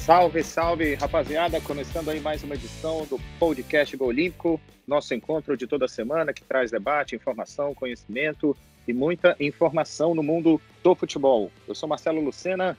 Salve, 0.00 0.42
salve, 0.42 0.94
rapaziada! 0.94 1.60
Começando 1.60 2.08
aí 2.08 2.20
mais 2.20 2.42
uma 2.42 2.54
edição 2.54 3.04
do 3.04 3.20
podcast 3.38 3.94
Go 3.98 4.06
Olímpico, 4.06 4.58
nosso 4.86 5.14
encontro 5.14 5.58
de 5.58 5.66
toda 5.66 5.86
semana 5.86 6.32
que 6.32 6.42
traz 6.42 6.70
debate, 6.70 7.14
informação, 7.14 7.74
conhecimento 7.74 8.56
e 8.88 8.94
muita 8.94 9.36
informação 9.38 10.14
no 10.14 10.22
mundo 10.22 10.58
do 10.82 10.94
futebol. 10.94 11.52
Eu 11.68 11.74
sou 11.74 11.86
Marcelo 11.86 12.20
Lucena, 12.20 12.78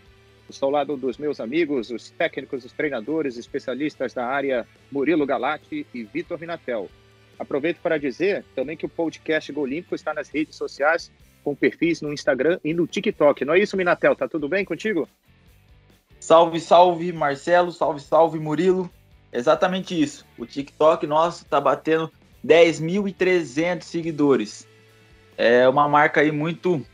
estou 0.49 0.67
ao 0.67 0.73
lado 0.73 0.97
dos 0.97 1.19
meus 1.19 1.39
amigos, 1.39 1.91
os 1.91 2.09
técnicos, 2.09 2.65
os 2.65 2.73
treinadores, 2.73 3.37
especialistas 3.37 4.15
da 4.15 4.25
área 4.25 4.67
Murilo 4.91 5.25
Galati 5.25 5.85
e 5.93 6.03
Vitor 6.03 6.39
Minatel. 6.39 6.89
Aproveito 7.37 7.77
para 7.81 7.99
dizer 7.99 8.43
também 8.55 8.75
que 8.75 8.87
o 8.87 8.89
podcast 8.89 9.51
Go 9.53 9.61
Olímpico 9.61 9.93
está 9.93 10.11
nas 10.11 10.27
redes 10.27 10.55
sociais, 10.55 11.11
com 11.43 11.55
perfis 11.55 12.01
no 12.01 12.11
Instagram 12.11 12.59
e 12.63 12.73
no 12.73 12.87
TikTok. 12.87 13.45
Não 13.45 13.53
é 13.53 13.59
isso, 13.59 13.77
Minatel? 13.77 14.15
Tá 14.15 14.27
tudo 14.27 14.49
bem 14.49 14.65
contigo? 14.65 15.07
Salve, 16.21 16.59
salve, 16.59 17.11
Marcelo, 17.11 17.71
salve, 17.71 17.99
salve, 17.99 18.37
Murilo. 18.37 18.87
Exatamente 19.33 19.99
isso. 19.99 20.23
O 20.37 20.45
TikTok 20.45 21.07
nosso 21.07 21.43
tá 21.45 21.59
batendo 21.59 22.11
10.300 22.45 23.81
seguidores. 23.81 24.67
É 25.35 25.67
uma 25.67 25.89
marca 25.89 26.21
aí 26.21 26.31
muito 26.31 26.85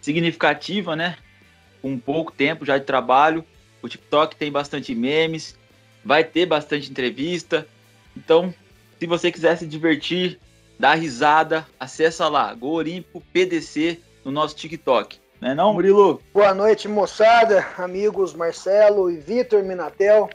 significativa, 0.00 0.94
né? 0.94 1.16
Com 1.82 1.98
pouco 1.98 2.30
tempo 2.30 2.64
já 2.64 2.78
de 2.78 2.84
trabalho. 2.84 3.44
O 3.82 3.88
TikTok 3.88 4.36
tem 4.36 4.52
bastante 4.52 4.94
memes, 4.94 5.58
vai 6.04 6.22
ter 6.22 6.46
bastante 6.46 6.88
entrevista. 6.88 7.66
Então, 8.16 8.54
se 9.00 9.06
você 9.08 9.32
quiser 9.32 9.58
se 9.58 9.66
divertir, 9.66 10.38
dar 10.78 10.94
risada, 10.94 11.66
acessa 11.78 12.28
lá, 12.28 12.54
Go 12.54 12.68
Olímpico 12.68 13.20
PDC 13.32 14.00
no 14.24 14.30
nosso 14.30 14.54
TikTok. 14.54 15.18
Não 15.38 15.50
é 15.50 15.54
não, 15.54 15.74
Murilo? 15.74 16.22
Boa 16.32 16.54
noite, 16.54 16.88
moçada, 16.88 17.66
amigos 17.76 18.32
Marcelo 18.32 19.10
e 19.10 19.18
Vitor 19.18 19.62
Minatel. 19.62 20.30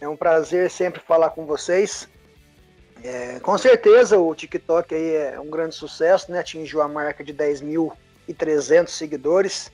É 0.00 0.08
um 0.08 0.16
prazer 0.16 0.70
sempre 0.70 0.98
falar 0.98 1.30
com 1.30 1.44
vocês. 1.44 2.08
É, 3.02 3.38
com 3.40 3.56
certeza 3.58 4.18
o 4.18 4.34
TikTok 4.34 4.94
aí 4.94 5.14
é 5.14 5.38
um 5.38 5.50
grande 5.50 5.74
sucesso, 5.74 6.32
né? 6.32 6.38
Atingiu 6.38 6.80
a 6.80 6.88
marca 6.88 7.22
de 7.22 7.34
10.300 7.34 8.88
seguidores. 8.88 9.70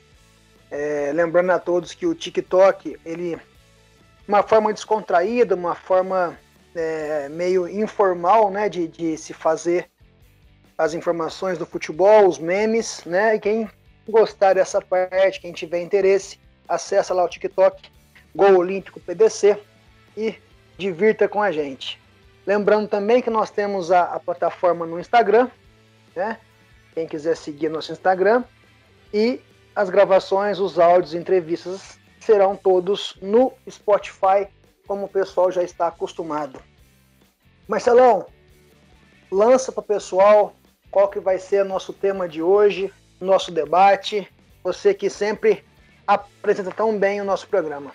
É, 0.69 1.13
lembrando 1.15 1.51
a 1.51 1.59
todos 1.61 1.95
que 1.95 2.05
o 2.05 2.15
TikTok, 2.15 2.99
ele 3.07 3.39
uma 4.27 4.43
forma 4.43 4.73
descontraída, 4.73 5.55
uma 5.55 5.77
forma 5.77 6.37
é, 6.75 7.29
meio 7.29 7.69
informal, 7.69 8.51
né, 8.51 8.69
de, 8.69 8.89
de 8.89 9.17
se 9.17 9.33
fazer 9.33 9.89
as 10.77 10.93
informações 10.93 11.57
do 11.57 11.67
futebol, 11.67 12.27
os 12.27 12.39
memes, 12.39 13.05
né? 13.05 13.37
E 13.37 13.41
quem 13.41 13.71
gostar 14.09 14.55
dessa 14.55 14.81
parte, 14.81 15.41
quem 15.41 15.53
tiver 15.53 15.81
interesse, 15.81 16.39
acessa 16.69 17.15
lá 17.15 17.25
o 17.25 17.29
TikTok 17.29 17.91
Gol 18.35 18.57
Olímpico 18.57 19.01
PDC 19.01 19.59
e 20.17 20.35
divirta 20.79 21.29
com 21.29 21.43
a 21.43 21.51
gente. 21.53 22.01
Lembrando 22.47 22.89
também 22.89 23.21
que 23.21 23.31
nós 23.31 23.51
temos 23.51 23.93
a, 23.93 24.15
a 24.15 24.21
plataforma 24.21 24.87
no 24.87 24.99
Instagram, 24.99 25.51
né? 26.15 26.39
Quem 26.95 27.07
quiser 27.07 27.37
seguir 27.37 27.69
nosso 27.69 27.93
Instagram 27.93 28.43
e 29.13 29.41
as 29.75 29.91
gravações, 29.91 30.59
os 30.59 30.79
áudios, 30.79 31.15
entrevistas 31.15 31.99
serão 32.19 32.57
todos 32.57 33.17
no 33.23 33.53
Spotify, 33.69 34.49
como 34.87 35.07
o 35.07 35.09
pessoal 35.09 35.51
já 35.51 35.63
está 35.63 35.87
acostumado. 35.87 36.61
Marcelão, 37.69 38.27
lança 39.31 39.71
para 39.71 39.81
o 39.81 39.85
pessoal 39.85 40.55
qual 40.91 41.09
que 41.09 41.21
vai 41.21 41.39
ser 41.39 41.65
nosso 41.65 41.93
tema 41.93 42.29
de 42.29 42.43
hoje, 42.43 42.93
nosso 43.25 43.51
debate. 43.51 44.27
Você 44.63 44.93
que 44.93 45.09
sempre 45.09 45.65
apresenta 46.07 46.71
tão 46.71 46.99
bem 46.99 47.21
o 47.21 47.25
nosso 47.25 47.47
programa. 47.47 47.93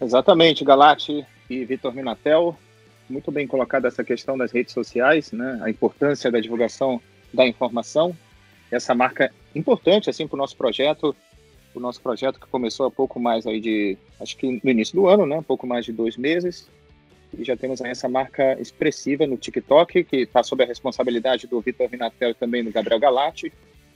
Exatamente, 0.00 0.64
Galati 0.64 1.24
e 1.48 1.64
Vitor 1.64 1.94
Minatel. 1.94 2.56
Muito 3.08 3.30
bem 3.30 3.46
colocada 3.46 3.88
essa 3.88 4.04
questão 4.04 4.36
das 4.36 4.52
redes 4.52 4.72
sociais, 4.72 5.32
né? 5.32 5.60
A 5.62 5.70
importância 5.70 6.30
da 6.30 6.40
divulgação 6.40 7.00
da 7.32 7.46
informação. 7.46 8.16
Essa 8.70 8.94
marca 8.94 9.32
importante 9.54 10.10
assim 10.10 10.26
para 10.26 10.36
o 10.36 10.38
nosso 10.38 10.56
projeto, 10.56 11.14
o 11.74 11.80
nosso 11.80 12.00
projeto 12.00 12.40
que 12.40 12.46
começou 12.46 12.86
há 12.86 12.90
pouco 12.90 13.20
mais 13.20 13.46
aí 13.46 13.60
de, 13.60 13.98
acho 14.20 14.36
que 14.36 14.60
no 14.62 14.70
início 14.70 14.94
do 14.94 15.06
ano, 15.06 15.26
né? 15.26 15.42
Pouco 15.46 15.66
mais 15.66 15.84
de 15.84 15.92
dois 15.92 16.16
meses. 16.16 16.68
E 17.36 17.44
já 17.44 17.56
temos 17.56 17.82
aí 17.82 17.90
essa 17.90 18.08
marca 18.08 18.60
expressiva 18.60 19.26
no 19.26 19.36
TikTok, 19.36 20.04
que 20.04 20.16
está 20.18 20.42
sob 20.42 20.62
a 20.62 20.66
responsabilidade 20.66 21.46
do 21.46 21.60
Vitor 21.60 21.90
Minatel 21.90 22.30
e 22.30 22.34
também 22.34 22.62
do 22.62 22.70
Gabriel 22.70 23.00
Galati 23.00 23.52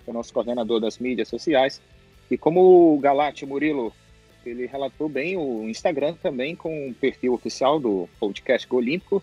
que 0.08 0.10
é 0.10 0.10
o 0.10 0.14
nosso 0.14 0.32
coordenador 0.32 0.80
das 0.80 0.98
mídias 0.98 1.28
sociais. 1.28 1.80
E 2.30 2.38
como 2.38 2.94
o 2.94 2.98
Galate 2.98 3.44
Murilo, 3.44 3.92
ele 4.44 4.66
relatou 4.66 5.08
bem 5.08 5.36
o 5.36 5.68
Instagram 5.68 6.14
também 6.22 6.56
com 6.56 6.88
o 6.88 6.94
perfil 6.94 7.34
oficial 7.34 7.78
do 7.78 8.08
podcast 8.18 8.66
Olímpico. 8.74 9.22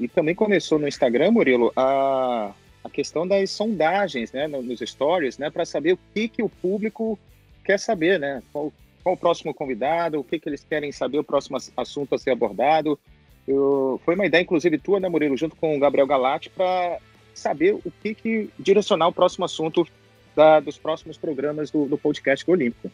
E 0.00 0.08
também 0.08 0.34
começou 0.34 0.78
no 0.78 0.88
Instagram, 0.88 1.32
Murilo, 1.32 1.72
a, 1.76 2.52
a 2.82 2.90
questão 2.90 3.26
das 3.26 3.50
sondagens 3.50 4.32
né, 4.32 4.48
nos 4.48 4.80
stories, 4.80 5.38
né, 5.38 5.50
para 5.50 5.64
saber 5.64 5.92
o 5.92 5.98
que, 6.14 6.28
que 6.28 6.42
o 6.42 6.48
público 6.48 7.18
quer 7.64 7.78
saber, 7.78 8.18
né? 8.18 8.42
Qual, 8.52 8.72
qual 9.04 9.14
o 9.14 9.18
próximo 9.18 9.54
convidado, 9.54 10.18
o 10.18 10.24
que, 10.24 10.40
que 10.40 10.48
eles 10.48 10.64
querem 10.64 10.90
saber, 10.90 11.18
o 11.18 11.24
próximo 11.24 11.58
assunto 11.76 12.14
a 12.14 12.18
ser 12.18 12.30
abordado. 12.30 12.98
Eu, 13.46 14.00
foi 14.04 14.14
uma 14.14 14.26
ideia, 14.26 14.42
inclusive, 14.42 14.78
tua, 14.78 14.98
né, 14.98 15.08
Murilo, 15.08 15.36
junto 15.36 15.54
com 15.54 15.76
o 15.76 15.78
Gabriel 15.78 16.06
Galati, 16.06 16.50
para 16.50 16.98
saber 17.34 17.74
o 17.74 17.92
que, 18.02 18.14
que 18.14 18.50
direcionar 18.58 19.08
o 19.08 19.12
próximo 19.12 19.44
assunto 19.44 19.86
da, 20.34 20.60
dos 20.60 20.78
próximos 20.78 21.16
programas 21.16 21.70
do, 21.70 21.86
do 21.86 21.98
podcast 21.98 22.48
Olímpico. 22.50 22.90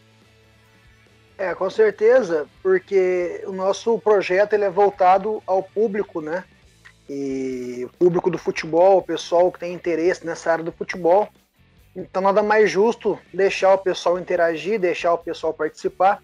É, 1.37 1.55
com 1.55 1.69
certeza, 1.69 2.47
porque 2.61 3.41
o 3.47 3.53
nosso 3.53 3.97
projeto 3.99 4.53
ele 4.53 4.65
é 4.65 4.69
voltado 4.69 5.41
ao 5.47 5.63
público, 5.63 6.19
né? 6.19 6.43
E 7.09 7.85
o 7.85 7.97
público 7.97 8.29
do 8.29 8.37
futebol, 8.37 8.97
o 8.97 9.01
pessoal 9.01 9.49
que 9.49 9.59
tem 9.59 9.73
interesse 9.73 10.25
nessa 10.25 10.51
área 10.51 10.63
do 10.63 10.71
futebol. 10.71 11.29
Então 11.95 12.21
nada 12.21 12.43
mais 12.43 12.69
justo 12.69 13.17
deixar 13.33 13.73
o 13.73 13.77
pessoal 13.77 14.19
interagir, 14.19 14.79
deixar 14.79 15.13
o 15.13 15.17
pessoal 15.17 15.53
participar, 15.53 16.21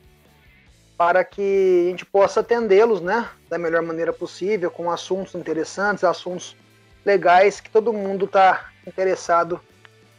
para 0.98 1.24
que 1.24 1.86
a 1.88 1.90
gente 1.92 2.06
possa 2.06 2.42
atendê-los, 2.42 3.02
né, 3.02 3.30
da 3.50 3.58
melhor 3.58 3.82
maneira 3.82 4.12
possível, 4.12 4.70
com 4.70 4.92
assuntos 4.92 5.34
interessantes, 5.34 6.04
assuntos 6.04 6.58
legais 7.06 7.62
que 7.62 7.70
todo 7.70 7.94
mundo 7.94 8.26
está 8.26 8.70
interessado 8.86 9.62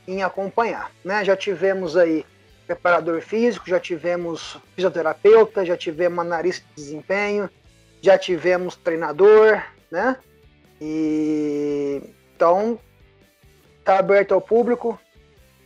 em 0.06 0.22
acompanhar. 0.22 0.90
Né? 1.04 1.24
Já 1.24 1.36
tivemos 1.36 1.96
aí 1.96 2.24
preparador 2.66 3.20
físico, 3.22 3.68
já 3.68 3.78
tivemos 3.78 4.58
fisioterapeuta, 4.74 5.64
já 5.64 5.76
tivemos 5.76 6.18
analista 6.18 6.66
de 6.74 6.82
desempenho, 6.82 7.48
já 8.02 8.18
tivemos 8.18 8.74
treinador, 8.76 9.62
né? 9.90 10.16
E 10.80 12.02
então 12.34 12.78
está 13.78 13.98
aberto 13.98 14.34
ao 14.34 14.40
público. 14.40 14.98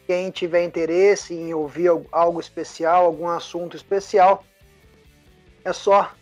Quem 0.06 0.30
tiver 0.30 0.64
interesse 0.64 1.34
em 1.34 1.54
ouvir 1.54 1.90
algo 2.12 2.40
especial, 2.40 3.06
algum 3.06 3.28
assunto 3.28 3.76
especial, 3.76 4.44
é 5.64 5.72
só 5.72 6.12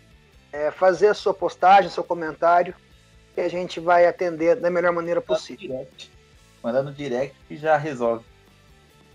é, 0.52 0.70
fazer 0.70 1.08
a 1.08 1.14
sua 1.14 1.34
postagem, 1.34 1.90
seu 1.90 2.04
comentário, 2.04 2.74
que 3.34 3.40
a 3.40 3.48
gente 3.48 3.80
vai 3.80 4.06
atender 4.06 4.56
da 4.56 4.70
melhor 4.70 4.92
maneira 4.92 5.20
possível. 5.20 5.86
Manda 6.62 6.82
no 6.82 6.92
direct 6.92 7.36
que 7.46 7.56
já 7.56 7.76
resolve. 7.76 8.24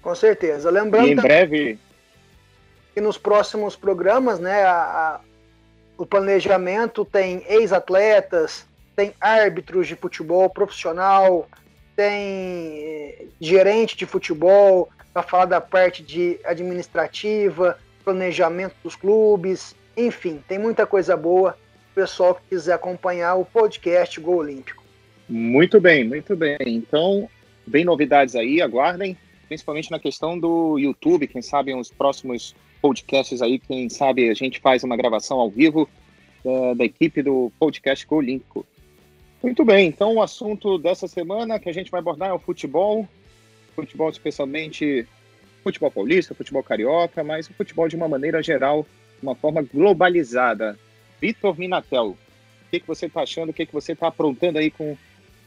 Com 0.02 0.14
certeza. 0.16 0.70
Lembrando 0.70 1.08
e 1.08 1.12
em 1.12 1.16
breve 1.16 1.80
que 2.94 3.02
nos 3.02 3.18
próximos 3.18 3.76
programas, 3.76 4.40
né, 4.40 4.64
a, 4.64 4.76
a, 4.76 5.20
o 5.98 6.06
planejamento 6.06 7.04
tem 7.04 7.44
ex-atletas, 7.48 8.68
tem 8.96 9.14
árbitros 9.20 9.88
de 9.88 9.96
futebol 9.96 10.50
profissional, 10.50 11.48
tem 11.96 12.06
eh, 12.06 13.26
gerente 13.40 13.96
de 13.98 14.06
futebol 14.06 14.90
para 15.12 15.24
falar 15.24 15.46
da 15.46 15.62
parte 15.62 16.04
de 16.04 16.40
administrativa, 16.44 17.78
planejamento 18.04 18.76
dos 18.84 18.96
clubes, 18.96 19.76
enfim, 19.96 20.44
tem 20.48 20.60
muita 20.60 20.86
coisa 20.86 21.16
boa. 21.16 21.58
Pessoal 21.96 22.34
que 22.36 22.42
quiser 22.50 22.74
acompanhar 22.74 23.36
o 23.36 23.46
podcast 23.46 24.20
Gol 24.20 24.38
Olímpico. 24.38 24.84
Muito 25.30 25.80
bem, 25.80 26.04
muito 26.04 26.36
bem. 26.36 26.58
Então, 26.66 27.30
Vem 27.66 27.86
novidades 27.86 28.36
aí, 28.36 28.62
aguardem, 28.62 29.18
principalmente 29.48 29.92
na 29.92 30.00
questão 30.00 30.38
do 30.38 30.78
YouTube, 30.78 31.28
quem 31.28 31.42
sabe 31.42 31.74
os 31.74 31.90
próximos 31.90 32.56
podcasts 32.82 33.42
aí, 33.42 33.60
quem 33.60 33.90
sabe 33.90 34.30
a 34.30 34.34
gente 34.34 34.60
faz 34.60 34.84
uma 34.84 34.98
gravação 34.98 35.40
ao 35.40 35.50
vivo 35.50 35.88
da, 36.44 36.74
da 36.74 36.84
equipe 36.84 37.22
do 37.22 37.52
podcast 37.58 38.06
Olímpico. 38.10 38.66
Muito 39.42 39.64
bem, 39.64 39.88
então 39.88 40.16
o 40.16 40.22
assunto 40.22 40.78
dessa 40.78 41.08
semana 41.08 41.60
que 41.60 41.70
a 41.70 41.74
gente 41.74 41.92
vai 41.92 42.00
abordar 42.00 42.30
é 42.30 42.34
o 42.34 42.40
futebol, 42.40 43.08
futebol 43.76 44.10
especialmente 44.10 45.08
futebol 45.64 45.90
paulista, 45.90 46.36
futebol 46.36 46.62
carioca, 46.62 47.24
mas 47.24 47.50
o 47.50 47.54
futebol 47.54 47.88
de 47.88 47.96
uma 47.96 48.08
maneira 48.08 48.44
geral, 48.44 48.86
uma 49.22 49.36
forma 49.36 49.62
globalizada. 49.62 50.78
Vitor 51.22 51.58
Minatel, 51.58 52.08
o 52.08 52.18
que, 52.70 52.82
que 52.82 52.88
você 52.88 53.06
está 53.06 53.22
achando, 53.22 53.50
o 53.50 53.54
que, 53.54 53.66
que 53.66 53.74
você 53.74 53.94
está 53.94 54.08
aprontando 54.08 54.60
aí 54.60 54.70
com 54.70 54.98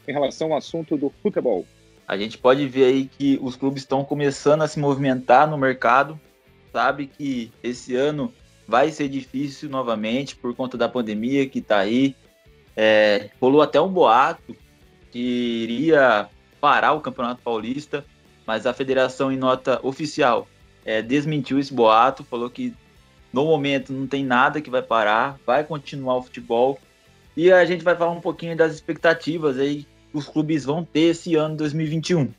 em 0.07 0.11
relação 0.11 0.51
ao 0.53 0.57
assunto 0.57 0.97
do 0.97 1.09
futebol? 1.21 1.65
A 2.07 2.15
gente 2.17 2.37
pode 2.37 2.65
ver 2.67 2.85
aí 2.85 3.05
que 3.05 3.37
os 3.41 3.57
clubes 3.57 3.83
estão 3.83 4.05
começando 4.05 4.61
a 4.61 4.67
se 4.67 4.79
movimentar 4.79 5.45
no 5.49 5.57
mercado. 5.57 6.17
Sabe 6.71 7.07
que 7.07 7.51
esse 7.61 7.95
ano 7.95 8.33
vai 8.65 8.91
ser 8.91 9.09
difícil 9.09 9.69
novamente 9.69 10.33
por 10.33 10.55
conta 10.55 10.77
da 10.77 10.87
pandemia 10.87 11.49
que 11.49 11.59
está 11.59 11.79
aí. 11.79 12.15
É, 12.77 13.29
rolou 13.41 13.61
até 13.61 13.81
um 13.81 13.89
boato 13.89 14.55
que 15.11 15.19
iria 15.19 16.29
parar 16.61 16.93
o 16.93 17.01
Campeonato 17.01 17.41
Paulista, 17.41 18.05
mas 18.45 18.65
a 18.65 18.73
federação, 18.73 19.29
em 19.29 19.37
nota 19.37 19.79
oficial, 19.83 20.47
é, 20.85 21.01
desmentiu 21.01 21.59
esse 21.59 21.73
boato, 21.73 22.23
falou 22.23 22.49
que 22.49 22.73
no 23.33 23.43
momento 23.43 23.91
não 23.91 24.07
tem 24.07 24.23
nada 24.23 24.61
que 24.61 24.69
vai 24.69 24.81
parar, 24.81 25.37
vai 25.45 25.63
continuar 25.63 26.17
o 26.17 26.23
futebol. 26.23 26.79
E 27.35 27.51
a 27.51 27.65
gente 27.65 27.83
vai 27.83 27.95
falar 27.95 28.11
um 28.11 28.21
pouquinho 28.21 28.55
das 28.55 28.73
expectativas 28.73 29.57
aí 29.59 29.85
os 30.17 30.27
clubes 30.27 30.65
vão 30.65 30.83
ter 30.83 31.11
esse 31.11 31.35
ano 31.35 31.55
2021. 31.55 32.33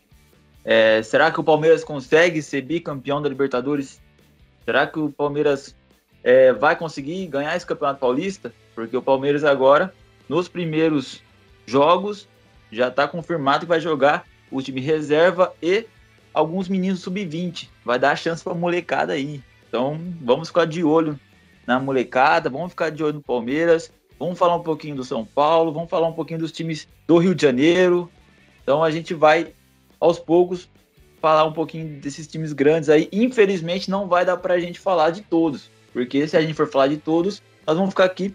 É, 0.65 1.03
será 1.03 1.31
que 1.31 1.41
o 1.41 1.45
Palmeiras 1.45 1.85
consegue 1.85 2.43
ser 2.43 2.63
bicampeão 2.63 3.23
da 3.23 3.29
Libertadores? 3.29 4.01
Será 4.65 4.87
que 4.87 4.99
o 4.99 5.11
Palmeiras 5.11 5.75
é, 6.23 6.53
vai 6.53 6.77
conseguir 6.77 7.27
ganhar 7.27 7.57
esse 7.57 7.65
Campeonato 7.65 8.01
Paulista? 8.01 8.53
Porque 8.75 8.97
o 8.97 9.03
Palmeiras 9.03 9.45
agora, 9.45 9.95
nos 10.29 10.49
primeiros 10.49 11.23
jogos, 11.67 12.29
já 12.71 12.89
está 12.89 13.09
confirmado 13.09 13.61
que 13.61 13.69
vai 13.69 13.81
jogar 13.81 14.27
o 14.51 14.61
time 14.61 14.81
reserva 14.81 15.55
e 15.63 15.87
alguns 16.35 16.69
meninos 16.69 17.01
sub-20. 17.01 17.69
Vai 17.85 17.99
dar 17.99 18.17
chance 18.17 18.43
para 18.43 18.55
molecada 18.55 19.13
aí. 19.13 19.43
Então, 19.69 20.01
vamos 20.21 20.49
ficar 20.49 20.67
de 20.67 20.83
olho 20.83 21.19
na 21.67 21.79
molecada, 21.79 22.51
vamos 22.51 22.71
ficar 22.71 22.91
de 22.91 23.03
olho 23.03 23.15
no 23.15 23.23
Palmeiras, 23.23 23.93
vamos 24.19 24.39
falar 24.39 24.57
um 24.57 24.63
pouquinho 24.63 24.97
do 24.97 25.05
São 25.05 25.25
Paulo, 25.25 25.73
vamos 25.73 25.89
falar 25.89 26.09
um 26.09 26.13
pouquinho 26.13 26.41
dos 26.41 26.53
times 26.53 26.89
do 27.07 27.19
Rio 27.19 27.35
de 27.35 27.43
Janeiro. 27.43 28.11
Então, 28.63 28.83
a 28.83 28.91
gente 28.91 29.15
vai 29.15 29.53
aos 30.01 30.19
poucos 30.19 30.69
falar 31.21 31.45
um 31.45 31.53
pouquinho 31.53 32.01
desses 32.01 32.27
times 32.27 32.53
grandes 32.53 32.89
aí. 32.89 33.09
Infelizmente, 33.13 33.91
não 33.91 34.09
vai 34.09 34.25
dar 34.25 34.37
para 34.37 34.55
a 34.55 34.61
gente 34.61 34.79
falar 34.79 35.11
de 35.11 35.23
todos, 35.23 35.71
porque 35.93 36.27
se 36.27 36.37
a 36.37 36.41
gente 36.41 36.55
for 36.55 36.69
falar 36.69 36.89
de 36.89 36.97
todos, 36.97 37.43
nós 37.67 37.77
vamos 37.77 37.91
ficar 37.91 38.05
aqui 38.05 38.35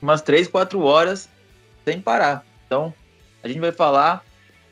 umas 0.00 0.22
3, 0.22 0.48
4 0.48 0.80
horas 0.82 1.28
sem 1.84 2.00
parar. 2.00 2.44
Então, 2.66 2.92
a 3.42 3.48
gente 3.48 3.60
vai 3.60 3.72
falar 3.72 4.24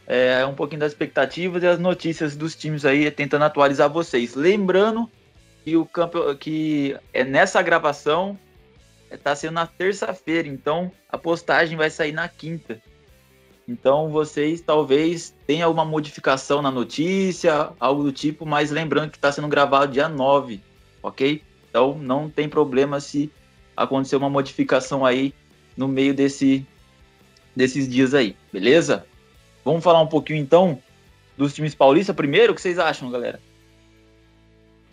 é, 0.07 0.45
um 0.45 0.55
pouquinho 0.55 0.81
das 0.81 0.93
expectativas 0.93 1.63
e 1.63 1.67
as 1.67 1.79
notícias 1.79 2.37
dos 2.37 2.55
times 2.55 2.85
aí, 2.85 3.11
tentando 3.11 3.45
atualizar 3.45 3.89
vocês. 3.89 4.35
Lembrando 4.35 5.11
que 5.65 5.77
o 5.77 5.87
campo 5.87 6.35
que 6.37 6.97
é 7.13 7.25
nessa 7.25 7.63
gravação 7.63 8.39
é, 9.25 9.35
sendo 9.35 9.55
na 9.55 9.67
terça-feira, 9.67 10.49
então 10.49 10.91
a 11.09 11.19
postagem 11.19 11.77
vai 11.77 11.91
sair 11.91 12.13
na 12.13 12.29
quinta. 12.29 12.81
Então 13.67 14.11
vocês 14.11 14.61
talvez 14.61 15.35
tenham 15.47 15.67
alguma 15.67 15.85
modificação 15.85 16.61
na 16.61 16.71
notícia, 16.71 17.73
algo 17.81 18.03
do 18.03 18.13
tipo, 18.13 18.45
mas 18.45 18.71
lembrando 18.71 19.11
que 19.11 19.17
está 19.17 19.33
sendo 19.33 19.49
gravado 19.49 19.93
dia 19.93 20.09
9, 20.09 20.61
ok? 21.03 21.43
Então 21.71 21.99
não 21.99 22.29
tem 22.29 22.49
problema 22.49 23.01
se 23.01 23.31
acontecer 23.77 24.17
uma 24.17 24.29
modificação 24.31 25.05
aí 25.05 25.33
no 25.77 25.89
meio 25.89 26.15
desse, 26.15 26.67
desses 27.57 27.89
dias 27.89 28.13
aí, 28.13 28.37
beleza? 28.53 29.07
Vamos 29.65 29.83
falar 29.83 30.03
um 30.03 30.07
pouquinho 30.07 30.39
então 30.39 30.79
dos 31.37 31.55
times 31.55 31.75
paulistas 31.75 32.15
primeiro? 32.15 32.53
O 32.53 32.55
que 32.55 32.61
vocês 32.61 32.79
acham, 32.79 33.11
galera? 33.11 33.41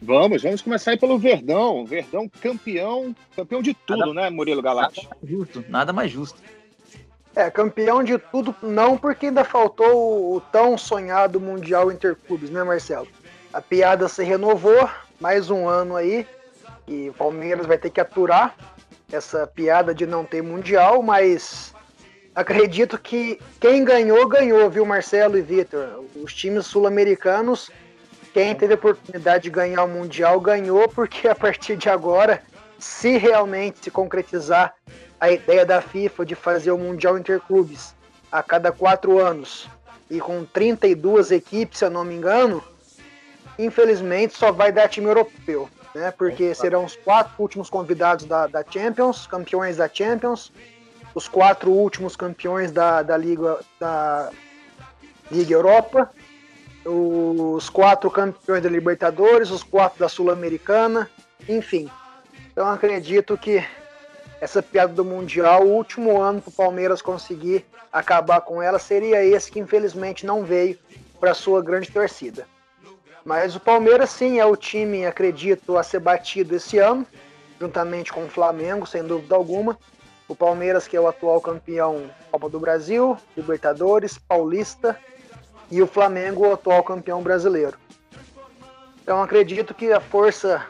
Vamos, 0.02 0.42
vamos 0.42 0.62
começar 0.64 0.92
aí 0.92 0.98
pelo 0.98 1.20
Verdão. 1.20 1.86
Verdão 1.86 2.28
campeão, 2.28 3.16
campeão 3.36 3.62
de 3.62 3.74
tudo, 3.74 4.00
nada, 4.00 4.14
né, 4.14 4.30
Murilo 4.32 4.62
Galati? 4.62 5.04
Nada 5.04 5.16
mais 5.22 5.32
justo, 5.32 5.66
nada 5.70 5.94
mais 5.94 6.12
justo. 6.12 6.42
É, 7.36 7.50
campeão 7.52 8.04
de 8.04 8.18
tudo, 8.18 8.54
não 8.64 8.98
porque 8.98 9.28
ainda 9.28 9.44
faltou 9.44 10.36
o 10.36 10.42
tão 10.42 10.78
sonhado 10.78 11.40
Mundial 11.40 11.92
Interclubes, 11.92 12.50
né, 12.50 12.64
Marcelo? 12.64 13.08
A 13.54 13.62
piada 13.62 14.08
se 14.08 14.24
renovou, 14.24 14.90
mais 15.20 15.50
um 15.50 15.68
ano 15.68 15.96
aí, 15.96 16.26
e 16.88 17.10
o 17.10 17.14
Palmeiras 17.14 17.68
vai 17.68 17.78
ter 17.78 17.92
que 17.92 18.02
aturar 18.02 18.56
essa 19.12 19.46
piada 19.46 19.94
de 19.94 20.06
não 20.06 20.26
ter 20.26 20.42
Mundial, 20.42 21.04
mas 21.04 21.74
acredito 22.34 22.98
que 22.98 23.40
quem 23.60 23.86
ganhou, 23.86 24.28
ganhou, 24.28 24.70
viu, 24.70 24.86
Marcelo 24.86 25.38
e 25.38 25.42
Vitor? 25.42 26.04
Os 26.16 26.34
times 26.34 26.66
sul-americanos, 26.66 27.70
quem 28.34 28.56
teve 28.56 28.74
a 28.74 28.76
oportunidade 28.76 29.44
de 29.44 29.50
ganhar 29.50 29.84
o 29.84 29.88
Mundial, 29.88 30.40
ganhou, 30.40 30.88
porque 30.88 31.28
a 31.28 31.36
partir 31.36 31.76
de 31.76 31.90
agora, 31.90 32.42
se 32.80 33.18
realmente 33.18 33.80
se 33.84 33.92
concretizar 33.92 34.74
a 35.20 35.32
ideia 35.32 35.66
da 35.66 35.82
FIFA 35.82 36.26
de 36.26 36.36
fazer 36.36 36.72
o 36.72 36.78
Mundial 36.78 37.18
Interclubes 37.18 37.94
a 38.32 38.42
cada 38.42 38.72
quatro 38.72 39.20
anos 39.20 39.68
e 40.10 40.20
com 40.20 40.44
32 40.44 41.32
equipes, 41.32 41.80
se 41.80 41.86
eu 41.86 41.90
não 41.90 42.04
me 42.04 42.16
engano, 42.16 42.64
infelizmente 43.60 44.38
só 44.38 44.52
vai 44.52 44.72
dar 44.72 44.88
time 44.88 45.08
europeu, 45.08 45.70
né? 45.94 46.12
Porque 46.12 46.56
serão 46.56 46.86
os 46.86 46.96
quatro 46.96 47.34
últimos 47.38 47.70
convidados 47.70 48.26
da, 48.26 48.48
da 48.48 48.64
Champions, 48.68 49.28
campeões 49.28 49.78
da 49.78 49.88
Champions, 49.88 50.52
os 51.14 51.28
quatro 51.28 51.70
últimos 51.72 52.16
campeões 52.16 52.72
da, 52.72 53.04
da 53.04 53.18
Liga 53.18 53.60
da 53.80 54.32
Liga 55.30 55.54
Europa, 55.54 56.10
os 56.86 57.70
quatro 57.70 58.10
campeões 58.10 58.64
da 58.64 58.70
Libertadores, 58.70 59.52
os 59.52 59.64
quatro 59.64 60.00
da 60.00 60.10
Sul-Americana, 60.10 61.10
enfim. 61.48 61.90
Então 62.52 62.68
acredito 62.68 63.38
que 63.38 63.64
essa 64.40 64.62
piada 64.62 64.94
do 64.94 65.06
Mundial, 65.06 65.64
o 65.64 65.72
último 65.72 66.20
ano 66.20 66.42
para 66.42 66.50
o 66.50 66.54
Palmeiras 66.54 67.02
conseguir 67.02 67.66
acabar 67.92 68.42
com 68.42 68.62
ela 68.62 68.80
seria 68.80 69.24
esse 69.24 69.52
que 69.52 69.60
infelizmente 69.60 70.26
não 70.26 70.44
veio 70.44 70.78
para 71.20 71.34
sua 71.34 71.62
grande 71.62 71.92
torcida. 71.92 72.48
Mas 73.24 73.56
o 73.56 73.60
Palmeiras 73.60 74.10
sim 74.10 74.40
é 74.40 74.46
o 74.46 74.56
time, 74.56 75.06
acredito, 75.06 75.78
a 75.78 75.84
ser 75.84 76.00
batido 76.00 76.56
esse 76.56 76.80
ano, 76.80 77.06
juntamente 77.60 78.12
com 78.12 78.26
o 78.26 78.30
Flamengo, 78.30 78.88
sem 78.88 79.04
dúvida 79.04 79.36
alguma. 79.36 79.78
O 80.28 80.36
Palmeiras, 80.36 80.88
que 80.88 80.98
é 80.98 81.00
o 81.00 81.08
atual 81.08 81.40
campeão 81.40 82.10
Copa 82.32 82.50
do 82.50 82.60
Brasil, 82.60 83.16
Libertadores, 83.38 84.18
Paulista, 84.18 84.98
e 85.72 85.82
o 85.82 85.88
Flamengo, 85.88 86.46
o 86.46 86.54
atual 86.54 86.84
campeão 86.84 87.24
brasileiro. 87.24 87.78
Então 89.02 89.24
acredito 89.24 89.74
que 89.74 89.92
a 89.92 90.02
força 90.02 90.64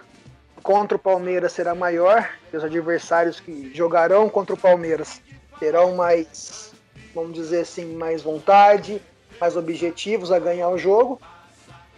contra 0.61 0.95
o 0.95 0.99
Palmeiras 0.99 1.53
será 1.53 1.73
maior, 1.73 2.29
os 2.53 2.63
adversários 2.63 3.39
que 3.39 3.73
jogarão 3.73 4.29
contra 4.29 4.53
o 4.53 4.57
Palmeiras 4.57 5.21
terão 5.59 5.95
mais, 5.95 6.71
vamos 7.15 7.33
dizer 7.33 7.61
assim, 7.61 7.95
mais 7.95 8.21
vontade, 8.21 9.01
mais 9.39 9.57
objetivos 9.57 10.31
a 10.31 10.39
ganhar 10.39 10.69
o 10.69 10.77
jogo. 10.77 11.19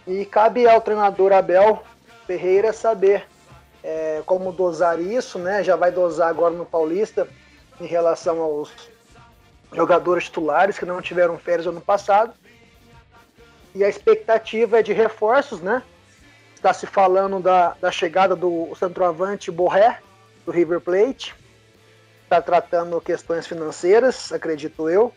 E 0.06 0.24
cabe 0.24 0.68
ao 0.68 0.80
treinador 0.80 1.32
Abel 1.32 1.82
Ferreira 2.26 2.72
saber 2.72 3.26
é, 3.82 4.22
como 4.24 4.52
dosar 4.52 5.00
isso, 5.00 5.38
né? 5.38 5.62
Já 5.62 5.76
vai 5.76 5.92
dosar 5.92 6.28
agora 6.28 6.54
no 6.54 6.64
Paulista 6.64 7.28
em 7.80 7.86
relação 7.86 8.40
aos 8.40 8.70
jogadores 9.72 10.24
titulares 10.24 10.78
que 10.78 10.86
não 10.86 11.02
tiveram 11.02 11.38
férias 11.38 11.66
ano 11.66 11.80
passado. 11.80 12.32
E 13.74 13.82
a 13.82 13.88
expectativa 13.88 14.78
é 14.78 14.82
de 14.82 14.92
reforços, 14.92 15.60
né? 15.60 15.82
Está 16.54 16.72
se 16.72 16.86
falando 16.86 17.40
da, 17.40 17.76
da 17.80 17.90
chegada 17.90 18.36
do 18.36 18.74
centroavante 18.76 19.50
Borré, 19.50 19.98
do 20.46 20.52
River 20.52 20.80
Plate. 20.80 21.34
Está 22.22 22.40
tratando 22.40 23.00
questões 23.00 23.46
financeiras, 23.46 24.32
acredito 24.32 24.88
eu. 24.88 25.12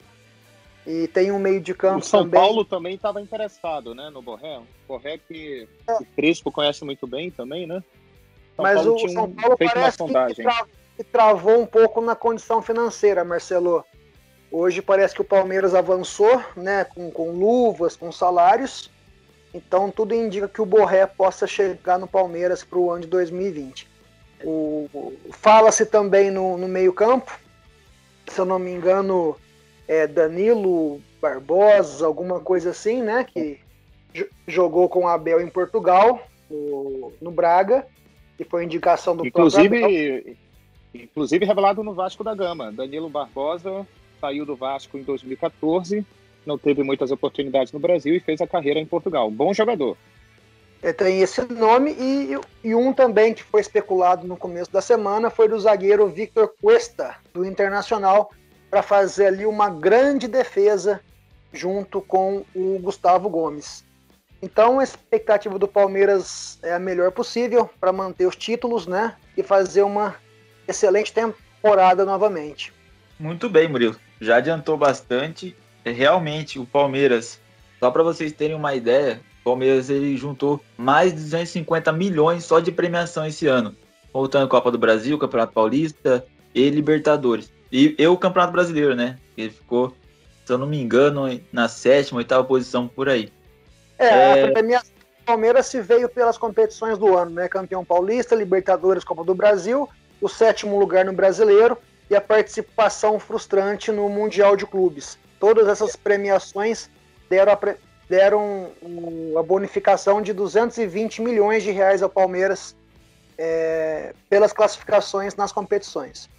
E 0.85 1.07
tem 1.09 1.31
um 1.31 1.39
meio 1.39 1.59
de 1.61 1.73
campo. 1.73 1.99
O 1.99 2.01
São 2.01 2.23
também. 2.23 2.39
Paulo 2.39 2.65
também 2.65 2.95
estava 2.95 3.21
interessado, 3.21 3.93
né, 3.93 4.09
no 4.09 4.21
Borré. 4.21 4.61
Borré 4.87 5.17
que 5.17 5.67
é. 5.87 5.93
o 5.93 6.05
Crespo 6.15 6.51
conhece 6.51 6.83
muito 6.83 7.05
bem 7.05 7.29
também, 7.29 7.67
né? 7.67 7.83
São 8.55 8.63
Mas 8.63 8.75
Paulo 8.75 8.95
o 8.95 9.09
São 9.09 9.31
Paulo 9.31 9.57
parece 9.57 9.97
que, 9.97 10.43
tra 10.43 10.67
que 10.95 11.03
travou 11.03 11.61
um 11.61 11.65
pouco 11.65 12.01
na 12.01 12.15
condição 12.15 12.61
financeira, 12.61 13.23
Marcelo. 13.23 13.85
Hoje 14.51 14.81
parece 14.81 15.13
que 15.13 15.21
o 15.21 15.25
Palmeiras 15.25 15.75
avançou, 15.75 16.41
né, 16.55 16.85
com, 16.85 17.11
com 17.11 17.31
luvas, 17.31 17.95
com 17.95 18.11
salários, 18.11 18.89
então 19.53 19.91
tudo 19.91 20.13
indica 20.13 20.47
que 20.47 20.61
o 20.61 20.65
Borré 20.65 21.05
possa 21.05 21.45
chegar 21.45 21.99
no 21.99 22.07
Palmeiras 22.07 22.63
para 22.63 22.79
o 22.79 22.89
ano 22.91 23.01
de 23.01 23.07
2020. 23.07 23.87
Fala-se 25.31 25.85
também 25.85 26.31
no, 26.31 26.57
no 26.57 26.67
meio-campo, 26.67 27.37
se 28.27 28.39
eu 28.39 28.45
não 28.45 28.59
me 28.59 28.71
engano, 28.71 29.35
é 29.87 30.05
Danilo 30.05 31.01
Barbosa, 31.21 32.05
alguma 32.05 32.39
coisa 32.39 32.69
assim, 32.69 33.01
né? 33.01 33.25
Que 33.25 33.59
jogou 34.47 34.87
com 34.87 35.03
o 35.03 35.07
Abel 35.07 35.41
em 35.41 35.47
Portugal, 35.47 36.21
no, 36.49 37.11
no 37.21 37.31
Braga, 37.31 37.85
e 38.39 38.43
foi 38.43 38.63
indicação 38.63 39.15
do 39.15 39.25
inclusive, 39.25 40.37
inclusive 40.93 41.45
revelado 41.45 41.83
no 41.83 41.93
Vasco 41.93 42.23
da 42.23 42.35
Gama. 42.35 42.71
Danilo 42.71 43.09
Barbosa 43.09 43.85
saiu 44.19 44.45
do 44.45 44.55
Vasco 44.55 44.97
em 44.97 45.03
2014 45.03 46.05
não 46.47 46.57
teve 46.57 46.81
muitas 46.81 47.11
oportunidades 47.11 47.73
no 47.73 47.79
Brasil 47.79 48.15
e 48.15 48.21
fez 48.21 48.39
a 48.41 48.47
carreira 48.47 48.79
em 48.79 48.85
Portugal. 48.85 49.29
Bom 49.29 49.53
jogador. 49.53 49.97
É, 50.81 50.93
tem 50.93 51.21
esse 51.21 51.41
nome 51.41 51.95
e, 51.99 52.37
e, 52.63 52.73
um 52.73 52.93
também 52.93 53.33
que 53.33 53.43
foi 53.43 53.59
especulado 53.59 54.25
no 54.25 54.37
começo 54.37 54.71
da 54.71 54.79
semana 54.79 55.29
foi 55.29 55.49
do 55.49 55.59
zagueiro 55.59 56.07
Victor 56.07 56.53
Cuesta, 56.61 57.15
do 57.33 57.43
Internacional, 57.43 58.31
para 58.69 58.81
fazer 58.81 59.27
ali 59.27 59.45
uma 59.45 59.69
grande 59.69 60.27
defesa 60.27 61.01
junto 61.51 61.99
com 61.99 62.45
o 62.55 62.79
Gustavo 62.79 63.27
Gomes. 63.29 63.83
Então 64.41 64.79
a 64.79 64.83
expectativa 64.83 65.57
do 65.57 65.67
Palmeiras 65.67 66.59
é 66.61 66.73
a 66.73 66.79
melhor 66.79 67.11
possível 67.11 67.67
para 67.79 67.91
manter 67.91 68.27
os 68.27 68.35
títulos, 68.35 68.85
né? 68.85 69.15
E 69.35 69.41
fazer 69.41 69.81
uma 69.81 70.15
excelente 70.67 71.11
temporada 71.11 72.05
novamente. 72.05 72.71
Muito 73.19 73.49
bem, 73.49 73.67
Murilo. 73.67 73.95
Já 74.19 74.37
adiantou 74.37 74.77
bastante. 74.77 75.55
É, 75.85 75.91
realmente, 75.91 76.59
o 76.59 76.65
Palmeiras, 76.65 77.39
só 77.79 77.91
para 77.91 78.03
vocês 78.03 78.31
terem 78.31 78.55
uma 78.55 78.75
ideia, 78.75 79.21
o 79.41 79.43
Palmeiras 79.43 79.89
ele 79.89 80.17
juntou 80.17 80.61
mais 80.77 81.13
de 81.13 81.21
250 81.21 81.91
milhões 81.91 82.43
só 82.43 82.59
de 82.59 82.71
premiação 82.71 83.25
esse 83.25 83.47
ano. 83.47 83.75
Voltando 84.11 84.49
Copa 84.49 84.71
do 84.71 84.77
Brasil, 84.77 85.17
Campeonato 85.17 85.53
Paulista 85.53 86.25
e 86.53 86.69
Libertadores. 86.69 87.51
E, 87.71 87.95
e 87.97 88.07
o 88.07 88.17
Campeonato 88.17 88.53
Brasileiro, 88.53 88.95
né? 88.95 89.17
Ele 89.37 89.49
ficou, 89.49 89.95
se 90.45 90.51
eu 90.51 90.57
não 90.57 90.67
me 90.67 90.81
engano, 90.81 91.39
na 91.51 91.67
sétima, 91.67 92.17
oitava 92.17 92.43
posição 92.43 92.87
por 92.87 93.07
aí. 93.07 93.31
É, 93.99 94.07
é... 94.07 94.43
a 94.43 94.51
premiação 94.51 94.89
do 94.89 95.25
Palmeiras 95.25 95.67
se 95.67 95.81
veio 95.81 96.09
pelas 96.09 96.37
competições 96.37 96.97
do 96.97 97.15
ano, 97.15 97.31
né? 97.31 97.47
Campeão 97.47 97.85
paulista, 97.85 98.35
Libertadores, 98.35 99.03
Copa 99.03 99.23
do 99.23 99.35
Brasil, 99.35 99.87
o 100.21 100.27
sétimo 100.27 100.79
lugar 100.79 101.05
no 101.05 101.13
Brasileiro 101.13 101.77
e 102.09 102.15
a 102.15 102.21
participação 102.21 103.19
frustrante 103.19 103.91
no 103.91 104.07
Mundial 104.09 104.55
de 104.55 104.65
Clubes. 104.65 105.17
Todas 105.39 105.67
essas 105.67 105.95
premiações 105.95 106.89
deram 107.29 107.53
a, 107.53 107.59
deram 108.09 108.71
a 109.37 109.43
bonificação 109.43 110.21
de 110.21 110.33
220 110.33 111.21
milhões 111.21 111.63
de 111.63 111.71
reais 111.71 112.01
ao 112.01 112.09
Palmeiras 112.09 112.75
é, 113.37 114.13
pelas 114.29 114.53
classificações 114.53 115.35
nas 115.35 115.51
competições. 115.51 116.29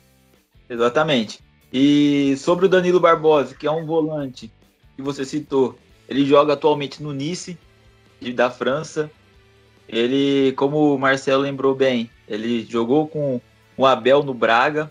Exatamente. 0.69 1.41
E 1.73 2.35
sobre 2.39 2.67
o 2.67 2.69
Danilo 2.69 2.99
Barbosa, 2.99 3.55
que 3.55 3.67
é 3.67 3.71
um 3.71 3.87
volante 3.87 4.51
que 4.97 5.03
você 5.03 5.25
citou, 5.25 5.79
ele 6.09 6.25
joga 6.25 6.55
atualmente 6.55 7.03
no 7.03 7.13
Nice, 7.13 7.59
da 8.35 8.51
França. 8.51 9.11
Ele, 9.89 10.53
como 10.53 10.95
o 10.95 10.99
Marcelo 10.99 11.43
lembrou 11.43 11.75
bem, 11.75 12.11
ele 12.27 12.67
jogou 12.69 13.07
com 13.07 13.41
o 13.77 13.87
Abel 13.87 14.23
no 14.23 14.35
Braga. 14.35 14.91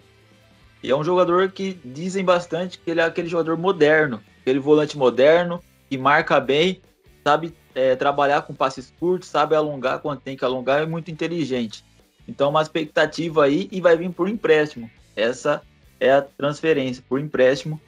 E 0.84 0.92
é 0.92 0.96
um 0.96 1.04
jogador 1.04 1.52
que 1.52 1.80
dizem 1.84 2.24
bastante 2.24 2.78
que 2.78 2.92
ele 2.92 3.02
é 3.02 3.04
aquele 3.04 3.28
jogador 3.28 3.58
moderno, 3.58 4.22
aquele 4.42 4.60
volante 4.60 4.98
moderno, 4.98 5.62
que 5.90 5.98
marca 5.98 6.40
bem, 6.40 6.82
sabe 7.24 7.54
é, 7.74 7.96
trabalhar 7.96 8.44
com 8.44 8.54
passes 8.54 8.94
curtos, 9.00 9.30
sabe 9.30 9.56
alongar 9.56 10.00
quando 10.00 10.22
tem 10.22 10.38
que 10.38 10.46
alongar, 10.46 10.82
é 10.82 10.86
muito 10.86 11.12
inteligente. 11.12 11.84
Então, 12.28 12.50
uma 12.50 12.62
expectativa 12.62 13.46
aí 13.46 13.68
e 13.72 13.80
vai 13.80 13.96
vir 13.96 14.12
por 14.12 14.28
empréstimo. 14.28 14.90
Essa 15.16 15.62
é 16.00 16.12
a 16.12 16.22
transferência 16.22 17.04
por 17.08 17.20
empréstimo. 17.20 17.80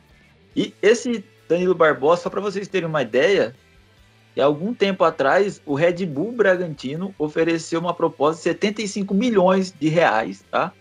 E 0.55 0.73
esse 0.81 1.23
Danilo 1.47 1.75
Barbosa, 1.75 2.23
só 2.23 2.29
para 2.29 2.41
vocês 2.41 2.67
terem 2.67 2.87
uma 2.87 3.01
ideia, 3.01 3.55
e 4.35 4.41
algum 4.41 4.73
tempo 4.73 5.03
atrás 5.03 5.61
o 5.65 5.73
Red 5.73 6.05
Bull 6.05 6.31
Bragantino 6.31 7.13
ofereceu 7.17 7.79
uma 7.79 7.93
proposta 7.93 8.37
de 8.37 8.43
75 8.43 9.13
milhões 9.13 9.73
de 9.77 9.89
reais, 9.89 10.43
tá? 10.49 10.71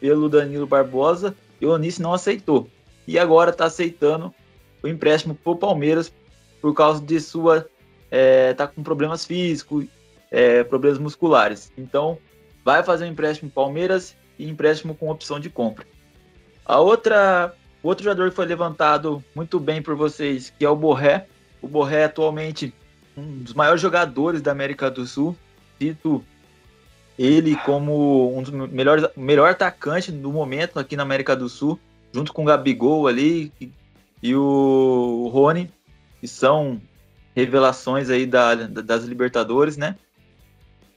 Pelo 0.00 0.28
Danilo 0.28 0.66
Barbosa 0.66 1.34
e 1.60 1.66
o 1.66 1.72
Onísio 1.72 2.02
não 2.02 2.14
aceitou. 2.14 2.68
E 3.06 3.18
agora 3.18 3.50
está 3.50 3.66
aceitando 3.66 4.34
o 4.82 4.88
empréstimo 4.88 5.34
para 5.34 5.52
o 5.52 5.56
Palmeiras 5.56 6.12
por 6.60 6.74
causa 6.74 7.02
de 7.02 7.20
sua. 7.20 7.68
É, 8.10 8.54
tá 8.54 8.66
com 8.66 8.82
problemas 8.82 9.24
físicos, 9.24 9.86
é, 10.30 10.64
problemas 10.64 10.98
musculares. 10.98 11.72
Então, 11.78 12.18
vai 12.64 12.82
fazer 12.82 13.04
um 13.04 13.08
empréstimo 13.08 13.50
Palmeiras 13.50 14.16
e 14.38 14.48
empréstimo 14.48 14.94
com 14.94 15.10
opção 15.10 15.38
de 15.38 15.48
compra. 15.48 15.86
A 16.64 16.80
outra, 16.80 17.54
outro 17.82 18.04
jogador 18.04 18.30
que 18.30 18.36
foi 18.36 18.46
levantado 18.46 19.22
muito 19.34 19.60
bem 19.60 19.82
por 19.82 19.94
vocês, 19.94 20.52
que 20.58 20.64
é 20.64 20.68
o 20.68 20.76
Borré. 20.76 21.26
O 21.60 21.68
Borré 21.68 22.00
é 22.00 22.04
atualmente 22.04 22.74
um 23.16 23.42
dos 23.42 23.54
maiores 23.54 23.80
jogadores 23.80 24.40
da 24.40 24.52
América 24.52 24.90
do 24.90 25.06
Sul. 25.06 25.36
Cito 25.78 26.24
ele 27.20 27.54
como 27.54 28.34
um 28.34 28.42
dos 28.42 28.50
melhores, 28.50 29.06
melhor 29.14 29.50
atacante 29.50 30.10
do 30.10 30.32
momento 30.32 30.78
aqui 30.78 30.96
na 30.96 31.02
América 31.02 31.36
do 31.36 31.50
Sul, 31.50 31.78
junto 32.10 32.32
com 32.32 32.40
o 32.40 32.46
Gabigol 32.46 33.06
ali 33.06 33.52
e, 33.60 33.70
e 34.22 34.34
o 34.34 35.30
Rony, 35.30 35.70
que 36.18 36.26
são 36.26 36.80
revelações 37.36 38.08
aí 38.08 38.24
da, 38.24 38.54
das 38.54 39.04
Libertadores, 39.04 39.76
né? 39.76 39.96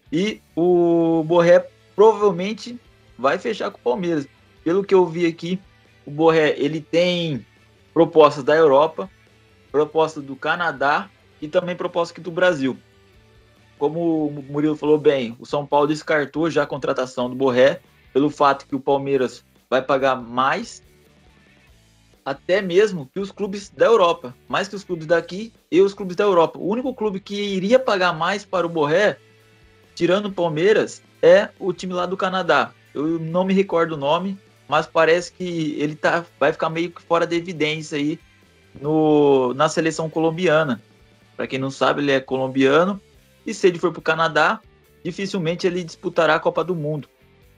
E 0.09 0.39
o 0.55 1.25
Borré 1.25 1.67
provavelmente 1.93 2.79
vai 3.19 3.37
fechar 3.37 3.69
com 3.69 3.77
o 3.79 3.83
Palmeiras 3.83 4.25
pelo 4.63 4.81
que 4.81 4.95
eu 4.95 5.05
vi 5.05 5.25
aqui, 5.25 5.59
o 6.05 6.11
Borré 6.11 6.55
ele 6.57 6.79
tem 6.79 7.45
propostas 7.93 8.45
da 8.45 8.55
Europa, 8.55 9.09
propostas 9.73 10.23
do 10.23 10.37
Canadá 10.37 11.09
e 11.41 11.49
também 11.49 11.75
propostas 11.75 12.13
aqui 12.13 12.21
do 12.21 12.31
Brasil. 12.31 12.77
Como 13.77 14.27
o 14.27 14.43
Murilo 14.49 14.75
falou 14.75 14.97
bem, 14.97 15.35
o 15.39 15.45
São 15.45 15.65
Paulo 15.65 15.87
descartou 15.87 16.49
já 16.49 16.63
a 16.63 16.67
contratação 16.67 17.29
do 17.29 17.35
Borré 17.35 17.81
pelo 18.13 18.29
fato 18.29 18.67
que 18.67 18.75
o 18.75 18.79
Palmeiras 18.79 19.43
vai 19.69 19.81
pagar 19.81 20.15
mais 20.15 20.83
até 22.25 22.61
mesmo 22.61 23.09
que 23.13 23.19
os 23.19 23.31
clubes 23.31 23.69
da 23.69 23.85
Europa, 23.85 24.33
mais 24.47 24.67
que 24.67 24.75
os 24.75 24.83
clubes 24.83 25.05
daqui 25.05 25.51
e 25.69 25.81
os 25.81 25.93
clubes 25.93 26.15
da 26.15 26.23
Europa. 26.23 26.57
O 26.57 26.67
único 26.67 26.93
clube 26.93 27.19
que 27.19 27.35
iria 27.35 27.77
pagar 27.77 28.13
mais 28.13 28.45
para 28.45 28.65
o 28.65 28.69
Borré, 28.69 29.17
tirando 29.93 30.27
o 30.27 30.31
Palmeiras, 30.31 31.01
é 31.21 31.49
o 31.59 31.73
time 31.73 31.93
lá 31.93 32.05
do 32.05 32.15
Canadá. 32.15 32.71
Eu 32.93 33.19
não 33.19 33.43
me 33.43 33.53
recordo 33.53 33.93
o 33.93 33.97
nome, 33.97 34.37
mas 34.67 34.87
parece 34.87 35.33
que 35.33 35.75
ele 35.79 35.95
tá, 35.95 36.25
vai 36.39 36.53
ficar 36.53 36.69
meio 36.69 36.91
que 36.91 37.01
fora 37.01 37.27
de 37.27 37.35
evidência 37.35 37.97
aí 37.97 38.17
no, 38.79 39.53
na 39.53 39.67
seleção 39.67 40.09
colombiana. 40.09 40.81
Para 41.35 41.47
quem 41.47 41.59
não 41.59 41.71
sabe, 41.71 42.01
ele 42.01 42.11
é 42.11 42.19
colombiano 42.19 43.01
e 43.45 43.53
se 43.53 43.67
ele 43.67 43.79
for 43.79 43.91
para 43.91 43.99
o 43.99 44.03
Canadá, 44.03 44.59
dificilmente 45.03 45.67
ele 45.67 45.83
disputará 45.83 46.35
a 46.35 46.39
Copa 46.39 46.63
do 46.63 46.75
Mundo 46.75 47.07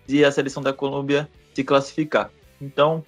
se 0.08 0.24
a 0.24 0.32
seleção 0.32 0.62
da 0.62 0.74
Colômbia 0.74 1.30
se 1.54 1.64
classificar. 1.64 2.30
Então, 2.62 3.04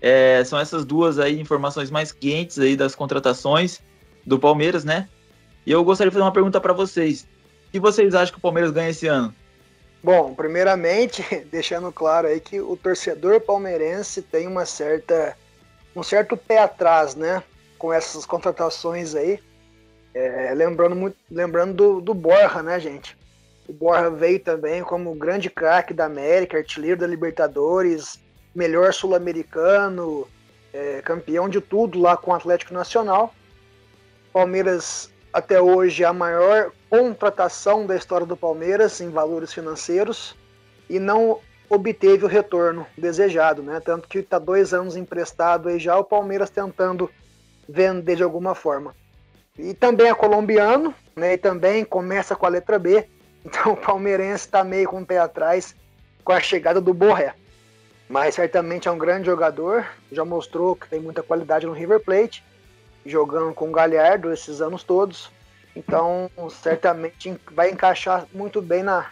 é, 0.00 0.42
são 0.44 0.58
essas 0.58 0.84
duas 0.84 1.18
aí 1.18 1.40
informações 1.40 1.90
mais 1.90 2.12
quentes 2.12 2.58
aí 2.58 2.76
das 2.76 2.94
contratações 2.94 3.80
do 4.24 4.38
Palmeiras, 4.38 4.84
né? 4.84 5.08
E 5.64 5.72
eu 5.72 5.82
gostaria 5.84 6.10
de 6.10 6.14
fazer 6.14 6.24
uma 6.24 6.32
pergunta 6.32 6.60
para 6.60 6.72
vocês. 6.72 7.22
O 7.68 7.72
que 7.72 7.80
vocês 7.80 8.14
acham 8.14 8.32
que 8.32 8.38
o 8.38 8.42
Palmeiras 8.42 8.70
ganha 8.70 8.90
esse 8.90 9.06
ano? 9.06 9.34
Bom, 10.02 10.34
primeiramente, 10.34 11.22
deixando 11.50 11.92
claro 11.92 12.26
aí 12.26 12.40
que 12.40 12.60
o 12.60 12.76
torcedor 12.76 13.40
palmeirense 13.40 14.20
tem 14.20 14.46
uma 14.46 14.66
certa, 14.66 15.36
um 15.94 16.02
certo 16.02 16.36
pé 16.36 16.58
atrás, 16.58 17.14
né? 17.14 17.42
Com 17.78 17.92
essas 17.92 18.26
contratações 18.26 19.14
aí. 19.14 19.40
É, 20.14 20.52
lembrando 20.54 20.94
muito, 20.94 21.16
lembrando 21.30 21.74
do, 21.74 22.00
do 22.00 22.14
Borja, 22.14 22.62
né, 22.62 22.78
gente? 22.78 23.16
O 23.68 23.72
Borja 23.72 24.10
veio 24.10 24.40
também 24.40 24.82
como 24.82 25.14
grande 25.14 25.48
craque 25.48 25.94
da 25.94 26.04
América, 26.04 26.58
artilheiro 26.58 27.00
da 27.00 27.06
Libertadores, 27.06 28.20
melhor 28.54 28.92
sul-americano, 28.92 30.28
é, 30.72 31.00
campeão 31.02 31.48
de 31.48 31.60
tudo 31.60 32.00
lá 32.00 32.16
com 32.16 32.30
o 32.30 32.34
Atlético 32.34 32.74
Nacional. 32.74 33.34
Palmeiras 34.32 35.10
até 35.32 35.60
hoje 35.60 36.04
a 36.04 36.12
maior 36.12 36.72
contratação 36.90 37.86
da 37.86 37.96
história 37.96 38.26
do 38.26 38.36
Palmeiras 38.36 39.00
em 39.00 39.08
valores 39.08 39.52
financeiros 39.52 40.36
e 40.90 40.98
não 40.98 41.40
obteve 41.70 42.26
o 42.26 42.28
retorno 42.28 42.86
desejado, 42.98 43.62
né? 43.62 43.80
Tanto 43.80 44.06
que 44.06 44.18
está 44.18 44.38
dois 44.38 44.74
anos 44.74 44.94
emprestado 44.94 45.70
aí 45.70 45.78
já 45.78 45.96
o 45.96 46.04
Palmeiras 46.04 46.50
tentando 46.50 47.10
vender 47.66 48.16
de 48.16 48.22
alguma 48.22 48.54
forma. 48.54 48.94
E 49.58 49.74
também 49.74 50.08
é 50.08 50.14
colombiano, 50.14 50.94
né? 51.14 51.34
E 51.34 51.38
também 51.38 51.84
começa 51.84 52.34
com 52.34 52.46
a 52.46 52.50
letra 52.50 52.78
B. 52.78 53.06
Então 53.44 53.72
o 53.72 53.76
palmeirense 53.76 54.46
está 54.46 54.62
meio 54.62 54.88
com 54.88 55.02
o 55.02 55.06
pé 55.06 55.18
atrás 55.18 55.74
com 56.24 56.32
a 56.32 56.40
chegada 56.40 56.80
do 56.80 56.94
Borré. 56.94 57.34
Mas 58.08 58.36
certamente 58.36 58.86
é 58.86 58.90
um 58.90 58.98
grande 58.98 59.26
jogador, 59.26 59.84
já 60.12 60.24
mostrou 60.24 60.76
que 60.76 60.88
tem 60.88 61.00
muita 61.00 61.22
qualidade 61.22 61.66
no 61.66 61.72
River 61.72 61.98
Plate 61.98 62.44
jogando 63.04 63.52
com 63.52 63.68
o 63.68 63.72
Galhardo 63.72 64.32
esses 64.32 64.60
anos 64.60 64.82
todos. 64.84 65.30
Então, 65.74 66.30
certamente 66.50 67.34
vai 67.50 67.70
encaixar 67.70 68.26
muito 68.32 68.60
bem 68.60 68.82
na, 68.82 69.10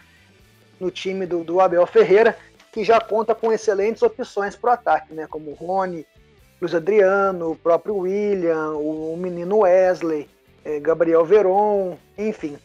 no 0.79 0.91
time 0.91 1.25
do, 1.25 1.43
do 1.43 1.59
Abel 1.59 1.85
Ferreira, 1.87 2.37
que 2.71 2.83
já 2.83 3.01
conta 3.01 3.33
com 3.33 3.51
excelentes 3.51 4.01
opções 4.01 4.55
para 4.55 4.69
o 4.69 4.73
ataque, 4.73 5.13
né? 5.13 5.27
Como 5.27 5.53
Rony, 5.53 6.05
Luiz 6.61 6.75
Adriano, 6.75 7.51
o 7.51 7.55
próprio 7.55 7.97
William, 7.97 8.73
o, 8.73 9.17
menino 9.17 9.61
Wesley, 9.61 10.29
eh, 10.63 10.79
Gabriel 10.79 11.25
Veron, 11.25 11.97
enfim. 12.15 12.55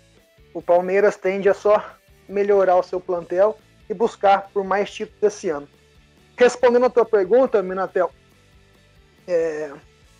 O 0.52 0.60
Palmeiras 0.60 1.16
tende 1.16 1.48
a 1.48 1.54
só 1.54 1.82
melhorar 2.28 2.76
o 2.76 2.82
seu 2.82 3.00
plantel 3.00 3.56
e 3.88 3.94
buscar 3.94 4.50
por 4.52 4.62
mais 4.64 4.92
títulos 4.92 5.22
esse 5.22 5.48
ano. 5.48 5.66
Respondendo 6.36 6.84
a 6.84 6.90
tua 6.90 7.06
pergunta, 7.06 7.62
Minatel, 7.62 8.10
é, 9.26 9.72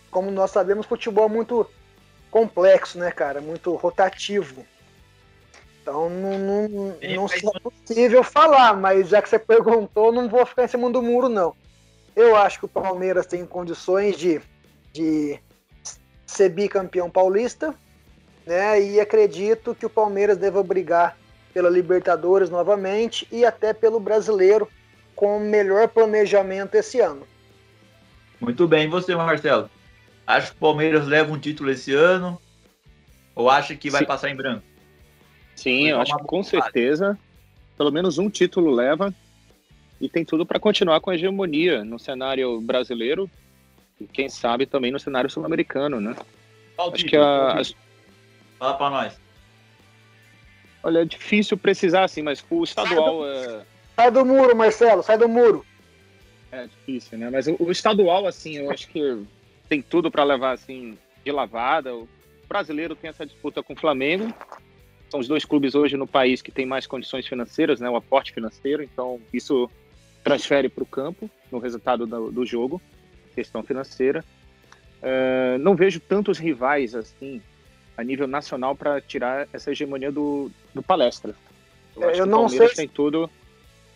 como 0.09 0.31
nós 0.31 0.49
sabemos, 0.49 0.87
futebol 0.87 1.25
é 1.25 1.29
muito 1.29 1.69
complexo, 2.31 2.97
né, 2.97 3.11
cara? 3.11 3.41
Muito 3.41 3.75
rotativo. 3.75 4.65
Então 5.83 6.09
não, 6.09 6.39
não, 6.39 6.67
não 6.67 7.25
é 7.27 7.59
possível 7.59 8.23
falar, 8.23 8.75
mas 8.75 9.09
já 9.09 9.21
que 9.21 9.29
você 9.29 9.37
perguntou, 9.39 10.11
não 10.11 10.27
vou 10.27 10.43
ficar 10.47 10.63
em 10.63 10.67
cima 10.67 10.89
do 10.89 11.03
muro, 11.03 11.29
não. 11.29 11.55
Eu 12.17 12.35
acho 12.35 12.57
que 12.57 12.65
o 12.65 12.67
Palmeiras 12.67 13.27
tem 13.27 13.45
condições 13.45 14.17
de, 14.17 14.41
de 14.91 15.39
ser 16.25 16.49
bicampeão 16.49 17.11
paulista. 17.11 17.75
né? 18.43 18.81
E 18.81 18.99
acredito 18.99 19.75
que 19.75 19.85
o 19.85 19.89
Palmeiras 19.89 20.35
deva 20.35 20.63
brigar 20.63 21.15
pela 21.53 21.69
Libertadores 21.69 22.49
novamente 22.49 23.27
e 23.31 23.45
até 23.45 23.71
pelo 23.71 23.99
Brasileiro 23.99 24.67
com 25.15 25.39
melhor 25.39 25.89
planejamento 25.89 26.73
esse 26.73 26.99
ano. 26.99 27.21
Muito 28.41 28.67
bem, 28.67 28.85
e 28.85 28.87
você, 28.87 29.15
Marcelo? 29.15 29.69
Acha 30.25 30.49
que 30.49 30.57
o 30.57 30.59
Palmeiras 30.59 31.05
leva 31.05 31.31
um 31.31 31.39
título 31.39 31.69
esse 31.69 31.93
ano? 31.93 32.41
Ou 33.35 33.47
acha 33.47 33.75
que 33.75 33.91
vai 33.91 34.01
Sim. 34.01 34.07
passar 34.07 34.29
em 34.29 34.35
branco? 34.35 34.63
Sim, 35.55 35.89
eu 35.89 36.01
acho 36.01 36.17
que 36.17 36.23
com 36.23 36.41
certeza, 36.41 37.15
pelo 37.77 37.91
menos 37.91 38.17
um 38.17 38.27
título 38.27 38.71
leva 38.71 39.13
e 39.99 40.07
tem 40.07 40.23
tudo 40.23 40.45
para 40.45 40.59
continuar 40.59 40.99
com 40.99 41.09
a 41.09 41.15
hegemonia 41.15 41.83
no 41.83 41.97
cenário 41.97 42.59
brasileiro 42.61 43.29
e 43.99 44.05
quem 44.05 44.29
sabe 44.29 44.65
também 44.65 44.91
no 44.91 44.99
cenário 44.99 45.29
sul-americano, 45.29 45.99
né? 45.99 46.15
Qual 46.75 46.93
acho 46.93 47.03
título? 47.03 47.09
que 47.09 47.17
a. 47.17 47.61
Fala 48.59 48.73
para 48.75 48.89
nós. 48.89 49.19
Olha, 50.83 50.99
é 50.99 51.05
difícil 51.05 51.57
precisar 51.57 52.03
assim, 52.03 52.21
mas 52.21 52.43
o 52.49 52.63
estadual 52.63 53.23
sai 53.23 53.47
do, 53.47 53.59
é... 53.59 53.65
sai 53.95 54.11
do 54.11 54.25
muro, 54.25 54.55
Marcelo, 54.55 55.03
sai 55.03 55.17
do 55.17 55.27
muro. 55.27 55.65
É 56.51 56.67
difícil, 56.67 57.17
né? 57.17 57.29
Mas 57.29 57.47
o, 57.47 57.55
o 57.59 57.71
estadual, 57.71 58.27
assim, 58.27 58.57
eu 58.57 58.71
acho 58.71 58.87
que 58.87 59.23
tem 59.67 59.81
tudo 59.81 60.09
para 60.11 60.23
levar 60.23 60.51
assim 60.51 60.97
de 61.25 61.31
lavada. 61.31 61.93
O 61.95 62.07
brasileiro 62.47 62.95
tem 62.95 63.09
essa 63.09 63.25
disputa 63.25 63.61
com 63.61 63.73
o 63.73 63.75
Flamengo 63.77 64.33
são 65.09 65.19
os 65.19 65.27
dois 65.27 65.45
clubes 65.45 65.75
hoje 65.75 65.95
no 65.95 66.07
país 66.07 66.41
que 66.41 66.51
têm 66.51 66.65
mais 66.65 66.85
condições 66.85 67.27
financeiras, 67.27 67.79
né, 67.79 67.89
o 67.89 67.95
aporte 67.95 68.33
financeiro, 68.33 68.83
então 68.83 69.19
isso 69.33 69.69
transfere 70.27 70.69
para 70.69 70.83
o 70.83 70.87
campo 70.87 71.29
no 71.51 71.59
resultado 71.59 72.05
do, 72.05 72.31
do 72.31 72.45
jogo, 72.45 72.81
questão 73.33 73.63
financeira. 73.63 74.23
Uh, 75.01 75.57
não 75.59 75.75
vejo 75.75 75.99
tantos 75.99 76.37
rivais 76.39 76.95
assim 76.95 77.41
a 77.95 78.03
nível 78.03 78.27
nacional 78.27 78.75
para 78.75 79.01
tirar 79.01 79.47
essa 79.53 79.71
hegemonia 79.71 80.11
do, 80.11 80.51
do 80.73 80.83
palestra. 80.83 81.35
Eu, 81.95 82.09
é, 82.09 82.19
eu 82.19 82.25
não 82.25 82.47
sei 82.47 82.69
tem 82.69 82.87
tudo. 82.87 83.29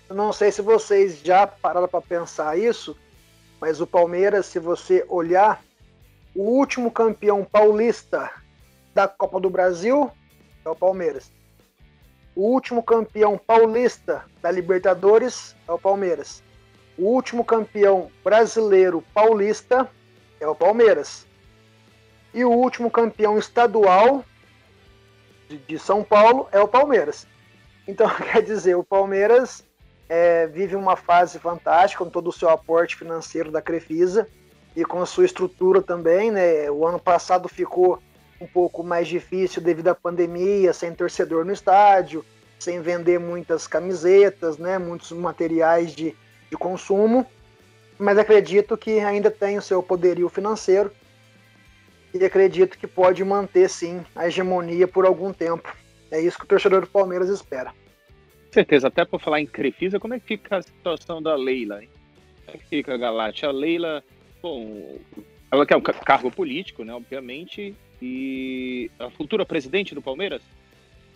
Eu 0.09 0.15
não 0.15 0.33
sei 0.33 0.51
se 0.51 0.61
vocês 0.61 1.21
já 1.23 1.45
pararam 1.47 1.87
para 1.87 2.01
pensar 2.01 2.57
isso, 2.57 2.97
mas 3.59 3.79
o 3.79 3.87
Palmeiras, 3.87 4.47
se 4.47 4.59
você 4.59 5.05
olhar, 5.07 5.63
o 6.35 6.43
último 6.43 6.91
campeão 6.91 7.45
paulista 7.45 8.29
da 8.93 9.07
Copa 9.07 9.39
do 9.39 9.49
Brasil 9.49 10.11
é 10.65 10.69
o 10.69 10.75
Palmeiras. 10.75 11.31
O 12.35 12.43
último 12.43 12.81
campeão 12.81 13.37
paulista 13.37 14.23
da 14.41 14.49
Libertadores 14.49 15.55
é 15.67 15.71
o 15.71 15.79
Palmeiras. 15.79 16.41
O 16.97 17.03
último 17.05 17.43
campeão 17.43 18.09
brasileiro 18.23 19.03
paulista 19.13 19.89
é 20.39 20.47
o 20.47 20.55
Palmeiras. 20.55 21.25
E 22.33 22.45
o 22.45 22.51
último 22.51 22.89
campeão 22.89 23.37
estadual 23.37 24.23
de 25.67 25.77
São 25.77 26.03
Paulo 26.03 26.47
é 26.51 26.59
o 26.59 26.67
Palmeiras. 26.67 27.27
Então, 27.87 28.09
quer 28.31 28.41
dizer, 28.41 28.75
o 28.75 28.83
Palmeiras 28.83 29.65
é, 30.07 30.47
vive 30.47 30.75
uma 30.75 30.95
fase 30.95 31.39
fantástica 31.39 32.03
com 32.03 32.09
todo 32.09 32.29
o 32.29 32.33
seu 32.33 32.49
aporte 32.49 32.95
financeiro 32.95 33.51
da 33.51 33.61
Crefisa 33.61 34.27
e 34.75 34.85
com 34.85 35.01
a 35.01 35.05
sua 35.05 35.25
estrutura 35.25 35.81
também. 35.81 36.31
Né? 36.31 36.71
O 36.71 36.87
ano 36.87 36.99
passado 36.99 37.49
ficou 37.49 38.01
um 38.41 38.47
pouco 38.47 38.83
mais 38.83 39.07
difícil 39.07 39.61
devido 39.61 39.89
à 39.89 39.95
pandemia, 39.95 40.73
sem 40.73 40.93
torcedor 40.93 41.45
no 41.45 41.53
estádio, 41.53 42.25
sem 42.59 42.81
vender 42.81 43.19
muitas 43.19 43.67
camisetas, 43.67 44.57
né, 44.57 44.79
muitos 44.79 45.11
materiais 45.11 45.95
de, 45.95 46.15
de 46.49 46.57
consumo, 46.57 47.25
mas 47.99 48.17
acredito 48.17 48.75
que 48.75 48.99
ainda 48.99 49.29
tem 49.29 49.57
o 49.57 49.61
seu 49.61 49.83
poderio 49.83 50.27
financeiro 50.27 50.91
e 52.13 52.25
acredito 52.25 52.77
que 52.77 52.87
pode 52.87 53.23
manter 53.23 53.69
sim 53.69 54.03
a 54.15 54.27
hegemonia 54.27 54.87
por 54.87 55.05
algum 55.05 55.31
tempo. 55.31 55.75
É 56.09 56.19
isso 56.19 56.37
que 56.37 56.43
o 56.43 56.47
torcedor 56.47 56.81
do 56.81 56.87
Palmeiras 56.87 57.29
espera. 57.29 57.69
Com 57.69 58.53
certeza, 58.53 58.87
até 58.87 59.05
por 59.05 59.21
falar 59.21 59.39
em 59.39 59.45
Crefisa, 59.45 59.99
como 59.99 60.13
é 60.13 60.19
que 60.19 60.25
fica 60.25 60.57
a 60.57 60.61
situação 60.61 61.21
da 61.21 61.35
Leila? 61.35 61.81
Hein? 61.81 61.89
Como 62.45 62.57
é 62.57 62.59
que 62.59 62.67
fica 62.67 62.95
a 62.95 62.97
Galate? 62.97 63.45
A 63.45 63.51
Leila, 63.51 64.03
bom, 64.41 64.97
ela 65.49 65.65
quer 65.65 65.77
um 65.77 65.81
cargo 65.81 66.29
político, 66.29 66.83
né, 66.83 66.93
obviamente, 66.93 67.75
e 68.01 68.89
a 68.99 69.09
futura 69.09 69.45
presidente 69.45 69.93
do 69.93 70.01
Palmeiras? 70.01 70.41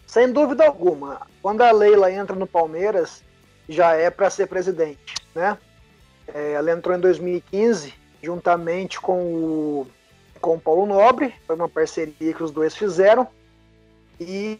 Sem 0.05 0.31
dúvida 0.31 0.65
alguma. 0.65 1.25
Quando 1.41 1.61
a 1.61 1.71
Leila 1.71 2.11
entra 2.11 2.35
no 2.35 2.45
Palmeiras, 2.45 3.23
já 3.67 3.93
é 3.93 4.09
para 4.09 4.29
ser 4.29 4.47
presidente, 4.47 5.15
né? 5.33 5.57
É, 6.27 6.53
ela 6.53 6.71
entrou 6.71 6.95
em 6.95 6.99
2015, 6.99 7.93
juntamente 8.21 8.99
com 8.99 9.21
o, 9.23 9.87
com 10.39 10.55
o 10.55 10.59
Paulo 10.59 10.85
Nobre, 10.85 11.33
foi 11.45 11.55
uma 11.55 11.69
parceria 11.69 12.33
que 12.33 12.43
os 12.43 12.51
dois 12.51 12.75
fizeram, 12.75 13.27
e 14.19 14.59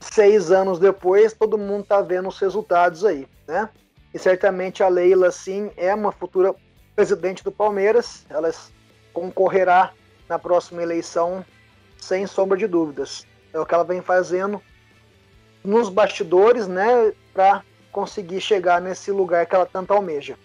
seis 0.00 0.50
anos 0.50 0.78
depois, 0.78 1.32
todo 1.32 1.56
mundo 1.56 1.82
está 1.82 2.00
vendo 2.00 2.28
os 2.28 2.38
resultados 2.38 3.04
aí, 3.04 3.26
né? 3.46 3.68
E 4.12 4.18
certamente 4.18 4.82
a 4.82 4.88
Leila, 4.88 5.30
sim, 5.30 5.70
é 5.76 5.94
uma 5.94 6.12
futura 6.12 6.54
presidente 6.94 7.42
do 7.42 7.50
Palmeiras, 7.50 8.26
ela 8.28 8.50
concorrerá 9.12 9.92
na 10.32 10.38
próxima 10.38 10.82
eleição, 10.82 11.44
sem 11.98 12.26
sombra 12.26 12.56
de 12.56 12.66
dúvidas. 12.66 13.26
É 13.52 13.60
o 13.60 13.66
que 13.66 13.74
ela 13.74 13.84
vem 13.84 14.00
fazendo 14.00 14.62
nos 15.62 15.90
bastidores, 15.90 16.66
né, 16.66 17.12
para 17.34 17.62
conseguir 17.92 18.40
chegar 18.40 18.80
nesse 18.80 19.12
lugar 19.12 19.44
que 19.44 19.54
ela 19.54 19.66
tanto 19.66 19.92
almeja. 19.92 20.38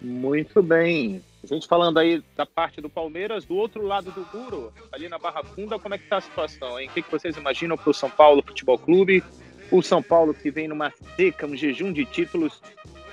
Muito 0.00 0.62
bem. 0.62 1.22
A 1.44 1.46
gente 1.46 1.68
falando 1.68 1.98
aí 1.98 2.22
da 2.34 2.46
parte 2.46 2.80
do 2.80 2.88
Palmeiras, 2.88 3.44
do 3.44 3.56
outro 3.56 3.82
lado 3.82 4.10
do 4.10 4.26
muro, 4.32 4.72
ali 4.90 5.06
na 5.06 5.18
Barra 5.18 5.44
Funda, 5.44 5.78
como 5.78 5.94
é 5.94 5.98
que 5.98 6.08
tá 6.08 6.16
a 6.16 6.22
situação, 6.22 6.80
hein? 6.80 6.88
O 6.88 6.92
que, 6.94 7.02
que 7.02 7.10
vocês 7.10 7.36
imaginam 7.36 7.76
para 7.76 7.90
o 7.90 7.94
São 7.94 8.08
Paulo 8.08 8.42
Futebol 8.42 8.78
Clube? 8.78 9.22
O 9.70 9.82
São 9.82 10.02
Paulo 10.02 10.32
que 10.32 10.50
vem 10.50 10.66
numa 10.66 10.90
seca, 11.14 11.46
um 11.46 11.54
jejum 11.54 11.92
de 11.92 12.06
títulos 12.06 12.62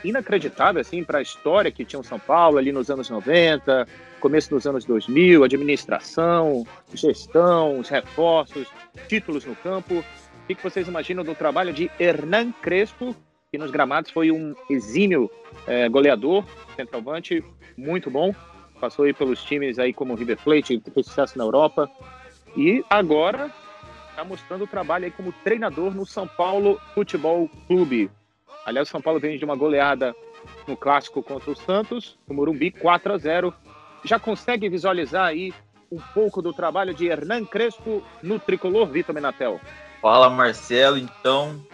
inacreditável, 0.03 0.81
assim, 0.81 1.03
para 1.03 1.19
a 1.19 1.21
história 1.21 1.71
que 1.71 1.85
tinha 1.85 1.99
o 1.99 2.03
São 2.03 2.19
Paulo 2.19 2.57
ali 2.57 2.71
nos 2.71 2.89
anos 2.89 3.09
90, 3.09 3.87
começo 4.19 4.49
dos 4.49 4.65
anos 4.65 4.85
2000, 4.85 5.43
administração, 5.43 6.65
gestão, 6.93 7.79
os 7.79 7.89
reforços, 7.89 8.67
títulos 9.07 9.45
no 9.45 9.55
campo. 9.55 10.03
O 10.49 10.55
que 10.55 10.63
vocês 10.63 10.87
imaginam 10.87 11.23
do 11.23 11.35
trabalho 11.35 11.73
de 11.73 11.91
Hernan 11.99 12.51
Crespo, 12.61 13.15
que 13.51 13.57
nos 13.57 13.71
gramados 13.71 14.11
foi 14.11 14.31
um 14.31 14.55
exímio 14.69 15.29
é, 15.65 15.87
goleador, 15.89 16.45
centroavante, 16.75 17.43
muito 17.77 18.09
bom. 18.09 18.33
Passou 18.79 19.05
aí 19.05 19.13
pelos 19.13 19.43
times 19.43 19.79
aí 19.79 19.93
como 19.93 20.15
River 20.15 20.37
Plate, 20.37 20.81
fez 20.93 21.05
sucesso 21.05 21.37
na 21.37 21.43
Europa. 21.43 21.89
E 22.55 22.83
agora 22.89 23.51
está 24.09 24.23
mostrando 24.23 24.63
o 24.63 24.67
trabalho 24.67 25.05
aí 25.05 25.11
como 25.11 25.31
treinador 25.43 25.93
no 25.93 26.05
São 26.05 26.27
Paulo 26.27 26.79
Futebol 26.93 27.49
Clube. 27.67 28.09
Aliás, 28.67 28.89
o 28.89 28.91
São 28.91 29.01
Paulo 29.01 29.17
vem 29.17 29.37
de 29.37 29.45
uma 29.45 29.55
goleada 29.55 30.13
no 30.67 30.75
clássico 30.75 31.23
contra 31.23 31.49
o 31.49 31.55
Santos, 31.55 32.19
no 32.27 32.35
Morumbi, 32.35 32.69
4 32.69 33.13
a 33.13 33.17
0 33.17 33.53
já 34.03 34.19
consegue 34.19 34.67
visualizar 34.67 35.25
aí 35.25 35.53
um 35.89 35.99
pouco 36.13 36.41
do 36.41 36.51
trabalho 36.51 36.93
de 36.93 37.07
Hernan 37.07 37.45
Crespo 37.45 38.03
no 38.21 38.37
tricolor 38.37 38.85
Vitor 38.85 39.15
Menatel? 39.15 39.61
Fala 40.01 40.29
Marcelo, 40.29 40.97
então, 40.97 41.65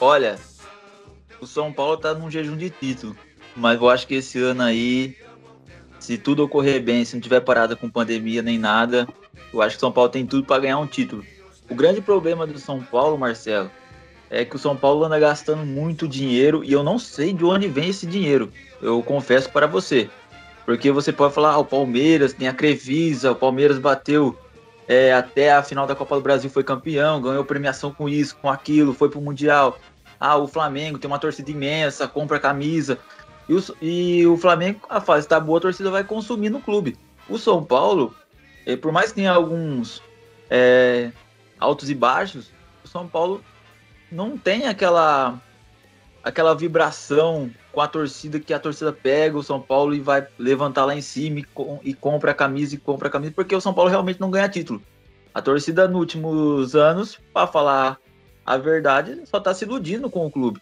olha, 0.00 0.38
o 1.40 1.46
São 1.46 1.72
Paulo 1.72 1.96
tá 1.96 2.14
num 2.14 2.30
jejum 2.30 2.56
de 2.56 2.70
título, 2.70 3.16
mas 3.56 3.80
eu 3.80 3.90
acho 3.90 4.06
que 4.06 4.14
esse 4.14 4.40
ano 4.40 4.62
aí, 4.62 5.16
se 5.98 6.16
tudo 6.16 6.44
ocorrer 6.44 6.80
bem, 6.80 7.04
se 7.04 7.16
não 7.16 7.20
tiver 7.20 7.40
parada 7.40 7.74
com 7.74 7.90
pandemia 7.90 8.42
nem 8.42 8.60
nada, 8.60 9.08
eu 9.52 9.60
acho 9.60 9.74
que 9.74 9.78
o 9.78 9.80
São 9.80 9.92
Paulo 9.92 10.08
tem 10.08 10.24
tudo 10.24 10.46
para 10.46 10.62
ganhar 10.62 10.78
um 10.78 10.86
título. 10.86 11.26
O 11.68 11.74
grande 11.74 12.00
problema 12.00 12.46
do 12.46 12.60
São 12.60 12.80
Paulo, 12.80 13.18
Marcelo, 13.18 13.68
é 14.30 14.44
que 14.44 14.56
o 14.56 14.58
São 14.58 14.76
Paulo 14.76 15.04
anda 15.04 15.18
gastando 15.18 15.64
muito 15.64 16.06
dinheiro 16.06 16.62
e 16.64 16.72
eu 16.72 16.82
não 16.82 16.98
sei 16.98 17.32
de 17.32 17.44
onde 17.44 17.68
vem 17.68 17.88
esse 17.88 18.06
dinheiro. 18.06 18.52
Eu 18.80 19.02
confesso 19.02 19.50
para 19.50 19.66
você. 19.66 20.10
Porque 20.66 20.92
você 20.92 21.12
pode 21.12 21.34
falar, 21.34 21.52
ah, 21.52 21.58
o 21.58 21.64
Palmeiras 21.64 22.34
tem 22.34 22.46
a 22.46 22.52
Crevisa, 22.52 23.32
o 23.32 23.36
Palmeiras 23.36 23.78
bateu 23.78 24.38
é, 24.86 25.14
até 25.14 25.52
a 25.52 25.62
final 25.62 25.86
da 25.86 25.94
Copa 25.94 26.16
do 26.16 26.20
Brasil, 26.20 26.50
foi 26.50 26.62
campeão, 26.62 27.22
ganhou 27.22 27.44
premiação 27.44 27.90
com 27.90 28.08
isso, 28.08 28.36
com 28.36 28.50
aquilo, 28.50 28.92
foi 28.92 29.08
pro 29.08 29.20
Mundial. 29.20 29.78
Ah, 30.20 30.36
o 30.36 30.46
Flamengo 30.46 30.98
tem 30.98 31.08
uma 31.08 31.18
torcida 31.18 31.50
imensa, 31.50 32.06
compra 32.06 32.38
camisa. 32.38 32.98
E 33.48 33.54
o, 33.54 33.64
e 33.80 34.26
o 34.26 34.36
Flamengo, 34.36 34.80
a 34.90 35.00
fase 35.00 35.26
tá 35.26 35.40
boa, 35.40 35.58
a 35.58 35.62
torcida 35.62 35.90
vai 35.90 36.04
consumir 36.04 36.50
no 36.50 36.60
clube. 36.60 36.98
O 37.28 37.38
São 37.38 37.64
Paulo, 37.64 38.14
é, 38.66 38.76
por 38.76 38.92
mais 38.92 39.08
que 39.08 39.16
tenha 39.16 39.32
alguns 39.32 40.02
é, 40.50 41.10
altos 41.58 41.88
e 41.88 41.94
baixos, 41.94 42.50
o 42.84 42.88
São 42.88 43.08
Paulo 43.08 43.42
não 44.10 44.36
tem 44.36 44.66
aquela 44.66 45.40
aquela 46.22 46.54
vibração 46.54 47.50
com 47.72 47.80
a 47.80 47.88
torcida 47.88 48.40
que 48.40 48.52
a 48.52 48.58
torcida 48.58 48.92
pega 48.92 49.38
o 49.38 49.42
São 49.42 49.60
Paulo 49.60 49.94
e 49.94 50.00
vai 50.00 50.26
levantar 50.38 50.84
lá 50.84 50.94
em 50.94 51.00
cima 51.00 51.40
e, 51.40 51.44
com, 51.44 51.80
e 51.82 51.94
compra 51.94 52.32
a 52.32 52.34
camisa 52.34 52.74
e 52.74 52.78
compra 52.78 53.08
a 53.08 53.10
camisa, 53.10 53.32
porque 53.34 53.54
o 53.54 53.60
São 53.60 53.72
Paulo 53.72 53.90
realmente 53.90 54.20
não 54.20 54.30
ganha 54.30 54.48
título. 54.48 54.82
A 55.32 55.40
torcida 55.40 55.86
nos 55.86 56.00
últimos 56.00 56.74
anos, 56.74 57.18
para 57.32 57.46
falar 57.46 57.98
a 58.44 58.56
verdade, 58.56 59.22
só 59.24 59.38
está 59.38 59.54
se 59.54 59.64
iludindo 59.64 60.10
com 60.10 60.26
o 60.26 60.30
clube. 60.30 60.60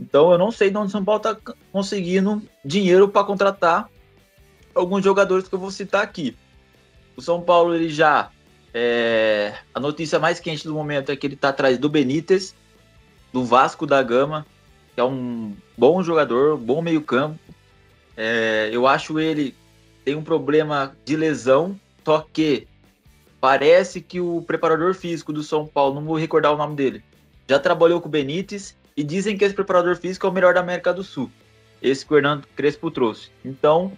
Então 0.00 0.32
eu 0.32 0.38
não 0.38 0.50
sei 0.50 0.70
de 0.70 0.76
onde 0.76 0.88
o 0.88 0.90
São 0.90 1.04
Paulo 1.04 1.18
está 1.18 1.36
conseguindo 1.70 2.42
dinheiro 2.64 3.08
para 3.08 3.26
contratar 3.26 3.88
alguns 4.74 5.04
jogadores 5.04 5.46
que 5.46 5.54
eu 5.54 5.58
vou 5.58 5.70
citar 5.70 6.02
aqui. 6.02 6.36
O 7.16 7.20
São 7.20 7.42
Paulo 7.42 7.74
ele 7.74 7.90
já 7.90 8.30
é, 8.72 9.54
a 9.74 9.80
notícia 9.80 10.18
mais 10.18 10.40
quente 10.40 10.64
do 10.64 10.74
momento 10.74 11.10
é 11.10 11.16
que 11.16 11.26
ele 11.26 11.34
está 11.34 11.50
atrás 11.50 11.76
do 11.76 11.88
Benítez, 11.88 12.54
do 13.32 13.44
Vasco 13.44 13.86
da 13.86 14.02
Gama, 14.02 14.46
que 14.94 15.00
é 15.00 15.04
um 15.04 15.54
bom 15.76 16.02
jogador, 16.02 16.56
bom 16.56 16.82
meio-campo. 16.82 17.38
É, 18.16 18.68
eu 18.72 18.86
acho 18.86 19.18
ele 19.18 19.54
tem 20.04 20.14
um 20.14 20.22
problema 20.22 20.96
de 21.04 21.16
lesão, 21.16 21.78
só 22.04 22.26
que 22.32 22.66
parece 23.40 24.00
que 24.00 24.20
o 24.20 24.42
preparador 24.42 24.94
físico 24.94 25.32
do 25.32 25.42
São 25.42 25.66
Paulo, 25.66 25.94
não 25.94 26.04
vou 26.04 26.16
recordar 26.16 26.52
o 26.52 26.56
nome 26.56 26.76
dele, 26.76 27.02
já 27.48 27.58
trabalhou 27.58 28.00
com 28.00 28.08
o 28.08 28.10
Benítez 28.10 28.76
e 28.96 29.02
dizem 29.02 29.36
que 29.36 29.44
esse 29.44 29.54
preparador 29.54 29.96
físico 29.96 30.26
é 30.26 30.30
o 30.30 30.32
melhor 30.32 30.54
da 30.54 30.60
América 30.60 30.92
do 30.92 31.02
Sul. 31.02 31.30
Esse 31.80 32.04
que 32.04 32.12
o 32.12 32.16
Hernando 32.16 32.46
Crespo 32.54 32.90
trouxe. 32.90 33.30
Então, 33.44 33.92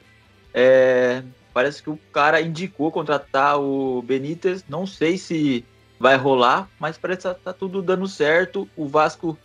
é, 0.54 1.22
parece 1.52 1.82
que 1.82 1.90
o 1.90 1.98
cara 2.12 2.40
indicou 2.40 2.92
contratar 2.92 3.60
o 3.60 4.02
Benítez. 4.02 4.64
Não 4.68 4.86
sei 4.86 5.18
se 5.18 5.64
vai 6.02 6.16
rolar, 6.16 6.68
mas 6.80 6.98
parece 6.98 7.32
que 7.32 7.40
tá 7.42 7.52
tudo 7.52 7.80
dando 7.80 8.08
certo. 8.08 8.68
O 8.76 8.88
Vasco 8.88 9.38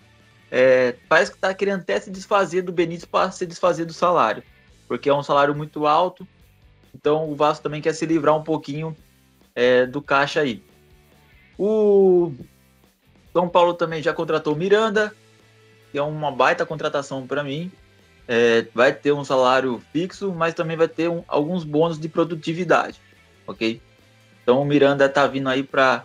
é, 0.49 0.95
parece 1.07 1.31
que 1.31 1.37
tá 1.37 1.53
querendo 1.53 1.81
até 1.81 1.99
se 1.99 2.09
desfazer 2.09 2.63
do 2.63 2.71
Benítez 2.71 3.05
para 3.05 3.29
se 3.29 3.45
desfazer 3.45 3.85
do 3.85 3.93
salário, 3.93 4.41
porque 4.87 5.07
é 5.07 5.13
um 5.13 5.21
salário 5.21 5.53
muito 5.53 5.85
alto. 5.85 6.27
Então 6.95 7.29
o 7.29 7.35
Vasco 7.35 7.61
também 7.61 7.79
quer 7.79 7.93
se 7.93 8.07
livrar 8.07 8.35
um 8.35 8.41
pouquinho 8.41 8.97
é, 9.53 9.85
do 9.85 10.01
caixa 10.01 10.41
aí. 10.41 10.63
O 11.59 12.31
São 13.31 13.47
Paulo 13.47 13.75
também 13.75 14.01
já 14.01 14.11
contratou 14.11 14.55
o 14.55 14.57
Miranda, 14.57 15.13
que 15.91 15.99
é 15.99 16.01
uma 16.01 16.31
baita 16.31 16.65
contratação 16.65 17.27
para 17.27 17.43
mim. 17.43 17.71
É, 18.27 18.65
vai 18.73 18.91
ter 18.91 19.11
um 19.11 19.23
salário 19.23 19.79
fixo, 19.93 20.33
mas 20.33 20.55
também 20.55 20.75
vai 20.75 20.87
ter 20.87 21.07
um, 21.07 21.23
alguns 21.27 21.63
bônus 21.63 21.99
de 21.99 22.09
produtividade, 22.09 22.99
ok? 23.45 23.79
Então 24.41 24.59
o 24.59 24.65
Miranda 24.65 25.05
está 25.05 25.27
vindo 25.27 25.47
aí 25.49 25.61
para 25.61 26.03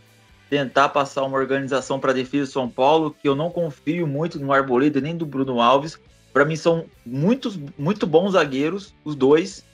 tentar 0.52 0.90
passar 0.90 1.24
uma 1.24 1.38
organização 1.38 1.98
para 1.98 2.10
a 2.10 2.14
defesa 2.14 2.44
de 2.44 2.52
São 2.52 2.68
Paulo, 2.68 3.16
que 3.18 3.26
eu 3.26 3.34
não 3.34 3.48
confio 3.48 4.06
muito 4.06 4.38
no 4.38 4.52
Arboleda 4.52 5.00
nem 5.00 5.16
do 5.16 5.24
Bruno 5.24 5.62
Alves. 5.62 5.98
Para 6.30 6.44
mim 6.44 6.56
são 6.56 6.84
muitos, 7.06 7.58
muito 7.78 8.06
bons 8.06 8.32
zagueiros, 8.32 8.94
os 9.02 9.16
dois, 9.16 9.64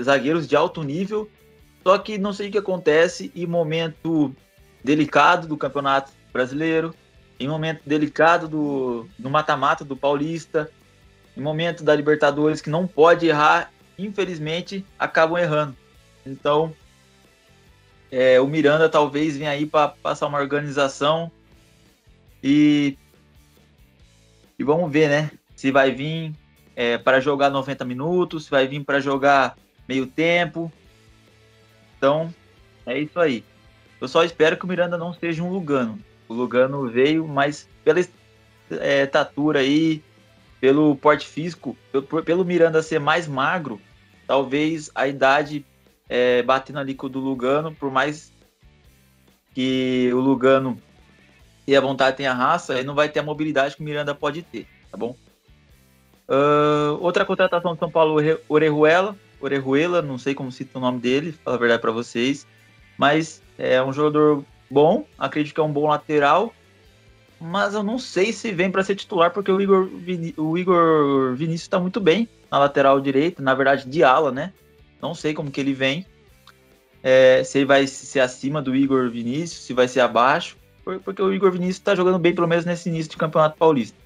zagueiros 0.00 0.46
de 0.46 0.54
alto 0.54 0.84
nível. 0.84 1.28
Só 1.82 1.98
que 1.98 2.16
não 2.16 2.32
sei 2.32 2.48
o 2.48 2.52
que 2.52 2.58
acontece 2.58 3.32
em 3.34 3.44
momento 3.44 4.32
delicado 4.84 5.48
do 5.48 5.56
Campeonato 5.56 6.12
Brasileiro, 6.32 6.94
em 7.40 7.48
momento 7.48 7.80
delicado 7.84 8.46
do, 8.46 9.08
no 9.18 9.30
mata-mata 9.30 9.84
do 9.84 9.96
Paulista, 9.96 10.70
em 11.36 11.40
momento 11.40 11.82
da 11.82 11.92
Libertadores 11.96 12.60
que 12.60 12.70
não 12.70 12.86
pode 12.86 13.26
errar, 13.26 13.72
infelizmente 13.98 14.86
acabam 14.96 15.42
errando. 15.42 15.76
Então, 16.24 16.72
é, 18.12 18.38
o 18.38 18.46
Miranda 18.46 18.90
talvez 18.90 19.38
venha 19.38 19.50
aí 19.50 19.64
para 19.64 19.88
passar 19.88 20.26
uma 20.26 20.38
organização 20.38 21.32
e, 22.44 22.98
e 24.58 24.62
vamos 24.62 24.92
ver, 24.92 25.08
né? 25.08 25.30
Se 25.56 25.70
vai 25.70 25.90
vir 25.90 26.34
é, 26.76 26.98
para 26.98 27.20
jogar 27.20 27.48
90 27.48 27.86
minutos, 27.86 28.44
se 28.44 28.50
vai 28.50 28.68
vir 28.68 28.84
para 28.84 29.00
jogar 29.00 29.56
meio 29.88 30.06
tempo. 30.06 30.70
Então, 31.96 32.32
é 32.84 32.98
isso 32.98 33.18
aí. 33.18 33.42
Eu 33.98 34.06
só 34.08 34.22
espero 34.22 34.58
que 34.58 34.66
o 34.66 34.68
Miranda 34.68 34.98
não 34.98 35.14
seja 35.14 35.42
um 35.42 35.50
Lugano. 35.50 35.98
O 36.28 36.34
Lugano 36.34 36.86
veio, 36.90 37.26
mas 37.26 37.66
pela 37.82 37.98
é, 38.72 39.04
estatura 39.04 39.60
aí, 39.60 40.02
pelo 40.60 40.96
porte 40.96 41.26
físico, 41.26 41.74
pelo, 41.90 42.22
pelo 42.22 42.44
Miranda 42.44 42.82
ser 42.82 42.98
mais 42.98 43.26
magro, 43.26 43.80
talvez 44.26 44.90
a 44.94 45.08
idade 45.08 45.64
é, 46.08 46.42
batendo 46.42 46.78
ali 46.78 46.94
com 46.94 47.06
o 47.06 47.10
do 47.10 47.20
Lugano, 47.20 47.74
por 47.74 47.90
mais 47.90 48.32
que 49.54 50.10
o 50.12 50.20
Lugano 50.20 50.80
tenha 51.64 51.80
vontade, 51.80 52.16
tenha 52.16 52.32
raça, 52.32 52.74
ele 52.74 52.86
não 52.86 52.94
vai 52.94 53.08
ter 53.08 53.20
a 53.20 53.22
mobilidade 53.22 53.76
que 53.76 53.82
o 53.82 53.84
Miranda 53.84 54.14
pode 54.14 54.42
ter, 54.42 54.66
tá 54.90 54.96
bom? 54.96 55.16
Uh, 56.28 56.96
outra 57.00 57.24
contratação 57.24 57.74
de 57.74 57.78
São 57.78 57.90
Paulo, 57.90 58.16
Orejuela, 58.48 59.16
Orejuela, 59.40 60.00
não 60.00 60.18
sei 60.18 60.34
como 60.34 60.52
cita 60.52 60.78
o 60.78 60.80
nome 60.80 60.98
dele, 61.00 61.32
falar 61.32 61.56
a 61.56 61.60
verdade 61.60 61.82
para 61.82 61.92
vocês, 61.92 62.46
mas 62.96 63.42
é 63.58 63.82
um 63.82 63.92
jogador 63.92 64.44
bom, 64.70 65.06
acredito 65.18 65.54
que 65.54 65.60
é 65.60 65.64
um 65.64 65.72
bom 65.72 65.88
lateral, 65.88 66.54
mas 67.40 67.74
eu 67.74 67.82
não 67.82 67.98
sei 67.98 68.32
se 68.32 68.52
vem 68.52 68.70
para 68.70 68.84
ser 68.84 68.94
titular, 68.94 69.32
porque 69.32 69.50
o 69.50 69.60
Igor, 69.60 69.88
o 70.36 70.56
Igor 70.56 71.34
Vinícius 71.34 71.62
está 71.62 71.78
muito 71.78 72.00
bem 72.00 72.28
na 72.50 72.58
lateral 72.58 73.00
direita, 73.00 73.42
na 73.42 73.54
verdade 73.54 73.88
de 73.88 74.04
ala, 74.04 74.30
né? 74.30 74.52
Não 75.02 75.14
sei 75.14 75.34
como 75.34 75.50
que 75.50 75.60
ele 75.60 75.74
vem, 75.74 76.06
é, 77.02 77.42
se 77.42 77.58
ele 77.58 77.66
vai 77.66 77.86
ser 77.86 78.20
acima 78.20 78.62
do 78.62 78.74
Igor 78.76 79.10
Vinícius, 79.10 79.64
se 79.64 79.74
vai 79.74 79.88
ser 79.88 80.00
abaixo, 80.00 80.56
porque 81.04 81.20
o 81.20 81.32
Igor 81.32 81.50
Vinícius 81.50 81.78
está 81.78 81.94
jogando 81.94 82.18
bem, 82.18 82.34
pelo 82.34 82.46
menos 82.46 82.64
nesse 82.64 82.88
início 82.88 83.10
de 83.10 83.16
Campeonato 83.16 83.56
Paulista. 83.56 83.96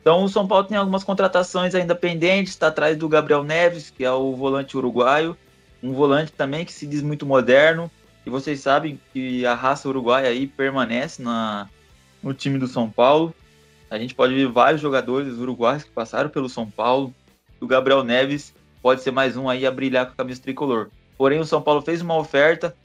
Então 0.00 0.22
o 0.22 0.28
São 0.28 0.46
Paulo 0.46 0.64
tem 0.64 0.76
algumas 0.76 1.02
contratações 1.02 1.74
ainda 1.74 1.94
pendentes, 1.94 2.52
está 2.52 2.68
atrás 2.68 2.96
do 2.96 3.08
Gabriel 3.08 3.42
Neves, 3.42 3.90
que 3.90 4.04
é 4.04 4.12
o 4.12 4.34
volante 4.36 4.76
uruguaio, 4.76 5.36
um 5.82 5.92
volante 5.92 6.32
também 6.32 6.64
que 6.64 6.72
se 6.72 6.86
diz 6.86 7.02
muito 7.02 7.26
moderno, 7.26 7.90
e 8.24 8.30
vocês 8.30 8.60
sabem 8.60 9.00
que 9.12 9.44
a 9.44 9.54
raça 9.54 9.88
uruguaia 9.88 10.28
aí 10.28 10.46
permanece 10.46 11.22
na, 11.22 11.68
no 12.22 12.32
time 12.32 12.58
do 12.58 12.68
São 12.68 12.88
Paulo. 12.88 13.34
A 13.88 13.98
gente 13.98 14.14
pode 14.14 14.34
ver 14.34 14.48
vários 14.48 14.80
jogadores 14.80 15.34
uruguaios 15.38 15.84
que 15.84 15.90
passaram 15.90 16.28
pelo 16.28 16.48
São 16.48 16.68
Paulo. 16.68 17.14
O 17.60 17.66
Gabriel 17.66 18.02
Neves 18.02 18.52
pode 18.82 19.02
ser 19.02 19.10
mais 19.10 19.36
um 19.36 19.48
aí 19.48 19.66
a 19.66 19.70
brilhar 19.70 20.06
com 20.06 20.12
a 20.12 20.16
camisa 20.16 20.42
tricolor. 20.42 20.90
Porém, 21.16 21.40
o 21.40 21.44
São 21.44 21.62
Paulo 21.62 21.82
fez 21.82 22.00
uma 22.00 22.16
oferta, 22.16 22.76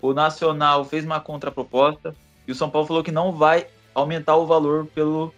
o 0.00 0.12
Nacional 0.12 0.84
fez 0.84 1.04
uma 1.04 1.20
contraproposta 1.20 2.14
e 2.46 2.52
o 2.52 2.54
São 2.54 2.70
Paulo 2.70 2.86
falou 2.86 3.02
que 3.02 3.12
não 3.12 3.32
vai 3.32 3.66
aumentar 3.94 4.36
o 4.36 4.46
valor 4.46 4.86
pelo 4.86 5.32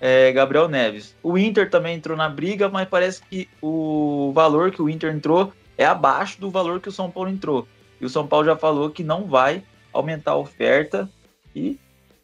é, 0.00 0.32
Gabriel 0.32 0.68
Neves. 0.68 1.14
O 1.22 1.36
Inter 1.36 1.68
também 1.70 1.96
entrou 1.96 2.16
na 2.16 2.28
briga, 2.28 2.68
mas 2.68 2.88
parece 2.88 3.22
que 3.22 3.48
o 3.60 4.32
valor 4.34 4.70
que 4.70 4.80
o 4.80 4.88
Inter 4.88 5.14
entrou 5.14 5.52
é 5.76 5.84
abaixo 5.84 6.40
do 6.40 6.50
valor 6.50 6.80
que 6.80 6.88
o 6.88 6.92
São 6.92 7.10
Paulo 7.10 7.30
entrou. 7.30 7.66
E 8.00 8.04
o 8.04 8.08
São 8.08 8.26
Paulo 8.26 8.46
já 8.46 8.56
falou 8.56 8.90
que 8.90 9.02
não 9.02 9.24
vai 9.24 9.62
aumentar 9.92 10.32
a 10.32 10.36
oferta 10.36 11.08
e 11.54 11.78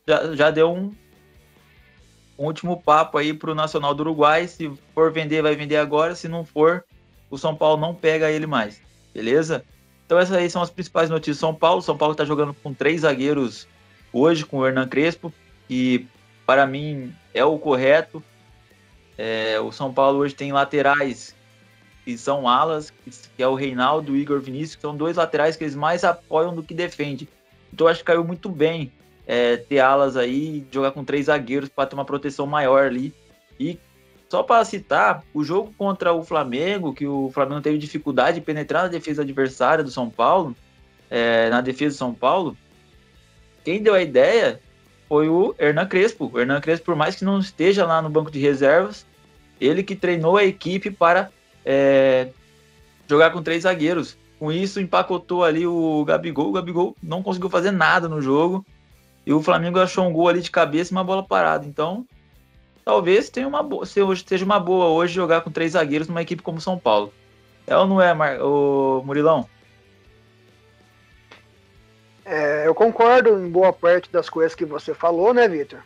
já, 0.06 0.34
já 0.34 0.50
deu 0.50 0.72
um, 0.72 0.94
um 2.38 2.44
último 2.46 2.80
papo 2.80 3.18
aí 3.18 3.32
para 3.32 3.50
o 3.50 3.54
Nacional 3.54 3.94
do 3.94 4.00
Uruguai. 4.00 4.46
Se 4.46 4.70
for 4.94 5.12
vender, 5.12 5.42
vai 5.42 5.54
vender 5.56 5.76
agora. 5.76 6.14
Se 6.14 6.28
não 6.28 6.44
for, 6.44 6.84
o 7.34 7.38
São 7.38 7.54
Paulo 7.54 7.80
não 7.80 7.94
pega 7.94 8.30
ele 8.30 8.46
mais. 8.46 8.80
Beleza? 9.12 9.64
Então 10.06 10.18
essas 10.18 10.36
aí 10.36 10.48
são 10.48 10.62
as 10.62 10.70
principais 10.70 11.10
notícias 11.10 11.36
do 11.36 11.40
São 11.40 11.54
Paulo. 11.54 11.82
São 11.82 11.96
Paulo 11.96 12.12
está 12.12 12.24
jogando 12.24 12.54
com 12.54 12.72
três 12.72 13.00
zagueiros 13.00 13.66
hoje, 14.12 14.46
com 14.46 14.58
o 14.58 14.66
Hernan 14.66 14.86
Crespo, 14.86 15.32
que 15.66 16.06
para 16.46 16.66
mim 16.66 17.12
é 17.32 17.44
o 17.44 17.58
correto. 17.58 18.22
É, 19.18 19.58
o 19.60 19.72
São 19.72 19.92
Paulo 19.92 20.20
hoje 20.20 20.34
tem 20.34 20.52
laterais 20.52 21.34
que 22.04 22.16
são 22.18 22.46
alas, 22.46 22.92
que 23.36 23.42
é 23.42 23.48
o 23.48 23.54
Reinaldo 23.54 24.14
e 24.14 24.18
o 24.18 24.20
Igor 24.20 24.40
Vinícius, 24.40 24.76
que 24.76 24.82
são 24.82 24.96
dois 24.96 25.16
laterais 25.16 25.56
que 25.56 25.64
eles 25.64 25.74
mais 25.74 26.04
apoiam 26.04 26.54
do 26.54 26.62
que 26.62 26.74
defendem. 26.74 27.26
Então 27.72 27.88
acho 27.88 28.00
que 28.00 28.04
caiu 28.04 28.22
muito 28.22 28.48
bem 28.48 28.92
é, 29.26 29.56
ter 29.56 29.80
alas 29.80 30.16
aí, 30.16 30.64
jogar 30.70 30.92
com 30.92 31.02
três 31.02 31.26
zagueiros 31.26 31.68
para 31.68 31.88
ter 31.88 31.94
uma 31.94 32.04
proteção 32.04 32.46
maior 32.46 32.86
ali. 32.86 33.12
E 33.58 33.78
só 34.28 34.42
para 34.42 34.64
citar, 34.64 35.22
o 35.32 35.44
jogo 35.44 35.72
contra 35.76 36.12
o 36.12 36.24
Flamengo, 36.24 36.92
que 36.92 37.06
o 37.06 37.30
Flamengo 37.32 37.60
teve 37.60 37.78
dificuldade 37.78 38.40
de 38.40 38.44
penetrar 38.44 38.82
na 38.84 38.88
defesa 38.88 39.22
adversária 39.22 39.84
do 39.84 39.90
São 39.90 40.10
Paulo, 40.10 40.56
é, 41.10 41.48
na 41.50 41.60
defesa 41.60 41.94
do 41.94 41.98
São 41.98 42.14
Paulo, 42.14 42.56
quem 43.64 43.82
deu 43.82 43.94
a 43.94 44.02
ideia 44.02 44.60
foi 45.08 45.28
o 45.28 45.54
Hernan 45.58 45.86
Crespo. 45.86 46.30
O 46.32 46.38
Hernan 46.38 46.60
Crespo, 46.60 46.86
por 46.86 46.96
mais 46.96 47.16
que 47.16 47.24
não 47.24 47.38
esteja 47.38 47.86
lá 47.86 48.02
no 48.02 48.10
banco 48.10 48.30
de 48.30 48.38
reservas, 48.38 49.06
ele 49.60 49.82
que 49.82 49.94
treinou 49.94 50.36
a 50.36 50.44
equipe 50.44 50.90
para 50.90 51.30
é, 51.64 52.28
jogar 53.08 53.30
com 53.30 53.42
três 53.42 53.62
zagueiros. 53.62 54.16
Com 54.38 54.50
isso, 54.50 54.80
empacotou 54.80 55.44
ali 55.44 55.66
o 55.66 56.04
Gabigol. 56.04 56.48
O 56.48 56.52
Gabigol 56.52 56.96
não 57.02 57.22
conseguiu 57.22 57.48
fazer 57.48 57.70
nada 57.70 58.08
no 58.08 58.20
jogo. 58.20 58.66
E 59.24 59.32
o 59.32 59.42
Flamengo 59.42 59.78
achou 59.78 60.06
um 60.06 60.12
gol 60.12 60.28
ali 60.28 60.42
de 60.42 60.50
cabeça 60.50 60.92
e 60.92 60.96
uma 60.96 61.04
bola 61.04 61.22
parada. 61.22 61.64
Então, 61.64 62.04
talvez 62.84 63.30
tenha 63.30 63.48
uma 63.48 63.62
boa, 63.62 63.86
seja 63.86 64.44
uma 64.44 64.60
boa 64.60 64.86
hoje 64.86 65.14
jogar 65.14 65.40
com 65.40 65.50
três 65.50 65.72
zagueiros 65.72 66.06
numa 66.06 66.22
equipe 66.22 66.42
como 66.42 66.60
São 66.60 66.78
Paulo. 66.78 67.12
É 67.66 67.76
ou 67.76 67.86
não 67.86 68.00
é, 68.00 68.12
Mar... 68.12 68.38
Murilão? 69.04 69.48
É, 72.24 72.66
eu 72.66 72.74
concordo 72.74 73.38
em 73.38 73.48
boa 73.48 73.72
parte 73.72 74.10
das 74.10 74.28
coisas 74.28 74.54
que 74.54 74.64
você 74.64 74.94
falou, 74.94 75.32
né, 75.32 75.48
Vitor? 75.48 75.80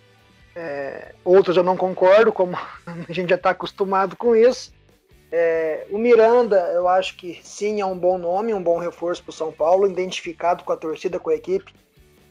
É, 0.54 1.14
outras 1.24 1.56
eu 1.56 1.62
não 1.62 1.76
concordo, 1.76 2.32
como 2.32 2.56
a 2.86 3.12
gente 3.12 3.28
já 3.30 3.36
está 3.36 3.50
acostumado 3.50 4.16
com 4.16 4.34
isso. 4.34 4.72
É, 5.30 5.86
o 5.90 5.98
Miranda, 5.98 6.56
eu 6.72 6.88
acho 6.88 7.16
que 7.16 7.38
sim, 7.42 7.80
é 7.80 7.86
um 7.86 7.98
bom 7.98 8.16
nome, 8.18 8.54
um 8.54 8.62
bom 8.62 8.78
reforço 8.78 9.22
para 9.22 9.30
o 9.30 9.34
São 9.34 9.52
Paulo, 9.52 9.86
identificado 9.86 10.64
com 10.64 10.72
a 10.72 10.76
torcida, 10.76 11.18
com 11.18 11.30
a 11.30 11.34
equipe. 11.34 11.72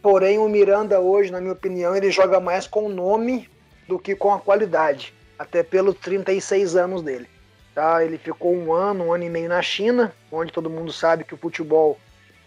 Porém, 0.01 0.39
o 0.39 0.49
Miranda 0.49 0.99
hoje, 0.99 1.31
na 1.31 1.39
minha 1.39 1.53
opinião, 1.53 1.95
ele 1.95 2.09
joga 2.09 2.39
mais 2.39 2.65
com 2.65 2.85
o 2.85 2.89
nome 2.89 3.47
do 3.87 3.97
que 3.97 4.15
com 4.15 4.33
a 4.33 4.39
qualidade, 4.39 5.13
até 5.37 5.63
pelos 5.63 5.95
36 5.95 6.75
anos 6.75 7.01
dele. 7.01 7.27
Tá? 7.73 8.03
Ele 8.03 8.17
ficou 8.17 8.53
um 8.55 8.73
ano, 8.73 9.05
um 9.05 9.13
ano 9.13 9.23
e 9.23 9.29
meio 9.29 9.49
na 9.49 9.61
China, 9.61 10.13
onde 10.31 10.51
todo 10.51 10.69
mundo 10.69 10.91
sabe 10.91 11.23
que 11.23 11.33
o 11.33 11.37
futebol 11.37 11.97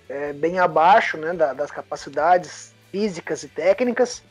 é, 0.08 0.32
bem 0.32 0.58
abaixo 0.58 1.16
né, 1.16 1.32
da, 1.32 1.52
das 1.52 1.70
capacidades 1.70 2.74
físicas 2.90 3.44
e 3.44 3.48
técnicas. 3.48 4.22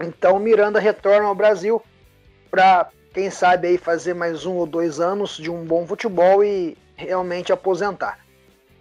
Então 0.00 0.38
Miranda 0.38 0.78
retorna 0.78 1.26
ao 1.26 1.34
Brasil 1.34 1.82
para, 2.50 2.88
quem 3.12 3.30
sabe, 3.30 3.68
aí 3.68 3.78
fazer 3.78 4.14
mais 4.14 4.46
um 4.46 4.54
ou 4.54 4.66
dois 4.66 5.00
anos 5.00 5.36
de 5.36 5.50
um 5.50 5.64
bom 5.64 5.86
futebol 5.86 6.44
e 6.44 6.78
realmente 6.96 7.52
aposentar. 7.52 8.18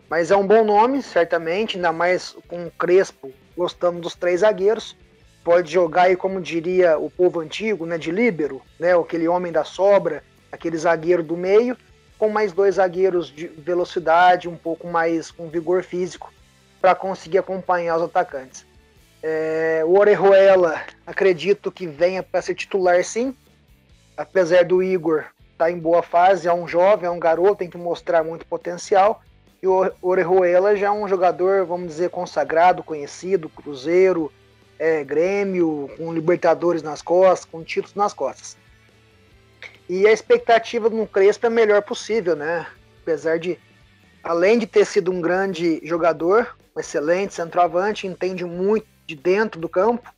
Mas 0.09 0.29
é 0.29 0.35
um 0.35 0.45
bom 0.45 0.63
nome, 0.63 1.01
certamente, 1.01 1.77
ainda 1.77 1.91
mais 1.91 2.35
com 2.47 2.67
o 2.67 2.71
Crespo, 2.71 3.31
gostamos 3.55 4.01
dos 4.01 4.13
três 4.13 4.41
zagueiros. 4.41 4.95
Pode 5.43 5.71
jogar 5.71 6.03
aí, 6.03 6.15
como 6.15 6.39
diria 6.39 6.97
o 6.97 7.09
povo 7.09 7.39
antigo, 7.39 7.85
né, 7.85 7.97
de 7.97 8.11
líbero, 8.11 8.61
né, 8.79 8.95
aquele 8.95 9.27
homem 9.27 9.51
da 9.51 9.63
sobra, 9.63 10.23
aquele 10.51 10.77
zagueiro 10.77 11.23
do 11.23 11.35
meio, 11.35 11.75
com 12.17 12.29
mais 12.29 12.53
dois 12.53 12.75
zagueiros 12.75 13.33
de 13.33 13.47
velocidade, 13.47 14.47
um 14.47 14.55
pouco 14.55 14.87
mais 14.87 15.31
com 15.31 15.49
vigor 15.49 15.83
físico, 15.83 16.31
para 16.79 16.93
conseguir 16.93 17.39
acompanhar 17.39 17.97
os 17.97 18.03
atacantes. 18.03 18.65
É, 19.23 19.81
o 19.85 19.97
Orejuela, 19.97 20.81
acredito 21.05 21.71
que 21.71 21.87
venha 21.87 22.21
para 22.21 22.41
ser 22.41 22.53
titular 22.53 23.03
sim, 23.03 23.35
apesar 24.15 24.63
do 24.63 24.83
Igor 24.83 25.25
estar 25.51 25.65
tá 25.65 25.71
em 25.71 25.79
boa 25.79 26.03
fase, 26.03 26.47
é 26.47 26.53
um 26.53 26.67
jovem, 26.67 27.07
é 27.07 27.11
um 27.11 27.19
garoto, 27.19 27.57
tem 27.57 27.69
que 27.69 27.77
mostrar 27.77 28.23
muito 28.23 28.45
potencial. 28.45 29.21
E 29.61 29.67
o 29.67 29.91
Orejuela 30.01 30.75
já 30.75 30.87
é 30.87 30.91
um 30.91 31.07
jogador, 31.07 31.65
vamos 31.65 31.87
dizer, 31.87 32.09
consagrado, 32.09 32.83
conhecido, 32.83 33.47
Cruzeiro, 33.47 34.31
é, 34.81 35.03
Grêmio, 35.03 35.91
com 35.95 36.11
Libertadores 36.11 36.81
nas 36.81 37.03
costas, 37.03 37.45
com 37.45 37.63
títulos 37.63 37.93
nas 37.93 38.15
costas. 38.15 38.57
E 39.87 40.07
a 40.07 40.11
expectativa 40.11 40.89
no 40.89 41.05
Crespo 41.05 41.45
é 41.45 41.49
a 41.49 41.51
melhor 41.51 41.83
possível, 41.83 42.35
né? 42.35 42.65
Apesar 43.03 43.37
de, 43.37 43.59
além 44.23 44.57
de 44.57 44.65
ter 44.65 44.83
sido 44.85 45.11
um 45.11 45.21
grande 45.21 45.79
jogador, 45.83 46.57
um 46.75 46.79
excelente 46.79 47.35
centroavante, 47.35 48.07
entende 48.07 48.43
muito 48.43 48.87
de 49.05 49.15
dentro 49.15 49.61
do 49.61 49.69
campo 49.69 50.11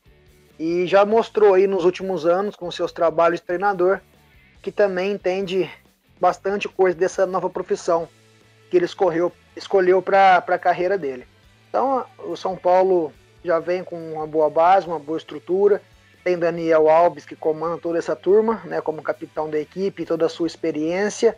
e 0.57 0.87
já 0.87 1.03
mostrou 1.03 1.55
aí 1.55 1.67
nos 1.67 1.83
últimos 1.83 2.25
anos, 2.25 2.55
com 2.55 2.71
seus 2.71 2.93
trabalhos 2.93 3.41
de 3.41 3.45
treinador, 3.45 3.99
que 4.61 4.71
também 4.71 5.11
entende 5.11 5.69
bastante 6.21 6.69
coisa 6.69 6.97
dessa 6.97 7.25
nova 7.25 7.49
profissão 7.49 8.07
que 8.71 8.77
ele 8.77 8.85
escolheu, 8.85 9.29
escolheu 9.57 10.01
para 10.01 10.37
a 10.37 10.57
carreira 10.57 10.97
dele. 10.97 11.27
Então, 11.67 12.05
o 12.19 12.37
São 12.37 12.55
Paulo 12.55 13.11
já 13.43 13.59
vem 13.59 13.83
com 13.83 14.13
uma 14.13 14.25
boa 14.25 14.49
base, 14.49 14.87
uma 14.87 14.99
boa 14.99 15.17
estrutura. 15.17 15.81
Tem 16.23 16.37
Daniel 16.37 16.89
Alves 16.89 17.25
que 17.25 17.35
comanda 17.35 17.77
toda 17.77 17.97
essa 17.97 18.15
turma, 18.15 18.61
né, 18.65 18.79
como 18.79 19.01
capitão 19.01 19.49
da 19.49 19.59
equipe, 19.59 20.05
toda 20.05 20.25
a 20.25 20.29
sua 20.29 20.47
experiência. 20.47 21.35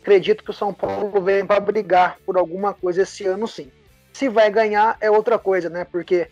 Acredito 0.00 0.42
que 0.42 0.50
o 0.50 0.54
São 0.54 0.72
Paulo 0.72 1.20
vem 1.20 1.46
para 1.46 1.60
brigar 1.60 2.18
por 2.24 2.36
alguma 2.36 2.74
coisa 2.74 3.02
esse 3.02 3.26
ano, 3.26 3.46
sim. 3.46 3.70
Se 4.12 4.28
vai 4.28 4.50
ganhar 4.50 4.96
é 5.00 5.10
outra 5.10 5.38
coisa, 5.38 5.68
né? 5.68 5.84
Porque 5.84 6.28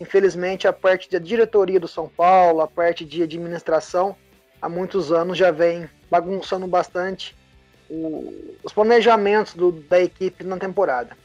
infelizmente 0.00 0.68
a 0.68 0.72
parte 0.72 1.10
da 1.10 1.18
diretoria 1.18 1.80
do 1.80 1.88
São 1.88 2.08
Paulo, 2.08 2.60
a 2.60 2.68
parte 2.68 3.04
de 3.04 3.22
administração, 3.22 4.14
há 4.60 4.68
muitos 4.68 5.10
anos 5.10 5.36
já 5.36 5.50
vem 5.50 5.88
bagunçando 6.10 6.66
bastante 6.66 7.34
o, 7.88 8.56
os 8.62 8.72
planejamentos 8.72 9.54
do, 9.54 9.72
da 9.72 10.00
equipe 10.00 10.44
na 10.44 10.58
temporada. 10.58 11.16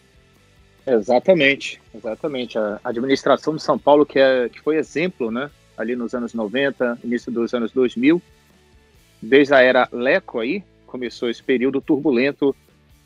Exatamente, 0.86 1.82
exatamente. 1.94 2.58
A 2.58 2.80
administração 2.84 3.56
de 3.56 3.62
São 3.62 3.78
Paulo, 3.78 4.06
que, 4.06 4.20
é, 4.20 4.50
que 4.50 4.60
foi 4.60 4.78
exemplo, 4.78 5.32
né? 5.32 5.50
Ali 5.78 5.96
nos 5.96 6.13
anos 6.13 6.34
90, 6.34 7.00
início 7.04 7.32
dos 7.32 7.54
anos 7.54 7.72
2000, 7.72 8.22
desde 9.22 9.54
a 9.54 9.62
era 9.62 9.88
Leco 9.91 10.39
aí, 10.39 10.63
começou 10.86 11.30
esse 11.30 11.41
período 11.41 11.80
turbulento 11.82 12.56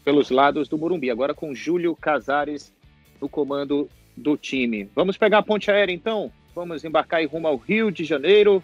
pelos 0.04 0.30
lados 0.30 0.68
do 0.68 0.78
Morumbi. 0.78 1.10
Agora 1.10 1.34
com 1.34 1.54
Júlio 1.54 1.96
Casares 1.96 2.74
no 3.22 3.30
comando 3.30 3.90
do 4.16 4.38
time. 4.38 4.90
Vamos 4.96 5.18
pegar 5.18 5.40
a 5.40 5.44
ponte 5.44 5.70
aérea 5.70 5.94
então? 5.94 6.32
Vamos 6.54 6.86
embarcar 6.86 7.22
e 7.22 7.26
rumo 7.26 7.48
ao 7.48 7.58
Rio 7.58 7.92
de 7.92 8.06
Janeiro. 8.06 8.64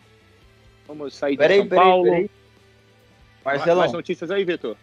Vamos 0.87 1.13
sair 1.13 1.35
de 1.35 1.47
São 1.47 1.67
Paulo. 1.67 2.03
Peraí, 2.03 2.27
peraí. 2.27 2.31
Marcelão. 3.43 3.79
Mais 3.79 3.91
notícias 3.91 4.31
aí, 4.31 4.43
Vitor. 4.45 4.77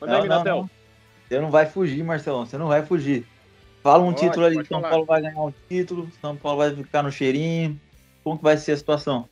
Manda 0.00 0.22
aí, 0.22 0.28
Natel. 0.28 0.70
Você 1.28 1.40
não 1.40 1.50
vai 1.50 1.66
fugir, 1.66 2.02
Marcelão. 2.02 2.46
Você 2.46 2.56
não 2.56 2.68
vai 2.68 2.84
fugir. 2.84 3.26
Fala 3.86 4.02
um 4.02 4.12
pode, 4.12 4.26
título 4.26 4.46
ali, 4.46 4.56
São 4.56 4.80
falar. 4.80 4.88
Paulo 4.88 5.04
vai 5.04 5.22
ganhar 5.22 5.40
um 5.40 5.54
título, 5.68 6.10
São 6.20 6.36
Paulo 6.36 6.58
vai 6.58 6.74
ficar 6.74 7.04
no 7.04 7.12
cheirinho. 7.12 7.80
Como 8.24 8.36
que 8.36 8.42
vai 8.42 8.56
ser 8.56 8.72
a 8.72 8.76
situação? 8.76 9.28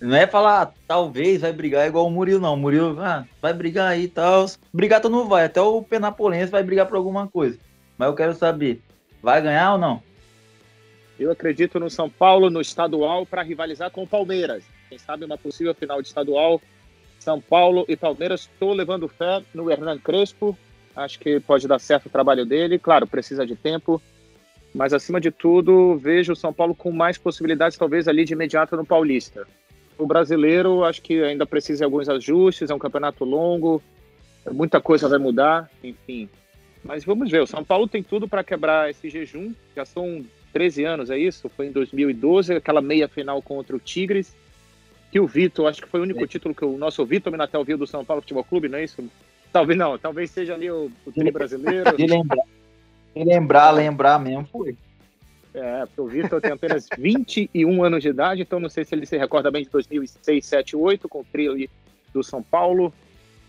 Não 0.00 0.16
é 0.16 0.26
falar, 0.26 0.62
ah, 0.62 0.72
talvez 0.86 1.42
vai 1.42 1.52
brigar 1.52 1.86
igual 1.86 2.06
o 2.06 2.10
Murilo, 2.10 2.40
não. 2.40 2.54
O 2.54 2.56
Murilo 2.56 2.98
ah, 3.02 3.26
vai 3.42 3.52
brigar 3.52 3.88
aí 3.88 4.04
e 4.04 4.08
tal. 4.08 4.46
Brigar 4.72 5.02
tu 5.02 5.10
não 5.10 5.28
vai, 5.28 5.44
até 5.44 5.60
o 5.60 5.82
Penapolense 5.82 6.50
vai 6.50 6.62
brigar 6.62 6.86
por 6.86 6.96
alguma 6.96 7.28
coisa. 7.28 7.58
Mas 7.98 8.08
eu 8.08 8.14
quero 8.14 8.32
saber, 8.32 8.80
vai 9.22 9.42
ganhar 9.42 9.72
ou 9.72 9.78
não? 9.78 10.02
Eu 11.20 11.30
acredito 11.30 11.78
no 11.78 11.90
São 11.90 12.08
Paulo 12.08 12.48
no 12.48 12.62
estadual 12.62 13.26
para 13.26 13.42
rivalizar 13.42 13.90
com 13.90 14.04
o 14.04 14.08
Palmeiras. 14.08 14.64
Quem 14.88 14.96
sabe 14.96 15.26
uma 15.26 15.36
possível 15.36 15.74
final 15.74 16.00
de 16.00 16.08
estadual. 16.08 16.62
São 17.18 17.42
Paulo 17.42 17.84
e 17.88 17.94
Palmeiras. 17.94 18.48
Estou 18.50 18.72
levando 18.72 19.06
fé 19.06 19.42
no 19.52 19.70
Hernan 19.70 19.98
Crespo. 19.98 20.56
Acho 20.98 21.18
que 21.18 21.38
pode 21.40 21.68
dar 21.68 21.78
certo 21.78 22.06
o 22.06 22.10
trabalho 22.10 22.44
dele. 22.44 22.78
Claro, 22.78 23.06
precisa 23.06 23.46
de 23.46 23.54
tempo. 23.54 24.02
Mas, 24.74 24.92
acima 24.92 25.20
de 25.20 25.30
tudo, 25.30 25.96
vejo 25.96 26.32
o 26.32 26.36
São 26.36 26.52
Paulo 26.52 26.74
com 26.74 26.90
mais 26.90 27.16
possibilidades, 27.16 27.78
talvez, 27.78 28.08
ali 28.08 28.24
de 28.24 28.32
imediato 28.32 28.76
no 28.76 28.84
Paulista. 28.84 29.46
O 29.96 30.06
brasileiro, 30.06 30.84
acho 30.84 31.00
que 31.00 31.22
ainda 31.22 31.46
precisa 31.46 31.78
de 31.78 31.84
alguns 31.84 32.08
ajustes. 32.08 32.70
É 32.70 32.74
um 32.74 32.78
campeonato 32.78 33.24
longo. 33.24 33.82
Muita 34.50 34.80
coisa 34.80 35.08
vai 35.08 35.18
mudar, 35.18 35.70
enfim. 35.82 36.28
Mas 36.84 37.04
vamos 37.04 37.30
ver. 37.30 37.42
O 37.42 37.46
São 37.46 37.64
Paulo 37.64 37.86
tem 37.86 38.02
tudo 38.02 38.28
para 38.28 38.44
quebrar 38.44 38.90
esse 38.90 39.08
jejum. 39.08 39.54
Já 39.76 39.84
são 39.84 40.24
13 40.52 40.84
anos, 40.84 41.10
é 41.10 41.18
isso? 41.18 41.48
Foi 41.48 41.66
em 41.66 41.72
2012, 41.72 42.54
aquela 42.54 42.82
meia 42.82 43.08
final 43.08 43.40
contra 43.40 43.76
o 43.76 43.80
Tigres 43.80 44.34
que 45.10 45.18
o 45.18 45.26
Vitor, 45.26 45.66
acho 45.66 45.82
que 45.82 45.88
foi 45.88 46.00
o 46.00 46.02
único 46.02 46.22
é. 46.22 46.26
título 46.26 46.54
que 46.54 46.64
o 46.64 46.76
nosso 46.76 47.04
Vitor 47.04 47.32
Minatel 47.32 47.64
viu 47.64 47.78
do 47.78 47.86
São 47.86 48.04
Paulo 48.04 48.22
Futebol 48.22 48.44
Clube, 48.44 48.68
não 48.68 48.78
é 48.78 48.84
isso? 48.84 49.02
Talvez 49.52 49.78
não, 49.78 49.98
talvez 49.98 50.30
seja 50.30 50.54
ali 50.54 50.70
o, 50.70 50.90
o 51.06 51.12
time 51.12 51.30
brasileiro. 51.30 51.94
De 51.96 52.06
lembrar, 52.06 52.44
de 53.14 53.24
lembrar, 53.24 53.70
lembrar 53.70 54.18
mesmo 54.18 54.46
foi. 54.46 54.76
É, 55.54 55.86
porque 55.86 56.00
o 56.00 56.06
Vitor 56.06 56.40
tem 56.40 56.52
apenas 56.52 56.86
21 56.96 57.82
anos 57.82 58.02
de 58.02 58.08
idade, 58.10 58.42
então 58.42 58.60
não 58.60 58.68
sei 58.68 58.84
se 58.84 58.94
ele 58.94 59.06
se 59.06 59.16
recorda 59.16 59.50
bem 59.50 59.64
de 59.64 59.70
2006, 59.70 60.44
7, 60.44 60.76
8, 60.76 61.08
com 61.08 61.20
o 61.20 61.24
trio 61.24 61.68
do 62.12 62.22
São 62.22 62.42
Paulo, 62.42 62.92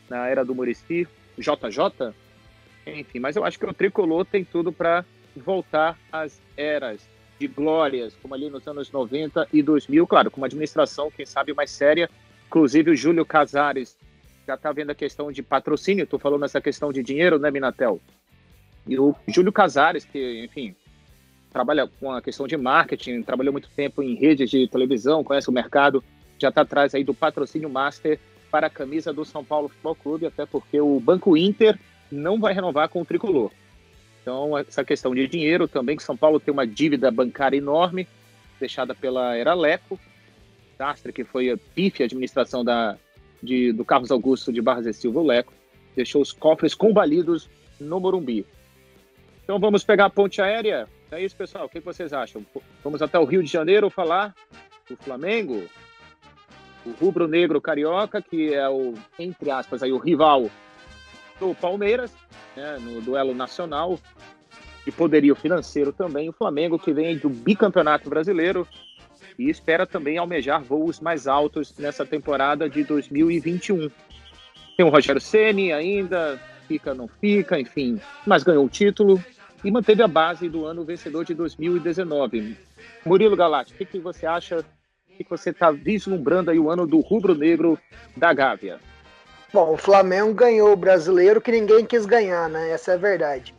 na 0.10 0.28
era 0.28 0.44
do 0.44 0.56
Murici, 0.56 1.08
JJ. 1.38 2.14
Enfim, 2.88 3.20
mas 3.20 3.36
eu 3.36 3.44
acho 3.44 3.60
que 3.60 3.66
o 3.66 3.74
Tricolor 3.74 4.26
tem 4.26 4.44
tudo 4.44 4.72
para 4.72 5.06
voltar 5.36 5.98
às 6.12 6.42
eras 6.58 7.08
de 7.40 7.48
glórias, 7.48 8.16
como 8.22 8.34
ali 8.34 8.50
nos 8.50 8.68
anos 8.68 8.92
90 8.92 9.48
e 9.54 9.62
2000, 9.62 10.06
claro, 10.08 10.32
com 10.32 10.38
uma 10.42 10.48
administração, 10.48 11.12
quem 11.12 11.26
sabe, 11.26 11.54
mais 11.54 11.72
séria. 11.72 12.10
Inclusive, 12.48 12.92
o 12.92 12.96
Júlio 12.96 13.26
Casares 13.26 13.96
já 14.50 14.56
está 14.56 14.72
vendo 14.72 14.90
a 14.90 14.96
questão 14.96 15.32
de 15.32 15.44
patrocínio, 15.44 16.06
estou 16.06 16.18
falando 16.18 16.44
essa 16.44 16.60
questão 16.60 16.92
de 16.92 17.04
dinheiro, 17.04 17.38
né, 17.38 17.52
Minatel? 17.52 18.02
E 18.88 18.98
o 18.98 19.16
Júlio 19.28 19.52
Casares, 19.52 20.06
que, 20.06 20.44
enfim, 20.44 20.76
trabalha 21.52 21.88
com 22.00 22.12
a 22.12 22.20
questão 22.20 22.48
de 22.48 22.58
marketing, 22.58 23.22
trabalhou 23.22 23.52
muito 23.52 23.70
tempo 23.70 24.02
em 24.02 24.16
redes 24.16 24.50
de 24.50 24.68
televisão, 24.68 25.24
conhece 25.24 25.50
o 25.50 25.54
mercado, 25.54 26.04
já 26.40 26.50
está 26.50 26.62
atrás 26.62 26.96
aí 26.96 27.04
do 27.04 27.14
patrocínio 27.14 27.70
master 27.70 28.20
para 28.50 28.66
a 28.66 28.72
camisa 28.72 29.14
do 29.14 29.24
São 29.24 29.46
Paulo 29.46 29.70
Futebol 29.70 29.96
Clube, 29.96 30.26
até 30.26 30.48
porque 30.48 30.82
o 30.82 31.00
Banco 31.00 31.38
Inter 31.38 31.78
não 32.12 32.40
vai 32.40 32.52
renovar 32.52 32.90
com 32.90 33.02
o 33.02 33.06
Tricolor. 33.06 33.52
Então, 34.24 34.58
essa 34.58 34.84
questão 34.84 35.14
de 35.14 35.28
dinheiro 35.28 35.68
também, 35.68 35.96
que 35.96 36.02
São 36.02 36.18
Paulo 36.18 36.40
tem 36.40 36.52
uma 36.52 36.66
dívida 36.66 37.12
bancária 37.12 37.58
enorme, 37.58 38.08
deixada 38.60 38.96
pela 38.96 39.38
Eraleco, 39.38 40.00
Dastre, 40.76 41.14
que 41.14 41.24
foi 41.24 41.52
a 41.52 41.58
pífia 41.76 42.08
administração 42.08 42.64
da, 42.64 42.98
de, 43.42 43.72
do 43.72 43.86
Carlos 43.86 44.12
Augusto 44.12 44.52
de 44.52 44.62
Barras 44.62 44.86
e 44.86 44.94
Silva 44.94 45.22
Leco, 45.22 45.54
deixou 45.96 46.22
os 46.22 46.32
cofres 46.32 46.74
combalidos 46.74 47.50
no 47.80 48.00
Morumbi. 48.00 48.46
Então 49.44 49.60
vamos 49.60 49.84
pegar 49.84 50.06
a 50.06 50.10
ponte 50.10 50.42
aérea. 50.42 50.88
É 51.12 51.24
isso, 51.24 51.36
pessoal. 51.36 51.66
O 51.66 51.70
que 51.70 51.80
vocês 51.80 52.14
acham? 52.14 52.46
Vamos 52.84 53.02
até 53.02 53.18
o 53.18 53.26
Rio 53.26 53.42
de 53.42 53.52
Janeiro 53.52 53.90
falar 53.90 54.36
do 54.88 54.96
Flamengo, 54.98 55.64
o 56.86 56.92
rubro-negro 56.92 57.60
carioca, 57.60 58.22
que 58.22 58.54
é 58.54 58.68
o, 58.70 58.94
entre 59.18 59.50
aspas, 59.50 59.82
aí, 59.82 59.92
o 59.92 59.98
rival 59.98 60.50
do 61.40 61.56
Palmeiras, 61.56 62.14
né, 62.56 62.78
no 62.80 63.02
duelo 63.02 63.34
nacional, 63.34 64.00
e 64.86 64.92
poderio 64.92 65.36
financeiro 65.36 65.92
também. 65.92 66.30
O 66.30 66.34
Flamengo, 66.34 66.80
que 66.80 66.94
vem 66.94 67.18
do 67.18 67.30
bicampeonato 67.30 68.10
brasileiro, 68.10 68.68
e 69.40 69.50
espera 69.50 69.88
também 69.88 70.18
almejar 70.18 70.62
voos 70.62 71.00
mais 71.00 71.26
altos 71.26 71.74
nessa 71.78 72.06
temporada 72.06 72.70
de 72.70 72.84
2021. 72.84 73.90
Tem 74.76 74.86
o 74.86 74.90
Rogério 74.90 75.22
Ceni 75.22 75.72
ainda, 75.72 76.38
fica 76.68 76.94
não 76.94 77.08
fica, 77.08 77.58
enfim, 77.58 78.00
mas 78.28 78.44
ganhou 78.44 78.66
o 78.66 78.70
título 78.70 79.24
e 79.64 79.72
manteve 79.72 80.04
a 80.04 80.08
base 80.08 80.50
do 80.50 80.66
ano 80.66 80.84
vencedor 80.84 81.24
de 81.24 81.34
2019. 81.34 82.58
Murilo 83.06 83.36
Galati, 83.36 83.74
o 83.74 83.78
que, 83.78 83.86
que 83.86 84.00
você 84.00 84.26
acha? 84.26 84.60
O 84.60 85.18
que, 85.18 85.24
que 85.24 85.30
você 85.30 85.50
está 85.52 85.72
vislumbrando 85.72 86.52
aí 86.52 86.60
o 86.60 86.70
ano 86.70 86.86
do 86.86 87.00
rubro-negro 87.00 87.80
da 88.16 88.34
Gávea? 88.34 88.80
Bom, 89.52 89.74
o 89.74 89.78
Flamengo 89.78 90.34
ganhou 90.34 90.72
o 90.72 90.78
brasileiro 90.78 91.42
que 91.42 91.52
ninguém 91.52 91.86
quis 91.86 92.06
ganhar, 92.06 92.48
né? 92.48 92.70
Essa 92.70 92.92
é 92.92 92.94
a 92.96 92.98
verdade. 92.98 93.54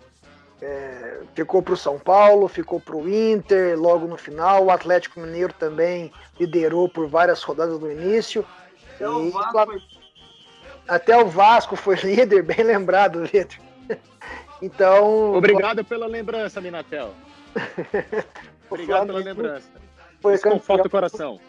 É, 0.62 1.20
ficou 1.34 1.62
para 1.62 1.74
o 1.74 1.76
São 1.76 1.98
Paulo, 1.98 2.46
ficou 2.48 2.80
para 2.80 2.96
o 2.96 3.08
Inter 3.08 3.78
logo 3.78 4.06
no 4.06 4.16
final. 4.16 4.66
O 4.66 4.70
Atlético 4.70 5.20
Mineiro 5.20 5.52
também 5.54 6.12
liderou 6.38 6.88
por 6.88 7.08
várias 7.08 7.42
rodadas 7.42 7.80
no 7.80 7.90
início. 7.90 8.44
Até, 8.94 9.08
o, 9.08 9.30
Vasco... 9.30 9.82
Até 10.86 11.16
o 11.16 11.26
Vasco 11.26 11.76
foi 11.76 11.96
líder, 12.04 12.42
bem 12.42 12.62
lembrado, 12.62 13.24
Vitor. 13.24 13.58
Então. 14.62 15.32
Obrigado 15.32 15.82
pela 15.82 16.06
lembrança, 16.06 16.60
Minatel. 16.60 17.14
Obrigado 18.68 19.06
pela 19.06 19.18
lembrança. 19.18 19.70
Foi 20.20 20.34
Desconforta 20.34 20.86
o 20.86 20.90
coração. 20.90 21.40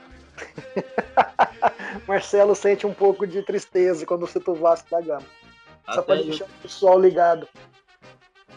Marcelo 2.07 2.55
sente 2.55 2.87
um 2.87 2.93
pouco 2.93 3.27
de 3.27 3.41
tristeza 3.41 4.05
quando 4.05 4.25
cita 4.27 4.51
o 4.51 4.55
Vasco 4.55 4.89
da 4.89 5.01
Gama. 5.01 5.27
Só 5.93 6.01
para 6.01 6.23
deixar 6.23 6.45
o 6.45 6.61
pessoal 6.61 6.97
ligado. 6.97 7.45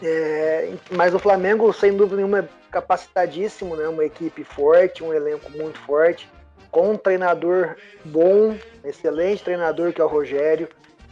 É, 0.01 0.73
mas 0.91 1.13
o 1.13 1.19
Flamengo, 1.19 1.71
sem 1.71 1.95
dúvida 1.95 2.17
nenhuma, 2.17 2.39
é 2.39 2.47
capacitadíssimo, 2.69 3.75
né? 3.75 3.87
Uma 3.87 4.05
equipe 4.05 4.43
forte, 4.43 5.03
um 5.03 5.13
elenco 5.13 5.49
muito 5.51 5.79
forte, 5.79 6.29
com 6.69 6.91
um 6.91 6.97
treinador 6.97 7.75
bom, 8.03 8.57
excelente 8.83 9.43
treinador 9.43 9.93
que 9.93 10.01
é 10.01 10.03
o 10.03 10.07
Rogério. 10.07 10.67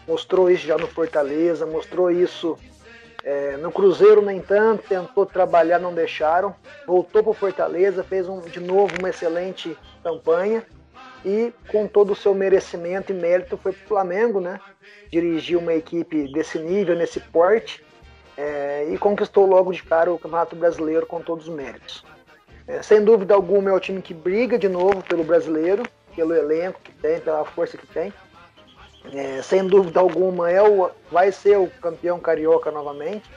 Mostrou 0.08 0.50
isso 0.50 0.67
já 0.67 0.78
no 0.78 0.88
Fortaleza, 0.88 1.65
mostrou 1.65 2.12
isso 2.12 2.58
é, 3.24 3.56
no 3.56 3.72
Cruzeiro, 3.72 4.22
nem 4.22 4.41
tanto, 4.41 4.84
tentou 4.84 5.26
trabalhar, 5.26 5.80
não 5.80 5.93
deixaram. 5.93 6.54
Voltou 6.86 7.24
para 7.24 7.32
o 7.32 7.34
Fortaleza, 7.34 8.04
fez 8.04 8.28
um, 8.28 8.41
de 8.41 8.60
novo 8.60 8.93
uma 9.00 9.10
excelente 9.10 9.78
campanha 10.04 10.65
e 11.24 11.54
com 11.69 11.88
todo 11.88 12.12
o 12.12 12.15
seu 12.15 12.36
merecimento 12.36 13.13
e 13.13 13.15
mérito 13.15 13.56
foi 13.56 13.72
para 13.72 13.86
o 13.86 13.88
Flamengo, 13.88 14.41
né? 14.41 14.60
Dirigiu 15.10 15.60
uma 15.60 15.74
equipe 15.74 16.30
desse 16.34 16.60
nível, 16.60 16.98
nesse 16.98 17.22
porte 17.22 17.82
é, 18.38 18.88
e 18.89 18.98
conquistou 18.98 19.46
logo 19.46 19.72
de 19.72 19.84
cara 19.84 20.12
o 20.12 20.17
Campeonato 20.17 20.56
Brasileiro 20.56 21.06
com 21.06 21.22
todos 21.22 21.48
os 21.48 21.54
méritos. 21.54 22.04
É, 22.67 22.82
sem 22.82 23.04
dúvida 23.04 23.34
alguma 23.34 23.69
é 23.69 23.74
o 23.74 23.80
time 23.80 24.02
que 24.02 24.13
briga 24.13 24.58
de 24.58 24.69
novo 24.69 25.04
pelo 25.04 25.24
brasileiro, 25.24 25.84
pelo 26.15 26.34
elenco 26.34 26.80
que 26.82 26.93
tem, 26.93 27.19
pela 27.19 27.43
força 27.43 27.78
que 27.78 27.86
tem. 27.88 28.13
É, 29.13 29.41
sem 29.41 29.67
dúvida 29.67 30.00
alguma 30.00 30.50
é 30.50 30.62
o, 30.62 30.89
vai 31.12 31.32
ser 31.32 31.58
o 31.58 31.69
campeão 31.82 32.19
carioca 32.19 32.72
novamente. 32.72 33.30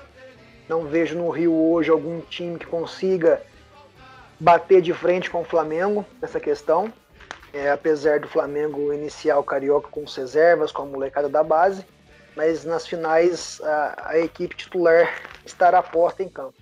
Não 0.68 0.84
vejo 0.84 1.16
no 1.16 1.28
Rio 1.30 1.52
hoje 1.54 1.90
algum 1.90 2.20
time 2.20 2.58
que 2.58 2.66
consiga 2.66 3.42
bater 4.38 4.80
de 4.80 4.92
frente 4.92 5.28
com 5.28 5.40
o 5.40 5.44
Flamengo 5.44 6.04
nessa 6.22 6.38
questão. 6.38 6.92
É, 7.52 7.70
apesar 7.70 8.20
do 8.20 8.28
Flamengo 8.28 8.92
iniciar 8.92 9.38
o 9.38 9.44
carioca 9.44 9.88
com 9.88 10.02
as 10.02 10.14
reservas, 10.14 10.70
com 10.70 10.82
a 10.82 10.86
molecada 10.86 11.28
da 11.28 11.42
base 11.42 11.84
mas 12.36 12.64
nas 12.64 12.86
finais 12.86 13.60
a, 13.62 14.10
a 14.10 14.18
equipe 14.18 14.54
titular 14.54 15.12
estará 15.44 15.82
porta 15.82 16.22
em 16.22 16.28
campo. 16.28 16.54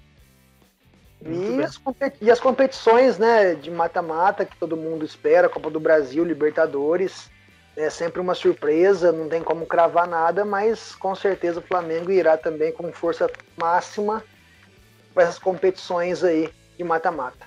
E 1.27 1.63
as, 1.63 1.81
e 2.21 2.31
as, 2.31 2.39
competições 2.39 3.19
né, 3.19 3.55
de 3.55 3.71
mata-mata 3.71 4.45
que 4.45 4.57
todo 4.59 4.77
mundo 4.77 5.05
espera, 5.07 5.49
Copa 5.49 5.71
do 5.71 5.81
Brasil, 5.81 6.23
Libertadores, 6.23 7.31
é 7.77 7.89
sempre 7.89 8.21
uma 8.21 8.35
surpresa, 8.35 9.11
não 9.11 9.29
tem 9.29 9.43
como 9.43 9.67
cravar 9.67 10.07
nada, 10.07 10.45
mas 10.45 10.95
com 10.95 11.15
certeza 11.15 11.61
o 11.61 11.63
Flamengo 11.63 12.13
irá 12.13 12.37
também 12.37 12.73
com 12.73 12.93
força 12.93 13.29
máxima 13.57 14.23
para 15.15 15.25
essas 15.25 15.39
competições 15.39 16.23
aí 16.23 16.51
de 16.77 16.85
mata-mata. 16.85 17.47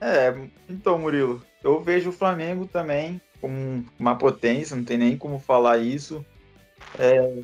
É, 0.00 0.34
então 0.68 0.98
Murilo, 0.98 1.42
eu 1.62 1.80
vejo 1.80 2.10
o 2.10 2.14
Flamengo 2.14 2.66
também 2.66 3.20
como 3.42 3.84
uma 3.98 4.16
potência, 4.16 4.74
não 4.74 4.84
tem 4.84 4.96
nem 4.96 5.18
como 5.18 5.38
falar 5.38 5.78
isso. 5.78 6.24
É, 6.98 7.42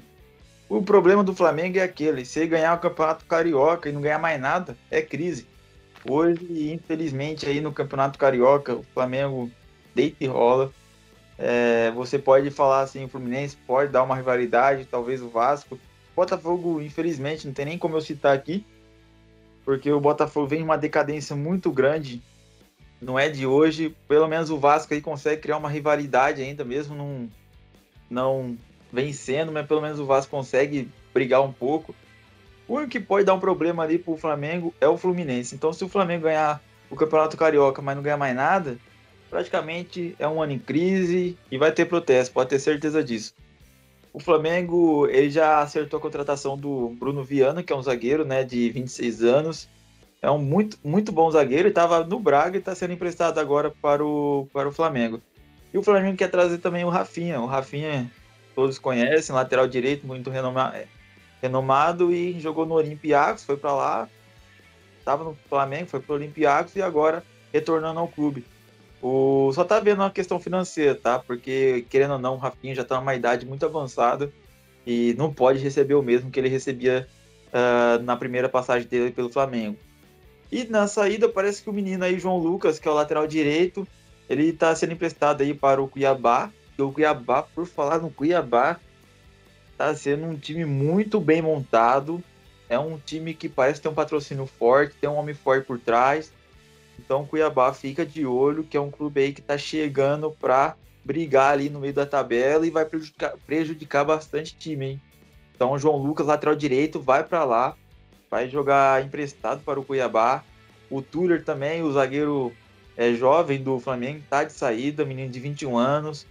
o 0.69 0.83
problema 0.83 1.25
do 1.25 1.35
Flamengo 1.35 1.79
é 1.79 1.83
aquele: 1.83 2.25
se 2.25 2.41
ele 2.41 2.49
ganhar 2.49 2.75
o 2.75 2.81
Campeonato 2.81 3.25
Carioca 3.25 3.89
e 3.89 3.93
não 3.93 4.01
ganhar 4.01 4.19
mais 4.19 4.41
nada, 4.41 4.77
é 4.91 5.01
crise. 5.01 5.47
Hoje, 6.09 6.73
infelizmente, 6.73 7.47
aí 7.47 7.61
no 7.61 7.73
Campeonato 7.73 8.19
Carioca, 8.19 8.75
o 8.75 8.83
Flamengo 8.95 9.51
deita 9.95 10.23
e 10.23 10.27
rola. 10.27 10.71
É, 11.39 11.91
você 11.93 12.19
pode 12.19 12.51
falar 12.51 12.81
assim, 12.81 13.05
o 13.05 13.09
Fluminense 13.09 13.57
pode 13.67 13.93
dar 13.93 14.03
uma 14.03 14.17
rivalidade, 14.17 14.85
talvez 14.85 15.23
o 15.23 15.29
Vasco. 15.29 15.79
Botafogo, 16.15 16.83
infelizmente, 16.83 17.47
não 17.47 17.55
tem 17.55 17.65
nem 17.65 17.79
como 17.79 17.97
eu 17.97 18.01
citar 18.01 18.35
aqui, 18.35 18.67
porque 19.65 19.91
o 19.91 20.01
Botafogo 20.01 20.49
vem 20.49 20.63
uma 20.63 20.77
decadência 20.77 21.37
muito 21.37 21.71
grande. 21.71 22.21
Não 23.01 23.17
é 23.17 23.29
de 23.29 23.47
hoje. 23.47 23.95
Pelo 24.09 24.27
menos 24.27 24.51
o 24.51 24.59
Vasco 24.59 24.93
aí 24.93 25.01
consegue 25.01 25.41
criar 25.41 25.59
uma 25.59 25.71
rivalidade 25.71 26.43
ainda, 26.43 26.65
mesmo 26.65 26.97
não, 26.97 27.29
não 28.11 28.59
vencendo, 28.93 29.53
mas 29.53 29.67
pelo 29.67 29.81
menos 29.81 29.99
o 29.99 30.07
Vasco 30.07 30.31
consegue 30.31 30.89
brigar 31.13 31.43
um 31.43 31.53
pouco. 31.53 31.95
O 32.67 32.75
único 32.75 32.91
que 32.91 33.01
pode 33.01 33.25
dar 33.25 33.35
um 33.35 33.41
problema 33.41 33.83
ali 33.83 33.99
pro 33.99 34.17
Flamengo 34.17 34.75
é 34.81 34.87
o 34.87 34.99
Fluminense. 34.99 35.55
Então, 35.55 35.73
se 35.73 35.85
o 35.85 35.89
Flamengo 35.89 36.25
ganhar 36.25 36.63
o 36.91 36.97
Campeonato 36.97 37.37
Carioca, 37.37 37.81
mas 37.81 37.97
não 37.97 38.03
ganhar 38.03 38.17
mais 38.17 38.35
nada, 38.35 38.77
praticamente 39.31 40.15
é 40.19 40.29
um 40.29 40.43
ano 40.43 40.53
em 40.53 40.59
crise 40.59 41.37
e 41.51 41.59
vai 41.59 41.73
ter 41.73 41.87
protesto, 41.87 42.33
pode 42.33 42.51
ter 42.51 42.59
certeza 42.59 43.03
disso. 43.03 43.33
O 44.13 44.21
Flamengo 44.21 45.07
ele 45.07 45.31
já 45.31 45.61
acertou 45.61 45.99
a 45.99 46.03
contratação 46.03 46.57
do 46.57 46.91
Bruno 46.99 47.23
Viana, 47.23 47.63
que 47.63 47.73
é 47.73 47.77
um 47.77 47.83
zagueiro 47.83 48.25
né, 48.25 48.43
de 48.43 48.69
26 48.71 49.23
anos. 49.23 49.69
É 50.21 50.31
um 50.31 50.39
muito, 50.39 50.77
muito 50.83 51.13
bom 51.13 51.31
zagueiro, 51.31 51.69
estava 51.69 52.03
no 52.05 52.19
Braga 52.19 52.57
e 52.57 52.59
está 52.59 52.75
sendo 52.75 52.93
emprestado 52.93 53.39
agora 53.39 53.71
para 53.71 54.05
o, 54.05 54.49
para 54.53 54.69
o 54.69 54.73
Flamengo. 54.73 55.21
E 55.73 55.79
o 55.79 55.83
Flamengo 55.83 56.17
quer 56.17 56.31
trazer 56.31 56.59
também 56.59 56.85
o 56.85 56.89
Rafinha. 56.89 57.41
O 57.41 57.47
Rafinha 57.47 58.11
todos 58.59 58.77
conhecem, 58.77 59.33
lateral 59.33 59.69
direito, 59.69 60.05
muito 60.05 60.31
renoma, 60.31 60.73
é, 60.75 60.89
renomado 61.41 62.13
e 62.13 62.41
jogou 62.41 62.67
no 62.67 62.75
Olympiacos, 62.75 63.45
foi 63.45 63.57
para 63.57 63.73
lá, 63.73 64.09
estava 64.99 65.23
no 65.23 65.39
Flamengo, 65.49 65.87
foi 65.87 66.01
para 66.01 66.13
o 66.13 66.17
Olympiacos 66.17 66.75
e 66.75 66.83
agora 66.83 67.23
retornando 67.53 68.01
ao 68.01 68.09
clube. 68.09 68.45
O, 69.01 69.53
só 69.55 69.63
tá 69.63 69.79
vendo 69.79 70.01
uma 70.01 70.11
questão 70.11 70.41
financeira, 70.41 70.97
tá? 70.97 71.21
Porque, 71.21 71.87
querendo 71.89 72.15
ou 72.15 72.19
não, 72.19 72.35
o 72.35 72.37
Rafinha 72.37 72.75
já 72.75 72.83
tá 72.83 72.97
numa 72.97 73.15
idade 73.15 73.47
muito 73.47 73.65
avançada 73.65 74.29
e 74.85 75.15
não 75.17 75.33
pode 75.33 75.61
receber 75.61 75.95
o 75.95 76.03
mesmo 76.03 76.29
que 76.29 76.41
ele 76.41 76.49
recebia 76.49 77.07
uh, 77.53 78.03
na 78.03 78.17
primeira 78.17 78.49
passagem 78.49 78.89
dele 78.89 79.13
pelo 79.13 79.31
Flamengo. 79.31 79.79
E 80.51 80.65
na 80.65 80.89
saída, 80.89 81.29
parece 81.29 81.63
que 81.63 81.71
o 81.71 81.73
menino 81.73 82.03
aí, 82.03 82.19
João 82.19 82.39
Lucas, 82.39 82.81
que 82.81 82.89
é 82.89 82.91
o 82.91 82.95
lateral 82.95 83.25
direito, 83.25 83.87
ele 84.29 84.53
tá 84.53 84.75
sendo 84.75 84.95
emprestado 84.95 85.45
aí 85.45 85.55
para 85.55 85.81
o 85.81 85.87
Cuiabá 85.87 86.51
o 86.83 86.93
Cuiabá, 86.93 87.43
por 87.43 87.67
falar 87.67 87.99
no 87.99 88.11
Cuiabá, 88.11 88.79
tá 89.77 89.95
sendo 89.95 90.27
um 90.27 90.37
time 90.37 90.65
muito 90.65 91.21
bem 91.21 91.43
montado. 91.43 92.23
É 92.69 92.79
um 92.79 92.99
time 92.99 93.35
que 93.35 93.49
parece 93.49 93.81
ter 93.81 93.89
um 93.89 93.95
patrocínio 93.95 94.47
forte, 94.47 94.95
tem 95.01 95.09
um 95.09 95.17
homem 95.17 95.35
forte 95.35 95.67
por 95.67 95.79
trás. 95.79 96.33
Então 96.99 97.23
o 97.23 97.27
Cuiabá 97.27 97.73
fica 97.73 98.05
de 98.05 98.27
olho, 98.27 98.65
que 98.65 98.77
é 98.77 98.81
um 98.81 98.91
clube 98.91 99.21
aí 99.21 99.33
que 99.33 99.41
tá 99.41 99.57
chegando 99.57 100.31
para 100.31 100.77
brigar 101.05 101.53
ali 101.53 101.71
no 101.71 101.81
meio 101.81 101.95
da 101.95 102.05
tabela 102.05 102.67
e 102.67 102.71
vai 102.71 102.85
prejudicar, 102.85 103.35
prejudicar 103.47 104.05
bastante 104.05 104.55
time, 104.57 104.87
hein? 104.87 105.03
Então 105.55 105.79
João 105.79 105.97
Lucas, 105.97 106.27
lateral 106.27 106.55
direito, 106.55 107.01
vai 107.01 107.25
para 107.25 107.45
lá, 107.45 107.75
vai 108.31 108.49
jogar 108.49 109.05
emprestado 109.05 109.63
para 109.65 109.81
o 109.81 109.85
Cuiabá. 109.85 110.45
O 110.91 111.01
Tuller 111.01 111.43
também, 111.43 111.83
o 111.83 111.93
zagueiro 111.93 112.53
é, 112.97 113.15
jovem 113.15 113.63
do 113.63 113.79
Flamengo, 113.81 114.23
tá 114.29 114.45
de 114.45 114.53
saída, 114.53 115.05
menino 115.05 115.31
de 115.31 115.41
21 115.41 115.77
anos. 115.79 116.27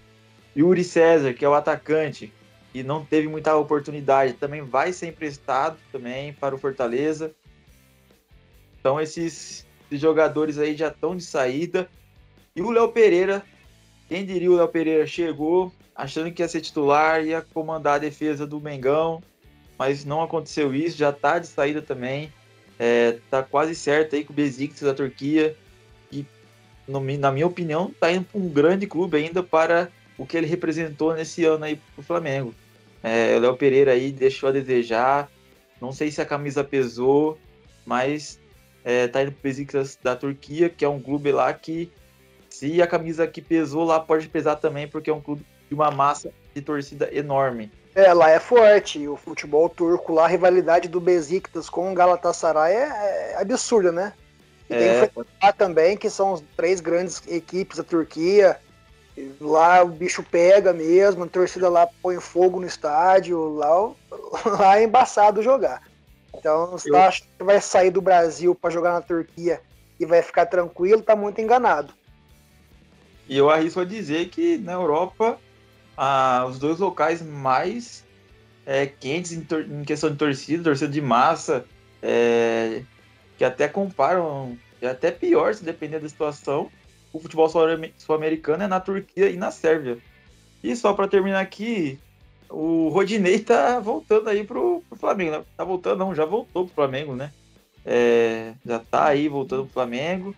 Yuri 0.57 0.83
César, 0.83 1.33
que 1.33 1.45
é 1.45 1.49
o 1.49 1.53
atacante, 1.53 2.33
e 2.73 2.83
não 2.83 3.05
teve 3.05 3.27
muita 3.27 3.55
oportunidade, 3.55 4.33
também 4.33 4.61
vai 4.61 4.91
ser 4.91 5.07
emprestado 5.07 5.77
também 5.91 6.33
para 6.33 6.55
o 6.55 6.57
Fortaleza. 6.57 7.31
Então 8.79 8.99
esses, 8.99 9.65
esses 9.85 10.01
jogadores 10.01 10.57
aí 10.57 10.75
já 10.75 10.87
estão 10.87 11.15
de 11.15 11.23
saída. 11.23 11.87
E 12.55 12.61
o 12.61 12.71
Léo 12.71 12.89
Pereira, 12.89 13.43
quem 14.07 14.25
diria 14.25 14.51
o 14.51 14.55
Léo 14.55 14.67
Pereira 14.67 15.05
chegou 15.05 15.71
achando 15.95 16.31
que 16.31 16.43
ia 16.43 16.47
ser 16.47 16.61
titular, 16.61 17.25
ia 17.25 17.41
comandar 17.41 17.95
a 17.95 17.99
defesa 17.99 18.45
do 18.45 18.61
Mengão, 18.61 19.21
mas 19.77 20.05
não 20.05 20.21
aconteceu 20.21 20.73
isso, 20.73 20.95
já 20.97 21.09
está 21.09 21.39
de 21.39 21.47
saída 21.47 21.81
também. 21.81 22.31
É, 22.79 23.17
tá 23.31 23.41
quase 23.41 23.73
certo 23.73 24.15
aí 24.15 24.23
com 24.23 24.31
o 24.31 24.35
Besiktas 24.35 24.81
da 24.81 24.93
Turquia. 24.93 25.55
E, 26.11 26.23
no, 26.87 26.99
na 26.99 27.31
minha 27.31 27.47
opinião, 27.47 27.89
está 27.89 28.11
indo 28.11 28.25
para 28.25 28.39
um 28.39 28.47
grande 28.47 28.85
clube 28.85 29.17
ainda 29.17 29.41
para 29.41 29.91
o 30.17 30.25
que 30.25 30.37
ele 30.37 30.47
representou 30.47 31.13
nesse 31.13 31.45
ano 31.45 31.65
aí 31.65 31.79
pro 31.93 32.03
Flamengo. 32.03 32.53
É, 33.03 33.35
o 33.35 33.39
Léo 33.39 33.55
Pereira 33.55 33.91
aí 33.91 34.11
deixou 34.11 34.49
a 34.49 34.51
desejar. 34.51 35.29
Não 35.79 35.91
sei 35.91 36.11
se 36.11 36.21
a 36.21 36.25
camisa 36.25 36.63
pesou, 36.63 37.37
mas 37.85 38.39
é, 38.83 39.07
tá 39.07 39.21
indo 39.21 39.31
pro 39.31 39.43
Besiktas 39.43 39.97
da 40.01 40.15
Turquia, 40.15 40.69
que 40.69 40.83
é 40.83 40.89
um 40.89 40.99
clube 40.99 41.31
lá 41.31 41.53
que, 41.53 41.91
se 42.49 42.81
a 42.81 42.87
camisa 42.87 43.23
aqui 43.23 43.41
pesou, 43.41 43.83
lá 43.83 43.99
pode 43.99 44.27
pesar 44.27 44.55
também, 44.55 44.87
porque 44.87 45.09
é 45.09 45.13
um 45.13 45.21
clube 45.21 45.45
de 45.69 45.75
uma 45.75 45.91
massa 45.91 46.31
de 46.55 46.61
torcida 46.61 47.09
enorme. 47.13 47.71
É, 47.93 48.13
lá 48.13 48.29
é 48.29 48.39
forte. 48.39 49.07
O 49.07 49.15
futebol 49.15 49.67
turco 49.69 50.13
lá, 50.13 50.25
a 50.25 50.27
rivalidade 50.27 50.87
do 50.87 50.99
Besiktas 50.99 51.69
com 51.69 51.91
o 51.91 51.95
Galatasaray 51.95 52.73
é, 52.73 53.31
é 53.33 53.41
absurda, 53.41 53.91
né? 53.91 54.13
E 54.69 54.73
é. 54.73 55.07
tem 55.07 55.25
lá 55.41 55.51
também, 55.51 55.97
que 55.97 56.09
são 56.09 56.35
as 56.35 56.43
três 56.55 56.79
grandes 56.79 57.21
equipes 57.27 57.77
da 57.77 57.83
Turquia. 57.83 58.59
Lá 59.41 59.83
o 59.83 59.87
bicho 59.87 60.23
pega 60.23 60.73
mesmo, 60.73 61.23
a 61.23 61.27
torcida 61.27 61.69
lá 61.69 61.87
põe 62.01 62.19
fogo 62.19 62.59
no 62.59 62.67
estádio, 62.67 63.55
lá, 63.55 63.91
lá 64.45 64.79
é 64.79 64.83
embaçado 64.83 65.41
jogar. 65.41 65.81
Então, 66.35 66.71
você 66.71 66.89
eu... 66.89 66.97
acha 66.97 67.23
que 67.37 67.43
vai 67.43 67.59
sair 67.59 67.89
do 67.89 68.01
Brasil 68.01 68.53
para 68.53 68.69
jogar 68.69 68.93
na 68.93 69.01
Turquia 69.01 69.59
e 69.99 70.05
vai 70.05 70.21
ficar 70.21 70.45
tranquilo, 70.45 71.01
tá 71.01 71.15
muito 71.15 71.41
enganado. 71.41 71.93
E 73.27 73.37
eu 73.37 73.49
arrisco 73.49 73.79
a 73.79 73.85
dizer 73.85 74.29
que 74.29 74.57
na 74.57 74.73
Europa, 74.73 75.39
ah, 75.97 76.45
os 76.47 76.59
dois 76.59 76.79
locais 76.79 77.21
mais 77.21 78.05
é, 78.65 78.85
quentes 78.85 79.31
em, 79.31 79.45
em, 79.69 79.83
questão 79.83 80.11
de 80.11 80.17
torcida, 80.17 80.63
torcida 80.63 80.91
de 80.91 81.01
massa, 81.01 81.65
é, 82.01 82.83
que 83.37 83.43
até 83.43 83.67
comparam, 83.67 84.57
é 84.81 84.87
até 84.87 85.09
pior 85.09 85.53
se 85.55 85.63
depender 85.63 85.99
da 85.99 86.07
situação, 86.07 86.69
o 87.13 87.19
futebol 87.19 87.49
sul-americano 87.49 88.63
é 88.63 88.67
na 88.67 88.79
Turquia 88.79 89.29
e 89.29 89.37
na 89.37 89.51
Sérvia. 89.51 89.97
E 90.63 90.75
só 90.75 90.93
para 90.93 91.07
terminar 91.07 91.39
aqui, 91.39 91.99
o 92.49 92.89
Rodinei 92.89 93.39
tá 93.39 93.79
voltando 93.79 94.29
aí 94.29 94.43
pro, 94.43 94.83
pro 94.89 94.97
Flamengo. 94.97 95.31
Né? 95.31 95.43
Tá 95.55 95.63
voltando, 95.63 95.99
não, 95.99 96.15
já 96.15 96.25
voltou 96.25 96.65
pro 96.65 96.75
Flamengo, 96.75 97.15
né? 97.15 97.31
É, 97.85 98.53
já 98.65 98.79
tá 98.79 99.05
aí 99.05 99.27
voltando 99.27 99.63
pro 99.63 99.73
Flamengo. 99.73 100.35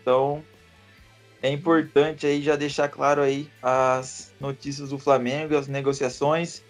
Então, 0.00 0.42
é 1.42 1.50
importante 1.50 2.26
aí 2.26 2.42
já 2.42 2.56
deixar 2.56 2.88
claro 2.88 3.20
aí 3.20 3.50
as 3.62 4.32
notícias 4.40 4.90
do 4.90 4.98
Flamengo, 4.98 5.56
as 5.56 5.68
negociações. 5.68 6.62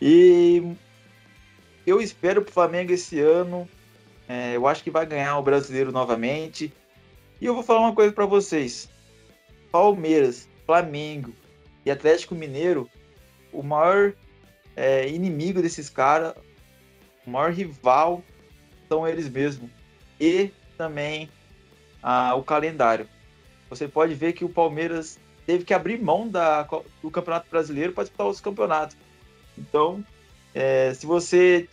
E 0.00 0.74
eu 1.86 2.00
espero 2.00 2.42
pro 2.42 2.52
Flamengo 2.52 2.92
esse 2.92 3.20
ano. 3.20 3.68
É, 4.28 4.56
eu 4.56 4.66
acho 4.66 4.84
que 4.84 4.90
vai 4.90 5.04
ganhar 5.04 5.36
o 5.38 5.42
brasileiro 5.42 5.90
novamente. 5.90 6.72
E 7.42 7.46
eu 7.46 7.54
vou 7.54 7.64
falar 7.64 7.80
uma 7.80 7.92
coisa 7.92 8.12
para 8.12 8.24
vocês. 8.24 8.88
Palmeiras, 9.72 10.48
Flamengo 10.64 11.34
e 11.84 11.90
Atlético 11.90 12.36
Mineiro, 12.36 12.88
o 13.52 13.64
maior 13.64 14.12
é, 14.76 15.08
inimigo 15.08 15.60
desses 15.60 15.90
caras, 15.90 16.34
o 17.26 17.30
maior 17.30 17.50
rival 17.50 18.22
são 18.88 19.08
eles 19.08 19.28
mesmos. 19.28 19.68
E 20.20 20.52
também 20.78 21.28
ah, 22.00 22.32
o 22.36 22.44
calendário. 22.44 23.08
Você 23.68 23.88
pode 23.88 24.14
ver 24.14 24.34
que 24.34 24.44
o 24.44 24.48
Palmeiras 24.48 25.18
teve 25.44 25.64
que 25.64 25.74
abrir 25.74 26.00
mão 26.00 26.28
da, 26.28 26.62
do 27.02 27.10
Campeonato 27.10 27.50
Brasileiro 27.50 27.92
para 27.92 28.04
disputar 28.04 28.28
os 28.28 28.40
campeonatos. 28.40 28.96
Então, 29.58 30.04
é, 30.54 30.94
se 30.94 31.04
você. 31.06 31.68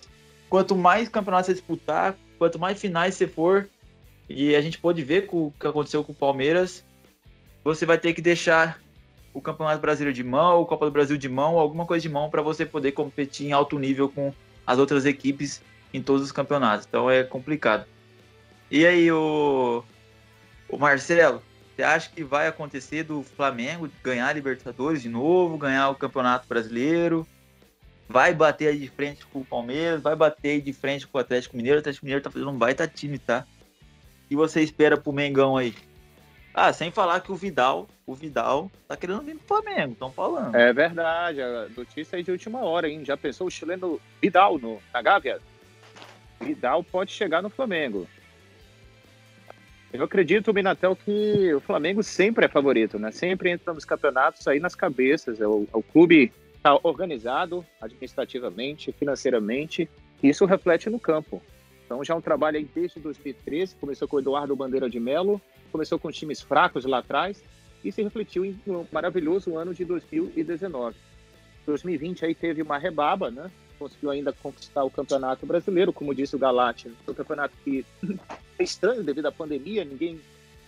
Quanto 0.50 0.76
mais 0.76 1.08
campeonatos 1.08 1.46
você 1.46 1.54
disputar, 1.54 2.18
quanto 2.40 2.58
mais 2.58 2.82
finais 2.82 3.14
você 3.14 3.28
for, 3.28 3.70
e 4.30 4.56
a 4.56 4.62
gente 4.62 4.78
pode 4.78 5.04
ver 5.04 5.26
com 5.26 5.48
o 5.48 5.54
que 5.60 5.66
aconteceu 5.66 6.04
com 6.04 6.12
o 6.12 6.16
Palmeiras. 6.16 6.86
Você 7.64 7.86
vai 7.86 7.98
ter 7.98 8.14
que 8.14 8.22
deixar 8.22 8.80
o 9.34 9.42
Campeonato 9.42 9.82
Brasileiro 9.82 10.14
de 10.14 10.24
mão, 10.24 10.62
o 10.62 10.66
Copa 10.66 10.86
do 10.86 10.92
Brasil 10.92 11.18
de 11.18 11.28
mão, 11.28 11.58
alguma 11.58 11.86
coisa 11.86 12.02
de 12.02 12.10
mão 12.10 12.30
para 12.30 12.42
você 12.42 12.66
poder 12.66 12.92
competir 12.92 13.48
em 13.48 13.52
alto 13.52 13.80
nível 13.80 14.08
com 14.08 14.34
as 14.66 14.78
outras 14.78 15.06
equipes 15.06 15.62
em 15.94 16.02
todos 16.02 16.24
os 16.24 16.32
campeonatos. 16.32 16.86
Então 16.88 17.10
é 17.10 17.24
complicado. 17.24 17.86
E 18.70 18.86
aí, 18.86 19.12
o, 19.12 19.84
o 20.70 20.78
Marcelo, 20.78 21.42
você 21.76 21.82
acha 21.82 22.10
que 22.10 22.24
vai 22.24 22.48
acontecer 22.48 23.04
do 23.04 23.24
Flamengo 23.24 23.90
ganhar 24.04 24.28
a 24.28 24.34
Libertadores 24.34 25.02
de 25.02 25.10
novo, 25.10 25.58
ganhar 25.58 25.90
o 25.90 25.96
Campeonato 25.96 26.48
Brasileiro? 26.48 27.26
Vai 28.08 28.34
bater 28.34 28.78
de 28.78 28.88
frente 28.88 29.26
com 29.26 29.40
o 29.40 29.46
Palmeiras, 29.46 30.02
vai 30.02 30.16
bater 30.16 30.62
de 30.62 30.74
frente 30.74 31.08
com 31.08 31.18
o 31.18 31.22
Atlético 31.22 31.58
Mineiro. 31.58 31.78
O 31.78 31.80
Atlético 31.80 32.06
Mineiro 32.06 32.24
tá 32.24 32.30
fazendo 32.30 32.52
um 32.52 32.58
baita 32.58 32.88
time, 32.88 33.18
tá? 33.18 33.46
Que 34.30 34.36
você 34.36 34.62
espera 34.62 34.96
pro 34.96 35.12
Mengão 35.12 35.58
aí? 35.58 35.74
Ah, 36.54 36.72
sem 36.72 36.92
falar 36.92 37.22
que 37.22 37.32
o 37.32 37.36
Vidal, 37.36 37.88
o 38.06 38.14
Vidal 38.14 38.72
tá 38.88 38.96
querendo 38.96 39.22
vir 39.22 39.36
pro 39.38 39.48
Flamengo, 39.48 39.94
estão 39.94 40.12
falando. 40.12 40.56
É 40.56 40.72
verdade, 40.72 41.42
a 41.42 41.68
notícia 41.76 42.20
é 42.20 42.22
de 42.22 42.32
última 42.32 42.60
hora, 42.60 42.88
hein? 42.88 43.04
Já 43.04 43.18
pensou 43.18 43.48
o 43.48 43.52
chileno 43.52 44.00
Vidal 44.22 44.60
no, 44.60 44.80
na 44.94 45.02
Gávea? 45.02 45.40
Vidal 46.40 46.84
pode 46.84 47.12
chegar 47.12 47.42
no 47.42 47.50
Flamengo. 47.50 48.08
Eu 49.92 50.04
acredito, 50.04 50.54
Minatel, 50.54 50.96
que 50.96 51.52
o 51.54 51.60
Flamengo 51.60 52.04
sempre 52.04 52.46
é 52.46 52.48
favorito, 52.48 53.00
né? 53.00 53.12
Sempre 53.12 53.50
entra 53.50 53.74
nos 53.74 53.86
campeonatos 53.86 54.48
aí 54.48 54.60
nas 54.60 54.76
cabeças. 54.76 55.42
É 55.42 55.48
o, 55.48 55.68
é 55.74 55.78
o 55.78 55.82
clube 55.82 56.32
está 56.56 56.78
organizado 56.84 57.66
administrativamente, 57.82 58.92
financeiramente, 58.92 59.90
e 60.22 60.30
isso 60.30 60.46
reflete 60.46 60.90
no 60.90 61.00
campo. 61.00 61.42
Então 61.90 62.04
já 62.04 62.14
é 62.14 62.18
um 62.18 62.22
trabalho 62.22 62.58
aí 62.58 62.70
desde 62.76 63.00
2013, 63.00 63.76
começou 63.78 64.08
com 64.08 64.18
o 64.18 64.20
Eduardo 64.20 64.56
Bandeira 64.56 64.88
de 64.88 65.00
Melo, 65.00 65.42
começou 65.72 65.98
com 65.98 66.12
times 66.12 66.40
fracos 66.40 66.86
lá 66.86 67.00
atrás 67.00 67.44
e 67.84 67.92
se 67.92 68.04
refletiu 68.04 68.46
em 68.46 68.56
um 68.68 68.86
maravilhoso 68.92 69.58
ano 69.58 69.74
de 69.74 69.84
2019. 69.86 70.96
2020 71.66 72.26
aí 72.28 72.36
teve 72.36 72.62
uma 72.62 72.78
rebaba, 72.78 73.32
né? 73.32 73.50
Conseguiu 73.80 74.12
ainda 74.12 74.32
conquistar 74.32 74.84
o 74.84 74.92
Campeonato 74.92 75.48
Brasileiro, 75.48 75.92
como 75.92 76.14
disse 76.14 76.36
o 76.36 76.40
Galati, 76.40 76.92
um 77.08 77.14
campeonato 77.16 77.56
que 77.64 77.84
é 78.60 78.64
estranho 78.64 79.04
devido 79.04 79.26
à 79.26 79.32
pandemia, 79.32 79.84
ninguém 79.84 80.22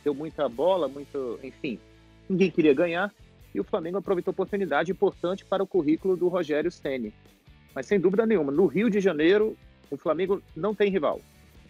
deu 0.03 0.15
muita 0.15 0.49
bola, 0.49 0.87
muito, 0.87 1.39
enfim, 1.43 1.79
ninguém 2.27 2.49
queria 2.49 2.73
ganhar 2.73 3.13
e 3.53 3.59
o 3.59 3.63
Flamengo 3.63 3.99
aproveitou 3.99 4.31
a 4.31 4.33
oportunidade 4.33 4.91
importante 4.91 5.45
para 5.45 5.61
o 5.61 5.67
currículo 5.67 6.17
do 6.17 6.27
Rogério 6.29 6.71
Ceni. 6.71 7.13
Mas 7.75 7.85
sem 7.85 7.99
dúvida 7.99 8.25
nenhuma, 8.25 8.51
no 8.51 8.65
Rio 8.65 8.89
de 8.89 8.99
Janeiro, 8.99 9.55
o 9.91 9.97
Flamengo 9.97 10.41
não 10.55 10.73
tem 10.73 10.89
rival. 10.89 11.21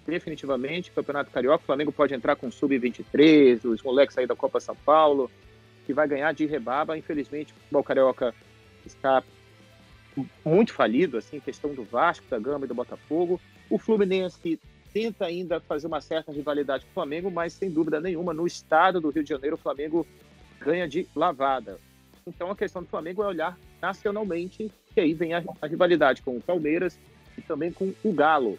Definitivamente, 0.06 0.92
Campeonato 0.92 1.32
Carioca, 1.32 1.64
o 1.64 1.66
Flamengo 1.66 1.92
pode 1.92 2.14
entrar 2.14 2.36
com 2.36 2.52
Sub-23, 2.52 3.66
os 3.66 3.84
moleques 3.84 4.18
aí 4.18 4.26
da 4.26 4.36
Copa 4.36 4.60
São 4.60 4.76
Paulo, 4.76 5.30
que 5.86 5.94
vai 5.94 6.08
ganhar 6.08 6.34
de 6.34 6.46
rebaba. 6.46 6.98
Infelizmente, 6.98 7.54
o 7.54 7.56
futebol 7.56 7.84
carioca 7.84 8.34
está 8.86 9.24
muito 10.44 10.74
falido, 10.74 11.18
assim, 11.18 11.40
questão 11.40 11.74
do 11.74 11.84
Vasco, 11.84 12.26
da 12.30 12.40
Gama 12.40 12.66
e 12.66 12.68
do 12.68 12.76
Botafogo. 12.76 13.40
O 13.70 13.78
Fluminense 13.78 14.60
tenta 14.94 15.26
ainda 15.26 15.60
fazer 15.60 15.88
uma 15.88 16.02
certa 16.02 16.32
rivalidade 16.32 16.84
com 16.86 16.92
o 16.92 16.94
Flamengo, 16.94 17.32
mas 17.32 17.54
sem 17.54 17.70
dúvida 17.70 18.00
nenhuma, 18.00 18.34
no 18.34 18.46
estado 18.46 19.00
do 19.00 19.10
Rio 19.10 19.24
de 19.24 19.30
Janeiro, 19.30 19.56
o 19.56 19.60
Flamengo 19.60 20.06
ganha 20.60 20.88
de 20.88 21.08
lavada. 21.16 21.80
Então 22.26 22.52
a 22.52 22.56
questão 22.56 22.84
do 22.84 22.90
Flamengo 22.90 23.24
é 23.24 23.28
olhar 23.28 23.58
nacionalmente, 23.82 24.72
que 24.94 25.00
aí 25.00 25.14
vem 25.14 25.34
a, 25.34 25.44
a 25.62 25.68
rivalidade 25.68 26.22
com 26.22 26.36
o 26.38 26.42
Palmeiras, 26.42 27.00
e 27.38 27.42
também 27.42 27.72
com 27.72 27.94
o 28.04 28.14
Galo. 28.14 28.58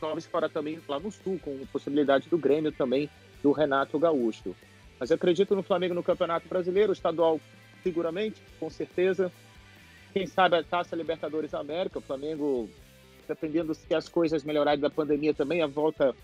Talvez 0.00 0.26
fora 0.26 0.48
também 0.48 0.80
lá 0.88 0.98
no 0.98 1.10
Sul, 1.10 1.38
com 1.42 1.66
possibilidade 1.66 2.28
do 2.28 2.38
Grêmio 2.38 2.72
também, 2.72 3.10
do 3.42 3.52
Renato 3.52 3.98
Gaúcho. 3.98 4.54
Mas 4.98 5.10
eu 5.10 5.14
acredito 5.16 5.54
no 5.54 5.62
Flamengo 5.62 5.94
no 5.94 6.02
Campeonato 6.02 6.48
Brasileiro, 6.48 6.92
estadual 6.92 7.40
seguramente, 7.82 8.40
com 8.58 8.70
certeza. 8.70 9.30
Quem 10.12 10.26
sabe 10.26 10.56
a 10.56 10.62
Taça 10.62 10.96
Libertadores 10.96 11.54
América, 11.54 11.98
o 11.98 12.02
Flamengo, 12.02 12.68
dependendo 13.28 13.74
se 13.74 13.94
as 13.94 14.08
coisas 14.08 14.42
melhorarem 14.42 14.80
da 14.80 14.90
pandemia 14.90 15.32
também, 15.32 15.62
a 15.62 15.66
volta, 15.66 16.14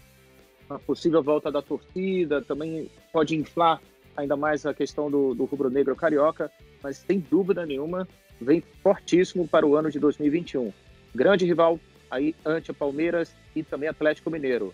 a 0.69 0.79
possível 0.79 1.23
volta 1.23 1.51
da 1.51 1.63
torcida, 1.63 2.43
também 2.43 2.91
pode 3.13 3.37
inflar 3.37 3.81
ainda 4.17 4.37
mais 4.37 4.65
a 4.65 4.73
questão 4.73 5.11
do, 5.11 5.35
do 5.35 5.45
rubro-negro 5.45 5.95
carioca, 5.95 6.51
mas 6.83 6.97
sem 6.97 7.21
dúvida 7.21 7.67
nenhuma, 7.67 8.09
vem 8.41 8.63
fortíssimo 8.83 9.47
para 9.47 9.67
o 9.67 9.77
ano 9.77 9.91
de 9.91 9.99
2021 9.99 10.73
grande 11.17 11.45
rival 11.45 11.81
aí 12.11 12.35
ante 12.45 12.71
o 12.71 12.75
Palmeiras 12.75 13.33
e 13.55 13.63
também 13.63 13.89
Atlético 13.89 14.31
Mineiro. 14.31 14.73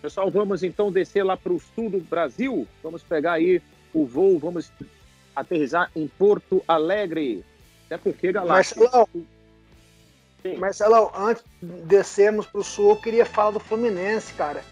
Pessoal, 0.00 0.30
vamos 0.30 0.62
então 0.62 0.92
descer 0.92 1.24
lá 1.24 1.36
para 1.36 1.52
o 1.52 1.60
sul 1.74 1.90
do 1.90 1.98
Brasil. 1.98 2.68
Vamos 2.82 3.02
pegar 3.02 3.32
aí 3.32 3.62
o 3.92 4.04
voo, 4.04 4.38
vamos 4.38 4.70
aterrizar 5.34 5.90
em 5.96 6.06
Porto 6.06 6.62
Alegre. 6.68 7.44
Até 7.86 7.96
porque, 7.96 8.30
Galáxia... 8.30 8.76
Marcelão, 8.82 9.08
Sim. 10.44 10.56
Marcelão, 10.56 11.10
antes 11.16 11.42
de 11.62 11.72
descermos 11.86 12.44
para 12.44 12.60
o 12.60 12.64
sul, 12.64 12.90
eu 12.90 12.96
queria 12.96 13.24
falar 13.24 13.52
do 13.52 13.60
Fluminense, 13.60 14.30
cara. 14.34 14.62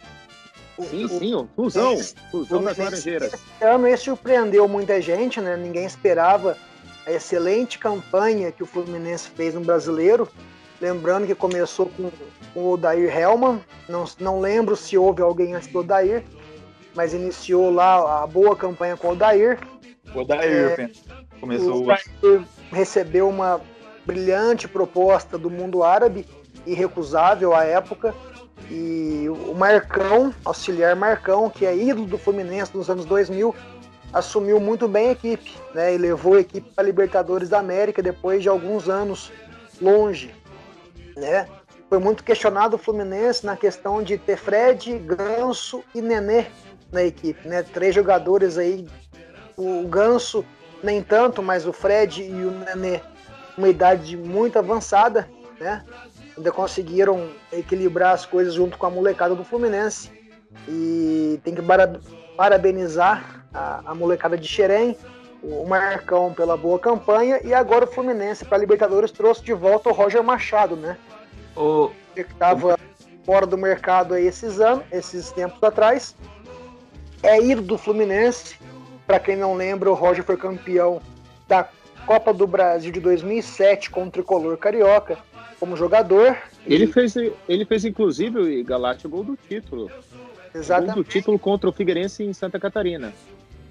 O, 0.76 0.84
sim, 0.84 1.04
o, 1.06 1.08
sim, 1.08 1.34
o 1.34 1.48
Fusão, 1.56 1.96
Fusão 2.30 2.62
das 2.62 2.76
Laranjeiras. 2.76 3.32
Esse 3.32 3.64
ano 3.64 3.86
esse 3.86 4.04
surpreendeu 4.04 4.68
muita 4.68 5.00
gente, 5.00 5.40
né? 5.40 5.56
Ninguém 5.56 5.86
esperava 5.86 6.58
a 7.06 7.10
excelente 7.10 7.78
campanha 7.78 8.52
que 8.52 8.62
o 8.62 8.66
Fluminense 8.66 9.30
fez 9.30 9.54
no 9.54 9.62
Brasileiro. 9.62 10.28
Lembrando 10.82 11.28
que 11.28 11.34
começou 11.36 11.86
com, 11.86 12.10
com 12.52 12.60
o 12.60 12.72
Odair 12.72 13.16
Hellman. 13.16 13.60
Não, 13.88 14.04
não 14.18 14.40
lembro 14.40 14.74
se 14.74 14.98
houve 14.98 15.22
alguém 15.22 15.54
antes 15.54 15.68
do 15.68 15.78
Odair, 15.78 16.24
mas 16.92 17.14
iniciou 17.14 17.72
lá 17.72 18.24
a 18.24 18.26
boa 18.26 18.56
campanha 18.56 18.96
com 18.96 19.06
o 19.06 19.10
Odair. 19.12 19.60
O 20.12 20.18
Odair, 20.18 20.80
é, 20.80 20.90
começou. 21.38 21.76
O 21.76 21.82
Odair 21.84 22.44
recebeu 22.72 23.28
uma 23.28 23.60
brilhante 24.04 24.66
proposta 24.66 25.38
do 25.38 25.48
mundo 25.48 25.84
árabe, 25.84 26.26
irrecusável 26.66 27.54
à 27.54 27.62
época. 27.62 28.12
E 28.68 29.28
o 29.28 29.54
Marcão, 29.54 30.34
auxiliar 30.44 30.96
Marcão, 30.96 31.48
que 31.48 31.64
é 31.64 31.76
ídolo 31.76 32.08
do 32.08 32.18
Fluminense 32.18 32.76
nos 32.76 32.90
anos 32.90 33.04
2000, 33.04 33.54
assumiu 34.12 34.58
muito 34.58 34.88
bem 34.88 35.10
a 35.10 35.12
equipe, 35.12 35.52
né? 35.72 35.94
E 35.94 35.98
levou 35.98 36.34
a 36.34 36.40
equipe 36.40 36.68
para 36.74 36.82
Libertadores 36.82 37.48
da 37.48 37.60
América 37.60 38.02
depois 38.02 38.42
de 38.42 38.48
alguns 38.48 38.88
anos 38.88 39.30
longe 39.80 40.41
né? 41.16 41.48
Foi 41.88 41.98
muito 41.98 42.24
questionado 42.24 42.76
o 42.76 42.78
Fluminense 42.78 43.44
na 43.44 43.56
questão 43.56 44.02
de 44.02 44.16
ter 44.16 44.36
Fred, 44.36 44.98
Ganso 44.98 45.84
e 45.94 46.00
Nenê 46.00 46.46
na 46.90 47.02
equipe, 47.02 47.46
né? 47.46 47.62
Três 47.62 47.94
jogadores 47.94 48.56
aí, 48.56 48.86
o 49.56 49.86
Ganso 49.88 50.44
nem 50.82 51.02
tanto, 51.02 51.42
mas 51.42 51.66
o 51.66 51.72
Fred 51.72 52.22
e 52.22 52.32
o 52.32 52.50
Nenê 52.50 53.00
uma 53.56 53.68
idade 53.68 54.16
muito 54.16 54.58
avançada, 54.58 55.28
né? 55.60 55.84
Ainda 56.36 56.50
conseguiram 56.50 57.28
equilibrar 57.52 58.14
as 58.14 58.24
coisas 58.24 58.54
junto 58.54 58.78
com 58.78 58.86
a 58.86 58.90
molecada 58.90 59.34
do 59.34 59.44
Fluminense. 59.44 60.10
E 60.66 61.40
tem 61.44 61.54
que 61.54 61.62
parabenizar 62.36 63.46
a, 63.52 63.82
a 63.90 63.94
molecada 63.94 64.36
de 64.36 64.48
Xerém, 64.48 64.96
o 65.42 65.66
Marcão 65.66 66.32
pela 66.32 66.56
boa 66.56 66.78
campanha 66.78 67.40
e 67.44 67.52
agora 67.52 67.84
o 67.84 67.88
Fluminense 67.88 68.44
para 68.44 68.56
a 68.56 68.60
Libertadores 68.60 69.10
trouxe 69.10 69.42
de 69.42 69.52
volta 69.52 69.88
o 69.88 69.92
Roger 69.92 70.22
Machado, 70.22 70.76
né? 70.76 70.96
O 71.56 71.90
que 72.14 72.20
estava 72.20 72.78
fora 73.24 73.46
do 73.46 73.58
mercado 73.58 74.14
aí 74.14 74.26
esses 74.26 74.60
anos, 74.60 74.84
esses 74.92 75.32
tempos 75.32 75.62
atrás. 75.62 76.14
É 77.22 77.40
ídolo 77.40 77.66
do 77.66 77.78
Fluminense. 77.78 78.56
Para 79.06 79.18
quem 79.18 79.36
não 79.36 79.54
lembra, 79.54 79.90
o 79.90 79.94
Roger 79.94 80.24
foi 80.24 80.36
campeão 80.36 81.00
da 81.48 81.68
Copa 82.06 82.32
do 82.32 82.46
Brasil 82.46 82.90
de 82.92 83.00
2007 83.00 83.90
com 83.90 84.04
o 84.04 84.10
tricolor 84.10 84.56
carioca 84.56 85.18
como 85.58 85.76
jogador. 85.76 86.36
Ele 86.66 86.84
e... 86.84 86.92
fez, 86.92 87.14
ele 87.48 87.64
fez 87.64 87.84
inclusive, 87.84 88.62
Galate, 88.62 89.06
o 89.06 89.10
gol 89.10 89.24
do 89.24 89.36
título. 89.36 89.90
Exatamente. 90.54 90.94
Gol 90.94 91.04
do 91.04 91.08
título 91.08 91.38
contra 91.38 91.68
o 91.68 91.72
Figueirense 91.72 92.24
em 92.24 92.32
Santa 92.32 92.58
Catarina. 92.58 93.12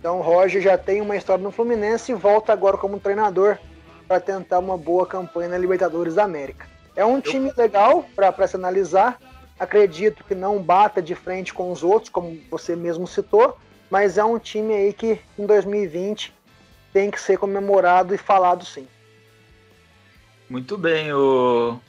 Então 0.02 0.18
o 0.18 0.22
Roger 0.24 0.60
já 0.64 0.80
tem 0.80 1.00
uma 1.00 1.16
história 1.16 1.44
no 1.44 1.52
Fluminense 1.52 2.12
e 2.12 2.16
volta 2.16 2.52
agora 2.52 2.76
como 2.76 3.00
treinador 3.00 3.60
para 4.08 4.20
tentar 4.20 4.58
uma 4.58 4.76
boa 4.76 5.06
campanha 5.06 5.50
na 5.50 5.60
Libertadores 5.60 6.16
da 6.16 6.24
América. 6.24 6.68
É 6.96 7.06
um 7.06 7.22
time 7.22 7.54
legal 7.56 8.04
para 8.16 8.48
se 8.48 8.56
analisar. 8.56 9.22
Acredito 9.60 10.24
que 10.24 10.34
não 10.34 10.60
bata 10.60 11.04
de 11.04 11.14
frente 11.14 11.54
com 11.54 11.72
os 11.72 11.84
outros, 11.84 12.10
como 12.10 12.36
você 12.50 12.76
mesmo 12.76 13.06
citou, 13.06 13.56
mas 13.92 14.18
é 14.18 14.24
um 14.24 14.40
time 14.40 14.74
aí 14.74 14.92
que 14.92 15.20
em 15.38 15.46
2020 15.46 16.34
tem 16.92 17.12
que 17.12 17.22
ser 17.22 17.38
comemorado 17.38 18.16
e 18.16 18.18
falado 18.18 18.66
sim. 18.66 18.88
Muito 20.50 20.80
bem, 20.80 21.14
o... 21.14 21.80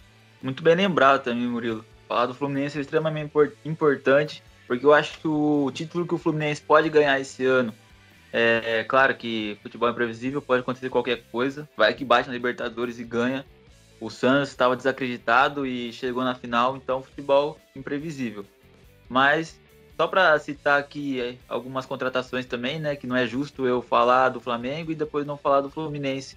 muito 0.43 0.63
bem 0.63 0.75
lembrado 0.75 1.23
também, 1.23 1.47
Murilo. 1.47 1.83
Falar 2.07 2.27
do 2.27 2.35
Fluminense 2.35 2.77
é 2.77 2.83
extremamente 2.83 3.33
importante, 3.65 4.43
porque 4.69 4.85
eu 4.85 4.93
acho 4.93 5.19
que 5.19 5.27
o 5.27 5.71
título 5.73 6.07
que 6.07 6.15
o 6.15 6.19
Fluminense 6.19 6.61
pode 6.61 6.91
ganhar 6.91 7.19
esse 7.19 7.47
ano 7.47 7.73
é, 8.33 8.85
claro 8.85 9.15
que 9.15 9.59
futebol 9.63 9.89
é 9.89 9.93
imprevisível, 9.93 10.41
pode 10.41 10.63
acontecer 10.63 10.89
qualquer 10.89 11.23
coisa. 11.31 11.69
Vai 11.77 11.93
que 11.93 12.05
bate 12.05 12.29
na 12.29 12.35
Libertadores 12.35 12.99
e 12.99 13.05
ganha. 13.05 13.45
O 14.01 14.11
Santos 14.11 14.49
estava 14.49 14.75
desacreditado 14.75 15.67
e 15.67 15.93
chegou 15.93 16.25
na 16.25 16.35
final, 16.35 16.77
então 16.77 17.03
futebol 17.03 17.59
imprevisível. 17.77 18.45
Mas 19.09 19.61
só 19.97 20.07
para 20.07 20.39
citar 20.39 20.81
aqui 20.81 21.21
é, 21.21 21.37
algumas 21.49 21.85
contratações 21.85 22.47
também, 22.47 22.81
né, 22.81 22.97
que 22.97 23.07
não 23.07 23.15
é 23.15 23.27
justo 23.27 23.67
eu 23.67 23.83
falar 23.83 24.31
do 24.31 24.41
Flamengo 24.41 24.91
e 24.91 24.97
depois 24.97 25.27
não 25.27 25.37
falar 25.37 25.61
do 25.61 25.71
Fluminense 25.71 26.37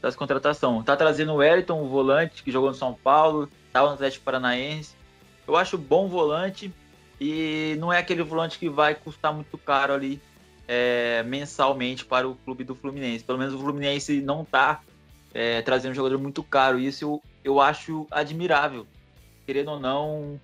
das 0.00 0.16
contratações. 0.16 0.84
Tá 0.84 0.96
trazendo 0.96 1.32
o 1.32 1.36
Wellington, 1.36 1.82
o 1.82 1.88
volante 1.88 2.42
que 2.42 2.52
jogou 2.52 2.70
no 2.70 2.74
São 2.74 2.94
Paulo, 2.94 3.48
estava 3.66 3.88
no 3.88 3.94
Atlético 3.94 4.24
Paranaense. 4.24 4.94
Eu 5.46 5.56
acho 5.56 5.76
bom 5.76 6.08
volante 6.08 6.72
e 7.20 7.76
não 7.78 7.92
é 7.92 7.98
aquele 7.98 8.22
volante 8.22 8.58
que 8.58 8.68
vai 8.68 8.94
custar 8.94 9.34
muito 9.34 9.58
caro 9.58 9.92
ali 9.92 10.20
é, 10.74 11.22
mensalmente 11.24 12.02
para 12.02 12.26
o 12.26 12.34
clube 12.34 12.64
do 12.64 12.74
Fluminense. 12.74 13.22
Pelo 13.22 13.36
menos 13.36 13.52
o 13.52 13.58
Fluminense 13.58 14.22
não 14.22 14.40
está 14.40 14.80
é, 15.34 15.60
trazendo 15.60 15.92
um 15.92 15.94
jogador 15.94 16.18
muito 16.18 16.42
caro. 16.42 16.78
Isso 16.78 17.04
eu, 17.04 17.22
eu 17.44 17.60
acho 17.60 18.06
admirável. 18.10 18.86
Querendo 19.44 19.72
ou 19.72 19.78
não, 19.78 20.40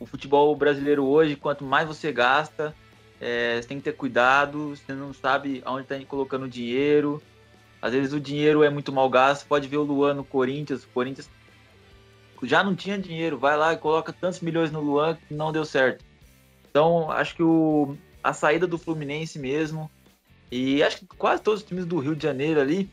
o 0.00 0.06
futebol 0.06 0.56
brasileiro 0.56 1.04
hoje, 1.04 1.36
quanto 1.36 1.62
mais 1.62 1.86
você 1.86 2.10
gasta, 2.10 2.74
é, 3.20 3.60
você 3.60 3.68
tem 3.68 3.76
que 3.76 3.84
ter 3.84 3.92
cuidado, 3.92 4.74
você 4.74 4.94
não 4.94 5.12
sabe 5.12 5.60
aonde 5.62 5.82
está 5.82 6.02
colocando 6.06 6.48
dinheiro. 6.48 7.22
Às 7.82 7.92
vezes 7.92 8.14
o 8.14 8.20
dinheiro 8.20 8.64
é 8.64 8.70
muito 8.70 8.90
mal 8.90 9.10
gasto. 9.10 9.46
Pode 9.46 9.68
ver 9.68 9.76
o 9.76 9.82
Luan 9.82 10.14
no 10.14 10.24
Corinthians. 10.24 10.84
O 10.84 10.88
Corinthians 10.88 11.28
já 12.42 12.64
não 12.64 12.74
tinha 12.74 12.98
dinheiro, 12.98 13.38
vai 13.38 13.58
lá 13.58 13.74
e 13.74 13.76
coloca 13.76 14.10
tantos 14.10 14.40
milhões 14.40 14.72
no 14.72 14.80
Luan 14.80 15.16
que 15.16 15.34
não 15.34 15.52
deu 15.52 15.66
certo. 15.66 16.02
Então, 16.70 17.10
acho 17.10 17.36
que 17.36 17.42
o, 17.42 17.96
a 18.26 18.32
saída 18.32 18.66
do 18.66 18.76
Fluminense 18.76 19.38
mesmo. 19.38 19.88
E 20.50 20.82
acho 20.82 20.98
que 20.98 21.06
quase 21.06 21.42
todos 21.42 21.60
os 21.60 21.66
times 21.66 21.86
do 21.86 21.98
Rio 22.00 22.16
de 22.16 22.24
Janeiro 22.24 22.60
ali, 22.60 22.90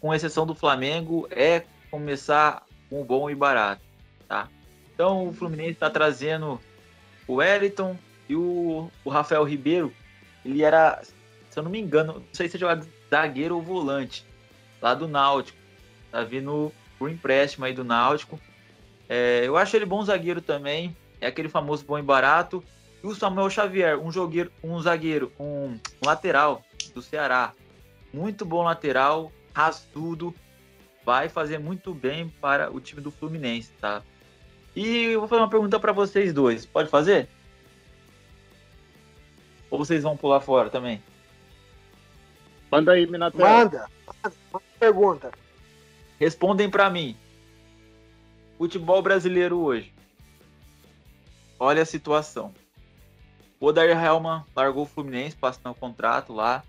com 0.00 0.14
exceção 0.14 0.46
do 0.46 0.54
Flamengo, 0.54 1.26
é 1.30 1.64
começar 1.90 2.64
com 2.88 3.04
bom 3.04 3.28
e 3.28 3.34
barato. 3.34 3.82
Tá? 4.28 4.48
Então 4.94 5.26
o 5.26 5.32
Fluminense 5.32 5.72
está 5.72 5.90
trazendo 5.90 6.60
o 7.26 7.34
Wellington 7.34 7.96
e 8.28 8.36
o, 8.36 8.88
o 9.04 9.10
Rafael 9.10 9.42
Ribeiro. 9.42 9.92
Ele 10.44 10.62
era, 10.62 11.02
se 11.02 11.58
eu 11.58 11.64
não 11.64 11.70
me 11.70 11.80
engano, 11.80 12.14
não 12.14 12.22
sei 12.32 12.48
se 12.48 12.56
é 12.64 12.80
zagueiro 13.10 13.56
ou 13.56 13.62
volante, 13.62 14.24
lá 14.80 14.94
do 14.94 15.08
Náutico. 15.08 15.58
Tá 16.12 16.22
vindo 16.22 16.72
por 16.96 17.10
empréstimo 17.10 17.64
aí 17.64 17.72
do 17.72 17.82
Náutico. 17.82 18.38
É, 19.08 19.42
eu 19.44 19.56
acho 19.56 19.74
ele 19.74 19.84
bom 19.84 20.04
zagueiro 20.04 20.40
também. 20.40 20.96
É 21.20 21.26
aquele 21.26 21.48
famoso 21.48 21.84
bom 21.84 21.98
e 21.98 22.02
barato. 22.02 22.62
E 23.02 23.06
o 23.06 23.14
Samuel 23.14 23.48
Xavier, 23.48 23.98
um 23.98 24.12
jogueiro, 24.12 24.52
um 24.62 24.80
zagueiro, 24.80 25.32
um 25.38 25.78
lateral 26.04 26.62
do 26.94 27.00
Ceará. 27.00 27.52
Muito 28.12 28.44
bom 28.44 28.62
lateral, 28.62 29.32
rastudo, 29.54 30.34
vai 31.04 31.28
fazer 31.28 31.58
muito 31.58 31.94
bem 31.94 32.28
para 32.40 32.70
o 32.70 32.80
time 32.80 33.00
do 33.00 33.10
Fluminense, 33.10 33.72
tá? 33.80 34.02
E 34.74 35.06
eu 35.06 35.20
vou 35.20 35.28
fazer 35.28 35.42
uma 35.42 35.50
pergunta 35.50 35.80
para 35.80 35.92
vocês 35.92 36.32
dois. 36.32 36.66
Pode 36.66 36.88
fazer? 36.88 37.28
Ou 39.70 39.78
vocês 39.78 40.02
vão 40.02 40.16
pular 40.16 40.40
fora 40.40 40.68
também? 40.68 41.02
Manda 42.70 42.92
aí, 42.92 43.06
Minatel. 43.06 43.40
Manda. 43.40 43.88
Manda 44.52 44.64
pergunta. 44.78 45.32
Respondem 46.18 46.70
para 46.70 46.90
mim. 46.90 47.16
Futebol 48.58 49.02
brasileiro 49.02 49.58
hoje. 49.58 49.92
Olha 51.58 51.82
a 51.82 51.86
situação. 51.86 52.54
O 53.60 53.66
Odair 53.66 54.02
Helman 54.02 54.42
largou 54.56 54.84
o 54.84 54.86
Fluminense, 54.86 55.36
passando 55.36 55.72
o 55.72 55.74
contrato 55.74 56.32
lá 56.32 56.64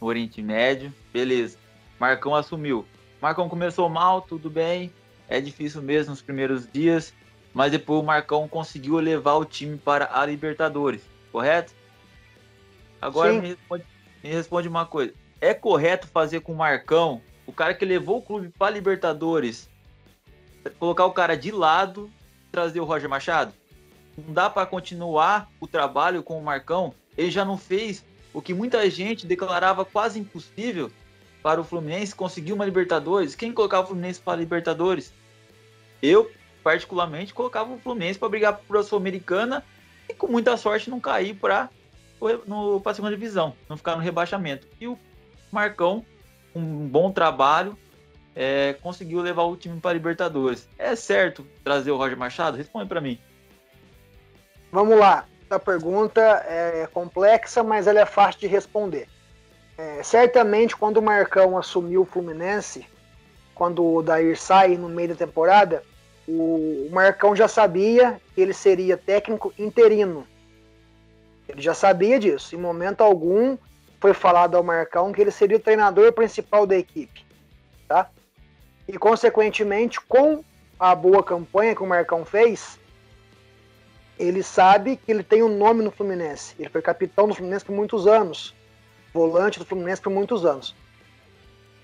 no 0.00 0.08
Oriente 0.08 0.42
Médio. 0.42 0.92
Beleza. 1.12 1.56
Marcão 2.00 2.34
assumiu. 2.34 2.84
Marcão 3.22 3.48
começou 3.48 3.88
mal, 3.88 4.20
tudo 4.20 4.50
bem. 4.50 4.92
É 5.28 5.40
difícil 5.40 5.80
mesmo 5.80 6.10
nos 6.10 6.20
primeiros 6.20 6.68
dias. 6.70 7.14
Mas 7.54 7.70
depois 7.70 8.02
o 8.02 8.04
Marcão 8.04 8.46
conseguiu 8.48 8.96
levar 8.96 9.36
o 9.36 9.44
time 9.44 9.78
para 9.78 10.10
a 10.12 10.26
Libertadores, 10.26 11.00
correto? 11.32 11.72
Agora 13.00 13.32
me 13.32 13.48
responde, 13.48 13.84
me 14.22 14.30
responde, 14.30 14.68
uma 14.68 14.84
coisa. 14.84 15.14
É 15.40 15.54
correto 15.54 16.06
fazer 16.06 16.40
com 16.40 16.52
o 16.52 16.56
Marcão, 16.56 17.22
o 17.46 17.52
cara 17.52 17.72
que 17.72 17.84
levou 17.84 18.18
o 18.18 18.22
clube 18.22 18.48
para 18.48 18.66
a 18.66 18.70
Libertadores, 18.70 19.70
colocar 20.78 21.06
o 21.06 21.12
cara 21.12 21.34
de 21.34 21.50
lado 21.50 22.10
e 22.46 22.50
trazer 22.50 22.80
o 22.80 22.84
Roger 22.84 23.08
Machado? 23.08 23.54
Não 24.16 24.32
dá 24.32 24.48
para 24.48 24.66
continuar 24.66 25.50
o 25.60 25.66
trabalho 25.66 26.22
com 26.22 26.38
o 26.38 26.44
Marcão. 26.44 26.94
Ele 27.16 27.30
já 27.30 27.44
não 27.44 27.58
fez 27.58 28.04
o 28.32 28.42
que 28.42 28.54
muita 28.54 28.88
gente 28.90 29.26
declarava 29.26 29.84
quase 29.84 30.18
impossível 30.18 30.90
para 31.42 31.60
o 31.60 31.64
Fluminense 31.64 32.14
conseguir 32.14 32.52
uma 32.52 32.64
Libertadores. 32.64 33.34
Quem 33.34 33.52
colocava 33.52 33.84
o 33.84 33.86
Fluminense 33.88 34.20
para 34.20 34.34
a 34.34 34.36
Libertadores? 34.36 35.12
Eu, 36.02 36.30
particularmente, 36.62 37.32
colocava 37.32 37.72
o 37.72 37.78
Fluminense 37.78 38.18
para 38.18 38.28
brigar 38.28 38.58
por 38.58 38.76
a 38.76 38.82
Sul-Americana 38.82 39.64
e 40.08 40.14
com 40.14 40.26
muita 40.26 40.56
sorte 40.56 40.90
não 40.90 41.00
cair 41.00 41.34
para 41.34 41.70
a 42.84 42.94
segunda 42.94 43.14
divisão, 43.14 43.54
não 43.68 43.76
ficar 43.76 43.96
no 43.96 44.02
rebaixamento. 44.02 44.66
E 44.80 44.86
o 44.86 44.98
Marcão, 45.50 46.04
um 46.54 46.88
bom 46.88 47.12
trabalho, 47.12 47.78
é, 48.34 48.74
conseguiu 48.82 49.20
levar 49.20 49.44
o 49.44 49.56
time 49.56 49.80
para 49.80 49.92
a 49.92 49.94
Libertadores. 49.94 50.68
É 50.76 50.94
certo 50.94 51.46
trazer 51.64 51.90
o 51.90 51.96
Roger 51.96 52.18
Machado? 52.18 52.56
Responde 52.56 52.86
para 52.86 53.00
mim. 53.00 53.18
Vamos 54.70 54.98
lá. 54.98 55.26
A 55.48 55.58
pergunta 55.58 56.20
é 56.20 56.88
complexa, 56.92 57.62
mas 57.62 57.86
ela 57.86 58.00
é 58.00 58.06
fácil 58.06 58.40
de 58.40 58.46
responder. 58.48 59.08
É, 59.78 60.02
certamente, 60.02 60.76
quando 60.76 60.96
o 60.96 61.02
Marcão 61.02 61.56
assumiu 61.56 62.02
o 62.02 62.06
Fluminense, 62.06 62.86
quando 63.54 63.84
o 63.84 64.02
Dair 64.02 64.38
sai 64.38 64.76
no 64.76 64.88
meio 64.88 65.10
da 65.10 65.14
temporada, 65.14 65.82
o 66.26 66.88
Marcão 66.90 67.36
já 67.36 67.46
sabia 67.46 68.20
que 68.34 68.40
ele 68.40 68.52
seria 68.52 68.96
técnico 68.96 69.52
interino. 69.58 70.26
Ele 71.48 71.62
já 71.62 71.74
sabia 71.74 72.18
disso. 72.18 72.56
Em 72.56 72.58
momento 72.58 73.02
algum 73.02 73.56
foi 74.00 74.12
falado 74.12 74.56
ao 74.56 74.62
Marcão 74.62 75.12
que 75.12 75.20
ele 75.20 75.30
seria 75.30 75.56
o 75.56 75.60
treinador 75.60 76.12
principal 76.12 76.66
da 76.66 76.76
equipe. 76.76 77.24
Tá? 77.86 78.10
E, 78.88 78.98
consequentemente, 78.98 80.00
com 80.00 80.42
a 80.78 80.94
boa 80.94 81.22
campanha 81.22 81.74
que 81.74 81.82
o 81.82 81.86
Marcão 81.86 82.24
fez, 82.24 82.78
ele 84.18 84.42
sabe 84.42 84.96
que 84.96 85.10
ele 85.10 85.22
tem 85.22 85.42
um 85.42 85.56
nome 85.56 85.82
no 85.82 85.90
Fluminense. 85.90 86.54
Ele 86.58 86.68
foi 86.68 86.80
capitão 86.80 87.28
do 87.28 87.34
Fluminense 87.34 87.64
por 87.64 87.74
muitos 87.74 88.06
anos, 88.06 88.54
volante 89.12 89.58
do 89.58 89.64
Fluminense 89.64 90.00
por 90.00 90.10
muitos 90.10 90.44
anos. 90.44 90.74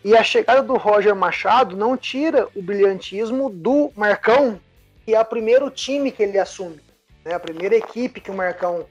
E 0.04 0.16
a 0.16 0.22
chegada 0.24 0.62
do 0.62 0.76
Roger 0.76 1.14
Machado 1.14 1.76
não 1.76 1.96
tira 1.96 2.48
o 2.56 2.62
brilhantismo 2.62 3.48
do 3.50 3.92
Marcão, 3.94 4.58
que 5.04 5.14
é 5.14 5.20
o 5.20 5.24
primeiro 5.24 5.70
time 5.70 6.10
que 6.10 6.22
ele 6.22 6.38
assume, 6.38 6.80
né? 7.24 7.34
a 7.34 7.40
primeira 7.40 7.76
equipe 7.76 8.20
que 8.20 8.30
o 8.30 8.34
Marcão 8.34 8.86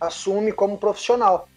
assume 0.00 0.52
como 0.52 0.78
profissional. 0.78 1.48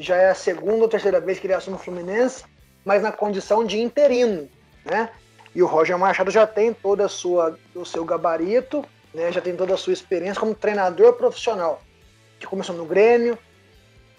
Já 0.00 0.16
é 0.16 0.30
a 0.30 0.34
segunda 0.34 0.82
ou 0.82 0.88
terceira 0.88 1.20
vez 1.20 1.38
que 1.38 1.46
ele 1.46 1.54
assume 1.54 1.76
o 1.76 1.80
Fluminense, 1.80 2.44
mas 2.84 3.02
na 3.02 3.12
condição 3.12 3.64
de 3.64 3.80
interino. 3.80 4.48
Né? 4.84 5.08
E 5.54 5.62
o 5.62 5.66
Roger 5.66 5.96
Machado 5.96 6.30
já 6.30 6.46
tem 6.46 6.72
toda 6.72 7.06
a 7.06 7.08
sua 7.08 7.58
o 7.74 7.84
seu 7.84 8.04
gabarito, 8.04 8.84
né? 9.14 9.30
Já 9.30 9.40
tem 9.40 9.56
toda 9.56 9.74
a 9.74 9.76
sua 9.76 9.92
experiência 9.92 10.40
como 10.40 10.54
treinador 10.54 11.14
profissional, 11.14 11.80
que 12.38 12.46
começou 12.46 12.74
no 12.74 12.84
Grêmio, 12.84 13.38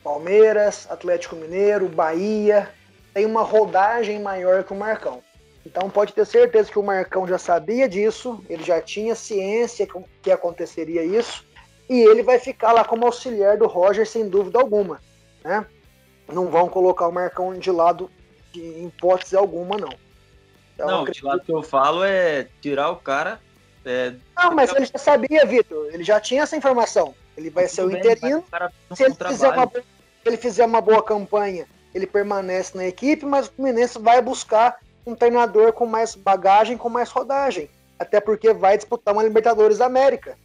Palmeiras, 0.03 0.87
Atlético 0.89 1.35
Mineiro, 1.35 1.89
Bahia, 1.89 2.71
tem 3.13 3.25
uma 3.25 3.41
rodagem 3.41 4.21
maior 4.21 4.63
que 4.63 4.73
o 4.73 4.75
Marcão. 4.75 5.21
Então 5.65 5.89
pode 5.89 6.13
ter 6.13 6.25
certeza 6.25 6.71
que 6.71 6.77
o 6.77 6.83
Marcão 6.83 7.27
já 7.27 7.37
sabia 7.37 7.89
disso, 7.89 8.43
ele 8.47 8.63
já 8.63 8.79
tinha 8.79 9.15
ciência 9.15 9.87
que 10.21 10.31
aconteceria 10.31 11.03
isso, 11.03 11.45
e 11.89 12.01
ele 12.01 12.23
vai 12.23 12.39
ficar 12.39 12.71
lá 12.71 12.83
como 12.83 13.05
auxiliar 13.05 13.57
do 13.57 13.67
Roger 13.67 14.07
sem 14.07 14.29
dúvida 14.29 14.59
alguma, 14.59 15.01
né? 15.43 15.65
Não 16.27 16.47
vão 16.47 16.67
colocar 16.67 17.07
o 17.07 17.11
Marcão 17.11 17.57
de 17.57 17.71
lado 17.71 18.09
em 18.55 18.87
hipótese 18.87 19.35
alguma, 19.35 19.77
não. 19.77 19.93
Então, 20.73 20.87
não, 20.87 21.01
acredito... 21.01 21.21
de 21.21 21.27
lado 21.27 21.41
que 21.41 21.51
eu 21.51 21.63
falo 21.63 22.03
é 22.03 22.47
tirar 22.61 22.91
o 22.91 22.97
cara. 22.97 23.39
É... 23.85 24.13
Não, 24.35 24.53
mas 24.53 24.73
ele 24.73 24.85
já 24.85 24.97
sabia, 24.97 25.45
Vitor. 25.45 25.89
Ele 25.93 26.03
já 26.03 26.19
tinha 26.19 26.43
essa 26.43 26.57
informação. 26.57 27.13
Ele 27.37 27.49
vai 27.49 27.67
ser 27.67 27.83
o 27.83 27.87
bem, 27.87 27.99
interino. 27.99 28.43
Se 28.93 29.03
ele, 29.03 29.15
fizer 29.15 29.49
uma, 29.49 29.71
ele 30.25 30.37
fizer 30.37 30.65
uma 30.65 30.81
boa 30.81 31.03
campanha, 31.03 31.67
ele 31.93 32.07
permanece 32.07 32.75
na 32.75 32.85
equipe, 32.85 33.25
mas 33.25 33.47
o 33.47 33.51
Fluminense 33.51 33.99
vai 33.99 34.21
buscar 34.21 34.79
um 35.05 35.13
treinador 35.13 35.71
com 35.73 35.85
mais 35.85 36.15
bagagem, 36.15 36.77
com 36.77 36.89
mais 36.89 37.09
rodagem. 37.09 37.69
Até 37.99 38.19
porque 38.19 38.51
vai 38.53 38.75
disputar 38.75 39.13
uma 39.13 39.23
Libertadores 39.23 39.77
da 39.77 39.85
América. 39.85 40.37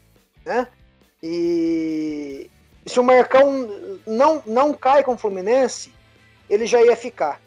Né? 0.45 0.69
E 1.23 2.51
se 2.87 3.01
o 3.01 3.05
Marcão 3.05 3.69
não, 4.07 4.43
não 4.47 4.73
cai 4.73 5.03
com 5.03 5.15
o 5.15 5.19
Fluminense, 5.19 5.93
ele 6.49 6.67
já 6.67 6.83
ia 6.83 6.97
ficar. 6.97 7.41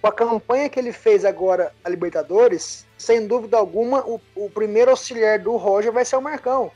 Com 0.00 0.08
a 0.08 0.12
campanha 0.12 0.68
que 0.68 0.78
ele 0.78 0.92
fez 0.92 1.24
agora 1.24 1.72
a 1.84 1.88
Libertadores, 1.88 2.86
sem 3.02 3.26
dúvida 3.26 3.56
alguma, 3.56 4.06
o, 4.06 4.20
o 4.36 4.48
primeiro 4.48 4.92
auxiliar 4.92 5.38
do 5.40 5.56
Roger 5.56 5.90
vai 5.90 6.04
ser 6.04 6.16
o 6.16 6.22
Marcão. 6.22 6.70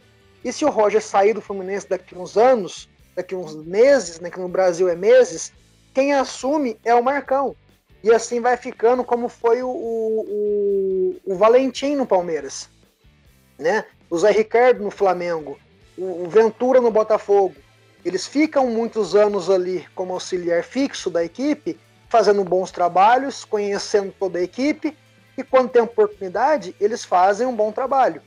E 0.44 0.52
se 0.52 0.64
o 0.64 0.70
Roger 0.70 1.00
sair 1.00 1.32
do 1.32 1.40
Fluminense 1.40 1.88
daqui 1.88 2.16
uns 2.16 2.36
anos, 2.36 2.88
daqui 3.14 3.34
uns 3.34 3.54
meses, 3.54 4.18
né, 4.18 4.28
que 4.28 4.40
no 4.40 4.48
Brasil 4.48 4.88
é 4.88 4.96
meses, 4.96 5.52
quem 5.94 6.12
assume 6.12 6.78
é 6.84 6.94
o 6.94 7.02
Marcão. 7.02 7.54
E 8.02 8.10
assim 8.12 8.40
vai 8.40 8.56
ficando 8.56 9.04
como 9.04 9.28
foi 9.28 9.62
o, 9.62 9.68
o, 9.68 11.16
o 11.24 11.34
Valentim 11.36 11.94
no 11.94 12.06
Palmeiras. 12.06 12.68
Né? 13.58 13.84
O 14.10 14.18
Zé 14.18 14.30
Ricardo 14.32 14.82
no 14.82 14.90
Flamengo, 14.90 15.58
o, 15.96 16.24
o 16.24 16.28
Ventura 16.28 16.80
no 16.80 16.90
Botafogo. 16.90 17.54
Eles 18.04 18.26
ficam 18.26 18.68
muitos 18.68 19.14
anos 19.14 19.48
ali 19.48 19.86
como 19.94 20.12
auxiliar 20.12 20.62
fixo 20.62 21.08
da 21.08 21.24
equipe, 21.24 21.78
fazendo 22.08 22.44
bons 22.44 22.70
trabalhos, 22.70 23.44
conhecendo 23.44 24.12
toda 24.18 24.38
a 24.38 24.42
equipe, 24.42 24.96
e 25.36 25.44
quando 25.44 25.70
tem 25.70 25.82
oportunidade, 25.82 26.74
eles 26.80 27.04
fazem 27.04 27.46
um 27.46 27.54
bom 27.54 27.70
trabalho. 27.70 28.22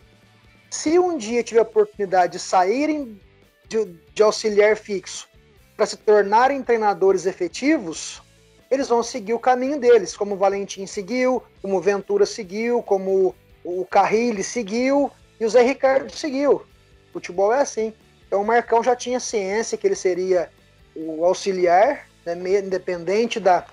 Se 0.69 0.99
um 0.99 1.17
dia 1.17 1.43
tiver 1.43 1.61
oportunidade 1.61 2.33
de 2.33 2.39
saírem 2.39 3.19
de, 3.67 3.85
de 4.13 4.21
auxiliar 4.21 4.75
fixo 4.75 5.27
para 5.75 5.85
se 5.85 5.97
tornarem 5.97 6.61
treinadores 6.61 7.25
efetivos, 7.25 8.21
eles 8.69 8.87
vão 8.87 9.01
seguir 9.01 9.33
o 9.33 9.39
caminho 9.39 9.79
deles, 9.79 10.15
como 10.15 10.35
o 10.35 10.37
Valentim 10.37 10.85
seguiu, 10.85 11.41
como 11.61 11.77
o 11.77 11.81
Ventura 11.81 12.25
seguiu, 12.25 12.83
como 12.83 13.35
o 13.63 13.85
Carrilli 13.85 14.43
seguiu 14.43 15.11
e 15.39 15.45
o 15.45 15.49
Zé 15.49 15.61
Ricardo 15.61 16.11
seguiu. 16.11 16.63
Futebol 17.11 17.51
é 17.51 17.61
assim. 17.61 17.93
Então 18.27 18.41
o 18.41 18.45
Marcão 18.45 18.83
já 18.83 18.95
tinha 18.95 19.19
ciência 19.19 19.77
que 19.77 19.87
ele 19.87 19.95
seria 19.95 20.51
o 20.95 21.25
auxiliar, 21.25 22.07
né, 22.25 22.59
independente 22.59 23.39
da, 23.39 23.65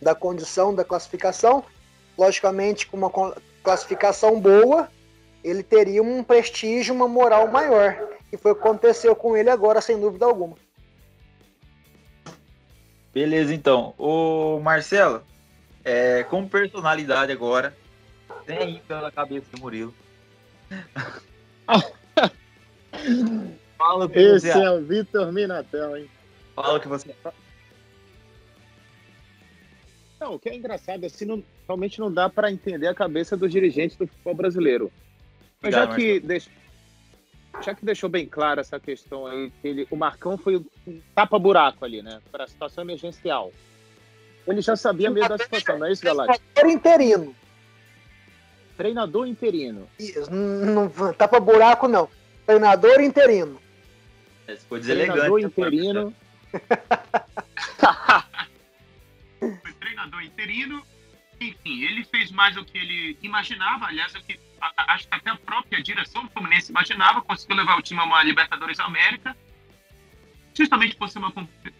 da 0.00 0.14
condição 0.14 0.72
da 0.72 0.84
classificação. 0.84 1.64
Logicamente, 2.20 2.86
com 2.86 2.98
uma 2.98 3.10
classificação 3.62 4.38
boa, 4.38 4.90
ele 5.42 5.62
teria 5.62 6.02
um 6.02 6.22
prestígio, 6.22 6.94
uma 6.94 7.08
moral 7.08 7.48
maior. 7.48 7.96
E 8.30 8.36
foi 8.36 8.52
o 8.52 8.54
que 8.54 8.60
aconteceu 8.60 9.16
com 9.16 9.34
ele 9.34 9.48
agora, 9.48 9.80
sem 9.80 9.98
dúvida 9.98 10.26
alguma. 10.26 10.54
Beleza, 13.14 13.54
então. 13.54 13.94
O 13.96 14.60
Marcelo, 14.60 15.22
é, 15.82 16.22
com 16.24 16.46
personalidade 16.46 17.32
agora, 17.32 17.74
tem 18.44 18.82
pela 18.86 19.10
cabeça 19.10 19.46
do 19.52 19.60
Murilo. 19.62 19.94
Fala 23.78 24.04
o 24.04 24.08
que 24.10 24.18
Esse 24.18 24.50
é 24.50 24.70
o 24.70 24.82
Vitor 24.82 25.32
Minatel, 25.32 25.96
hein? 25.96 26.10
Fala 26.54 26.76
o 26.76 26.80
que 26.80 26.86
você 26.86 27.16
Não, 30.20 30.34
o 30.34 30.38
que 30.38 30.50
é 30.50 30.54
engraçado, 30.54 31.06
assim, 31.06 31.24
não, 31.24 31.42
realmente 31.70 32.00
não 32.00 32.12
dá 32.12 32.28
para 32.28 32.50
entender 32.50 32.88
a 32.88 32.94
cabeça 32.94 33.36
dos 33.36 33.50
dirigentes 33.50 33.96
do 33.96 34.06
futebol 34.06 34.34
brasileiro. 34.34 34.92
Mas 35.62 35.74
já 35.74 35.86
que, 35.86 36.20
deixou, 36.20 36.52
já 37.62 37.74
que 37.74 37.84
deixou 37.84 38.10
bem 38.10 38.26
claro 38.26 38.60
essa 38.60 38.80
questão 38.80 39.26
aí, 39.26 39.52
que 39.62 39.68
ele, 39.68 39.86
o 39.90 39.96
Marcão 39.96 40.36
foi 40.36 40.56
um 40.56 41.00
tapa-buraco 41.14 41.84
ali, 41.84 42.02
né? 42.02 42.20
Para 42.32 42.44
a 42.44 42.48
situação 42.48 42.82
emergencial. 42.82 43.52
Ele 44.46 44.60
já 44.60 44.74
sabia 44.74 45.10
mesmo 45.10 45.28
da 45.28 45.38
situação, 45.38 45.78
não 45.78 45.86
é 45.86 45.92
isso, 45.92 46.02
Galate? 46.02 46.40
Treinador 46.54 46.76
interino. 46.76 47.36
Treinador 48.76 49.28
interino. 49.28 49.88
Isso, 49.98 50.30
não, 50.30 50.88
não 50.88 51.12
tapa-buraco, 51.12 51.86
não. 51.86 52.08
Treinador 52.46 53.00
interino. 53.00 53.60
É, 54.48 54.56
ficou 54.56 54.78
deselegante. 54.78 55.12
Treinador 55.12 55.40
interino. 55.40 56.14
Foi 59.38 59.72
treinador 59.78 60.22
interino. 60.22 60.82
Enfim, 61.40 61.82
ele 61.82 62.04
fez 62.04 62.30
mais 62.30 62.54
do 62.54 62.64
que 62.64 62.76
ele 62.76 63.18
imaginava. 63.22 63.86
Aliás, 63.86 64.14
o 64.14 64.22
que 64.22 64.38
acho 64.60 65.08
que 65.08 65.14
até 65.14 65.30
a 65.30 65.36
própria 65.36 65.82
direção 65.82 66.24
do 66.24 66.30
Fluminense 66.30 66.70
imaginava, 66.70 67.22
conseguiu 67.22 67.56
levar 67.56 67.78
o 67.78 67.82
time 67.82 68.00
a 68.00 68.04
uma 68.04 68.22
Libertadores 68.22 68.78
América. 68.78 69.36
Justamente 70.54 70.96
por 70.96 71.08
ser 71.08 71.18
uma, 71.18 71.32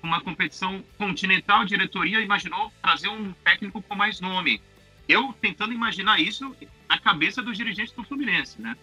uma 0.03 0.21
competição 0.23 0.83
continental, 0.97 1.61
a 1.61 1.65
diretoria 1.65 2.21
imaginou 2.21 2.73
trazer 2.81 3.09
um 3.09 3.33
técnico 3.45 3.83
com 3.83 3.95
mais 3.95 4.21
nome. 4.21 4.63
Eu 5.07 5.33
tentando 5.35 5.75
imaginar 5.75 6.21
isso 6.21 6.57
na 6.89 6.99
cabeça 6.99 7.43
dos 7.43 7.57
dirigentes 7.57 7.93
do 7.93 8.05
Fluminense, 8.05 8.63
né? 8.63 8.77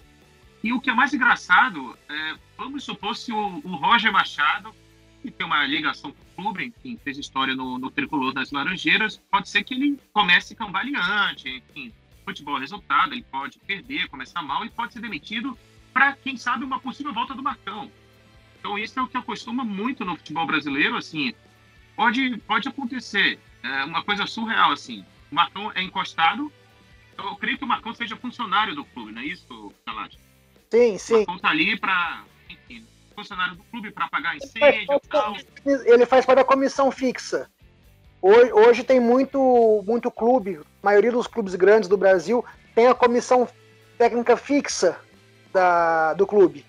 E 0.64 0.74
o 0.74 0.82
que 0.82 0.90
é 0.90 0.94
mais 0.94 1.14
engraçado, 1.14 1.98
é, 2.10 2.36
vamos 2.58 2.84
supor 2.84 3.16
se 3.16 3.32
o, 3.32 3.62
o, 3.64 3.76
Roger 3.76 4.12
Machado, 4.12 4.76
que 5.22 5.32
tem 5.32 5.46
uma 5.46 5.66
ligação 5.66 6.12
com 6.12 6.27
clube, 6.38 6.66
enfim, 6.66 7.00
fez 7.04 7.18
história 7.18 7.56
no, 7.56 7.80
no 7.80 7.90
Tricolor 7.90 8.32
das 8.32 8.52
Laranjeiras, 8.52 9.20
pode 9.32 9.50
ser 9.50 9.64
que 9.64 9.74
ele 9.74 10.00
comece 10.14 10.56
cambaleante, 10.56 11.50
enfim, 11.50 11.92
futebol 12.24 12.58
é 12.58 12.60
resultado, 12.60 13.14
ele 13.14 13.24
pode 13.24 13.58
perder, 13.60 14.08
começar 14.08 14.44
mal 14.44 14.64
e 14.64 14.70
pode 14.70 14.94
ser 14.94 15.02
demitido 15.02 15.58
para, 15.92 16.14
quem 16.14 16.38
sabe, 16.38 16.64
uma 16.64 16.80
possível 16.80 17.12
volta 17.12 17.34
do 17.34 17.42
Marcão. 17.42 17.92
Então, 18.60 18.78
isso 18.78 19.00
é 19.00 19.02
o 19.02 19.08
que 19.08 19.18
acostuma 19.18 19.64
muito 19.64 20.06
no 20.06 20.16
futebol 20.16 20.46
brasileiro, 20.46 20.96
assim, 20.96 21.34
pode, 21.96 22.38
pode 22.46 22.68
acontecer, 22.68 23.40
é 23.64 23.84
uma 23.84 24.04
coisa 24.04 24.28
surreal, 24.28 24.72
assim, 24.72 25.04
o 25.32 25.36
Marcão 25.36 25.72
é 25.74 25.82
encostado, 25.82 26.52
eu 27.18 27.36
creio 27.38 27.58
que 27.58 27.64
o 27.64 27.68
Marcão 27.68 27.94
seja 27.96 28.16
funcionário 28.16 28.76
do 28.76 28.86
clube, 28.86 29.12
não 29.12 29.22
é 29.22 29.26
isso, 29.26 29.74
Calate? 29.84 30.20
Sim, 30.70 30.98
sim. 30.98 31.14
O 31.14 31.18
Marcão 31.18 31.40
tá 31.40 31.50
ali 31.50 31.80
para, 31.80 32.24
funcionário 33.18 33.56
do 33.56 33.64
clube 33.64 33.90
para 33.90 34.08
pagar 34.08 34.38
incêndio 34.38 34.96
e 35.04 35.08
tal. 35.08 35.36
Ele 35.66 36.06
faz 36.06 36.24
parte 36.24 36.38
da 36.38 36.44
comissão 36.44 36.92
fixa. 36.92 37.50
Hoje, 38.22 38.54
hoje 38.54 38.84
tem 38.84 39.00
muito, 39.00 39.84
muito 39.88 40.12
clube, 40.12 40.58
a 40.58 40.86
maioria 40.86 41.12
dos 41.12 41.26
clubes 41.26 41.56
grandes 41.56 41.90
do 41.90 41.98
Brasil 41.98 42.46
tem 42.76 42.88
a 42.88 42.94
comissão 42.94 43.50
técnica 43.98 44.38
fixa 44.38 45.00
da, 45.52 46.14
do 46.14 46.28
clube. 46.28 46.64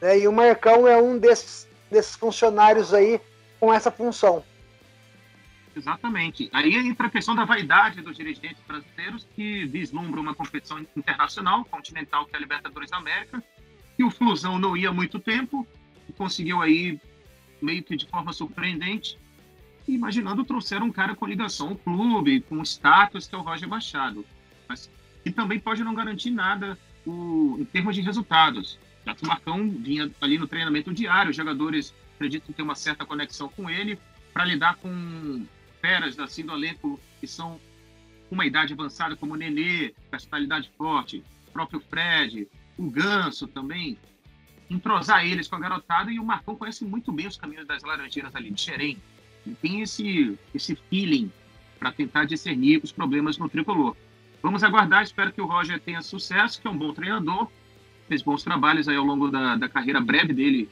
Né? 0.00 0.20
E 0.20 0.28
o 0.28 0.32
Marcão 0.32 0.88
é 0.88 0.96
um 0.96 1.18
desses, 1.18 1.68
desses 1.90 2.16
funcionários 2.16 2.94
aí 2.94 3.20
com 3.58 3.72
essa 3.72 3.90
função. 3.90 4.42
Exatamente. 5.76 6.48
Aí 6.52 6.74
entra 6.74 7.06
a 7.06 7.10
questão 7.10 7.34
da 7.34 7.44
vaidade 7.44 8.00
dos 8.00 8.16
dirigentes 8.16 8.62
brasileiros 8.66 9.26
que 9.36 9.66
vislumbram 9.66 10.22
uma 10.22 10.34
competição 10.34 10.84
internacional, 10.96 11.64
continental, 11.66 12.24
que 12.24 12.34
é 12.34 12.38
a 12.38 12.40
Libertadores 12.40 12.90
da 12.90 12.96
América, 12.96 13.42
e 13.98 14.04
o 14.04 14.10
Flusão 14.10 14.58
não 14.58 14.76
ia 14.76 14.88
há 14.88 14.92
muito 14.92 15.18
tempo, 15.18 15.66
conseguiu 16.10 16.60
aí, 16.62 17.00
meio 17.60 17.82
que 17.82 17.96
de 17.96 18.06
forma 18.06 18.32
surpreendente, 18.32 19.18
imaginando 19.86 20.44
trouxeram 20.44 20.86
um 20.86 20.92
cara 20.92 21.14
com 21.14 21.26
ligação 21.26 21.70
ao 21.70 21.76
clube, 21.76 22.40
com 22.42 22.62
status, 22.62 23.26
que 23.26 23.34
é 23.34 23.38
o 23.38 23.42
Roger 23.42 23.68
Machado. 23.68 24.24
Mas 24.68 24.90
que 25.22 25.30
também 25.30 25.58
pode 25.58 25.82
não 25.84 25.94
garantir 25.94 26.30
nada 26.30 26.78
o, 27.06 27.56
em 27.58 27.64
termos 27.64 27.94
de 27.94 28.00
resultados. 28.00 28.78
Já 29.04 29.14
que 29.14 29.24
o 29.24 29.26
Marcão 29.26 29.68
vinha 29.70 30.10
ali 30.20 30.38
no 30.38 30.46
treinamento 30.46 30.92
diário, 30.92 31.30
os 31.30 31.36
jogadores 31.36 31.94
acreditam 32.14 32.54
ter 32.54 32.62
uma 32.62 32.74
certa 32.74 33.04
conexão 33.04 33.48
com 33.48 33.68
ele 33.68 33.98
para 34.32 34.44
lidar 34.44 34.76
com 34.76 35.46
feras 35.80 36.18
assim 36.18 36.44
do 36.44 36.52
que 37.20 37.26
são 37.26 37.60
uma 38.30 38.46
idade 38.46 38.72
avançada, 38.72 39.16
como 39.16 39.34
o 39.34 39.36
Nenê, 39.36 39.92
personalidade 40.10 40.70
forte, 40.76 41.24
o 41.48 41.50
próprio 41.50 41.80
Fred, 41.80 42.46
o 42.76 42.88
Ganso 42.88 43.48
também, 43.48 43.98
entrosar 44.70 45.26
eles 45.26 45.48
com 45.48 45.56
a 45.56 45.60
garotada 45.60 46.10
e 46.10 46.18
o 46.18 46.24
Marcão 46.24 46.54
conhece 46.54 46.84
muito 46.84 47.10
bem 47.12 47.26
os 47.26 47.36
caminhos 47.36 47.66
das 47.66 47.82
Laranjeiras 47.82 48.34
ali 48.34 48.50
de 48.50 48.60
Xerém 48.60 48.96
tem 49.54 49.80
esse, 49.80 50.38
esse 50.54 50.76
feeling 50.88 51.30
para 51.78 51.92
tentar 51.92 52.24
discernir 52.24 52.80
os 52.82 52.92
problemas 52.92 53.38
no 53.38 53.48
tricolor. 53.48 53.96
vamos 54.42 54.62
aguardar. 54.62 55.02
Espero 55.02 55.32
que 55.32 55.40
o 55.40 55.46
Roger 55.46 55.80
tenha 55.80 56.02
sucesso, 56.02 56.60
que 56.60 56.68
é 56.68 56.70
um 56.70 56.76
bom 56.76 56.92
treinador. 56.92 57.48
Fez 58.08 58.22
bons 58.22 58.42
trabalhos 58.42 58.88
aí 58.88 58.96
ao 58.96 59.04
longo 59.04 59.28
da, 59.28 59.56
da 59.56 59.68
carreira 59.68 60.00
breve 60.00 60.32
dele 60.32 60.68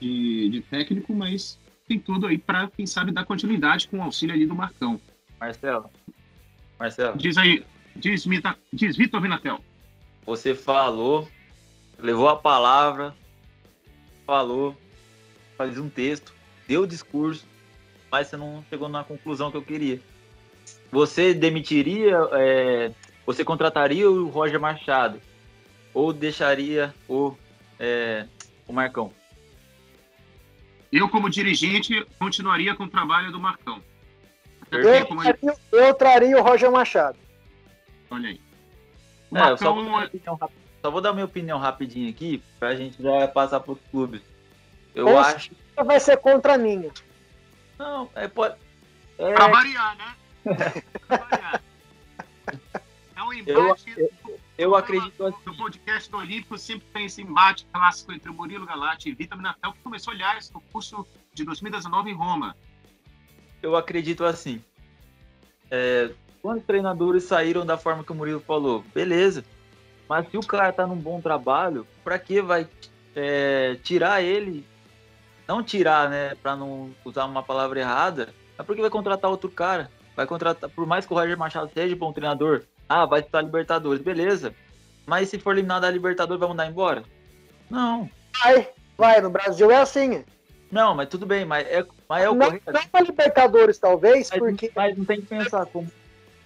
de, 0.00 0.48
de 0.50 0.60
técnico, 0.62 1.14
mas 1.14 1.58
tem 1.86 1.98
tudo 1.98 2.26
aí 2.26 2.38
para, 2.38 2.68
quem 2.68 2.86
sabe, 2.86 3.12
dar 3.12 3.24
continuidade 3.24 3.88
com 3.88 3.98
o 3.98 4.02
auxílio 4.02 4.34
ali 4.34 4.46
do 4.46 4.54
Marcão. 4.54 5.00
Marcelo. 5.38 5.90
Marcelo. 6.78 7.16
Diz 7.18 7.36
aí, 7.36 7.64
diz, 7.94 8.26
diz 8.72 8.96
Vitor 8.96 9.20
Vinatel. 9.20 9.60
Você 10.24 10.54
falou, 10.54 11.28
levou 11.98 12.28
a 12.28 12.36
palavra, 12.36 13.14
falou, 14.26 14.76
faz 15.56 15.78
um 15.78 15.88
texto, 15.88 16.34
deu 16.66 16.82
o 16.82 16.86
discurso, 16.86 17.46
mas 18.10 18.26
você 18.26 18.36
não 18.36 18.64
chegou 18.68 18.88
na 18.88 19.04
conclusão 19.04 19.50
que 19.50 19.56
eu 19.56 19.62
queria. 19.62 20.00
Você 20.90 21.32
demitiria, 21.32 22.16
é, 22.32 22.92
você 23.24 23.44
contrataria 23.44 24.10
o 24.10 24.28
Roger 24.28 24.60
Machado 24.60 25.20
ou 25.94 26.12
deixaria 26.12 26.94
o, 27.08 27.34
é, 27.78 28.26
o 28.66 28.72
Marcão? 28.72 29.12
Eu, 30.92 31.08
como 31.08 31.28
dirigente, 31.28 32.06
continuaria 32.18 32.74
com 32.74 32.84
o 32.84 32.90
trabalho 32.90 33.30
do 33.30 33.38
Marcão. 33.38 33.82
Eu, 34.70 35.06
como 35.06 35.22
eu 35.72 35.94
traria 35.94 36.38
o 36.38 36.42
Roger 36.42 36.70
Machado. 36.70 37.18
Olha 38.10 38.30
aí. 38.30 38.40
O 39.30 39.36
é, 39.36 39.40
Marcão... 39.40 39.58
só, 39.58 39.74
vou 39.74 39.84
só, 40.86 40.90
vou 40.90 41.00
dar 41.00 41.12
minha 41.12 41.24
opinião 41.24 41.58
rapidinho 41.58 42.08
aqui, 42.08 42.40
pra 42.60 42.76
gente 42.76 43.02
já 43.02 43.26
passar 43.26 43.58
pro 43.58 43.76
clube. 43.90 44.22
Eu 44.94 45.08
Ou 45.08 45.18
acho. 45.18 45.50
Vai 45.84 45.98
ser 45.98 46.16
contra 46.18 46.54
a 46.54 46.58
minha. 46.58 46.92
Não, 47.76 48.08
é, 48.14 48.28
pode. 48.28 48.56
É... 49.18 49.32
Pra 49.32 49.48
variar, 49.48 49.96
né? 49.96 50.16
pra 51.08 51.16
variar. 51.16 51.62
É 53.16 53.22
um 53.22 53.32
embate. 53.32 53.94
Eu, 53.96 54.12
eu, 54.24 54.40
eu 54.56 54.76
acredito 54.76 55.26
assim. 55.26 55.38
No 55.44 55.56
podcast 55.56 56.10
do 56.10 56.18
Olímpico 56.18 56.56
sempre 56.56 56.86
tem 56.92 57.06
esse 57.06 57.20
embate 57.20 57.66
clássico 57.72 58.12
entre 58.12 58.30
o 58.30 58.34
Murilo 58.34 58.64
Galati 58.64 59.08
e 59.08 59.14
Vitor 59.14 59.36
Minatel, 59.36 59.72
que 59.72 59.80
começou, 59.80 60.14
aliás, 60.14 60.50
no 60.52 60.60
curso 60.60 61.04
de 61.34 61.44
2019 61.44 62.10
em 62.10 62.14
Roma. 62.14 62.56
Eu 63.60 63.74
acredito 63.74 64.24
assim. 64.24 64.62
É, 65.68 66.12
quando 66.40 66.58
os 66.58 66.64
treinadores 66.64 67.24
saíram 67.24 67.66
da 67.66 67.76
forma 67.76 68.04
que 68.04 68.12
o 68.12 68.14
Murilo 68.14 68.40
falou, 68.40 68.84
beleza. 68.94 69.44
Mas 70.08 70.28
se 70.30 70.36
o 70.36 70.40
cara 70.40 70.72
tá 70.72 70.86
num 70.86 70.96
bom 70.96 71.20
trabalho, 71.20 71.86
pra 72.04 72.18
que 72.18 72.40
vai 72.40 72.66
é, 73.14 73.76
tirar 73.82 74.22
ele 74.22 74.64
não 75.46 75.62
tirar, 75.62 76.10
né, 76.10 76.34
para 76.42 76.56
não 76.56 76.90
usar 77.04 77.24
uma 77.24 77.42
palavra 77.42 77.80
errada, 77.80 78.34
é 78.58 78.62
porque 78.62 78.80
vai 78.80 78.90
contratar 78.90 79.30
outro 79.30 79.50
cara. 79.50 79.90
Vai 80.14 80.26
contratar, 80.26 80.68
por 80.70 80.86
mais 80.86 81.06
que 81.06 81.12
o 81.12 81.16
Roger 81.16 81.38
Machado 81.38 81.70
seja 81.72 81.94
bom 81.94 82.12
treinador, 82.12 82.62
ah, 82.88 83.04
vai 83.04 83.20
disputar 83.20 83.44
Libertadores, 83.44 84.02
beleza. 84.02 84.54
Mas 85.04 85.28
se 85.28 85.38
for 85.38 85.52
eliminado 85.52 85.82
da 85.82 85.90
Libertadores, 85.90 86.40
vai 86.40 86.48
mandar 86.48 86.66
embora? 86.66 87.04
Não. 87.70 88.08
Vai, 88.42 88.68
vai, 88.96 89.20
no 89.20 89.30
Brasil 89.30 89.70
é 89.70 89.76
assim. 89.76 90.24
Não, 90.70 90.94
mas 90.94 91.08
tudo 91.08 91.26
bem, 91.26 91.44
mas 91.44 91.66
é, 91.68 91.84
mas 92.08 92.24
é 92.24 92.30
o 92.30 92.34
não, 92.34 92.46
correto. 92.46 92.72
Não 92.72 92.88
para 92.88 93.00
Libertadores, 93.02 93.78
talvez, 93.78 94.30
mas, 94.30 94.38
porque. 94.38 94.72
Mas 94.74 94.96
não 94.96 95.04
tem 95.04 95.20
que 95.20 95.26
pensar 95.26 95.66
como. 95.66 95.88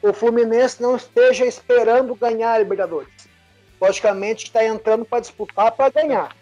O 0.02 0.12
Fluminense 0.12 0.82
não 0.82 0.96
esteja 0.96 1.44
esperando 1.46 2.14
ganhar 2.14 2.52
a 2.52 2.58
Libertadores. 2.58 3.29
Logicamente 3.80 4.44
está 4.44 4.64
entrando 4.64 5.04
para 5.04 5.20
disputar 5.20 5.72
para 5.72 5.90
ganhar 5.90 6.34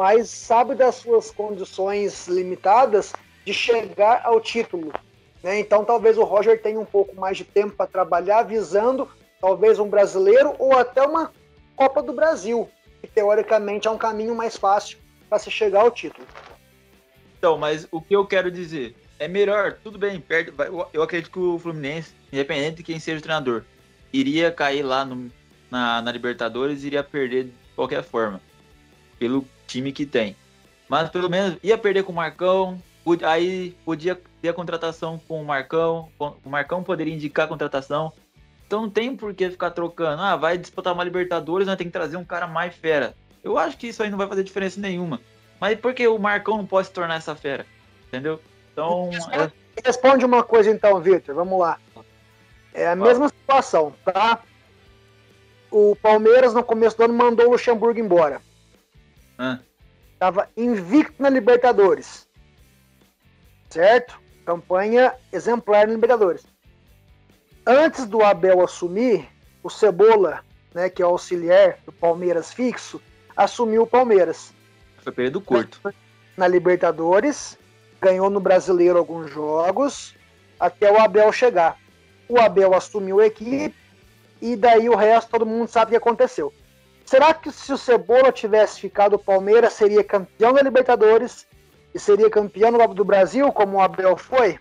mas 0.00 0.30
sabe 0.30 0.74
das 0.74 0.94
suas 0.94 1.30
condições 1.30 2.26
limitadas 2.26 3.12
de 3.44 3.52
chegar 3.52 4.22
ao 4.24 4.40
título. 4.40 4.94
Né? 5.42 5.60
Então 5.60 5.84
talvez 5.84 6.16
o 6.16 6.24
Roger 6.24 6.58
tenha 6.62 6.80
um 6.80 6.86
pouco 6.86 7.14
mais 7.20 7.36
de 7.36 7.44
tempo 7.44 7.76
para 7.76 7.86
trabalhar, 7.86 8.44
visando 8.44 9.06
talvez 9.38 9.78
um 9.78 9.90
brasileiro 9.90 10.54
ou 10.58 10.72
até 10.72 11.02
uma 11.02 11.30
Copa 11.76 12.02
do 12.02 12.14
Brasil, 12.14 12.66
que 13.02 13.08
teoricamente 13.08 13.88
é 13.88 13.90
um 13.90 13.98
caminho 13.98 14.34
mais 14.34 14.56
fácil 14.56 14.96
para 15.28 15.38
se 15.38 15.50
chegar 15.50 15.82
ao 15.82 15.90
título. 15.90 16.26
Então, 17.38 17.58
mas 17.58 17.86
o 17.90 18.00
que 18.00 18.16
eu 18.16 18.26
quero 18.26 18.50
dizer 18.50 18.96
é 19.18 19.28
melhor, 19.28 19.78
tudo 19.84 19.98
bem, 19.98 20.18
perde, 20.18 20.50
eu 20.94 21.02
acredito 21.02 21.30
que 21.30 21.38
o 21.38 21.58
Fluminense, 21.58 22.14
independente 22.32 22.76
de 22.76 22.82
quem 22.84 22.98
seja 22.98 23.18
o 23.18 23.22
treinador, 23.22 23.64
iria 24.10 24.50
cair 24.50 24.82
lá 24.82 25.04
no, 25.04 25.30
na, 25.70 26.02
na 26.02 26.12
Libertadores, 26.12 26.84
iria 26.84 27.02
perder 27.02 27.44
de 27.44 27.52
qualquer 27.76 28.02
forma, 28.02 28.40
pelo 29.18 29.46
time 29.66 29.92
que 29.92 30.04
tem. 30.04 30.36
Mas 30.88 31.08
pelo 31.08 31.30
menos 31.30 31.56
ia 31.62 31.78
perder 31.78 32.02
com 32.02 32.12
o 32.12 32.16
Marcão, 32.16 32.82
aí 33.22 33.76
podia 33.84 34.20
ter 34.42 34.48
a 34.48 34.52
contratação 34.54 35.20
com 35.26 35.40
o 35.40 35.44
Marcão, 35.44 36.08
o 36.18 36.48
Marcão 36.48 36.82
poderia 36.82 37.14
indicar 37.14 37.44
a 37.44 37.48
contratação. 37.48 38.12
Então 38.66 38.82
não 38.82 38.90
tem 38.90 39.16
por 39.16 39.34
que 39.34 39.50
ficar 39.50 39.70
trocando. 39.70 40.22
Ah, 40.22 40.36
vai 40.36 40.56
disputar 40.58 40.92
uma 40.92 41.04
Libertadores, 41.04 41.66
nós 41.66 41.76
tem 41.76 41.86
que 41.86 41.92
trazer 41.92 42.16
um 42.16 42.24
cara 42.24 42.46
mais 42.46 42.74
fera. 42.74 43.14
Eu 43.42 43.56
acho 43.58 43.76
que 43.76 43.88
isso 43.88 44.02
aí 44.02 44.10
não 44.10 44.18
vai 44.18 44.28
fazer 44.28 44.44
diferença 44.44 44.80
nenhuma. 44.80 45.20
Mas 45.60 45.78
por 45.78 45.92
que 45.94 46.06
o 46.06 46.18
Marcão 46.18 46.56
não 46.56 46.66
pode 46.66 46.88
se 46.88 46.92
tornar 46.92 47.16
essa 47.16 47.34
fera? 47.34 47.66
Entendeu? 48.08 48.40
Então. 48.72 49.10
É... 49.32 49.50
Responde 49.84 50.24
uma 50.24 50.42
coisa 50.42 50.70
então, 50.70 51.00
Victor. 51.00 51.34
Vamos 51.34 51.58
lá. 51.58 51.78
É 52.72 52.88
a 52.88 52.96
mesma 52.96 53.28
situação, 53.28 53.94
tá? 54.04 54.40
O 55.70 55.94
Palmeiras 55.96 56.52
no 56.52 56.64
começo 56.64 56.96
do 56.96 57.04
ano 57.04 57.14
mandou 57.14 57.46
o 57.46 57.50
Luxemburgo 57.52 58.00
embora. 58.00 58.40
Estava 60.12 60.48
invicto 60.56 61.22
na 61.22 61.28
Libertadores. 61.28 62.28
Certo? 63.68 64.20
Campanha 64.44 65.14
exemplar 65.32 65.86
na 65.86 65.94
Libertadores. 65.94 66.44
Antes 67.66 68.06
do 68.06 68.22
Abel 68.22 68.62
assumir, 68.62 69.28
o 69.62 69.70
Cebola, 69.70 70.44
né, 70.74 70.90
que 70.90 71.02
é 71.02 71.06
o 71.06 71.10
auxiliar 71.10 71.78
do 71.86 71.92
Palmeiras 71.92 72.52
fixo, 72.52 73.00
assumiu 73.36 73.82
o 73.82 73.86
Palmeiras. 73.86 74.52
Foi 75.02 75.12
período 75.12 75.40
curto. 75.40 75.80
Na 76.36 76.48
Libertadores, 76.48 77.56
ganhou 78.00 78.28
no 78.28 78.40
Brasileiro 78.40 78.98
alguns 78.98 79.30
jogos, 79.30 80.14
até 80.58 80.90
o 80.90 81.00
Abel 81.00 81.32
chegar. 81.32 81.78
O 82.28 82.40
Abel 82.40 82.74
assumiu 82.74 83.20
a 83.20 83.26
equipe, 83.26 83.76
e 84.40 84.56
daí 84.56 84.88
o 84.88 84.96
resto 84.96 85.30
todo 85.30 85.46
mundo 85.46 85.68
sabe 85.68 85.88
o 85.88 85.90
que 85.90 85.96
aconteceu. 85.96 86.52
Será 87.04 87.34
que 87.34 87.50
se 87.50 87.72
o 87.72 87.78
Cebola 87.78 88.30
tivesse 88.30 88.80
ficado 88.80 89.14
o 89.14 89.18
Palmeiras, 89.18 89.72
seria 89.72 90.04
campeão 90.04 90.52
da 90.52 90.62
Libertadores 90.62 91.46
e 91.94 91.98
seria 91.98 92.30
campeão 92.30 92.70
do 92.94 93.04
Brasil, 93.04 93.50
como 93.52 93.76
o 93.76 93.80
Abel 93.80 94.16
foi? 94.16 94.58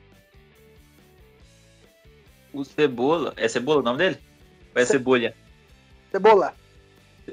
O 2.52 2.66
Cebola. 2.66 3.34
É 3.38 3.48
Cebola 3.48 3.82
o 3.82 3.84
nome 3.84 4.00
dele? 4.00 4.20
Ou 4.76 4.82
é 4.82 4.86
Ce... 4.86 4.94
Cebolha? 4.94 5.36
Cebola. 6.12 6.56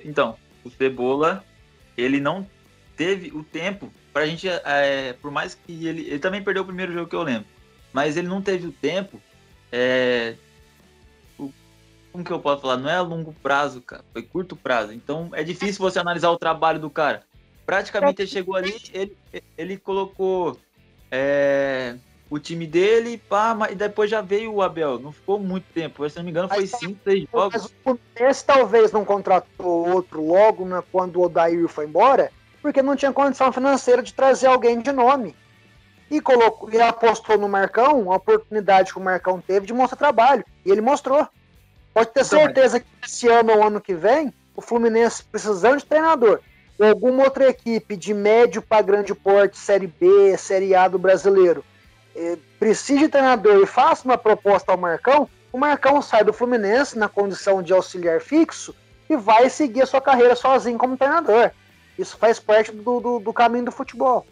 Então, 0.05 0.37
o 0.63 0.71
Cebola, 0.71 1.43
ele 1.97 2.21
não 2.21 2.47
teve 2.95 3.31
o 3.35 3.43
tempo 3.43 3.91
pra 4.13 4.27
gente. 4.27 4.49
É, 4.49 5.15
por 5.15 5.31
mais 5.31 5.55
que 5.55 5.87
ele. 5.87 6.03
Ele 6.03 6.19
também 6.19 6.43
perdeu 6.43 6.63
o 6.63 6.67
primeiro 6.67 6.93
jogo 6.93 7.09
que 7.09 7.17
eu 7.17 7.23
lembro. 7.23 7.47
Mas 7.93 8.17
ele 8.17 8.29
não 8.29 8.43
teve 8.43 8.67
o 8.67 8.73
tempo 8.73 9.19
é, 9.73 10.35
como 12.17 12.25
que 12.25 12.33
eu 12.33 12.41
posso 12.41 12.63
falar? 12.63 12.79
Não 12.79 12.89
é 12.89 12.97
a 12.97 13.03
longo 13.03 13.35
prazo, 13.43 13.83
cara. 13.83 14.03
Foi 14.13 14.23
curto 14.23 14.57
prazo. 14.57 14.93
Então 14.93 15.29
é 15.33 15.43
difícil 15.43 15.83
você 15.83 15.99
analisar 15.99 16.31
o 16.31 16.39
trabalho 16.39 16.81
do 16.81 16.89
cara. 16.89 17.23
Praticamente 17.67 18.23
ele 18.23 18.29
chegou 18.29 18.55
ali, 18.55 18.75
ele, 18.95 19.17
ele 19.59 19.77
colocou 19.77 20.57
é, 21.11 21.97
o 22.31 22.39
time 22.39 22.67
dele, 22.67 23.19
pá, 23.19 23.55
e 23.71 23.75
depois 23.75 24.11
já 24.11 24.23
veio 24.23 24.55
o 24.55 24.63
Abel. 24.63 24.99
Não 24.99 25.13
ficou 25.13 25.39
muito 25.39 25.67
tempo. 25.75 26.09
Se 26.09 26.17
não 26.17 26.25
me 26.25 26.31
engano, 26.31 26.49
foi 26.49 26.67
5, 26.67 27.01
6 27.05 27.27
jogos. 27.31 27.75
Esse 28.15 28.45
talvez 28.47 28.93
não 28.93 29.05
contratou 29.05 29.89
outro 29.91 30.25
logo 30.25 30.65
né, 30.65 30.83
quando 30.91 31.17
o 31.17 31.25
Odair 31.25 31.69
foi 31.69 31.85
embora, 31.85 32.31
porque 32.63 32.81
não 32.81 32.97
tinha 32.97 33.13
condição 33.13 33.53
financeira 33.53 34.03
de 34.03 34.15
trazer 34.15 34.47
alguém 34.47 34.81
de 34.81 34.93
nome. 34.93 35.37
E, 36.11 36.21
colocou, 36.21 36.73
e 36.73 36.81
apostou 36.81 37.37
no 37.37 37.49
Marcão, 37.49 38.11
a 38.11 38.17
oportunidade 38.17 38.93
que 38.93 38.99
o 38.99 39.03
Marcão 39.03 39.39
teve 39.39 39.67
de 39.67 39.75
mostrar 39.75 39.99
trabalho. 39.99 40.45
E 40.65 40.71
ele 40.71 40.81
mostrou. 40.81 41.29
Pode 41.97 42.11
ter 42.11 42.27
então, 42.27 42.41
certeza 42.41 42.79
que 42.79 42.87
esse 43.03 43.27
ano 43.27 43.55
ou 43.55 43.67
ano 43.67 43.81
que 43.81 43.95
vem, 43.95 44.31
o 44.55 44.61
Fluminense 44.61 45.25
precisando 45.25 45.79
de 45.79 45.87
treinador, 45.87 46.41
ou 46.79 46.87
alguma 46.87 47.25
outra 47.25 47.49
equipe 47.49 47.97
de 47.97 48.13
médio 48.13 48.61
para 48.61 48.83
grande 48.83 49.15
porte, 49.15 49.57
Série 49.57 49.87
B, 49.87 50.37
Série 50.37 50.75
A 50.75 50.89
do 50.89 50.99
brasileiro, 50.99 51.65
eh, 52.15 52.37
precisa 52.59 53.01
de 53.01 53.09
treinador 53.09 53.63
e 53.63 53.65
faça 53.65 54.05
uma 54.05 54.19
proposta 54.19 54.73
ao 54.73 54.77
Marcão, 54.77 55.27
o 55.51 55.57
Marcão 55.57 56.03
sai 56.03 56.23
do 56.23 56.35
Fluminense 56.35 56.99
na 56.99 57.09
condição 57.09 57.63
de 57.63 57.73
auxiliar 57.73 58.21
fixo 58.21 58.77
e 59.09 59.17
vai 59.17 59.49
seguir 59.49 59.81
a 59.81 59.87
sua 59.87 60.03
carreira 60.03 60.37
sozinho 60.37 60.77
como 60.77 60.99
treinador. 60.99 61.51
Isso 61.99 62.19
faz 62.19 62.39
parte 62.39 62.73
do, 62.73 63.01
do, 63.01 63.19
do 63.21 63.33
caminho 63.33 63.65
do 63.65 63.73
futebol. 63.73 64.27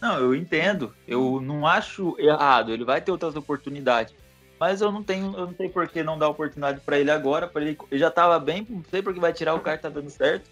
Não, 0.00 0.18
eu 0.18 0.34
entendo. 0.34 0.92
Eu 1.06 1.40
não 1.40 1.64
acho 1.64 2.16
errado. 2.18 2.72
Ele 2.72 2.84
vai 2.84 3.00
ter 3.00 3.12
outras 3.12 3.36
oportunidades. 3.36 4.12
Mas 4.58 4.80
eu 4.80 4.90
não 4.90 5.02
tenho, 5.02 5.26
eu 5.36 5.46
não 5.46 5.54
sei 5.54 5.68
por 5.68 5.88
que 5.88 6.02
não 6.02 6.18
dar 6.18 6.28
oportunidade 6.28 6.80
para 6.80 6.98
ele 6.98 7.10
agora, 7.10 7.46
para 7.46 7.62
ele, 7.62 7.78
ele 7.90 8.00
já 8.00 8.10
tava 8.10 8.38
bem, 8.40 8.66
não 8.68 8.84
sei 8.90 9.02
por 9.02 9.14
que 9.14 9.20
vai 9.20 9.32
tirar 9.32 9.54
o 9.54 9.60
cara 9.60 9.78
tá 9.78 9.88
dando 9.88 10.10
certo. 10.10 10.50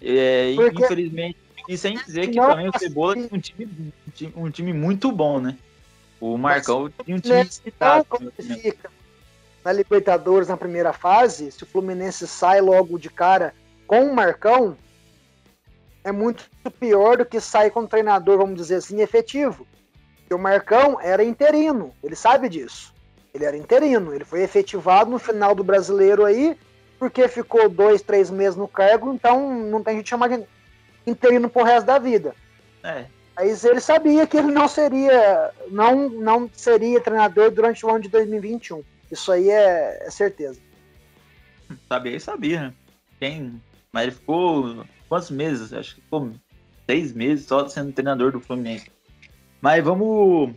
É, 0.00 0.54
porque... 0.54 0.84
Infelizmente, 0.84 1.38
e 1.68 1.76
sem 1.76 1.96
dizer 1.96 2.28
que 2.28 2.36
também 2.36 2.68
o 2.68 2.78
Cebola 2.78 3.14
tem 3.14 3.28
um 3.32 3.38
time, 3.38 3.92
um 4.36 4.50
time 4.50 4.72
muito 4.72 5.10
bom, 5.10 5.40
né? 5.40 5.56
O 6.20 6.36
Marcão 6.36 6.90
tinha 7.04 7.16
um 7.16 7.20
time 7.20 7.44
citado. 7.46 8.06
Né? 8.38 8.72
na 9.64 9.72
Libertadores 9.72 10.48
na 10.48 10.58
primeira 10.58 10.92
fase, 10.92 11.50
se 11.50 11.62
o 11.62 11.66
Fluminense 11.66 12.26
sai 12.26 12.60
logo 12.60 12.98
de 12.98 13.08
cara 13.08 13.54
com 13.86 14.04
o 14.04 14.14
Marcão, 14.14 14.76
é 16.04 16.12
muito 16.12 16.44
pior 16.78 17.16
do 17.16 17.24
que 17.24 17.40
sair 17.40 17.70
com 17.70 17.80
um 17.80 17.86
treinador, 17.86 18.36
vamos 18.36 18.56
dizer 18.56 18.76
assim, 18.76 19.00
efetivo. 19.00 19.66
Porque 20.18 20.34
o 20.34 20.38
Marcão 20.38 21.00
era 21.00 21.24
interino, 21.24 21.94
ele 22.02 22.14
sabe 22.14 22.48
disso. 22.48 22.93
Ele 23.34 23.44
era 23.44 23.56
interino, 23.56 24.14
ele 24.14 24.24
foi 24.24 24.42
efetivado 24.42 25.10
no 25.10 25.18
final 25.18 25.54
do 25.54 25.64
brasileiro 25.64 26.24
aí, 26.24 26.56
porque 26.98 27.26
ficou 27.26 27.68
dois, 27.68 28.00
três 28.00 28.30
meses 28.30 28.56
no 28.56 28.68
cargo, 28.68 29.12
então 29.12 29.52
não 29.64 29.82
tem 29.82 29.96
gente 29.96 30.08
chamar 30.08 30.28
de 30.28 30.44
interino 31.04 31.50
pro 31.50 31.64
resto 31.64 31.86
da 31.86 31.98
vida. 31.98 32.34
É. 32.84 33.06
Mas 33.36 33.64
ele 33.64 33.80
sabia 33.80 34.26
que 34.26 34.36
ele 34.36 34.52
não 34.52 34.68
seria, 34.68 35.50
não, 35.68 36.08
não 36.08 36.48
seria 36.52 37.00
treinador 37.00 37.50
durante 37.50 37.84
o 37.84 37.90
ano 37.90 38.00
de 38.00 38.08
2021. 38.08 38.84
Isso 39.10 39.32
aí 39.32 39.50
é, 39.50 40.06
é 40.06 40.10
certeza. 40.10 40.60
Sabia 41.88 42.16
e 42.16 42.20
sabia, 42.20 42.60
né? 42.60 42.74
Quem... 43.18 43.60
Mas 43.90 44.04
ele 44.04 44.12
ficou 44.12 44.84
quantos 45.08 45.30
meses? 45.30 45.72
Acho 45.72 45.96
que 45.96 46.00
ficou 46.00 46.32
seis 46.86 47.12
meses 47.12 47.46
só 47.46 47.68
sendo 47.68 47.92
treinador 47.92 48.32
do 48.32 48.40
Fluminense. 48.40 48.90
Mas 49.60 49.84
vamos 49.84 50.54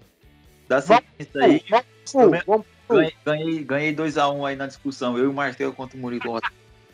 dar 0.67 0.82
sequência 0.82 1.43
aí. 1.43 1.63
Vamos, 1.69 1.86
vamos, 2.14 2.66
Ganhei, 2.89 3.14
ganhei, 3.26 3.64
ganhei 3.64 3.95
2x1 3.95 4.34
um 4.36 4.45
aí 4.45 4.55
na 4.55 4.68
discussão. 4.68 5.18
Eu 5.18 5.26
e 5.26 5.28
o 5.28 5.34
Marcelo 5.34 5.74
contra 5.74 5.97
o 5.97 5.99
Murilo. 5.99 6.39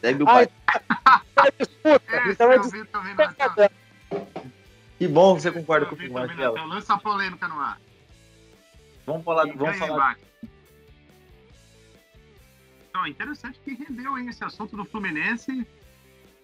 Segue 0.02 0.24
o 0.24 0.30
Ai, 0.30 0.48
pai. 0.66 1.52
disputa. 1.60 2.16
É, 2.16 2.30
Então 2.32 3.04
é. 3.64 3.70
Que 4.98 5.08
bom 5.08 5.36
que 5.36 5.42
você 5.42 5.52
concorda 5.52 5.86
comigo, 5.86 6.14
Marcelo. 6.14 6.66
Lança 6.66 6.94
a 6.96 6.98
polêmica 6.98 7.48
no 7.48 7.60
ar. 7.60 7.80
Vamos 9.06 9.24
falar, 9.24 9.48
E 9.48 9.52
vamos 9.52 9.78
falar. 9.78 10.18
Então, 12.90 13.08
interessante 13.08 13.60
que 13.64 13.74
rendeu 13.74 14.16
aí 14.16 14.28
esse 14.28 14.44
assunto 14.44 14.76
do 14.76 14.86
Fluminense. 14.86 15.66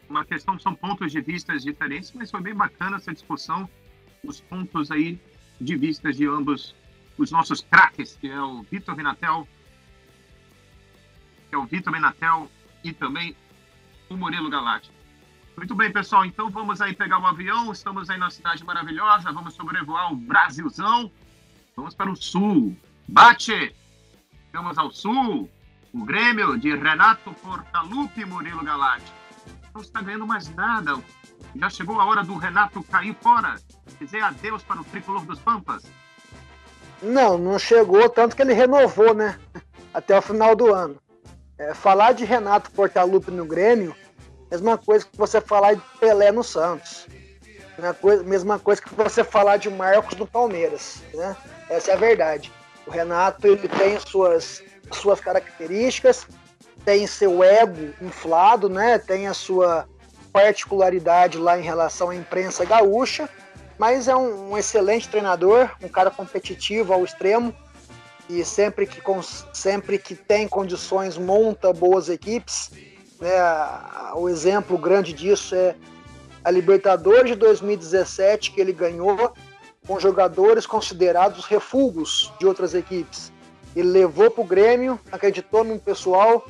Uma 0.09 0.26
questão, 0.26 0.57
são 0.59 0.74
pontos 0.74 1.11
de 1.11 1.22
vistas 1.22 1.63
diferentes, 1.63 2.11
mas 2.13 2.32
foi 2.32 2.41
bem 2.41 2.55
bacana 2.55 2.97
essa 2.97 3.13
discussão, 3.13 3.70
os 4.24 4.41
pontos 4.41 4.89
aí 4.89 5.20
de 5.61 5.76
vistas 5.76 6.17
de 6.17 6.26
ambos 6.26 6.76
os 7.20 7.32
nossos 7.32 7.61
craques, 7.61 8.17
que 8.20 8.30
é 8.30 8.41
o 8.41 8.63
Vitor 8.63 8.95
Minatel, 8.95 9.47
que 11.49 11.55
é 11.55 11.57
o 11.57 11.65
Vitor 11.65 11.91
Minatel 11.91 12.49
e 12.84 12.93
também 12.93 13.36
o 14.09 14.15
Murilo 14.15 14.49
Galati. 14.49 14.89
Muito 15.57 15.76
bem, 15.76 15.91
pessoal, 15.91 16.24
então 16.24 16.49
vamos 16.49 16.82
aí 16.82 16.95
pegar 16.95 17.20
o 17.20 17.26
avião, 17.26 17.72
estamos 17.74 18.09
aí 18.09 18.17
na 18.17 18.30
cidade 18.30 18.63
maravilhosa, 18.63 19.34
vamos 19.34 19.53
sobrevoar 19.53 20.13
o 20.13 20.15
Brasilzão, 20.15 21.11
vamos 21.76 21.93
para 21.93 22.09
o 22.09 22.15
sul. 22.15 22.76
Bate! 23.07 23.76
Vamos 24.53 24.78
ao 24.78 24.89
sul, 24.89 25.49
o 25.93 26.05
Grêmio 26.05 26.57
de 26.57 26.74
Renato 26.76 27.34
Portaluppi 27.34 28.22
e 28.22 28.26
Murilo 28.26 28.63
Galati. 28.63 29.11
Não 29.74 29.82
está 29.82 30.01
ganhando 30.01 30.26
mais 30.26 30.47
nada. 30.55 31.03
Já 31.55 31.70
chegou 31.70 31.99
a 31.99 32.05
hora 32.05 32.24
do 32.24 32.36
Renato 32.38 32.82
cair 32.84 33.15
fora, 33.22 33.55
dizer 33.99 34.22
adeus 34.22 34.63
para 34.63 34.80
o 34.80 34.86
tricolor 34.86 35.26
dos 35.26 35.39
Pampas. 35.39 35.84
Não, 37.01 37.37
não 37.37 37.57
chegou, 37.57 38.09
tanto 38.09 38.35
que 38.35 38.41
ele 38.41 38.53
renovou, 38.53 39.13
né? 39.13 39.39
Até 39.93 40.17
o 40.17 40.21
final 40.21 40.55
do 40.55 40.73
ano. 40.73 40.97
É, 41.57 41.73
falar 41.73 42.13
de 42.13 42.25
Renato 42.25 42.71
Portaluppi 42.71 43.31
no 43.31 43.45
Grêmio, 43.45 43.95
mesma 44.49 44.77
coisa 44.77 45.05
que 45.05 45.17
você 45.17 45.41
falar 45.41 45.73
de 45.75 45.81
Pelé 45.99 46.31
no 46.31 46.43
Santos. 46.43 47.07
Mesma 47.77 47.93
coisa, 47.93 48.23
mesma 48.23 48.59
coisa 48.59 48.81
que 48.81 48.93
você 48.93 49.23
falar 49.23 49.57
de 49.57 49.69
Marcos 49.69 50.17
no 50.17 50.27
Palmeiras, 50.27 51.01
né? 51.13 51.35
Essa 51.69 51.91
é 51.91 51.93
a 51.93 51.97
verdade. 51.97 52.51
O 52.85 52.91
Renato, 52.91 53.47
ele 53.47 53.67
tem 53.67 53.99
suas, 53.99 54.63
suas 54.91 55.19
características, 55.19 56.27
tem 56.83 57.05
seu 57.07 57.43
ego 57.43 57.93
inflado, 58.01 58.69
né? 58.69 58.97
Tem 58.97 59.27
a 59.27 59.33
sua 59.33 59.87
particularidade 60.33 61.37
lá 61.37 61.57
em 61.57 61.63
relação 61.63 62.09
à 62.09 62.15
imprensa 62.15 62.65
gaúcha, 62.65 63.29
mas 63.80 64.09
é 64.09 64.15
um, 64.15 64.51
um 64.51 64.57
excelente 64.57 65.07
treinador, 65.07 65.71
um 65.82 65.88
cara 65.88 66.11
competitivo 66.11 66.93
ao 66.93 67.05
extremo 67.05 67.55
e 68.30 68.43
sempre 68.43 68.86
que, 68.86 69.01
sempre 69.53 69.97
que 69.97 70.13
tem 70.13 70.49
condições 70.49 71.17
monta 71.17 71.71
boas 71.71 72.09
equipes. 72.09 72.71
Né? 73.21 73.32
O 74.15 74.27
exemplo 74.27 74.77
grande 74.77 75.13
disso 75.13 75.55
é 75.55 75.75
a 76.43 76.51
Libertadores 76.51 77.32
de 77.32 77.38
2017 77.38 78.51
que 78.51 78.59
ele 78.59 78.73
ganhou 78.73 79.34
com 79.88 79.97
jogadores 79.97 80.65
considerados 80.65 81.45
refugos 81.45 82.34
de 82.38 82.45
outras 82.45 82.75
equipes. 82.75 83.32
Ele 83.73 83.88
levou 83.88 84.30
para 84.30 84.43
o 84.43 84.47
Grêmio, 84.47 84.99
acreditou 85.09 85.63
no 85.63 85.80
pessoal, 85.80 86.45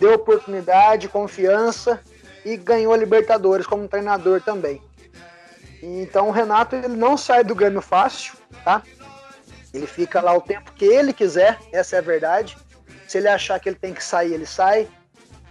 deu 0.00 0.14
oportunidade, 0.14 1.08
confiança 1.08 2.00
e 2.42 2.56
ganhou 2.56 2.94
a 2.94 2.96
Libertadores 2.96 3.66
como 3.66 3.86
treinador 3.86 4.40
também. 4.40 4.80
Então 5.82 6.28
o 6.28 6.32
Renato 6.32 6.76
ele 6.76 6.96
não 6.96 7.16
sai 7.16 7.44
do 7.44 7.54
Grêmio 7.54 7.80
fácil, 7.80 8.34
tá? 8.64 8.82
Ele 9.72 9.86
fica 9.86 10.20
lá 10.20 10.34
o 10.34 10.40
tempo 10.40 10.72
que 10.72 10.84
ele 10.84 11.12
quiser, 11.12 11.58
essa 11.72 11.96
é 11.96 11.98
a 11.98 12.02
verdade. 12.02 12.56
Se 13.06 13.18
ele 13.18 13.28
achar 13.28 13.60
que 13.60 13.68
ele 13.68 13.76
tem 13.76 13.92
que 13.92 14.02
sair, 14.02 14.32
ele 14.32 14.46
sai. 14.46 14.88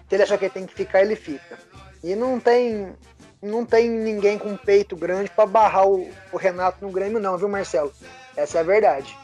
Se 0.09 0.15
ele 0.15 0.23
achar 0.23 0.37
que 0.37 0.45
ele 0.45 0.53
tem 0.53 0.65
que 0.65 0.73
ficar, 0.73 1.01
ele 1.01 1.15
fica. 1.15 1.59
E 2.03 2.15
não 2.15 2.39
tem 2.39 2.93
não 3.41 3.63
tem 3.63 3.87
ninguém 3.89 4.39
com 4.39 4.57
peito 4.57 4.95
grande 4.95 5.29
para 5.29 5.45
barrar 5.45 5.87
o, 5.87 6.09
o 6.31 6.37
Renato 6.37 6.83
no 6.83 6.91
Grêmio 6.91 7.19
não, 7.19 7.37
viu, 7.37 7.47
Marcelo? 7.47 7.93
Essa 8.35 8.57
é 8.57 8.61
a 8.61 8.63
verdade. 8.63 9.15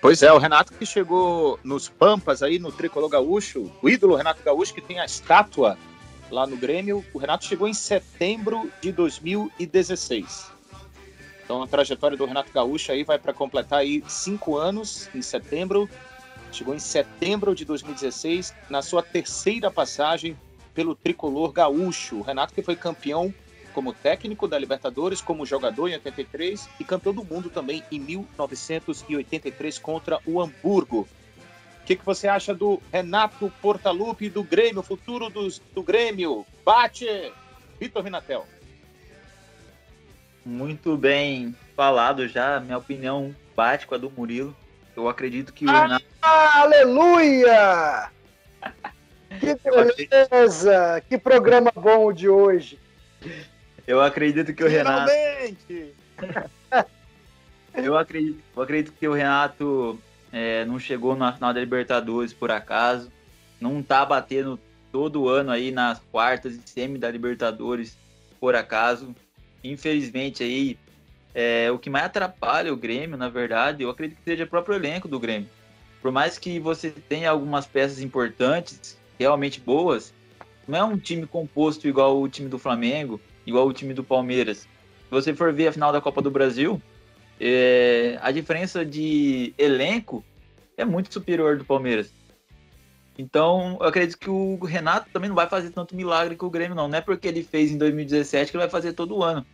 Pois 0.00 0.22
é, 0.22 0.30
o 0.32 0.38
Renato 0.38 0.72
que 0.74 0.84
chegou 0.84 1.58
nos 1.64 1.88
Pampas 1.88 2.42
aí 2.42 2.58
no 2.58 2.70
Tricolor 2.70 3.08
Gaúcho, 3.08 3.72
o 3.80 3.88
ídolo 3.88 4.16
Renato 4.16 4.42
Gaúcho 4.42 4.74
que 4.74 4.82
tem 4.82 5.00
a 5.00 5.04
estátua 5.06 5.78
lá 6.30 6.46
no 6.46 6.56
Grêmio, 6.56 7.04
o 7.12 7.18
Renato 7.18 7.44
chegou 7.44 7.68
em 7.68 7.74
setembro 7.74 8.70
de 8.80 8.92
2016. 8.92 10.52
Então 11.44 11.62
a 11.62 11.66
trajetória 11.66 12.16
do 12.16 12.24
Renato 12.24 12.52
Gaúcho 12.52 12.90
aí 12.90 13.04
vai 13.04 13.18
para 13.18 13.32
completar 13.32 13.80
aí 13.80 14.02
cinco 14.08 14.56
anos 14.56 15.08
em 15.14 15.20
setembro. 15.20 15.88
Chegou 16.50 16.74
em 16.74 16.78
setembro 16.78 17.54
de 17.54 17.64
2016 17.64 18.54
na 18.70 18.80
sua 18.80 19.02
terceira 19.02 19.70
passagem 19.70 20.36
pelo 20.72 20.94
Tricolor 20.94 21.52
Gaúcho. 21.52 22.16
O 22.16 22.22
Renato 22.22 22.54
que 22.54 22.62
foi 22.62 22.76
campeão 22.76 23.32
como 23.74 23.92
técnico 23.92 24.46
da 24.46 24.58
Libertadores, 24.58 25.20
como 25.20 25.44
jogador 25.44 25.88
em 25.88 25.94
83 25.94 26.68
e 26.78 26.84
campeão 26.84 27.12
do 27.12 27.24
mundo 27.24 27.50
também 27.50 27.82
em 27.90 27.98
1983 27.98 29.78
contra 29.78 30.20
o 30.24 30.40
Hamburgo. 30.40 31.06
O 31.84 31.86
que, 31.86 31.96
que 31.96 32.06
você 32.06 32.26
acha 32.26 32.54
do 32.54 32.80
Renato 32.90 33.52
Portaluppi 33.60 34.30
do 34.30 34.42
Grêmio, 34.42 34.82
futuro 34.82 35.28
dos, 35.28 35.58
do 35.74 35.82
Grêmio? 35.82 36.46
Bate! 36.64 37.30
Vitor 37.78 38.02
Minatel. 38.02 38.46
Muito 40.46 40.96
bem 40.96 41.54
falado 41.76 42.26
já. 42.26 42.58
Minha 42.58 42.78
opinião 42.78 43.36
bate 43.54 43.86
com 43.86 43.94
a 43.94 43.98
do 43.98 44.10
Murilo. 44.10 44.56
Eu 44.96 45.10
acredito 45.10 45.52
que 45.52 45.66
o 45.66 45.70
Renato. 45.70 46.06
Aleluia! 46.22 48.10
Que 49.40 49.56
beleza! 50.08 51.02
Que 51.06 51.18
programa 51.18 51.70
bom 51.74 52.12
de 52.12 52.30
hoje. 52.30 52.78
Eu 53.86 54.00
acredito 54.00 54.54
que 54.54 54.64
o 54.64 54.68
Renato. 54.68 55.10
Finalmente! 55.10 55.94
Eu 57.74 57.98
acredito, 57.98 58.40
eu 58.56 58.62
acredito 58.62 58.92
que 58.92 59.08
o 59.08 59.12
Renato 59.12 59.98
é, 60.34 60.64
não 60.64 60.80
chegou 60.80 61.14
na 61.14 61.32
final 61.32 61.54
da 61.54 61.60
Libertadores 61.60 62.32
por 62.32 62.50
acaso. 62.50 63.10
Não 63.60 63.80
tá 63.80 64.04
batendo 64.04 64.58
todo 64.90 65.28
ano 65.28 65.52
aí 65.52 65.70
nas 65.70 66.00
quartas 66.10 66.56
e 66.56 66.60
semi 66.66 66.98
da 66.98 67.08
Libertadores 67.08 67.96
por 68.40 68.56
acaso. 68.56 69.14
Infelizmente 69.62 70.42
aí, 70.42 70.76
é, 71.32 71.70
o 71.70 71.78
que 71.78 71.88
mais 71.88 72.06
atrapalha 72.06 72.72
o 72.72 72.76
Grêmio, 72.76 73.16
na 73.16 73.28
verdade, 73.28 73.84
eu 73.84 73.90
acredito 73.90 74.18
que 74.18 74.24
seja 74.24 74.42
o 74.42 74.48
próprio 74.48 74.74
elenco 74.74 75.06
do 75.06 75.20
Grêmio. 75.20 75.48
Por 76.02 76.10
mais 76.10 76.36
que 76.36 76.58
você 76.58 76.90
tenha 76.90 77.30
algumas 77.30 77.64
peças 77.64 78.00
importantes, 78.00 78.98
realmente 79.16 79.60
boas, 79.60 80.12
não 80.66 80.78
é 80.78 80.82
um 80.82 80.98
time 80.98 81.28
composto 81.28 81.86
igual 81.86 82.20
o 82.20 82.28
time 82.28 82.48
do 82.48 82.58
Flamengo, 82.58 83.20
igual 83.46 83.68
o 83.68 83.72
time 83.72 83.94
do 83.94 84.02
Palmeiras. 84.02 84.58
Se 84.58 85.10
você 85.10 85.32
for 85.32 85.52
ver 85.52 85.68
a 85.68 85.72
final 85.72 85.92
da 85.92 86.00
Copa 86.00 86.20
do 86.20 86.30
Brasil, 86.30 86.82
é, 87.40 88.18
a 88.22 88.30
diferença 88.30 88.84
de 88.84 89.52
elenco 89.58 90.24
é 90.76 90.84
muito 90.84 91.12
superior 91.12 91.56
do 91.56 91.64
Palmeiras. 91.64 92.10
Então, 93.16 93.78
eu 93.80 93.86
acredito 93.86 94.18
que 94.18 94.28
o 94.28 94.58
Renato 94.64 95.08
também 95.12 95.28
não 95.28 95.36
vai 95.36 95.48
fazer 95.48 95.70
tanto 95.70 95.94
milagre 95.94 96.36
que 96.36 96.44
o 96.44 96.50
Grêmio, 96.50 96.74
não. 96.74 96.88
Não 96.88 96.98
é 96.98 97.00
porque 97.00 97.28
ele 97.28 97.44
fez 97.44 97.70
em 97.70 97.78
2017 97.78 98.50
que 98.50 98.56
ele 98.56 98.64
vai 98.64 98.70
fazer 98.70 98.92
todo 98.92 99.22
ano. 99.22 99.46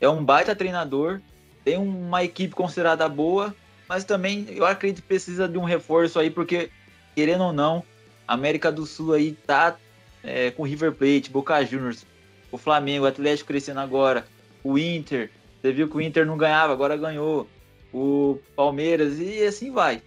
É 0.00 0.08
um 0.08 0.24
baita 0.24 0.56
treinador, 0.56 1.20
tem 1.64 1.78
uma 1.78 2.24
equipe 2.24 2.54
considerada 2.54 3.08
boa, 3.08 3.54
mas 3.88 4.04
também 4.04 4.46
eu 4.50 4.66
acredito 4.66 5.02
que 5.02 5.08
precisa 5.08 5.48
de 5.48 5.56
um 5.56 5.64
reforço 5.64 6.18
aí, 6.18 6.28
porque, 6.28 6.70
querendo 7.14 7.44
ou 7.44 7.52
não, 7.52 7.84
a 8.26 8.34
América 8.34 8.72
do 8.72 8.84
Sul 8.84 9.12
aí 9.12 9.32
tá 9.46 9.76
é, 10.22 10.50
com 10.50 10.64
River 10.64 10.92
Plate, 10.92 11.30
Boca 11.30 11.64
Juniors, 11.64 12.04
o 12.50 12.58
Flamengo, 12.58 13.04
o 13.04 13.08
Atlético 13.08 13.48
crescendo 13.48 13.80
agora, 13.80 14.26
o 14.62 14.76
Inter. 14.76 15.30
Você 15.64 15.72
viu 15.72 15.88
que 15.88 15.96
o 15.96 16.00
Inter 16.02 16.26
não 16.26 16.36
ganhava, 16.36 16.74
agora 16.74 16.94
ganhou. 16.94 17.48
o 17.90 18.38
Palmeiras 18.54 19.18
e 19.18 19.42
assim 19.46 19.72
vai. 19.72 20.02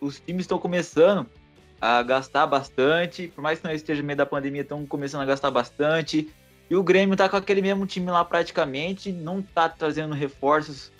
Os 0.00 0.18
times 0.18 0.42
estão 0.42 0.58
começando 0.58 1.28
a 1.80 2.02
gastar 2.02 2.44
bastante, 2.48 3.28
por 3.28 3.40
mais 3.40 3.60
que 3.60 3.68
não 3.68 3.72
esteja 3.72 4.02
no 4.02 4.06
meio 4.08 4.16
da 4.16 4.26
pandemia, 4.26 4.62
estão 4.62 4.84
começando 4.84 5.20
a 5.20 5.26
gastar 5.26 5.48
bastante. 5.52 6.28
E 6.68 6.74
o 6.74 6.82
Grêmio 6.82 7.16
tá 7.16 7.28
com 7.28 7.36
aquele 7.36 7.62
mesmo 7.62 7.86
time 7.86 8.10
lá 8.10 8.24
praticamente, 8.24 9.12
não 9.12 9.40
tá 9.40 9.68
trazendo 9.68 10.12
reforços 10.12 10.90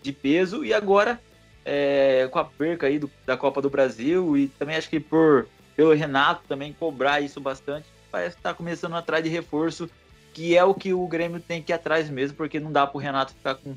de 0.00 0.12
peso 0.12 0.64
e 0.64 0.72
agora 0.72 1.20
é, 1.64 2.28
com 2.30 2.38
a 2.38 2.44
perca 2.44 2.86
aí 2.86 3.00
do, 3.00 3.10
da 3.26 3.36
Copa 3.36 3.60
do 3.60 3.68
Brasil 3.68 4.36
e 4.36 4.46
também 4.46 4.76
acho 4.76 4.88
que 4.88 5.00
por 5.00 5.48
pelo 5.74 5.92
Renato 5.92 6.44
também 6.46 6.72
cobrar 6.72 7.20
isso 7.20 7.40
bastante, 7.40 7.88
parece 8.12 8.36
que 8.36 8.42
tá 8.42 8.54
começando 8.54 8.94
atrás 8.94 9.24
de 9.24 9.28
reforço, 9.28 9.90
que 10.32 10.56
é 10.56 10.64
o 10.64 10.74
que 10.74 10.92
o 10.92 11.06
Grêmio 11.06 11.40
tem 11.40 11.62
que 11.62 11.72
ir 11.72 11.74
atrás 11.74 12.08
mesmo, 12.08 12.36
porque 12.36 12.60
não 12.60 12.72
dá 12.72 12.86
pro 12.86 12.98
Renato 12.98 13.34
ficar 13.34 13.56
com 13.56 13.76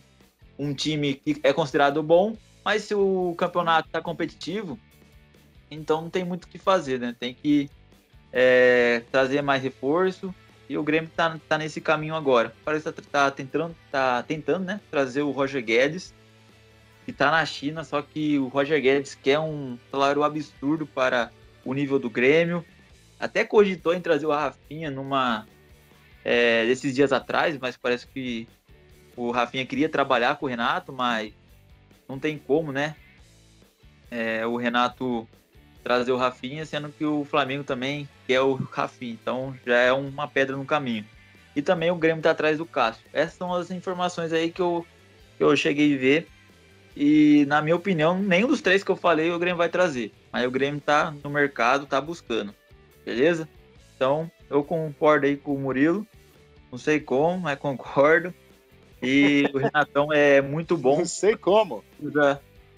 um 0.58 0.74
time 0.74 1.16
que 1.16 1.40
é 1.44 1.52
considerado 1.52 2.02
bom, 2.04 2.38
mas 2.64 2.84
se 2.84 2.96
o 2.96 3.34
campeonato 3.38 3.90
tá 3.90 4.02
competitivo, 4.02 4.80
então 5.70 6.02
não 6.02 6.10
tem 6.10 6.24
muito 6.24 6.46
o 6.46 6.48
que 6.48 6.58
fazer, 6.58 7.00
né? 7.00 7.16
Tem 7.20 7.34
que 7.34 7.70
é, 8.32 9.04
trazer 9.12 9.42
mais 9.42 9.62
reforço 9.62 10.34
e 10.70 10.78
o 10.78 10.84
Grêmio 10.84 11.10
tá, 11.16 11.40
tá 11.48 11.58
nesse 11.58 11.82
caminho 11.82 12.16
agora. 12.16 12.54
Parece 12.64 12.92
que 12.92 13.02
tá, 13.02 13.26
tá, 13.26 13.32
tentando, 13.32 13.76
tá 13.92 14.24
tentando, 14.24 14.66
né? 14.66 14.80
Trazer 14.90 15.22
o 15.24 15.32
Roger 15.32 15.64
Guedes, 15.64 16.14
que 17.06 17.12
tá 17.12 17.30
na 17.32 17.46
China, 17.46 17.84
só 17.84 18.02
que 18.02 18.40
o 18.40 18.48
Roger 18.48 18.82
Guedes 18.82 19.16
quer 19.16 19.40
um 19.40 19.78
salário 19.92 20.24
absurdo 20.24 20.86
para 20.86 21.32
o 21.66 21.74
nível 21.74 22.00
do 22.00 22.10
Grêmio. 22.10 22.64
Até 23.20 23.44
cogitou 23.44 23.94
em 23.94 24.02
trazer 24.02 24.26
o 24.26 24.32
Rafinha 24.32 24.90
numa 24.90 25.46
é, 26.24 26.66
desses 26.66 26.94
dias 26.96 27.12
atrás, 27.12 27.58
mas 27.60 27.78
parece 27.78 28.08
que 28.08 28.48
o 29.16 29.32
Rafinha 29.32 29.66
queria 29.66 29.90
trabalhar 29.90 30.38
com 30.38 30.46
o 30.46 30.50
Renato, 30.50 30.92
mas 30.92 31.34
não 32.08 32.18
tem 32.18 32.38
como, 32.38 32.72
né? 32.72 32.96
É, 34.10 34.46
o 34.46 34.56
Renato 34.56 35.28
trazer 35.84 36.12
o 36.12 36.18
Rafinha, 36.18 36.66
sendo 36.66 36.90
que 36.90 37.06
o 37.06 37.26
Flamengo 37.26 37.64
também 37.64 38.08
quer 38.26 38.42
o 38.42 38.54
Rafinha, 38.54 39.14
então 39.14 39.56
já 39.66 39.78
é 39.78 39.92
uma 39.92 40.28
pedra 40.28 40.56
no 40.56 40.66
caminho. 40.66 41.06
E 41.56 41.62
também 41.62 41.92
o 41.92 41.96
Grêmio 41.96 42.20
está 42.20 42.32
atrás 42.32 42.58
do 42.58 42.66
Cássio. 42.66 43.06
Essas 43.14 43.36
são 43.36 43.54
as 43.54 43.70
informações 43.70 44.34
aí 44.34 44.52
que 44.52 44.62
eu, 44.62 44.86
que 45.38 45.44
eu 45.44 45.56
cheguei 45.56 45.94
a 45.94 45.98
ver. 45.98 46.28
E 46.96 47.46
na 47.48 47.62
minha 47.62 47.76
opinião, 47.76 48.18
nenhum 48.18 48.48
dos 48.48 48.62
três 48.62 48.84
que 48.84 48.90
eu 48.90 48.96
falei 48.96 49.32
o 49.32 49.40
Grêmio 49.40 49.58
vai 49.58 49.70
trazer. 49.70 50.12
Mas 50.32 50.48
o 50.48 50.52
Grêmio 50.52 50.82
tá 50.82 51.14
no 51.24 51.30
mercado, 51.30 51.86
tá 51.86 52.02
buscando. 52.02 52.56
Beleza? 53.06 53.48
Então, 53.96 54.32
eu 54.50 54.64
concordo 54.64 55.26
aí 55.26 55.38
com 55.38 55.54
o 55.54 55.60
Murilo. 55.60 56.08
Não 56.74 56.80
sei 56.80 57.00
como, 57.00 57.40
mas 57.40 57.60
concordo. 57.60 58.34
E 59.00 59.48
o 59.54 59.60
Renatão 59.60 60.12
é 60.12 60.42
muito 60.42 60.76
bom. 60.76 60.98
Não 60.98 61.06
sei 61.06 61.38
como. 61.38 61.84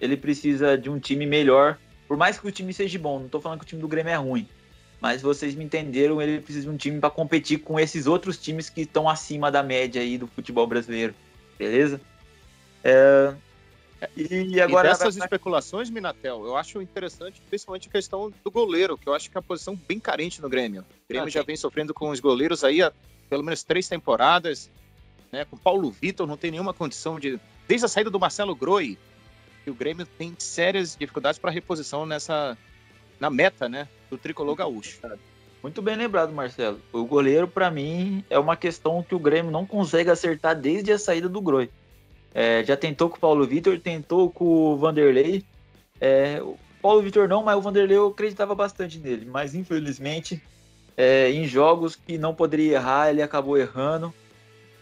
Ele 0.01 0.17
precisa 0.17 0.77
de 0.77 0.89
um 0.89 0.99
time 0.99 1.25
melhor. 1.25 1.79
Por 2.05 2.17
mais 2.17 2.37
que 2.37 2.45
o 2.45 2.51
time 2.51 2.73
seja 2.73 2.99
bom, 2.99 3.21
não 3.21 3.29
tô 3.29 3.39
falando 3.39 3.59
que 3.59 3.63
o 3.63 3.67
time 3.69 3.81
do 3.81 3.87
Grêmio 3.87 4.11
é 4.11 4.17
ruim. 4.17 4.49
Mas 4.99 5.21
vocês 5.21 5.55
me 5.55 5.63
entenderam, 5.63 6.21
ele 6.21 6.41
precisa 6.41 6.65
de 6.65 6.69
um 6.69 6.75
time 6.75 6.99
para 6.99 7.09
competir 7.09 7.59
com 7.59 7.79
esses 7.79 8.05
outros 8.05 8.37
times 8.37 8.69
que 8.69 8.81
estão 8.81 9.07
acima 9.07 9.49
da 9.49 9.63
média 9.63 10.01
aí 10.01 10.17
do 10.17 10.27
futebol 10.27 10.67
brasileiro. 10.67 11.15
Beleza? 11.57 12.01
É, 12.83 13.33
e 14.17 14.59
agora. 14.59 14.89
E 14.89 14.91
dessas 14.91 15.15
especulações, 15.15 15.89
Minatel, 15.89 16.45
eu 16.45 16.57
acho 16.57 16.81
interessante, 16.81 17.41
principalmente 17.47 17.87
a 17.87 17.91
questão 17.93 18.29
do 18.43 18.51
goleiro, 18.51 18.97
que 18.97 19.07
eu 19.07 19.13
acho 19.13 19.31
que 19.31 19.37
é 19.37 19.39
uma 19.39 19.47
posição 19.47 19.73
bem 19.73 20.01
carente 20.01 20.41
no 20.41 20.49
Grêmio. 20.49 20.81
O 20.81 21.07
Grêmio 21.07 21.27
ah, 21.27 21.31
já 21.31 21.43
vem 21.43 21.55
sofrendo 21.55 21.93
com 21.93 22.09
os 22.09 22.19
goleiros 22.19 22.61
aí 22.61 22.81
há 22.81 22.91
pelo 23.29 23.43
menos 23.43 23.63
três 23.63 23.87
temporadas. 23.87 24.69
Né? 25.31 25.45
Com 25.45 25.57
Paulo 25.57 25.89
Vitor 25.91 26.27
não 26.27 26.37
tem 26.37 26.51
nenhuma 26.51 26.73
condição 26.73 27.19
de. 27.19 27.39
Desde 27.67 27.85
a 27.85 27.89
saída 27.89 28.09
do 28.09 28.19
Marcelo 28.19 28.55
Groi, 28.55 28.97
que 29.63 29.71
o 29.71 29.73
Grêmio 29.73 30.05
tem 30.05 30.35
sérias 30.37 30.95
dificuldades 30.95 31.39
para 31.39 31.51
reposição 31.51 32.05
nessa. 32.05 32.57
na 33.19 33.29
meta, 33.29 33.67
né? 33.67 33.87
Do 34.09 34.17
tricolor 34.17 34.55
gaúcho. 34.55 34.99
Muito 35.63 35.81
bem 35.81 35.95
lembrado, 35.95 36.31
Marcelo. 36.31 36.79
O 36.93 37.05
goleiro, 37.05 37.47
para 37.47 37.71
mim, 37.71 38.23
é 38.29 38.37
uma 38.37 38.55
questão 38.55 39.01
que 39.01 39.15
o 39.15 39.19
Grêmio 39.19 39.51
não 39.51 39.65
consegue 39.65 40.11
acertar 40.11 40.55
desde 40.55 40.91
a 40.91 40.99
saída 40.99 41.27
do 41.27 41.41
Groi. 41.41 41.71
É, 42.35 42.63
já 42.63 42.77
tentou 42.77 43.09
com 43.09 43.17
o 43.17 43.19
Paulo 43.19 43.47
Vitor, 43.47 43.79
tentou 43.79 44.29
com 44.29 44.45
o 44.45 44.77
Vanderlei. 44.77 45.43
É, 45.99 46.39
o 46.39 46.55
Paulo 46.81 47.01
Vitor 47.01 47.27
não, 47.27 47.41
mas 47.41 47.57
o 47.57 47.61
Vanderlei 47.61 47.97
eu 47.97 48.09
acreditava 48.09 48.53
bastante 48.53 48.99
nele. 48.99 49.25
Mas 49.25 49.55
infelizmente, 49.55 50.39
é, 50.97 51.31
em 51.31 51.45
jogos 51.45 51.95
que 51.95 52.17
não 52.17 52.33
poderia 52.33 52.75
errar, 52.75 53.09
ele 53.09 53.21
acabou 53.21 53.57
errando. 53.57 54.13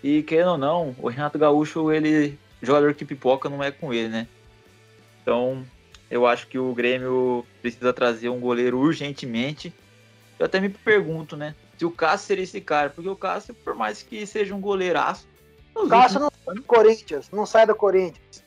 E 0.03 0.21
querendo 0.23 0.51
ou 0.51 0.57
não, 0.57 0.95
o 0.99 1.07
Renato 1.07 1.39
Gaúcho, 1.39 1.91
ele 1.91 2.37
jogador 2.61 2.93
que 2.93 3.05
pipoca 3.05 3.49
não 3.49 3.63
é 3.63 3.71
com 3.71 3.93
ele, 3.93 4.09
né? 4.09 4.27
Então, 5.21 5.65
eu 6.09 6.25
acho 6.25 6.47
que 6.47 6.57
o 6.57 6.73
Grêmio 6.73 7.45
precisa 7.61 7.93
trazer 7.93 8.29
um 8.29 8.39
goleiro 8.39 8.79
urgentemente. 8.79 9.73
Eu 10.39 10.45
até 10.45 10.59
me 10.59 10.69
pergunto, 10.69 11.35
né? 11.35 11.55
Se 11.77 11.85
o 11.85 11.91
Cássio 11.91 12.27
seria 12.27 12.43
esse 12.43 12.61
cara, 12.61 12.89
porque 12.89 13.09
o 13.09 13.15
Cássio, 13.15 13.53
por 13.53 13.75
mais 13.75 14.03
que 14.03 14.25
seja 14.25 14.53
um 14.55 14.61
goleiraço, 14.61 15.27
o 15.75 15.87
Cássio 15.87 16.19
não 16.19 16.31
sai 16.45 16.55
do 16.55 16.63
Corinthians, 16.63 17.29
não 17.31 17.45
sai 17.45 17.65
do 17.65 17.75
Corinthians. 17.75 18.43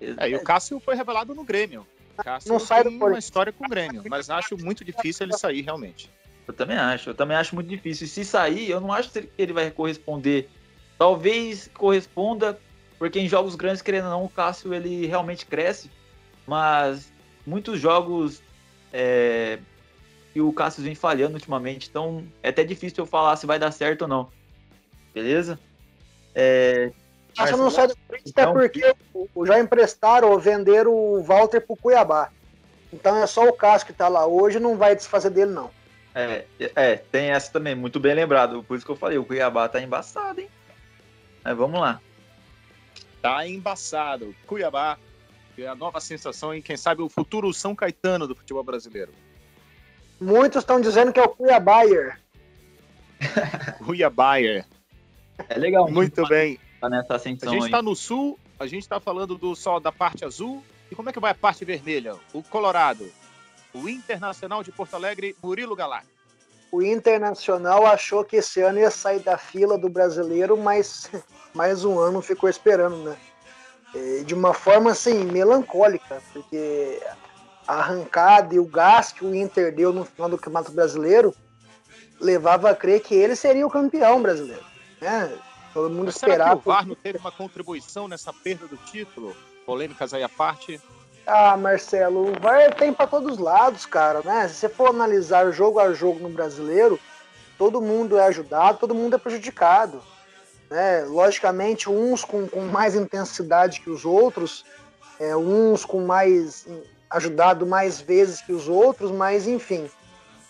É, 0.00 0.30
e 0.30 0.34
o 0.34 0.42
Cássio 0.42 0.80
foi 0.80 0.94
revelado 0.94 1.34
no 1.34 1.44
Grêmio. 1.44 1.86
Cássio 2.16 2.50
não 2.50 2.58
sai 2.58 2.78
do 2.82 2.84
Corinthians. 2.84 3.12
uma 3.12 3.18
história 3.18 3.52
com 3.52 3.66
o 3.66 3.68
Grêmio, 3.68 4.02
mas 4.08 4.30
acho 4.30 4.56
muito 4.56 4.84
difícil 4.84 5.26
ele 5.26 5.36
sair 5.36 5.60
realmente. 5.60 6.10
Eu 6.46 6.54
também 6.54 6.76
acho, 6.76 7.10
eu 7.10 7.14
também 7.14 7.36
acho 7.36 7.54
muito 7.54 7.68
difícil. 7.68 8.06
E 8.06 8.08
se 8.08 8.24
sair, 8.24 8.70
eu 8.70 8.80
não 8.80 8.92
acho 8.92 9.10
que 9.10 9.28
ele 9.36 9.52
vai 9.52 9.70
corresponder. 9.70 10.48
Talvez 10.98 11.68
corresponda, 11.74 12.58
porque 12.98 13.18
em 13.18 13.28
jogos 13.28 13.56
grandes, 13.56 13.82
querendo 13.82 14.04
ou 14.04 14.10
não, 14.10 14.24
o 14.24 14.28
Cássio 14.28 14.72
ele 14.72 15.06
realmente 15.06 15.44
cresce, 15.44 15.90
mas 16.46 17.12
muitos 17.46 17.80
jogos 17.80 18.40
é, 18.92 19.58
que 20.32 20.40
o 20.40 20.52
Cássio 20.52 20.82
vem 20.82 20.94
falhando 20.94 21.34
ultimamente, 21.34 21.88
então 21.88 22.24
é 22.42 22.48
até 22.48 22.64
difícil 22.64 23.02
eu 23.02 23.06
falar 23.06 23.36
se 23.36 23.46
vai 23.46 23.58
dar 23.58 23.72
certo 23.72 24.02
ou 24.02 24.08
não. 24.08 24.30
Beleza? 25.12 25.58
É, 26.34 26.92
Acho 27.38 27.56
não 27.56 27.70
sai 27.70 27.88
do 27.88 27.96
Corinthians 28.06 28.32
até 28.34 28.46
porque 28.50 28.94
já 29.46 29.60
emprestaram 29.60 30.30
ou 30.30 30.38
venderam 30.38 30.92
o 30.92 31.22
Walter 31.22 31.60
pro 31.60 31.76
Cuiabá. 31.76 32.30
Então 32.92 33.16
é 33.16 33.26
só 33.26 33.46
o 33.46 33.52
Cássio 33.52 33.88
que 33.88 33.92
tá 33.92 34.08
lá 34.08 34.26
hoje, 34.26 34.58
não 34.58 34.76
vai 34.76 34.96
desfazer 34.96 35.30
dele, 35.30 35.52
não. 35.52 35.70
É, 36.18 36.46
é, 36.74 36.96
tem 36.96 37.26
essa 37.26 37.52
também, 37.52 37.74
muito 37.74 38.00
bem 38.00 38.14
lembrado. 38.14 38.62
Por 38.62 38.74
isso 38.74 38.86
que 38.86 38.90
eu 38.90 38.96
falei, 38.96 39.18
o 39.18 39.24
Cuiabá 39.24 39.68
tá 39.68 39.82
embaçado, 39.82 40.40
hein? 40.40 40.48
Mas 41.44 41.54
vamos 41.54 41.78
lá. 41.78 42.00
Tá 43.20 43.46
embaçado. 43.46 44.34
Cuiabá 44.46 44.96
é 45.58 45.66
a 45.66 45.74
nova 45.74 46.00
sensação 46.00 46.54
em, 46.54 46.62
quem 46.62 46.74
sabe, 46.74 47.02
o 47.02 47.10
futuro 47.10 47.52
São 47.52 47.74
Caetano 47.74 48.26
do 48.26 48.34
futebol 48.34 48.64
brasileiro. 48.64 49.12
Muitos 50.18 50.62
estão 50.62 50.80
dizendo 50.80 51.12
que 51.12 51.20
é 51.20 51.22
o 51.22 51.28
Cuiabáyer. 51.28 52.18
Cuiabáyer. 53.84 54.64
É 55.50 55.58
legal. 55.58 55.86
Muito 55.90 56.26
bem. 56.28 56.58
Tá 56.80 56.88
nessa 56.88 57.16
ascensão 57.16 57.50
a 57.50 57.52
gente 57.52 57.64
está 57.66 57.82
no 57.82 57.94
sul, 57.94 58.38
a 58.58 58.66
gente 58.66 58.82
está 58.82 58.98
falando 58.98 59.36
do 59.36 59.54
sol 59.54 59.80
da 59.80 59.92
parte 59.92 60.24
azul. 60.24 60.64
E 60.90 60.94
como 60.94 61.10
é 61.10 61.12
que 61.12 61.20
vai 61.20 61.32
a 61.32 61.34
parte 61.34 61.62
vermelha? 61.62 62.14
O 62.32 62.42
Colorado, 62.42 63.12
o 63.82 63.88
Internacional 63.88 64.62
de 64.62 64.72
Porto 64.72 64.94
Alegre, 64.94 65.36
Murilo 65.42 65.76
Galar. 65.76 66.04
O 66.72 66.82
Internacional 66.82 67.86
achou 67.86 68.24
que 68.24 68.36
esse 68.36 68.60
ano 68.60 68.78
ia 68.78 68.90
sair 68.90 69.20
da 69.20 69.38
fila 69.38 69.78
do 69.78 69.88
brasileiro, 69.88 70.56
mas 70.56 71.10
mais 71.54 71.84
um 71.84 71.98
ano 71.98 72.20
ficou 72.20 72.48
esperando, 72.48 72.96
né? 72.96 73.16
De 74.24 74.34
uma 74.34 74.52
forma 74.52 74.90
assim, 74.90 75.24
melancólica, 75.24 76.22
porque 76.32 77.00
a 77.66 77.74
arrancada 77.74 78.54
e 78.54 78.58
o 78.58 78.66
gás 78.66 79.12
que 79.12 79.24
o 79.24 79.34
Inter 79.34 79.74
deu 79.74 79.92
no 79.92 80.04
final 80.04 80.28
do 80.28 80.36
Campeonato 80.36 80.72
Brasileiro 80.72 81.34
levava 82.20 82.70
a 82.70 82.74
crer 82.74 83.00
que 83.00 83.14
ele 83.14 83.34
seria 83.34 83.66
o 83.66 83.70
campeão 83.70 84.20
brasileiro. 84.20 84.64
Né? 85.00 85.38
Todo 85.72 85.90
mundo 85.90 86.06
Mas 86.06 86.16
esperava. 86.16 86.50
Será 86.50 86.62
que 86.62 86.68
o 86.68 86.72
VAR 86.72 86.86
não 86.86 86.94
teve 86.94 87.18
uma 87.18 87.32
contribuição 87.32 88.08
nessa 88.08 88.32
perda 88.32 88.66
do 88.66 88.76
título? 88.76 89.36
Polêmicas 89.64 90.12
aí 90.14 90.22
à 90.22 90.28
parte. 90.28 90.80
Ah, 91.26 91.56
Marcelo, 91.56 92.30
o 92.30 92.40
VAR 92.40 92.72
tem 92.74 92.92
para 92.92 93.08
todos 93.08 93.32
os 93.32 93.38
lados, 93.38 93.84
cara, 93.84 94.22
né? 94.24 94.46
Se 94.46 94.54
você 94.54 94.68
for 94.68 94.90
analisar 94.90 95.50
jogo 95.50 95.80
a 95.80 95.92
jogo 95.92 96.20
no 96.20 96.28
brasileiro, 96.28 97.00
todo 97.58 97.82
mundo 97.82 98.16
é 98.16 98.24
ajudado, 98.26 98.78
todo 98.78 98.94
mundo 98.94 99.16
é 99.16 99.18
prejudicado. 99.18 100.00
Né? 100.70 101.04
Logicamente, 101.04 101.90
uns 101.90 102.24
com, 102.24 102.46
com 102.46 102.60
mais 102.66 102.94
intensidade 102.94 103.80
que 103.80 103.90
os 103.90 104.04
outros, 104.04 104.64
é, 105.18 105.36
uns 105.36 105.84
com 105.84 106.00
mais 106.06 106.64
ajudado 107.10 107.66
mais 107.66 108.00
vezes 108.00 108.40
que 108.40 108.52
os 108.52 108.68
outros, 108.68 109.10
mas 109.10 109.48
enfim, 109.48 109.90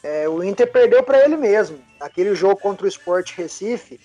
é, 0.03 0.29
o 0.29 0.43
Inter 0.43 0.71
perdeu 0.71 1.03
para 1.03 1.25
ele 1.25 1.39
mesmo. 1.39 1.79
Aquele 1.99 2.35
jogo 2.35 2.61
contra 2.61 2.85
o 2.85 2.89
Sport 2.89 3.33
Recife, 3.35 3.99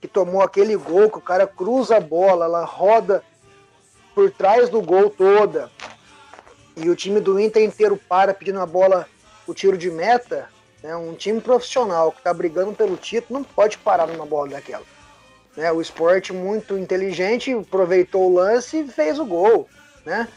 que 0.00 0.08
tomou 0.08 0.40
aquele 0.40 0.74
gol, 0.76 1.10
que 1.10 1.18
o 1.18 1.22
cara 1.22 1.46
cruza 1.46 1.96
a 1.96 2.00
bola, 2.00 2.46
ela 2.46 2.64
roda 2.64 3.22
por 4.14 4.30
trás 4.30 4.68
do 4.68 4.80
gol 4.80 5.10
toda, 5.10 5.70
e 6.76 6.88
o 6.90 6.96
time 6.96 7.20
do 7.20 7.38
Inter 7.38 7.62
inteiro 7.62 7.98
para 8.08 8.34
pedindo 8.34 8.60
a 8.60 8.66
bola, 8.66 9.06
o 9.46 9.54
tiro 9.54 9.76
de 9.78 9.90
meta, 9.90 10.48
né, 10.82 10.94
um 10.96 11.14
time 11.14 11.40
profissional 11.40 12.12
que 12.12 12.18
está 12.18 12.32
brigando 12.32 12.72
pelo 12.72 12.96
título 12.96 13.40
não 13.40 13.44
pode 13.44 13.78
parar 13.78 14.06
numa 14.06 14.26
bola 14.26 14.50
daquela. 14.50 14.84
Né, 15.56 15.70
o 15.70 15.80
esporte 15.80 16.32
muito 16.32 16.76
inteligente 16.76 17.52
aproveitou 17.52 18.30
o 18.30 18.34
lance 18.34 18.80
e 18.80 18.88
fez 18.88 19.18
o 19.18 19.24
gol. 19.24 19.68
né? 20.04 20.28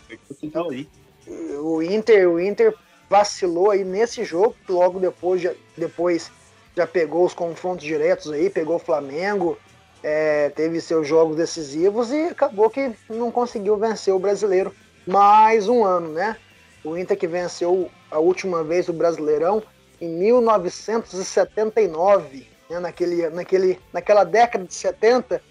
O 1.60 1.82
Inter, 1.82 2.30
o 2.30 2.40
Inter 2.40 2.74
vacilou 3.10 3.72
aí 3.72 3.84
nesse 3.84 4.24
jogo, 4.24 4.56
logo 4.70 5.00
depois 5.00 5.42
já, 5.42 5.54
depois 5.76 6.32
já 6.76 6.86
pegou 6.86 7.26
os 7.26 7.34
confrontos 7.34 7.84
diretos 7.84 8.32
aí, 8.32 8.50
pegou 8.50 8.76
o 8.76 8.80
Flamengo, 8.80 9.58
é, 10.04 10.50
teve 10.50 10.80
seus 10.80 11.08
jogos 11.08 11.36
decisivos 11.36 12.12
e 12.12 12.28
acabou 12.28 12.70
que 12.70 12.94
não 13.10 13.32
conseguiu 13.32 13.76
vencer 13.78 14.14
o 14.14 14.20
brasileiro 14.20 14.74
mais 15.08 15.68
um 15.70 15.86
ano, 15.86 16.10
né? 16.10 16.36
O 16.84 16.98
Inter 16.98 17.16
que 17.18 17.28
venceu 17.28 17.90
a 18.12 18.20
última 18.20 18.62
vez 18.64 18.90
o 18.90 18.94
Brasileirão 18.94 19.64
em 20.02 20.10
1979, 20.10 22.48
né? 22.70 22.80
naquele, 22.80 23.30
naquele, 23.30 23.80
naquela 23.94 24.26
década 24.26 24.66
de 24.66 24.74
70, 24.74 25.42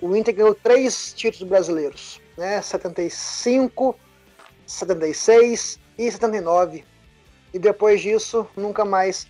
o 0.00 0.14
Inter 0.16 0.34
ganhou 0.34 0.54
três 0.54 1.12
títulos 1.12 1.48
brasileiros, 1.48 2.20
né? 2.38 2.62
75, 2.62 3.98
76 4.64 5.80
e 5.98 6.10
79. 6.10 6.84
E 7.52 7.58
depois 7.58 8.00
disso, 8.00 8.46
nunca 8.56 8.84
mais 8.84 9.26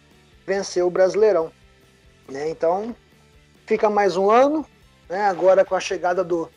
venceu 0.47 0.87
o 0.87 0.91
Brasileirão. 0.91 1.51
Né? 2.28 2.51
Então, 2.51 2.95
fica 3.66 3.89
mais 3.89 4.14
um 4.16 4.31
ano, 4.31 4.66
né? 5.09 5.22
agora 5.22 5.64
com 5.64 5.74
a 5.74 5.81
chegada 5.81 6.22
do, 6.22 6.51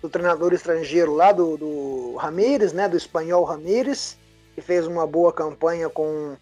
do 0.00 0.08
treinador 0.08 0.52
estrangeiro 0.52 1.14
lá, 1.14 1.32
do, 1.32 1.56
do 1.56 2.16
Ramires, 2.16 2.72
né? 2.72 2.88
do 2.88 2.96
espanhol 2.96 3.44
Ramires, 3.44 4.18
que 4.54 4.60
fez 4.60 4.86
uma 4.86 5.06
boa 5.06 5.32
campanha 5.32 5.88
com 5.88 6.36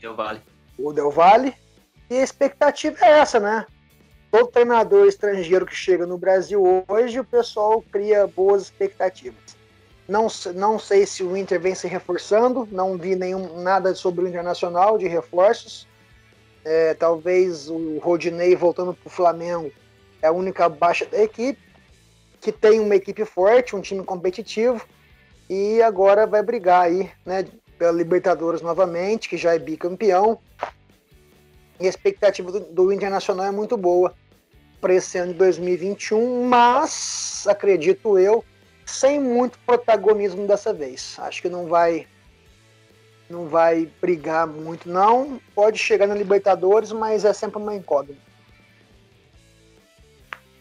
Del 0.00 0.14
Valle. 0.14 0.42
o 0.78 0.92
Del 0.92 1.10
Valle. 1.10 1.54
E 2.08 2.18
a 2.18 2.22
expectativa 2.22 2.96
é 3.04 3.18
essa, 3.18 3.40
né? 3.40 3.66
Todo 4.30 4.48
treinador 4.48 5.06
estrangeiro 5.06 5.66
que 5.66 5.74
chega 5.74 6.06
no 6.06 6.18
Brasil 6.18 6.84
hoje, 6.86 7.18
o 7.18 7.24
pessoal 7.24 7.82
cria 7.90 8.26
boas 8.26 8.64
expectativas. 8.64 9.56
Não, 10.06 10.28
não 10.54 10.78
sei 10.78 11.04
se 11.04 11.22
o 11.24 11.36
Inter 11.36 11.60
vem 11.60 11.74
se 11.74 11.88
reforçando, 11.88 12.68
não 12.70 12.96
vi 12.96 13.16
nenhum, 13.16 13.60
nada 13.60 13.94
sobre 13.94 14.24
o 14.24 14.28
Internacional 14.28 14.98
de 14.98 15.08
reforços. 15.08 15.88
É, 16.64 16.94
talvez 16.94 17.68
o 17.68 17.98
Rodinei 17.98 18.54
voltando 18.54 18.94
para 18.94 19.06
o 19.06 19.10
Flamengo 19.10 19.72
é 20.22 20.28
a 20.28 20.32
única 20.32 20.68
baixa 20.68 21.06
da 21.06 21.22
equipe, 21.22 21.60
que 22.40 22.52
tem 22.52 22.80
uma 22.80 22.94
equipe 22.94 23.24
forte, 23.24 23.74
um 23.74 23.80
time 23.80 24.04
competitivo, 24.04 24.84
e 25.48 25.80
agora 25.82 26.26
vai 26.26 26.42
brigar 26.42 26.82
aí, 26.82 27.10
né, 27.24 27.46
pela 27.78 27.92
Libertadores 27.92 28.62
novamente, 28.62 29.28
que 29.28 29.36
já 29.36 29.54
é 29.54 29.58
bicampeão. 29.58 30.38
E 31.78 31.86
a 31.86 31.88
expectativa 31.88 32.50
do, 32.50 32.60
do 32.60 32.92
Internacional 32.92 33.46
é 33.46 33.50
muito 33.50 33.76
boa 33.76 34.14
para 34.80 34.94
esse 34.94 35.18
ano 35.18 35.32
de 35.32 35.38
2021, 35.38 36.44
mas 36.48 37.44
acredito 37.46 38.18
eu 38.18 38.44
sem 38.84 39.20
muito 39.20 39.58
protagonismo 39.66 40.46
dessa 40.46 40.72
vez. 40.72 41.16
Acho 41.18 41.42
que 41.42 41.48
não 41.48 41.66
vai 41.66 42.06
não 43.28 43.48
vai 43.48 43.90
brigar 44.00 44.46
muito 44.46 44.88
não. 44.88 45.40
Pode 45.54 45.78
chegar 45.78 46.06
na 46.06 46.14
Libertadores, 46.14 46.92
mas 46.92 47.24
é 47.24 47.32
sempre 47.32 47.58
uma 47.58 47.74
incógnita. 47.74 48.25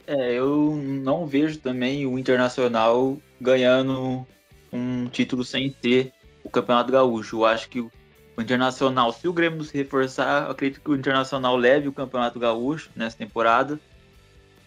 É, 0.08 0.34
eu 0.34 0.76
não 0.76 1.26
vejo 1.26 1.60
também 1.60 2.06
o 2.06 2.20
Internacional 2.20 3.18
ganhando 3.42 4.26
um 4.72 5.08
título 5.08 5.44
sem 5.44 5.72
ter 5.72 6.14
o 6.44 6.50
Campeonato 6.50 6.92
Gaúcho. 6.92 7.38
Eu 7.38 7.46
acho 7.46 7.70
que 7.70 7.80
o 7.80 7.92
Internacional, 8.38 9.12
se 9.12 9.28
o 9.28 9.34
Grêmio 9.34 9.64
se 9.64 9.76
reforçar, 9.76 10.50
acredito 10.50 10.82
que 10.82 10.92
o 10.92 10.96
Internacional 10.96 11.56
leve 11.56 11.88
o 11.88 11.94
Campeonato 11.94 12.40
Gaúcho 12.40 12.90
nessa 12.96 13.18
temporada. 13.18 13.80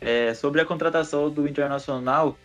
É, 0.00 0.32
sobre 0.34 0.60
a 0.60 0.64
contratação 0.64 1.28
do 1.28 1.46
Internacional, 1.46 2.36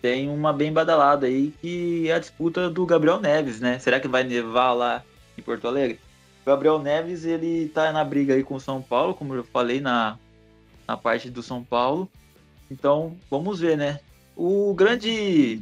tem 0.00 0.28
uma 0.28 0.52
bem 0.52 0.72
badalada 0.72 1.26
aí, 1.26 1.52
que 1.60 2.08
é 2.08 2.14
a 2.14 2.18
disputa 2.18 2.70
do 2.70 2.86
Gabriel 2.86 3.20
Neves, 3.20 3.60
né? 3.60 3.78
Será 3.78 4.00
que 4.00 4.08
vai 4.08 4.24
nevar 4.24 4.72
lá 4.72 5.04
em 5.36 5.42
Porto 5.42 5.68
Alegre? 5.68 6.00
O 6.42 6.46
Gabriel 6.46 6.78
Neves, 6.78 7.24
ele 7.24 7.68
tá 7.68 7.92
na 7.92 8.02
briga 8.02 8.34
aí 8.34 8.42
com 8.42 8.54
o 8.54 8.60
São 8.60 8.80
Paulo, 8.80 9.14
como 9.14 9.34
eu 9.34 9.44
falei 9.44 9.80
na, 9.80 10.18
na 10.88 10.96
parte 10.96 11.28
do 11.30 11.42
São 11.42 11.62
Paulo. 11.62 12.10
Então, 12.70 13.16
vamos 13.30 13.60
ver, 13.60 13.76
né? 13.76 14.00
O 14.36 14.72
grande 14.74 15.60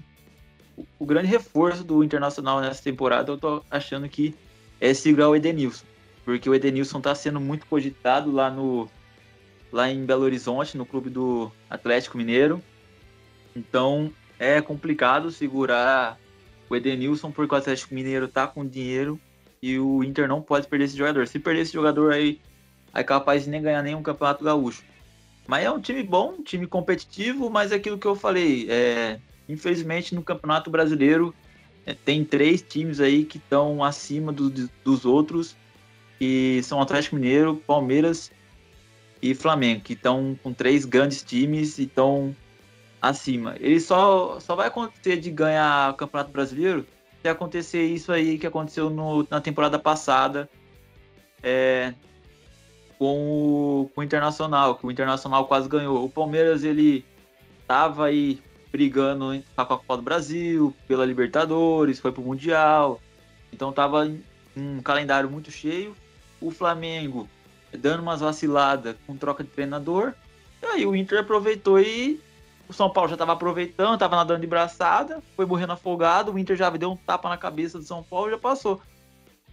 o 0.98 1.06
grande 1.06 1.26
reforço 1.26 1.82
do 1.82 2.04
Internacional 2.04 2.60
nessa 2.60 2.82
temporada, 2.82 3.32
eu 3.32 3.38
tô 3.38 3.62
achando 3.70 4.08
que 4.08 4.34
é 4.80 4.94
segurar 4.94 5.28
o 5.28 5.34
Edenilson, 5.34 5.84
porque 6.24 6.48
o 6.48 6.54
Edenilson 6.54 7.00
tá 7.00 7.14
sendo 7.14 7.40
muito 7.40 7.66
cogitado 7.66 8.30
lá 8.30 8.50
no 8.50 8.88
lá 9.72 9.90
em 9.90 10.04
Belo 10.04 10.24
Horizonte, 10.24 10.76
no 10.76 10.86
clube 10.86 11.10
do 11.10 11.50
Atlético 11.68 12.16
Mineiro. 12.16 12.62
Então, 13.54 14.12
é 14.38 14.60
complicado 14.60 15.30
segurar 15.30 16.18
o 16.70 16.76
Edenilson 16.76 17.30
porque 17.30 17.54
o 17.54 17.58
Atlético 17.58 17.94
Mineiro 17.94 18.28
tá 18.28 18.46
com 18.46 18.66
dinheiro 18.66 19.20
e 19.60 19.78
o 19.78 20.04
Inter 20.04 20.28
não 20.28 20.40
pode 20.40 20.66
perder 20.68 20.86
esse 20.86 20.96
jogador. 20.96 21.26
Se 21.26 21.38
perder 21.38 21.62
esse 21.62 21.72
jogador 21.72 22.12
aí, 22.12 22.40
é 22.94 23.02
capaz 23.02 23.44
de 23.44 23.50
nem 23.50 23.60
ganhar 23.60 23.82
nenhum 23.82 24.02
campeonato 24.02 24.44
gaúcho. 24.44 24.82
Mas 25.48 25.64
é 25.64 25.70
um 25.70 25.80
time 25.80 26.02
bom, 26.02 26.34
um 26.38 26.42
time 26.42 26.66
competitivo, 26.66 27.48
mas 27.48 27.72
é 27.72 27.76
aquilo 27.76 27.96
que 27.96 28.06
eu 28.06 28.14
falei, 28.14 28.70
é, 28.70 29.18
infelizmente 29.48 30.14
no 30.14 30.22
Campeonato 30.22 30.70
Brasileiro 30.70 31.34
é, 31.86 31.94
tem 31.94 32.22
três 32.22 32.60
times 32.60 33.00
aí 33.00 33.24
que 33.24 33.38
estão 33.38 33.82
acima 33.82 34.30
do, 34.30 34.50
dos 34.84 35.06
outros, 35.06 35.56
que 36.18 36.60
são 36.62 36.82
Atlético 36.82 37.16
Mineiro, 37.16 37.56
Palmeiras 37.66 38.30
e 39.22 39.34
Flamengo, 39.34 39.80
que 39.80 39.94
estão 39.94 40.38
com 40.42 40.52
três 40.52 40.84
grandes 40.84 41.22
times 41.22 41.78
e 41.78 41.84
estão 41.84 42.36
acima. 43.00 43.56
Ele 43.58 43.80
só, 43.80 44.38
só 44.40 44.54
vai 44.54 44.68
acontecer 44.68 45.16
de 45.16 45.30
ganhar 45.30 45.92
o 45.92 45.94
Campeonato 45.94 46.30
Brasileiro 46.30 46.86
se 47.22 47.28
acontecer 47.28 47.84
isso 47.84 48.12
aí 48.12 48.38
que 48.38 48.46
aconteceu 48.46 48.90
no, 48.90 49.26
na 49.30 49.40
temporada 49.40 49.78
passada 49.78 50.46
é, 51.42 51.94
com, 52.98 53.84
o, 53.84 53.90
com 53.94 54.00
o 54.00 54.04
Internacional, 54.04 54.74
que 54.74 54.86
o 54.86 54.90
Internacional 54.90 55.46
quase 55.46 55.68
ganhou. 55.68 56.04
O 56.04 56.10
Palmeiras, 56.10 56.64
ele 56.64 57.04
tava 57.66 58.06
aí 58.06 58.42
brigando 58.70 59.42
com 59.54 59.62
a 59.62 59.66
Copa 59.66 59.96
do 59.96 60.02
Brasil, 60.02 60.74
pela 60.86 61.06
Libertadores, 61.06 62.00
foi 62.00 62.12
pro 62.12 62.22
Mundial, 62.22 63.00
então 63.52 63.72
tava 63.72 64.06
em 64.06 64.22
um 64.56 64.82
calendário 64.82 65.30
muito 65.30 65.50
cheio. 65.50 65.96
O 66.40 66.50
Flamengo 66.50 67.28
dando 67.76 68.02
umas 68.02 68.20
vaciladas 68.20 68.96
com 69.06 69.16
troca 69.16 69.44
de 69.44 69.50
treinador, 69.50 70.14
e 70.62 70.66
aí 70.66 70.86
o 70.86 70.94
Inter 70.94 71.20
aproveitou 71.20 71.80
e 71.80 72.20
o 72.68 72.72
São 72.72 72.90
Paulo 72.90 73.08
já 73.08 73.14
estava 73.14 73.32
aproveitando, 73.32 73.94
estava 73.94 74.16
nadando 74.16 74.40
de 74.40 74.46
braçada, 74.46 75.22
foi 75.34 75.46
morrendo 75.46 75.72
afogado, 75.72 76.32
o 76.32 76.38
Inter 76.38 76.56
já 76.56 76.68
deu 76.70 76.92
um 76.92 76.96
tapa 76.96 77.28
na 77.28 77.36
cabeça 77.36 77.78
do 77.78 77.84
São 77.84 78.02
Paulo 78.02 78.28
e 78.28 78.30
já 78.32 78.38
passou. 78.38 78.80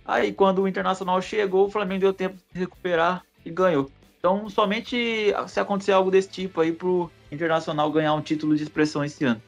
Aí 0.04 0.34
quando 0.34 0.62
o 0.62 0.68
Internacional 0.68 1.22
chegou, 1.22 1.68
o 1.68 1.72
Flamengo 1.72 2.02
deu 2.02 2.14
tempo 2.14 2.38
de 2.54 2.60
recuperar 2.60 3.24
e 3.46 3.52
ganhou. 3.52 3.90
Então 4.20 4.50
somente 4.50 5.32
se 5.48 5.60
acontecer 5.60 5.92
algo 5.92 6.10
desse 6.10 6.30
tipo 6.30 6.60
aí 6.60 6.72
pro 6.72 7.12
Internacional 7.32 7.92
ganhar 7.92 8.14
um 8.14 8.22
título 8.22 8.56
de 8.56 8.64
expressão 8.64 9.04
esse 9.04 9.24
ano. 9.24 9.42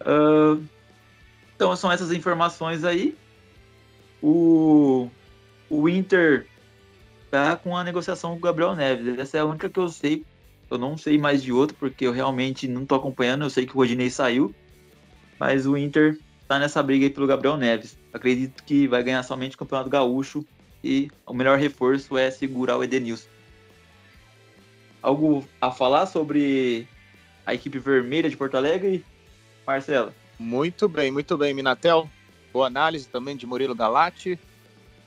Uh, 0.00 0.62
então 1.54 1.74
são 1.76 1.90
essas 1.90 2.12
informações 2.12 2.84
aí. 2.84 3.16
O, 4.22 5.08
o 5.70 5.88
Inter 5.88 6.46
tá 7.30 7.56
com 7.56 7.76
a 7.76 7.84
negociação 7.84 8.32
com 8.32 8.38
o 8.38 8.40
Gabriel 8.40 8.74
Neves. 8.74 9.18
Essa 9.18 9.38
é 9.38 9.40
a 9.40 9.44
única 9.44 9.68
que 9.68 9.78
eu 9.78 9.88
sei 9.88 10.24
eu 10.70 10.78
não 10.78 10.96
sei 10.96 11.18
mais 11.18 11.42
de 11.42 11.52
outro, 11.52 11.76
porque 11.78 12.06
eu 12.06 12.12
realmente 12.12 12.66
não 12.66 12.84
tô 12.84 12.94
acompanhando. 12.94 13.44
Eu 13.44 13.50
sei 13.50 13.66
que 13.66 13.72
o 13.72 13.76
Rodinei 13.76 14.10
saiu, 14.10 14.54
mas 15.38 15.66
o 15.66 15.76
Inter 15.76 16.18
tá 16.48 16.58
nessa 16.58 16.82
briga 16.82 17.06
aí 17.06 17.10
pelo 17.10 17.26
Gabriel 17.26 17.56
Neves. 17.56 17.96
Acredito 18.12 18.62
que 18.64 18.88
vai 18.88 19.02
ganhar 19.02 19.22
somente 19.22 19.54
o 19.54 19.58
Campeonato 19.58 19.90
Gaúcho 19.90 20.44
e 20.84 21.10
o 21.26 21.32
melhor 21.32 21.58
reforço 21.58 22.18
é 22.18 22.30
segurar 22.30 22.76
o 22.76 22.84
Edenilson. 22.84 23.26
Algo 25.00 25.48
a 25.58 25.70
falar 25.70 26.04
sobre 26.04 26.86
a 27.46 27.54
equipe 27.54 27.78
vermelha 27.78 28.28
de 28.28 28.36
Porto 28.36 28.56
Alegre, 28.56 29.02
Marcelo? 29.66 30.12
Muito 30.38 30.86
bem, 30.86 31.10
muito 31.10 31.38
bem, 31.38 31.54
Minatel. 31.54 32.08
Boa 32.52 32.66
análise 32.66 33.08
também 33.08 33.34
de 33.34 33.46
Murilo 33.46 33.74
Galati. 33.74 34.38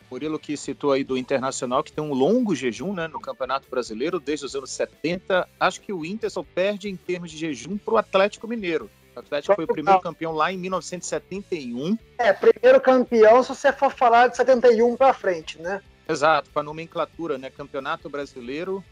Murilo 0.10 0.40
que 0.40 0.58
citou 0.58 0.94
aí 0.94 1.04
do 1.04 1.18
Internacional, 1.18 1.84
que 1.84 1.92
tem 1.92 2.04
um 2.04 2.14
longo 2.14 2.56
jejum 2.56 2.94
né, 2.94 3.08
no 3.08 3.20
Campeonato 3.20 3.70
Brasileiro 3.70 4.20
desde 4.20 4.46
os 4.46 4.56
anos 4.56 4.72
70. 4.72 5.48
Acho 5.60 5.82
que 5.82 5.94
o 5.94 6.04
Inter 6.04 6.32
só 6.32 6.44
perde 6.44 6.90
em 6.90 6.96
termos 6.96 7.30
de 7.30 7.38
jejum 7.38 7.78
para 7.78 7.94
o 7.94 7.98
Atlético 7.98 8.48
Mineiro. 8.48 8.90
O 9.18 9.20
Atlético 9.20 9.56
foi 9.56 9.64
o 9.64 9.68
primeiro 9.68 10.00
campeão 10.00 10.32
lá 10.32 10.52
em 10.52 10.58
1971. 10.60 11.98
É, 12.20 12.32
primeiro 12.32 12.80
campeão 12.80 13.42
se 13.42 13.50
você 13.50 13.74
for 13.74 13.92
falar 13.92 14.28
de 14.28 14.38
71 14.38 14.96
para 14.96 15.12
frente, 15.12 15.60
né? 15.60 15.82
Exato, 16.08 16.52
com 16.54 16.60
a 16.60 16.64
nomenclatura, 16.64 17.36
né? 17.36 17.50
Campeonato 17.50 18.08
Brasileiro. 18.10 18.84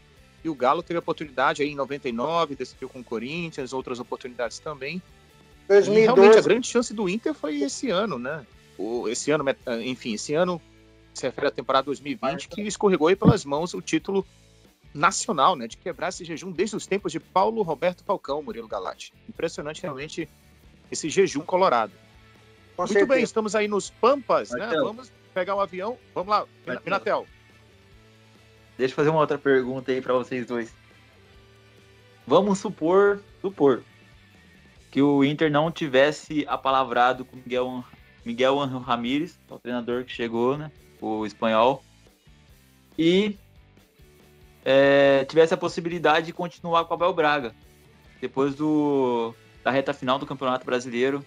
E 0.42 0.48
o 0.48 0.54
Galo 0.54 0.82
teve 0.82 0.96
a 0.96 1.00
oportunidade 1.00 1.62
aí 1.62 1.70
em 1.70 1.76
99, 1.76 2.56
decidiu 2.56 2.88
com 2.88 3.00
o 3.00 3.04
Corinthians, 3.04 3.72
outras 3.72 4.00
oportunidades 4.00 4.58
também. 4.58 5.00
2012. 5.68 5.90
E 5.90 6.04
realmente 6.04 6.38
a 6.38 6.42
grande 6.42 6.66
chance 6.66 6.92
do 6.92 7.08
Inter 7.08 7.32
foi 7.32 7.60
esse 7.60 7.90
ano, 7.90 8.18
né? 8.18 8.44
O, 8.76 9.08
esse 9.08 9.30
ano, 9.30 9.44
enfim, 9.84 10.14
esse 10.14 10.34
ano 10.34 10.60
se 11.14 11.24
refere 11.24 11.46
à 11.46 11.50
temporada 11.52 11.86
2020, 11.86 12.48
que 12.48 12.62
escorregou 12.62 13.06
aí 13.06 13.16
pelas 13.16 13.44
mãos 13.44 13.74
o 13.74 13.80
título 13.80 14.26
nacional, 14.96 15.54
né, 15.54 15.68
de 15.68 15.76
quebrar 15.76 16.08
esse 16.08 16.24
jejum 16.24 16.50
desde 16.50 16.76
os 16.76 16.86
tempos 16.86 17.12
de 17.12 17.20
Paulo 17.20 17.62
Roberto 17.62 18.02
Falcão, 18.02 18.42
Murilo 18.42 18.66
Galati. 18.66 19.12
Impressionante 19.28 19.82
realmente 19.82 20.28
esse 20.90 21.08
jejum 21.08 21.40
colorado. 21.40 21.92
Com 22.76 22.82
Muito 22.82 22.92
certeza. 22.92 23.14
bem, 23.14 23.22
estamos 23.22 23.54
aí 23.54 23.68
nos 23.68 23.90
Pampas, 23.90 24.50
né? 24.50 24.68
Vamos 24.74 25.12
pegar 25.32 25.54
o 25.54 25.58
um 25.58 25.60
avião. 25.60 25.98
Vamos 26.14 26.30
lá, 26.30 26.46
Minatel. 26.84 27.26
Deixa 28.76 28.92
eu 28.92 28.96
fazer 28.96 29.08
uma 29.10 29.20
outra 29.20 29.38
pergunta 29.38 29.92
aí 29.92 30.00
para 30.00 30.14
vocês 30.14 30.46
dois. 30.46 30.74
Vamos 32.26 32.58
supor, 32.58 33.22
supor, 33.40 33.82
que 34.90 35.00
o 35.00 35.24
Inter 35.24 35.50
não 35.50 35.70
tivesse 35.70 36.44
apalavrado 36.48 37.24
com 37.24 37.36
Miguel, 37.36 37.84
Miguel 38.24 38.58
Ramírez, 38.58 39.38
o 39.48 39.58
treinador 39.58 40.04
que 40.04 40.12
chegou, 40.12 40.58
né? 40.58 40.70
O 41.00 41.24
espanhol. 41.24 41.82
E 42.98 43.38
é, 44.68 45.24
tivesse 45.26 45.54
a 45.54 45.56
possibilidade 45.56 46.26
de 46.26 46.32
continuar 46.32 46.84
com 46.84 46.92
o 46.92 46.96
Abel 46.96 47.12
Braga. 47.12 47.54
Depois 48.20 48.56
do, 48.56 49.32
da 49.62 49.70
reta 49.70 49.94
final 49.94 50.18
do 50.18 50.26
Campeonato 50.26 50.66
Brasileiro. 50.66 51.24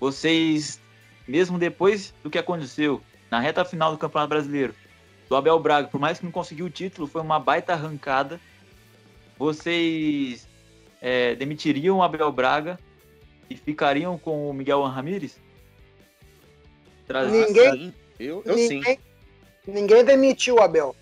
Vocês, 0.00 0.80
mesmo 1.26 1.58
depois 1.58 2.14
do 2.22 2.30
que 2.30 2.38
aconteceu 2.38 3.02
na 3.30 3.40
reta 3.40 3.62
final 3.62 3.92
do 3.92 3.98
Campeonato 3.98 4.30
Brasileiro, 4.30 4.74
do 5.28 5.36
Abel 5.36 5.58
Braga, 5.58 5.88
por 5.88 6.00
mais 6.00 6.18
que 6.18 6.24
não 6.24 6.32
conseguiu 6.32 6.64
o 6.64 6.70
título, 6.70 7.06
foi 7.06 7.20
uma 7.20 7.38
baita 7.38 7.74
arrancada. 7.74 8.40
Vocês 9.36 10.48
é, 11.02 11.34
demitiriam 11.34 11.98
o 11.98 12.02
Abel 12.02 12.32
Braga 12.32 12.78
e 13.50 13.54
ficariam 13.54 14.16
com 14.16 14.48
o 14.48 14.54
Miguel 14.54 14.82
Ramírez? 14.84 15.38
Ninguém, 17.30 17.94
eu, 18.18 18.42
eu 18.46 18.56
ninguém, 18.56 18.82
sim. 18.82 18.98
Ninguém 19.66 20.04
demitiu 20.04 20.54
o 20.56 20.62
Abel. 20.62 20.96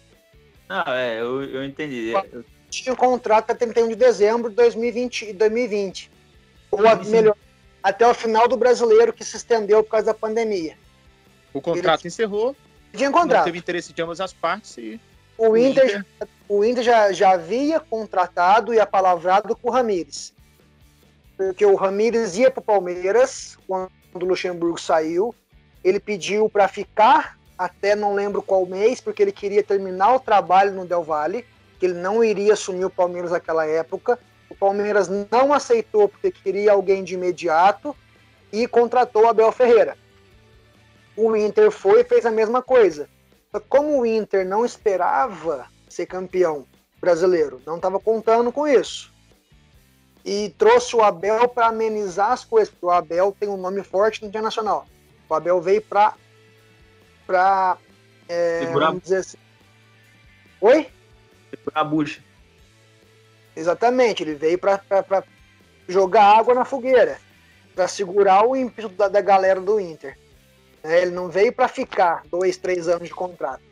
Não, 0.69 0.83
é, 0.93 1.21
eu, 1.21 1.43
eu 1.45 1.65
entendi. 1.65 2.13
Tinha 2.69 2.93
um 2.93 2.97
contrato 2.97 3.51
até 3.51 3.67
31 3.67 3.89
de 3.89 3.95
dezembro 3.95 4.51
de 4.51 4.57
2020. 4.57 5.33
2020. 5.33 6.11
Ou 6.71 6.81
melhor, 7.05 7.37
até 7.83 8.07
o 8.07 8.13
final 8.13 8.49
do 8.49 8.57
brasileiro 8.57 9.13
que 9.13 9.25
se 9.25 9.37
estendeu 9.37 9.83
por 9.85 9.91
causa 9.91 10.07
da 10.07 10.15
pandemia. 10.15 10.77
O 11.53 11.61
contrato 11.61 12.01
Ele... 12.01 12.09
encerrou 12.09 12.57
tinha 12.97 13.11
contrato. 13.11 13.39
Não 13.39 13.45
teve 13.45 13.59
interesse 13.59 13.93
de 13.93 14.03
ambas 14.03 14.21
as 14.21 14.33
partes 14.33 14.77
e. 14.79 15.01
O, 15.39 15.51
o 15.51 15.57
Inter, 15.57 15.85
Inter, 15.85 16.29
o 16.49 16.65
Inter 16.65 16.83
já, 16.83 17.13
já 17.13 17.33
havia 17.33 17.79
contratado 17.79 18.73
e 18.73 18.81
apalavrado 18.81 19.55
com 19.55 19.69
o 19.69 19.71
Ramires. 19.71 20.33
Porque 21.37 21.67
o 21.67 21.75
Ramires 21.75 22.39
ia 22.39 22.51
para 22.51 22.61
o 22.61 22.65
Palmeiras 22.65 23.59
quando 23.67 23.91
o 24.15 24.25
Luxemburgo 24.25 24.81
saiu. 24.81 25.35
Ele 25.85 26.01
pediu 26.01 26.49
para 26.49 26.67
ficar 26.67 27.36
até 27.59 27.95
não 27.95 28.15
lembro 28.15 28.43
qual 28.43 28.67
mês, 28.67 29.01
porque 29.01 29.23
ele 29.23 29.33
queria 29.33 29.63
terminar 29.63 30.15
o 30.15 30.21
trabalho 30.21 30.73
no 30.73 30.87
Del 30.87 31.03
Valle, 31.03 31.45
que 31.79 31.87
ele 31.87 31.95
não 31.95 32.23
iria 32.23 32.53
assumir 32.53 32.85
o 32.85 32.91
Palmeiras 32.91 33.31
naquela 33.31 33.67
época. 33.67 34.19
O 34.49 34.55
Palmeiras 34.55 35.09
não 35.31 35.53
aceitou 35.53 36.09
porque 36.09 36.31
queria 36.31 36.73
alguém 36.73 37.03
de 37.03 37.15
imediato 37.15 37.95
e 38.53 38.67
contratou 38.67 39.29
Abel 39.29 39.51
Ferreira 39.53 39.97
o 41.17 41.35
Inter 41.35 41.71
foi 41.71 42.03
e 42.03 42.05
fez 42.05 42.27
a 42.27 42.31
mesma 42.31 42.63
coisa. 42.63 43.09
Como 43.69 43.99
o 43.99 44.07
Inter 44.07 44.47
não 44.47 44.65
esperava 44.67 45.67
ser 45.89 46.05
campeão 46.05 46.67
brasileiro, 47.01 47.61
não 47.65 47.77
estava 47.77 47.99
contando 47.99 48.53
com 48.53 48.69
isso. 48.69 49.11
E 50.25 50.51
trouxe 50.59 50.95
o 50.95 51.03
Abel 51.03 51.49
para 51.49 51.69
amenizar 51.69 52.33
as 52.33 52.45
coisas, 52.45 52.69
porque 52.69 52.85
o 52.85 52.91
Abel 52.91 53.35
tem 53.39 53.49
um 53.49 53.57
nome 53.57 53.83
forte 53.83 54.21
no 54.21 54.29
internacional. 54.29 54.87
O 55.29 55.35
Abel 55.35 55.61
veio 55.61 55.81
para. 55.81 56.15
Para 57.27 57.79
é, 58.29 58.67
vamos 58.73 59.03
dizer 59.03 59.19
assim. 59.19 59.37
Oi? 60.61 60.89
Segurar 61.51 61.81
a 61.81 61.85
bucha. 61.85 62.21
Exatamente, 63.55 64.23
ele 64.23 64.35
veio 64.35 64.59
para 64.59 64.83
jogar 65.89 66.39
água 66.39 66.55
na 66.55 66.65
fogueira, 66.65 67.19
para 67.75 67.89
segurar 67.89 68.47
o 68.47 68.55
ímpeto 68.55 68.89
da, 68.91 69.09
da 69.09 69.21
galera 69.21 69.61
do 69.61 69.81
Inter. 69.81 70.19
Né? 70.83 71.03
Ele 71.03 71.13
não 71.13 71.29
veio 71.29 71.53
para 71.53 71.69
ficar 71.69 72.23
dois, 72.31 72.57
três 72.57 72.89
anos 72.89 73.09
de 73.09 73.15
contrato. 73.15 73.63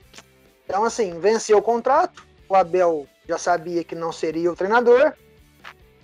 Então, 0.65 0.85
assim, 0.85 1.19
venceu 1.21 1.59
o 1.59 1.63
contrato. 1.63 2.27
O 2.49 2.55
Abel 2.55 3.07
já 3.29 3.37
sabia 3.37 3.85
que 3.85 3.95
não 3.95 4.13
seria 4.13 4.51
o 4.51 4.57
treinador, 4.57 5.13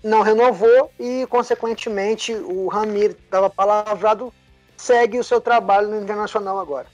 não 0.03 0.23
renovou 0.23 0.91
e, 0.99 1.27
consequentemente, 1.29 2.35
o 2.35 2.69
Ramir 2.69 3.13
estava 3.13 3.49
palavrado, 3.49 4.33
segue 4.77 5.19
o 5.19 5.25
seu 5.25 5.41
trabalho 5.41 5.89
no 5.89 6.03
Internacional 6.03 6.59
agora. 6.59 6.87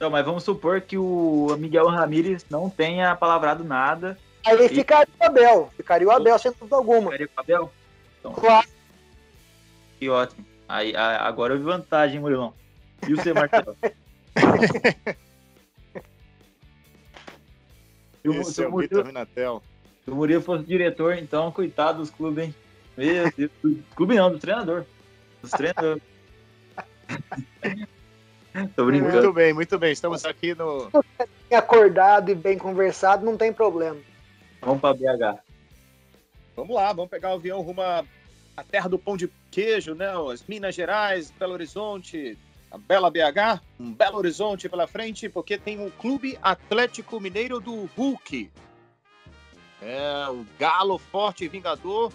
Então, 0.00 0.08
mas 0.08 0.24
vamos 0.24 0.44
supor 0.44 0.80
que 0.80 0.96
o 0.96 1.54
Miguel 1.58 1.86
Ramírez 1.86 2.46
não 2.48 2.70
tenha 2.70 3.14
palavrado 3.14 3.62
nada. 3.62 4.16
Aí 4.46 4.64
e... 4.64 4.68
ficaria 4.70 5.12
o 5.20 5.24
Abel, 5.26 5.70
ficaria 5.76 6.08
o 6.08 6.10
Abel 6.10 6.38
sem 6.38 6.52
dúvida 6.52 6.74
alguma. 6.74 7.10
Ficaria 7.10 7.28
o 7.28 7.38
Abel? 7.38 7.70
Então, 8.18 8.32
claro. 8.32 8.66
Que 9.98 10.08
ótimo. 10.08 10.46
Aí, 10.66 10.96
agora 10.96 11.52
eu 11.52 11.58
vi 11.58 11.64
vantagem, 11.64 12.18
Murilão. 12.18 12.54
E 13.06 13.12
o 13.12 13.22
C. 13.22 13.34
Martelo? 13.34 13.76
Esse 18.24 18.54
se, 18.54 18.64
é 18.64 18.68
o 18.68 18.70
Murilo, 18.70 19.04
Minatel. 19.04 19.62
Se 20.02 20.10
o 20.10 20.14
Murilo 20.14 20.40
fosse 20.40 20.64
diretor, 20.64 21.18
então, 21.18 21.52
coitado 21.52 21.98
dos 21.98 22.08
clubes, 22.08 22.44
hein? 22.46 22.54
Meu 22.96 23.30
Deus. 23.36 23.50
clube 23.94 24.14
não, 24.14 24.32
do 24.32 24.38
treinador. 24.38 24.86
Dos 25.42 25.50
treinadores. 25.50 26.02
Tô 28.76 28.84
brincando. 28.86 29.12
Muito 29.12 29.32
bem, 29.32 29.52
muito 29.52 29.78
bem. 29.78 29.92
Estamos 29.92 30.24
aqui 30.24 30.54
no. 30.54 30.90
Acordado 31.50 32.30
e 32.30 32.34
bem 32.34 32.58
conversado, 32.58 33.24
não 33.24 33.36
tem 33.36 33.52
problema. 33.52 33.98
Vamos 34.60 34.80
para 34.80 34.94
BH. 34.94 35.40
Vamos 36.56 36.74
lá, 36.74 36.92
vamos 36.92 37.10
pegar 37.10 37.30
o 37.30 37.34
avião 37.34 37.60
rumo 37.60 37.82
à 37.82 38.04
terra 38.70 38.88
do 38.88 38.98
pão 38.98 39.16
de 39.16 39.30
queijo, 39.50 39.94
né? 39.94 40.10
As 40.32 40.44
Minas 40.46 40.74
Gerais, 40.74 41.30
Belo 41.30 41.54
Horizonte, 41.54 42.36
a 42.70 42.78
bela 42.78 43.10
BH, 43.10 43.60
um 43.78 43.92
belo 43.92 44.18
horizonte 44.18 44.68
pela 44.68 44.86
frente, 44.86 45.28
porque 45.28 45.58
tem 45.58 45.84
o 45.84 45.90
Clube 45.92 46.38
Atlético 46.42 47.18
Mineiro 47.18 47.60
do 47.60 47.88
Hulk. 47.96 48.50
É, 49.82 50.28
o 50.28 50.44
Galo 50.58 50.98
Forte 50.98 51.44
e 51.44 51.48
Vingador. 51.48 52.12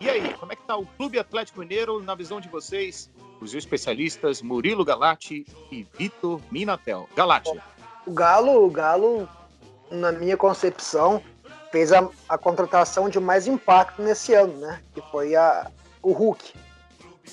E 0.00 0.08
aí, 0.08 0.32
como 0.34 0.52
é 0.52 0.56
que 0.56 0.62
tá 0.62 0.76
o 0.76 0.86
Clube 0.86 1.18
Atlético 1.18 1.60
Mineiro 1.60 2.02
na 2.02 2.14
visão 2.14 2.40
de 2.40 2.48
vocês, 2.48 3.10
os 3.40 3.54
especialistas 3.54 4.42
Murilo 4.42 4.84
Galati 4.84 5.46
e 5.70 5.86
Vitor 5.98 6.40
Minatel? 6.50 7.08
Galati. 7.14 7.50
O 8.06 8.12
Galo, 8.12 8.64
o 8.64 8.70
Galo, 8.70 9.28
na 9.90 10.12
minha 10.12 10.36
concepção, 10.36 11.22
fez 11.72 11.92
a, 11.92 12.08
a 12.28 12.38
contratação 12.38 13.08
de 13.08 13.18
mais 13.18 13.46
impacto 13.46 14.00
nesse 14.02 14.32
ano, 14.34 14.56
né? 14.58 14.80
Que 14.94 15.02
foi 15.10 15.34
a, 15.34 15.70
o 16.02 16.12
Hulk 16.12 16.52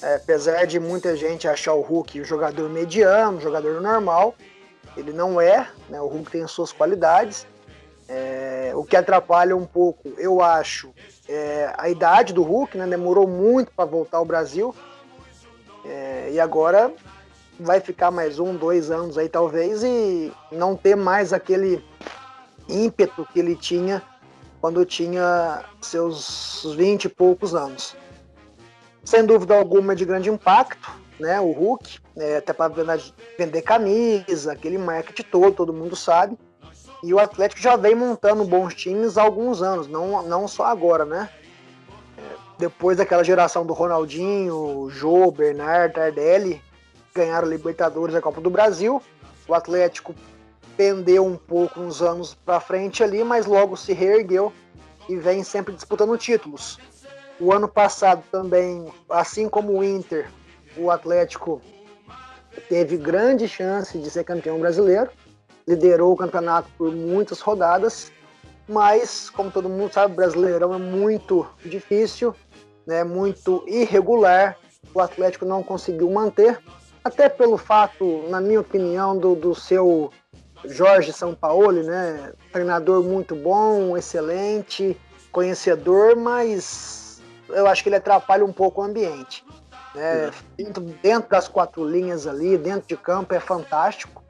é, 0.01 0.15
apesar 0.15 0.65
de 0.65 0.79
muita 0.79 1.15
gente 1.15 1.47
achar 1.47 1.73
o 1.73 1.81
Hulk 1.81 2.21
um 2.21 2.25
jogador 2.25 2.69
mediano, 2.69 3.37
um 3.37 3.41
jogador 3.41 3.81
normal, 3.81 4.33
ele 4.97 5.11
não 5.11 5.39
é, 5.39 5.67
né? 5.89 6.01
O 6.01 6.07
Hulk 6.07 6.31
tem 6.31 6.43
as 6.43 6.51
suas 6.51 6.71
qualidades. 6.71 7.45
É, 8.07 8.71
o 8.75 8.83
que 8.83 8.95
atrapalha 8.95 9.55
um 9.55 9.65
pouco, 9.65 10.09
eu 10.17 10.41
acho, 10.41 10.93
é 11.27 11.73
a 11.77 11.89
idade 11.89 12.33
do 12.33 12.43
Hulk, 12.43 12.77
né? 12.77 12.87
Demorou 12.87 13.27
muito 13.27 13.71
para 13.71 13.85
voltar 13.85 14.17
ao 14.17 14.25
Brasil. 14.25 14.73
É, 15.85 16.29
e 16.31 16.39
agora 16.39 16.93
vai 17.59 17.79
ficar 17.79 18.11
mais 18.11 18.39
um, 18.39 18.55
dois 18.55 18.89
anos 18.89 19.17
aí 19.17 19.29
talvez 19.29 19.83
e 19.83 20.31
não 20.51 20.75
ter 20.75 20.95
mais 20.95 21.33
aquele 21.33 21.83
ímpeto 22.67 23.27
que 23.31 23.39
ele 23.39 23.55
tinha 23.55 24.01
quando 24.61 24.85
tinha 24.85 25.63
seus 25.81 26.73
vinte 26.77 27.05
e 27.05 27.09
poucos 27.09 27.53
anos 27.53 27.95
sem 29.03 29.25
dúvida 29.25 29.55
alguma 29.55 29.95
de 29.95 30.05
grande 30.05 30.29
impacto, 30.29 30.89
né? 31.19 31.39
O 31.39 31.51
Hulk, 31.51 31.99
é, 32.15 32.37
até 32.37 32.53
para 32.53 32.71
vender 33.37 33.61
camisa, 33.61 34.53
aquele 34.53 34.77
marketing 34.77 35.23
todo, 35.23 35.51
todo 35.51 35.73
mundo 35.73 35.95
sabe. 35.95 36.37
E 37.03 37.13
o 37.13 37.19
Atlético 37.19 37.61
já 37.61 37.75
vem 37.75 37.95
montando 37.95 38.45
bons 38.45 38.73
times 38.73 39.17
há 39.17 39.23
alguns 39.23 39.61
anos, 39.61 39.87
não, 39.87 40.23
não 40.23 40.47
só 40.47 40.65
agora, 40.65 41.03
né? 41.03 41.29
Depois 42.57 42.97
daquela 42.97 43.23
geração 43.23 43.65
do 43.65 43.73
Ronaldinho, 43.73 44.87
Jô, 44.89 45.31
Bernard, 45.31 45.93
Tardelli, 45.93 46.61
ganharam 47.13 47.47
Libertadores 47.47 48.15
e 48.15 48.17
a 48.17 48.21
Copa 48.21 48.39
do 48.41 48.49
Brasil. 48.49 49.01
O 49.47 49.53
Atlético 49.53 50.15
pendeu 50.77 51.25
um 51.25 51.35
pouco 51.35 51.79
uns 51.79 52.01
anos 52.01 52.33
para 52.33 52.59
frente 52.59 53.03
ali, 53.03 53.23
mas 53.23 53.45
logo 53.45 53.75
se 53.75 53.93
reergueu 53.93 54.51
e 55.09 55.15
vem 55.15 55.43
sempre 55.43 55.73
disputando 55.73 56.17
títulos. 56.17 56.79
O 57.39 57.51
ano 57.51 57.67
passado 57.67 58.23
também, 58.31 58.87
assim 59.09 59.49
como 59.49 59.73
o 59.73 59.83
Inter, 59.83 60.29
o 60.77 60.89
Atlético 60.89 61.61
teve 62.69 62.97
grande 62.97 63.47
chance 63.47 63.97
de 63.97 64.09
ser 64.09 64.23
campeão 64.23 64.59
brasileiro, 64.59 65.09
liderou 65.67 66.13
o 66.13 66.17
campeonato 66.17 66.69
por 66.77 66.91
muitas 66.91 67.39
rodadas, 67.41 68.11
mas, 68.67 69.29
como 69.29 69.51
todo 69.51 69.69
mundo 69.69 69.93
sabe, 69.93 70.13
o 70.13 70.15
Brasileirão 70.15 70.73
é 70.73 70.77
muito 70.77 71.45
difícil, 71.65 72.35
né, 72.85 73.03
muito 73.03 73.63
irregular, 73.67 74.57
o 74.93 74.99
Atlético 74.99 75.45
não 75.45 75.63
conseguiu 75.63 76.09
manter, 76.09 76.59
até 77.03 77.27
pelo 77.27 77.57
fato, 77.57 78.25
na 78.29 78.39
minha 78.39 78.61
opinião, 78.61 79.17
do, 79.17 79.35
do 79.35 79.53
seu 79.53 80.11
Jorge 80.65 81.11
Sampaoli, 81.11 81.83
né, 81.83 82.31
treinador 82.51 83.03
muito 83.03 83.35
bom, 83.35 83.97
excelente, 83.97 84.97
conhecedor, 85.31 86.15
mas 86.15 87.21
eu 87.49 87.67
acho 87.67 87.83
que 87.83 87.89
ele 87.89 87.97
atrapalha 87.97 88.45
um 88.45 88.53
pouco 88.53 88.81
o 88.81 88.83
ambiente. 88.83 89.43
Né? 89.93 90.31
Dentro, 90.57 90.81
dentro 90.81 91.29
das 91.29 91.47
quatro 91.47 91.87
linhas 91.87 92.25
ali, 92.25 92.57
dentro 92.57 92.87
de 92.87 92.97
campo, 92.97 93.33
é 93.33 93.39
fantástico. 93.39 94.22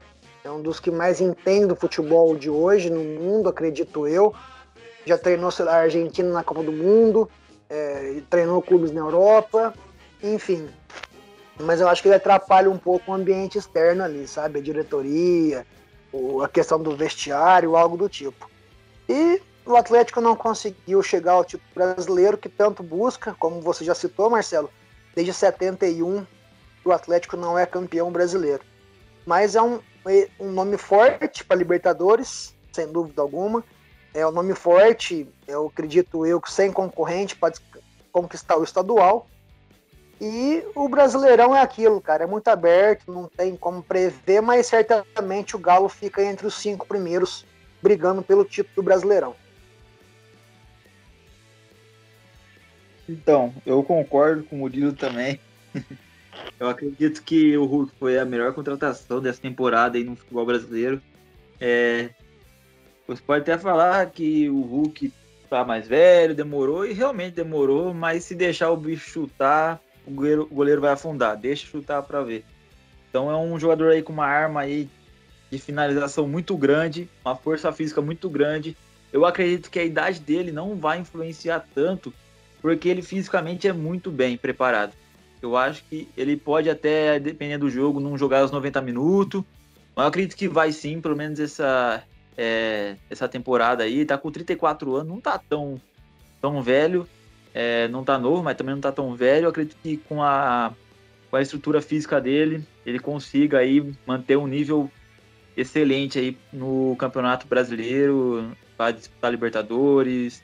É 0.44 0.50
um 0.50 0.60
dos 0.60 0.78
que 0.78 0.90
mais 0.90 1.22
entende 1.22 1.68
do 1.68 1.74
futebol 1.74 2.36
de 2.36 2.50
hoje 2.50 2.90
no 2.90 3.02
mundo, 3.02 3.48
acredito 3.48 4.06
eu. 4.06 4.34
Já 5.06 5.16
treinou 5.16 5.48
a 5.66 5.72
Argentina 5.72 6.30
na 6.30 6.44
Copa 6.44 6.62
do 6.62 6.70
Mundo, 6.70 7.30
é, 7.66 8.20
treinou 8.28 8.60
clubes 8.60 8.92
na 8.92 9.00
Europa, 9.00 9.72
enfim. 10.22 10.68
Mas 11.58 11.80
eu 11.80 11.88
acho 11.88 12.02
que 12.02 12.08
ele 12.08 12.16
atrapalha 12.16 12.70
um 12.70 12.76
pouco 12.76 13.10
o 13.10 13.14
ambiente 13.14 13.56
externo 13.56 14.04
ali, 14.04 14.28
sabe? 14.28 14.58
A 14.58 14.62
diretoria, 14.62 15.66
a 16.42 16.48
questão 16.48 16.78
do 16.78 16.94
vestiário, 16.94 17.74
algo 17.74 17.96
do 17.96 18.06
tipo. 18.06 18.50
E 19.08 19.40
o 19.64 19.76
Atlético 19.76 20.20
não 20.20 20.36
conseguiu 20.36 21.02
chegar 21.02 21.32
ao 21.32 21.44
título 21.46 21.70
brasileiro 21.74 22.36
que 22.36 22.50
tanto 22.50 22.82
busca, 22.82 23.34
como 23.38 23.62
você 23.62 23.82
já 23.82 23.94
citou, 23.94 24.28
Marcelo, 24.28 24.68
desde 25.14 25.32
71 25.32 26.26
o 26.84 26.92
Atlético 26.92 27.34
não 27.34 27.58
é 27.58 27.64
campeão 27.64 28.12
brasileiro. 28.12 28.62
Mas 29.24 29.56
é 29.56 29.62
um, 29.62 29.80
um 30.38 30.50
nome 30.50 30.76
forte 30.76 31.44
para 31.44 31.56
Libertadores, 31.56 32.54
sem 32.72 32.90
dúvida 32.90 33.22
alguma. 33.22 33.64
É 34.12 34.26
um 34.26 34.30
nome 34.30 34.54
forte, 34.54 35.28
eu 35.46 35.66
acredito 35.66 36.24
eu, 36.24 36.40
sem 36.46 36.70
concorrente 36.70 37.34
para 37.34 37.54
conquistar 38.12 38.56
o 38.56 38.64
estadual. 38.64 39.26
E 40.20 40.64
o 40.74 40.88
Brasileirão 40.88 41.54
é 41.54 41.60
aquilo, 41.60 42.00
cara, 42.00 42.24
é 42.24 42.26
muito 42.26 42.46
aberto, 42.48 43.12
não 43.12 43.28
tem 43.28 43.56
como 43.56 43.82
prever, 43.82 44.40
mas 44.40 44.66
certamente 44.66 45.56
o 45.56 45.58
Galo 45.58 45.88
fica 45.88 46.22
entre 46.22 46.46
os 46.46 46.54
cinco 46.54 46.86
primeiros 46.86 47.44
brigando 47.82 48.22
pelo 48.22 48.44
título 48.44 48.76
do 48.76 48.82
Brasileirão. 48.82 49.34
Então, 53.08 53.52
eu 53.66 53.82
concordo 53.82 54.44
com 54.44 54.56
o 54.56 54.58
Murilo 54.60 54.92
também. 54.92 55.38
Eu 56.58 56.68
acredito 56.68 57.22
que 57.22 57.56
o 57.56 57.64
Hulk 57.64 57.92
foi 57.98 58.18
a 58.18 58.24
melhor 58.24 58.52
contratação 58.54 59.20
dessa 59.20 59.40
temporada 59.40 59.98
aí 59.98 60.04
no 60.04 60.16
futebol 60.16 60.46
brasileiro. 60.46 61.02
É, 61.60 62.10
você 63.06 63.22
pode 63.22 63.42
até 63.42 63.58
falar 63.58 64.06
que 64.10 64.48
o 64.48 64.62
Hulk 64.62 65.12
tá 65.50 65.64
mais 65.64 65.86
velho, 65.86 66.34
demorou, 66.34 66.86
e 66.86 66.92
realmente 66.92 67.34
demorou, 67.34 67.92
mas 67.92 68.24
se 68.24 68.34
deixar 68.34 68.70
o 68.70 68.76
bicho 68.76 69.08
chutar, 69.10 69.80
o 70.06 70.10
goleiro, 70.10 70.48
o 70.50 70.54
goleiro 70.54 70.80
vai 70.80 70.92
afundar. 70.92 71.36
Deixa 71.36 71.66
chutar 71.66 72.02
para 72.02 72.22
ver. 72.22 72.44
Então 73.08 73.30
é 73.30 73.36
um 73.36 73.58
jogador 73.58 73.92
aí 73.92 74.02
com 74.02 74.12
uma 74.12 74.26
arma 74.26 74.60
aí 74.62 74.88
de 75.50 75.58
finalização 75.58 76.26
muito 76.26 76.56
grande, 76.56 77.08
uma 77.24 77.36
força 77.36 77.70
física 77.72 78.00
muito 78.00 78.28
grande. 78.28 78.76
Eu 79.12 79.24
acredito 79.24 79.70
que 79.70 79.78
a 79.78 79.84
idade 79.84 80.18
dele 80.18 80.50
não 80.50 80.76
vai 80.76 80.98
influenciar 80.98 81.64
tanto 81.74 82.12
porque 82.60 82.88
ele 82.88 83.02
fisicamente 83.02 83.68
é 83.68 83.72
muito 83.72 84.10
bem 84.10 84.36
preparado. 84.36 84.94
Eu 85.44 85.58
acho 85.58 85.84
que 85.84 86.08
ele 86.16 86.38
pode 86.38 86.70
até, 86.70 87.20
dependendo 87.20 87.66
do 87.66 87.70
jogo, 87.70 88.00
não 88.00 88.16
jogar 88.16 88.44
os 88.44 88.50
90 88.50 88.80
minutos, 88.80 89.44
mas 89.94 90.04
eu 90.04 90.08
acredito 90.08 90.36
que 90.36 90.48
vai 90.48 90.72
sim, 90.72 91.02
pelo 91.02 91.14
menos 91.14 91.38
essa, 91.38 92.02
é, 92.34 92.96
essa 93.10 93.28
temporada 93.28 93.84
aí. 93.84 94.06
Tá 94.06 94.16
com 94.16 94.30
34 94.30 94.96
anos, 94.96 95.06
não 95.06 95.20
tá 95.20 95.38
tão, 95.38 95.78
tão 96.40 96.62
velho, 96.62 97.06
é, 97.52 97.86
não 97.88 98.02
tá 98.02 98.18
novo, 98.18 98.42
mas 98.42 98.56
também 98.56 98.74
não 98.74 98.80
tá 98.80 98.90
tão 98.90 99.14
velho. 99.14 99.44
Eu 99.44 99.50
acredito 99.50 99.76
que 99.82 99.98
com 99.98 100.22
a, 100.22 100.72
com 101.30 101.36
a 101.36 101.42
estrutura 101.42 101.82
física 101.82 102.18
dele, 102.18 102.66
ele 102.86 102.98
consiga 102.98 103.58
aí 103.58 103.92
manter 104.06 104.38
um 104.38 104.46
nível 104.46 104.90
excelente 105.54 106.18
aí 106.18 106.38
no 106.50 106.96
Campeonato 106.96 107.46
Brasileiro, 107.46 108.56
para 108.78 108.92
disputar 108.92 109.30
Libertadores. 109.30 110.42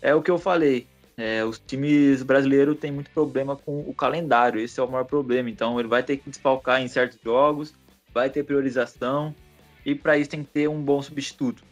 É 0.00 0.12
o 0.16 0.20
que 0.20 0.32
eu 0.32 0.38
falei. 0.38 0.88
É, 1.16 1.44
os 1.44 1.58
times 1.58 2.22
brasileiros 2.22 2.78
têm 2.78 2.90
muito 2.90 3.10
problema 3.10 3.54
com 3.54 3.80
o 3.80 3.94
calendário, 3.94 4.60
esse 4.60 4.80
é 4.80 4.82
o 4.82 4.90
maior 4.90 5.04
problema. 5.04 5.50
Então 5.50 5.78
ele 5.78 5.88
vai 5.88 6.02
ter 6.02 6.16
que 6.16 6.30
desfalcar 6.30 6.80
em 6.80 6.88
certos 6.88 7.18
jogos, 7.22 7.74
vai 8.12 8.30
ter 8.30 8.44
priorização 8.44 9.34
e 9.84 9.94
para 9.94 10.16
isso 10.16 10.30
tem 10.30 10.42
que 10.42 10.50
ter 10.50 10.68
um 10.68 10.80
bom 10.80 11.02
substituto. 11.02 11.62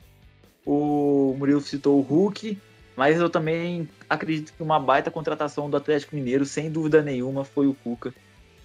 O 0.64 1.34
Murilo 1.38 1.60
citou 1.60 1.98
o 1.98 2.02
Hulk, 2.02 2.58
mas 2.96 3.18
eu 3.18 3.30
também 3.30 3.88
acredito 4.08 4.52
que 4.52 4.62
uma 4.62 4.78
baita 4.78 5.10
contratação 5.10 5.70
do 5.70 5.76
Atlético 5.76 6.14
Mineiro, 6.14 6.44
sem 6.44 6.70
dúvida 6.70 7.00
nenhuma, 7.00 7.44
foi 7.44 7.66
o 7.66 7.74
Cuca. 7.74 8.12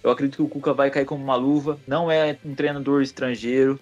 Eu 0.03 0.11
acredito 0.11 0.35
que 0.37 0.43
o 0.43 0.47
Cuca 0.47 0.73
vai 0.73 0.91
cair 0.91 1.05
como 1.05 1.23
uma 1.23 1.35
luva. 1.35 1.79
Não 1.87 2.11
é 2.11 2.37
um 2.43 2.53
treinador 2.53 3.01
estrangeiro, 3.01 3.79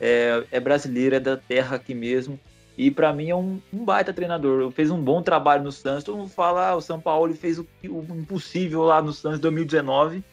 é, 0.00 0.42
é 0.50 0.58
brasileiro, 0.58 1.16
é 1.16 1.20
da 1.20 1.36
terra 1.36 1.76
aqui 1.76 1.94
mesmo. 1.94 2.40
E 2.76 2.90
para 2.90 3.12
mim 3.12 3.28
é 3.28 3.36
um, 3.36 3.60
um, 3.72 3.84
baita 3.84 4.12
treinador. 4.12 4.70
Fez 4.70 4.90
um 4.90 5.00
bom 5.00 5.22
trabalho 5.22 5.62
no 5.62 5.72
Santos. 5.72 6.04
Todo 6.04 6.18
mundo 6.18 6.30
fala, 6.30 6.70
ah, 6.70 6.76
o 6.76 6.80
São 6.80 7.00
Paulo 7.00 7.34
fez 7.34 7.58
o, 7.58 7.66
o, 7.84 8.06
impossível 8.16 8.82
lá 8.82 9.02
no 9.02 9.12
Santos 9.12 9.38
em 9.38 9.42
2019. 9.42 10.24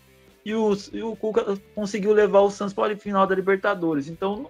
E 0.46 0.54
o, 0.54 0.78
e 0.94 1.04
o 1.04 1.16
Cuca 1.16 1.58
conseguiu 1.76 2.14
levar 2.14 2.40
o 2.40 2.50
Santos 2.50 2.74
para 2.74 2.94
a 2.94 2.98
final 2.98 3.28
da 3.28 3.36
Libertadores. 3.36 4.08
Então, 4.08 4.50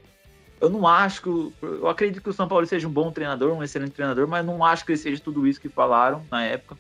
eu 0.61 0.69
não 0.69 0.88
acho 0.88 1.22
que. 1.22 1.53
Eu 1.61 1.88
acredito 1.88 2.22
que 2.22 2.30
o 2.30 2.34
São 2.34 2.47
Paulo 2.47 2.65
seja 2.68 2.88
um 2.88 2.91
bom 2.91 3.11
treinador, 3.11 3.51
um 3.51 3.64
excelente 3.64 3.91
treinador, 3.91 4.27
mas 4.27 4.45
não 4.45 4.64
acho 4.64 4.85
que 4.85 4.91
ele 4.91 4.99
seja 4.99 5.22
tudo 5.22 5.47
isso 5.47 5.59
que 5.59 5.69
falaram 5.69 6.23
na 6.30 6.43
época. 6.43 6.77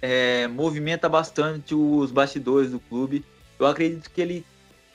É, 0.00 0.46
movimenta 0.46 1.08
bastante 1.08 1.74
os 1.74 2.10
bastidores 2.10 2.70
do 2.70 2.80
clube. 2.80 3.24
Eu 3.58 3.66
acredito 3.66 4.10
que 4.10 4.20
ele 4.20 4.46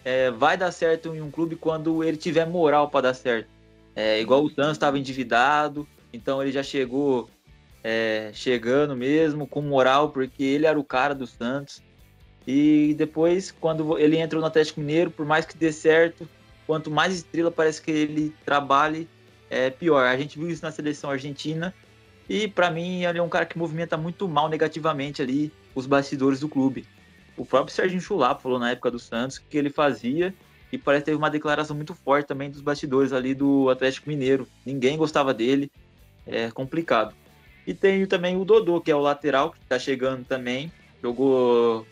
é, 0.06 0.32
vai 0.32 0.56
dar 0.58 0.72
certo 0.72 1.16
em 1.16 1.22
um 1.22 1.32
clube 1.32 1.56
quando 1.56 2.04
ele 2.04 2.18
tiver 2.18 2.46
moral 2.46 2.90
para 2.90 3.02
dar 3.02 3.14
certo. 3.14 3.50
É, 3.96 4.22
igual 4.22 4.44
o 4.44 4.50
Santos 4.50 4.74
estava 4.74 4.98
endividado, 4.98 5.88
então 6.14 6.42
ele 6.42 6.52
já 6.52 6.64
chegou 6.64 7.30
é, 7.84 8.32
chegando 8.34 8.96
mesmo 8.96 9.48
com 9.48 9.62
moral, 9.62 10.10
porque 10.10 10.44
ele 10.44 10.66
era 10.66 10.80
o 10.80 10.84
cara 10.84 11.14
do 11.14 11.28
Santos. 11.28 11.82
E 12.48 12.96
depois, 12.98 13.52
quando 13.52 13.98
ele 13.98 14.18
entrou 14.18 14.42
no 14.42 14.48
Atlético 14.48 14.80
Mineiro, 14.80 15.12
por 15.12 15.26
mais 15.26 15.46
que 15.46 15.58
dê 15.58 15.72
certo, 15.72 16.28
quanto 16.66 16.90
mais 16.90 17.14
estrela 17.14 17.52
parece 17.52 17.82
que 17.82 17.92
ele 17.92 18.34
trabalhe, 18.46 19.08
é 19.50 19.70
pior. 19.70 20.06
A 20.06 20.18
gente 20.18 20.40
viu 20.40 20.50
isso 20.50 20.64
na 20.64 20.72
seleção 20.72 21.10
argentina. 21.10 21.74
E 22.30 22.48
para 22.48 22.72
mim, 22.72 23.04
ele 23.04 23.20
é 23.20 23.22
um 23.22 23.30
cara 23.30 23.46
que 23.46 23.58
movimenta 23.58 23.98
muito 23.98 24.28
mal 24.28 24.48
negativamente 24.48 25.22
ali 25.22 25.52
os 25.76 25.86
bastidores 25.86 26.40
do 26.40 26.50
clube. 26.50 26.88
O 27.38 27.46
próprio 27.46 27.76
Serginho 27.76 28.02
Chulapa 28.02 28.42
falou 28.42 28.60
na 28.60 28.72
época 28.72 28.92
do 28.92 29.00
Santos 29.00 29.38
que 29.38 29.58
ele 29.58 29.70
fazia 29.70 30.34
e 30.72 30.78
parece 30.78 31.02
que 31.02 31.06
teve 31.08 31.18
uma 31.18 31.30
declaração 31.30 31.76
muito 31.76 31.94
forte 31.94 32.28
também 32.28 32.50
dos 32.50 32.62
bastidores 32.62 33.12
ali 33.12 33.36
do 33.36 33.70
Atlético 33.70 34.08
Mineiro. 34.08 34.48
Ninguém 34.66 34.98
gostava 34.98 35.34
dele, 35.34 35.70
é 36.26 36.50
complicado. 36.50 37.14
E 37.68 37.74
tem 37.74 38.06
também 38.06 38.38
o 38.38 38.46
Dodô, 38.46 38.80
que 38.80 38.90
é 38.90 38.96
o 38.96 39.02
lateral, 39.02 39.52
que 39.52 39.60
está 39.60 39.78
chegando 39.78 40.26
também. 40.26 40.72
Jogou, 41.04 41.86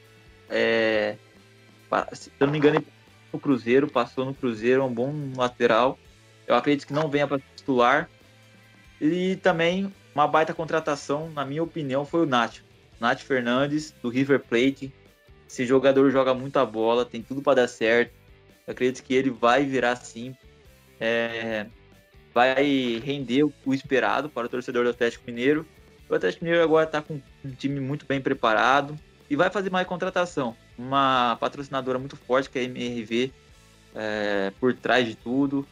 é, 0.49 1.17
se 2.13 2.31
eu 2.39 2.47
não 2.47 2.51
me 2.51 2.57
engano, 2.57 2.83
no 3.33 3.39
Cruzeiro, 3.39 3.87
passou 3.87 4.25
no 4.25 4.33
Cruzeiro, 4.33 4.81
é 4.81 4.85
um 4.85 4.93
bom 4.93 5.13
lateral. 5.35 5.99
Eu 6.47 6.55
acredito 6.55 6.87
que 6.87 6.93
não 6.93 7.09
venha 7.09 7.27
para 7.27 7.41
titular. 7.55 8.09
E 8.99 9.35
também 9.37 9.93
uma 10.15 10.27
baita 10.27 10.53
contratação, 10.53 11.29
na 11.31 11.45
minha 11.45 11.61
opinião, 11.61 12.05
foi 12.05 12.23
o 12.23 12.25
Nath. 12.25 12.61
Nath 12.99 13.19
Fernandes, 13.19 13.93
do 14.01 14.09
River 14.09 14.39
Plate. 14.39 14.93
Esse 15.47 15.65
jogador 15.65 16.09
joga 16.11 16.33
muita 16.33 16.65
bola, 16.65 17.05
tem 17.05 17.21
tudo 17.21 17.41
para 17.41 17.61
dar 17.61 17.67
certo 17.67 18.18
eu 18.69 18.73
acredito 18.73 19.03
que 19.03 19.15
ele 19.15 19.31
vai 19.31 19.65
virar 19.65 19.95
sim, 19.95 20.35
é, 20.99 21.65
vai 22.31 23.01
render 23.03 23.43
o 23.43 23.73
esperado 23.73 24.29
para 24.29 24.45
o 24.45 24.49
torcedor 24.49 24.83
do 24.83 24.91
Atlético 24.91 25.23
Mineiro. 25.25 25.65
O 26.07 26.13
Atlético 26.13 26.43
Mineiro 26.45 26.63
agora 26.63 26.85
está 26.85 27.01
com 27.01 27.19
um 27.43 27.49
time 27.49 27.79
muito 27.79 28.05
bem 28.05 28.21
preparado 28.21 28.95
e 29.27 29.35
vai 29.35 29.49
fazer 29.49 29.71
mais 29.71 29.87
contratação. 29.87 30.55
Uma 30.77 31.35
patrocinadora 31.39 31.97
muito 31.97 32.15
forte 32.15 32.47
que 32.47 32.59
é 32.59 32.61
a 32.61 32.65
MRV 32.65 33.31
é, 33.95 34.53
por 34.59 34.75
trás 34.75 35.07
de 35.07 35.15
tudo. 35.15 35.67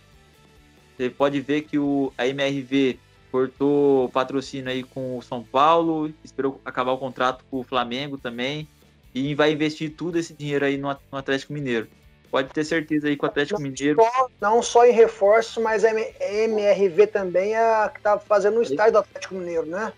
Você 0.97 1.07
pode 1.07 1.39
ver 1.39 1.61
que 1.61 1.77
o, 1.77 2.11
a 2.17 2.25
MRV 2.25 2.97
cortou 3.31 4.09
patrocínio 4.09 4.71
aí 4.71 4.81
com 4.81 5.19
o 5.19 5.21
São 5.21 5.43
Paulo, 5.43 6.11
esperou 6.23 6.59
acabar 6.65 6.93
o 6.93 6.97
contrato 6.97 7.45
com 7.51 7.59
o 7.59 7.63
Flamengo 7.63 8.17
também 8.17 8.67
e 9.13 9.35
vai 9.35 9.51
investir 9.51 9.93
tudo 9.95 10.17
esse 10.17 10.33
dinheiro 10.33 10.65
aí 10.65 10.79
no, 10.79 10.87
no 11.11 11.17
Atlético 11.19 11.53
Mineiro. 11.53 11.87
Pode 12.29 12.49
ter 12.49 12.63
certeza 12.63 13.07
aí 13.07 13.15
com 13.15 13.25
o 13.25 13.29
Atlético 13.29 13.59
não 13.59 13.69
Mineiro. 13.69 14.01
Só, 14.01 14.29
não 14.41 14.61
só 14.61 14.85
em 14.85 14.91
reforço, 14.91 15.61
mas 15.61 15.85
a 15.85 15.91
MRV 15.91 17.07
também 17.07 17.53
é 17.53 17.59
a 17.59 17.89
que 17.89 17.99
está 17.99 18.19
fazendo 18.19 18.59
o 18.59 18.61
estádio 18.61 18.93
do 18.93 18.99
Atlético 18.99 19.35
Mineiro, 19.35 19.65
né? 19.65 19.93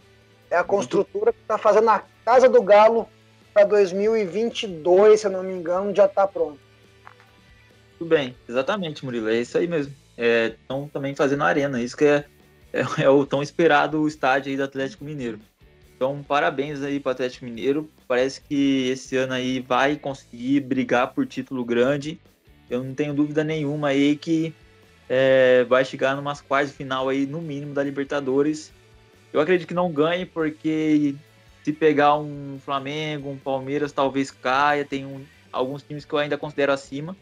É 0.50 0.58
a 0.58 0.64
construtora 0.64 1.34
que 1.34 1.40
está 1.42 1.58
fazendo 1.58 1.90
a 1.90 2.04
Casa 2.26 2.48
do 2.48 2.62
Galo 2.62 3.08
para 3.54 3.66
2022, 3.66 5.20
se 5.20 5.28
eu 5.28 5.32
não 5.32 5.44
me 5.44 5.54
engano, 5.54 5.94
já 5.96 6.06
está 6.06 6.28
pronto. 6.28 6.60
Tudo 7.98 8.10
bem, 8.10 8.36
exatamente, 8.48 9.04
Murilo, 9.04 9.30
é 9.30 9.36
isso 9.36 9.58
aí 9.58 9.68
mesmo. 9.68 9.94
Estão 10.18 10.86
é, 10.86 10.90
também 10.94 11.16
fazendo 11.16 11.44
a 11.44 11.48
arena, 11.48 11.82
isso 11.82 11.98
que 11.98 12.06
é, 12.06 12.26
é, 12.72 12.84
é 13.04 13.10
o 13.10 13.26
tão 13.26 13.42
esperado 13.42 14.08
estádio 14.08 14.52
aí 14.52 14.58
do 14.58 14.64
Atlético 14.64 15.04
Mineiro. 15.04 15.40
Então, 16.00 16.24
parabéns 16.24 16.82
aí 16.82 16.98
para 16.98 17.10
o 17.10 17.12
Atlético 17.12 17.44
Mineiro. 17.44 17.90
Parece 18.08 18.40
que 18.40 18.88
esse 18.88 19.18
ano 19.18 19.34
aí 19.34 19.60
vai 19.60 19.98
conseguir 19.98 20.62
brigar 20.62 21.14
por 21.14 21.28
título 21.28 21.66
grande. 21.66 22.18
Eu 22.70 22.82
não 22.82 22.96
tenho 22.96 23.14
dúvida 23.14 23.44
nenhuma 23.44 23.90
aí 23.90 24.16
que 24.16 24.54
é, 25.10 25.66
vai 25.66 25.84
chegar 25.84 26.16
numas 26.16 26.40
quartas 26.40 26.70
de 26.70 26.78
final 26.78 27.10
aí, 27.10 27.26
no 27.26 27.42
mínimo, 27.42 27.74
da 27.74 27.84
Libertadores. 27.84 28.72
Eu 29.34 29.42
acredito 29.42 29.68
que 29.68 29.74
não 29.74 29.92
ganhe, 29.92 30.26
porque 30.26 31.16
Se 31.66 31.74
pegar 31.74 32.16
um 32.16 32.58
Flamengo, 32.64 33.30
um 33.30 33.38
Palmeiras, 33.38 33.92
talvez 33.92 34.32
caia. 34.32 34.86
Tem 34.86 35.06
um, 35.06 35.26
alguns 35.52 35.84
times 35.84 36.06
que 36.06 36.14
eu 36.14 36.20
ainda 36.20 36.38
considero 36.38 36.72
acima. 36.72 37.14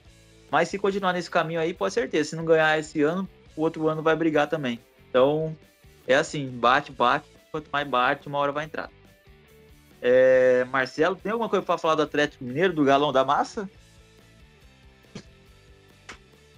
Mas 0.52 0.70
se 0.70 0.78
continuar 0.78 1.14
nesse 1.14 1.32
caminho 1.32 1.60
aí, 1.60 1.74
pode 1.74 1.95
certeza. 1.95 2.30
Se 2.30 2.36
não 2.36 2.45
ganhar 2.45 2.78
esse 2.78 3.02
ano, 3.02 3.28
o 3.56 3.62
outro 3.64 3.88
ano 3.88 4.04
vai 4.04 4.16
brigar 4.16 4.48
também. 4.48 4.80
Então, 5.10 5.58
é 6.06 6.14
assim, 6.14 6.48
bate, 6.48 6.91
bate. 6.91 7.36
Quanto 7.57 7.71
mais 7.71 7.88
bate, 7.88 8.27
uma 8.27 8.38
hora 8.38 8.51
vai 8.51 8.65
entrar. 8.65 8.91
É, 9.99 10.63
Marcelo, 10.65 11.15
tem 11.15 11.31
alguma 11.31 11.49
coisa 11.49 11.65
para 11.65 11.79
falar 11.79 11.95
do 11.95 12.03
Atlético 12.03 12.43
Mineiro, 12.43 12.71
do 12.71 12.84
Galão 12.84 13.11
da 13.11 13.25
Massa? 13.25 13.67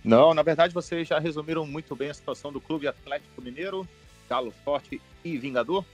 Não, 0.04 0.34
na 0.34 0.44
verdade 0.44 0.74
vocês 0.74 1.08
já 1.08 1.18
resumiram 1.18 1.66
muito 1.66 1.96
bem 1.96 2.10
a 2.10 2.14
situação 2.14 2.52
do 2.52 2.60
Clube 2.60 2.86
Atlético 2.86 3.42
Mineiro, 3.42 3.88
Galo 4.30 4.52
Forte 4.66 5.02
e 5.24 5.38
Vingador. 5.38 5.86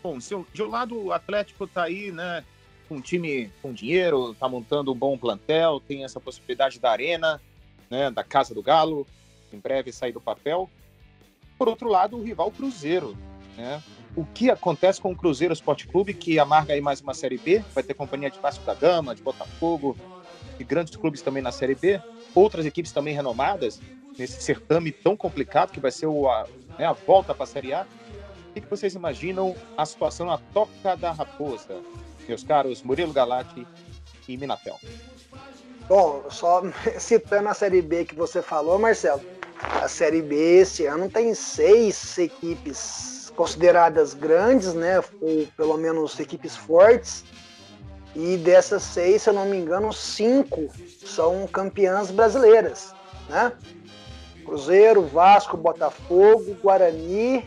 Bom, 0.00 0.18
de 0.18 0.62
um 0.62 0.68
lado 0.68 1.06
o 1.06 1.12
Atlético 1.12 1.64
está 1.64 1.82
aí, 1.82 2.12
né, 2.12 2.44
com 2.88 2.98
um 2.98 3.00
time 3.00 3.50
com 3.60 3.72
dinheiro, 3.72 4.30
está 4.30 4.48
montando 4.48 4.92
um 4.92 4.96
bom 4.96 5.18
plantel, 5.18 5.80
tem 5.80 6.04
essa 6.04 6.20
possibilidade 6.20 6.78
da 6.78 6.92
arena, 6.92 7.42
né, 7.90 8.08
da 8.08 8.22
Casa 8.22 8.54
do 8.54 8.62
Galo, 8.62 9.04
em 9.52 9.58
breve 9.58 9.90
sair 9.90 10.12
do 10.12 10.20
papel. 10.20 10.70
Por 11.58 11.68
outro 11.68 11.88
lado, 11.88 12.16
o 12.16 12.22
rival 12.22 12.52
Cruzeiro, 12.52 13.16
né? 13.56 13.82
O 14.14 14.26
que 14.26 14.50
acontece 14.50 15.00
com 15.00 15.10
o 15.10 15.16
Cruzeiro 15.16 15.54
Esporte 15.54 15.88
Clube, 15.88 16.12
que 16.12 16.38
amarga 16.38 16.74
aí 16.74 16.82
mais 16.82 17.00
uma 17.00 17.14
Série 17.14 17.38
B, 17.38 17.64
vai 17.74 17.82
ter 17.82 17.94
companhia 17.94 18.30
de 18.30 18.38
Vasco 18.38 18.62
da 18.64 18.74
Gama, 18.74 19.14
de 19.14 19.22
Botafogo, 19.22 19.96
e 20.58 20.64
grandes 20.64 20.94
clubes 20.96 21.22
também 21.22 21.42
na 21.42 21.50
Série 21.50 21.74
B, 21.74 21.98
outras 22.34 22.66
equipes 22.66 22.92
também 22.92 23.14
renomadas, 23.14 23.80
nesse 24.18 24.42
certame 24.42 24.92
tão 24.92 25.16
complicado 25.16 25.72
que 25.72 25.80
vai 25.80 25.90
ser 25.90 26.06
o, 26.06 26.28
a, 26.28 26.46
né, 26.78 26.84
a 26.84 26.92
volta 26.92 27.34
para 27.34 27.44
a 27.44 27.46
Série 27.46 27.72
A. 27.72 27.86
O 28.54 28.60
que, 28.60 28.68
vocês 28.68 28.94
imaginam 28.94 29.56
a 29.78 29.86
situação 29.86 30.26
na 30.26 30.36
Toca 30.36 30.94
da 30.94 31.10
Raposa, 31.10 31.80
meus 32.28 32.44
caros 32.44 32.82
Murilo 32.82 33.14
Galati 33.14 33.66
e 34.28 34.36
Minatel? 34.36 34.78
Bom, 35.88 36.24
só 36.28 36.62
citando 37.00 37.48
a 37.48 37.54
Série 37.54 37.80
B 37.80 38.04
que 38.04 38.14
você 38.14 38.42
falou, 38.42 38.78
Marcelo, 38.78 39.22
a 39.58 39.88
Série 39.88 40.20
B 40.20 40.36
esse 40.60 40.84
ano 40.84 41.08
tem 41.08 41.34
seis 41.34 42.18
equipes 42.18 43.11
consideradas 43.36 44.14
grandes, 44.14 44.74
né? 44.74 45.02
Ou 45.20 45.46
pelo 45.56 45.76
menos 45.76 46.18
equipes 46.18 46.56
fortes. 46.56 47.24
E 48.14 48.36
dessas 48.36 48.82
seis, 48.82 49.22
se 49.22 49.30
eu 49.30 49.34
não 49.34 49.46
me 49.46 49.56
engano, 49.56 49.92
cinco 49.92 50.68
são 51.04 51.46
campeãs 51.46 52.10
brasileiras, 52.10 52.94
né? 53.28 53.52
Cruzeiro, 54.44 55.02
Vasco, 55.02 55.56
Botafogo, 55.56 56.54
Guarani 56.62 57.44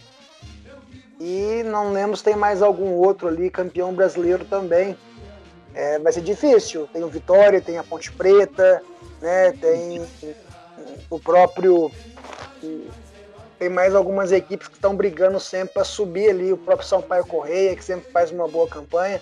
e 1.20 1.64
não 1.64 1.92
lembro 1.92 2.18
se 2.18 2.24
tem 2.24 2.36
mais 2.36 2.62
algum 2.62 2.94
outro 2.94 3.28
ali 3.28 3.50
campeão 3.50 3.94
brasileiro 3.94 4.44
também. 4.46 4.98
É, 5.74 6.00
vai 6.00 6.12
ser 6.12 6.22
difícil. 6.22 6.88
Tem 6.92 7.04
o 7.04 7.08
Vitória, 7.08 7.62
tem 7.62 7.78
a 7.78 7.84
Ponte 7.84 8.12
Preta, 8.12 8.82
né? 9.22 9.52
Tem 9.54 10.06
o 11.10 11.20
próprio. 11.20 11.92
Tem 13.58 13.70
mais 13.70 13.96
algumas 13.96 14.32
equipes 14.32 14.68
que 14.68 14.76
estão 14.76 14.96
brigando 14.96 15.40
sempre 15.40 15.76
para 15.76 15.84
subir 15.84 16.30
ali. 16.30 16.52
O 16.52 16.58
próprio 16.58 16.88
Sampaio 16.88 17.26
Correia, 17.26 17.76
que 17.76 17.84
sempre 17.84 18.12
faz 18.12 18.32
uma 18.32 18.48
boa 18.48 18.68
campanha. 18.68 19.22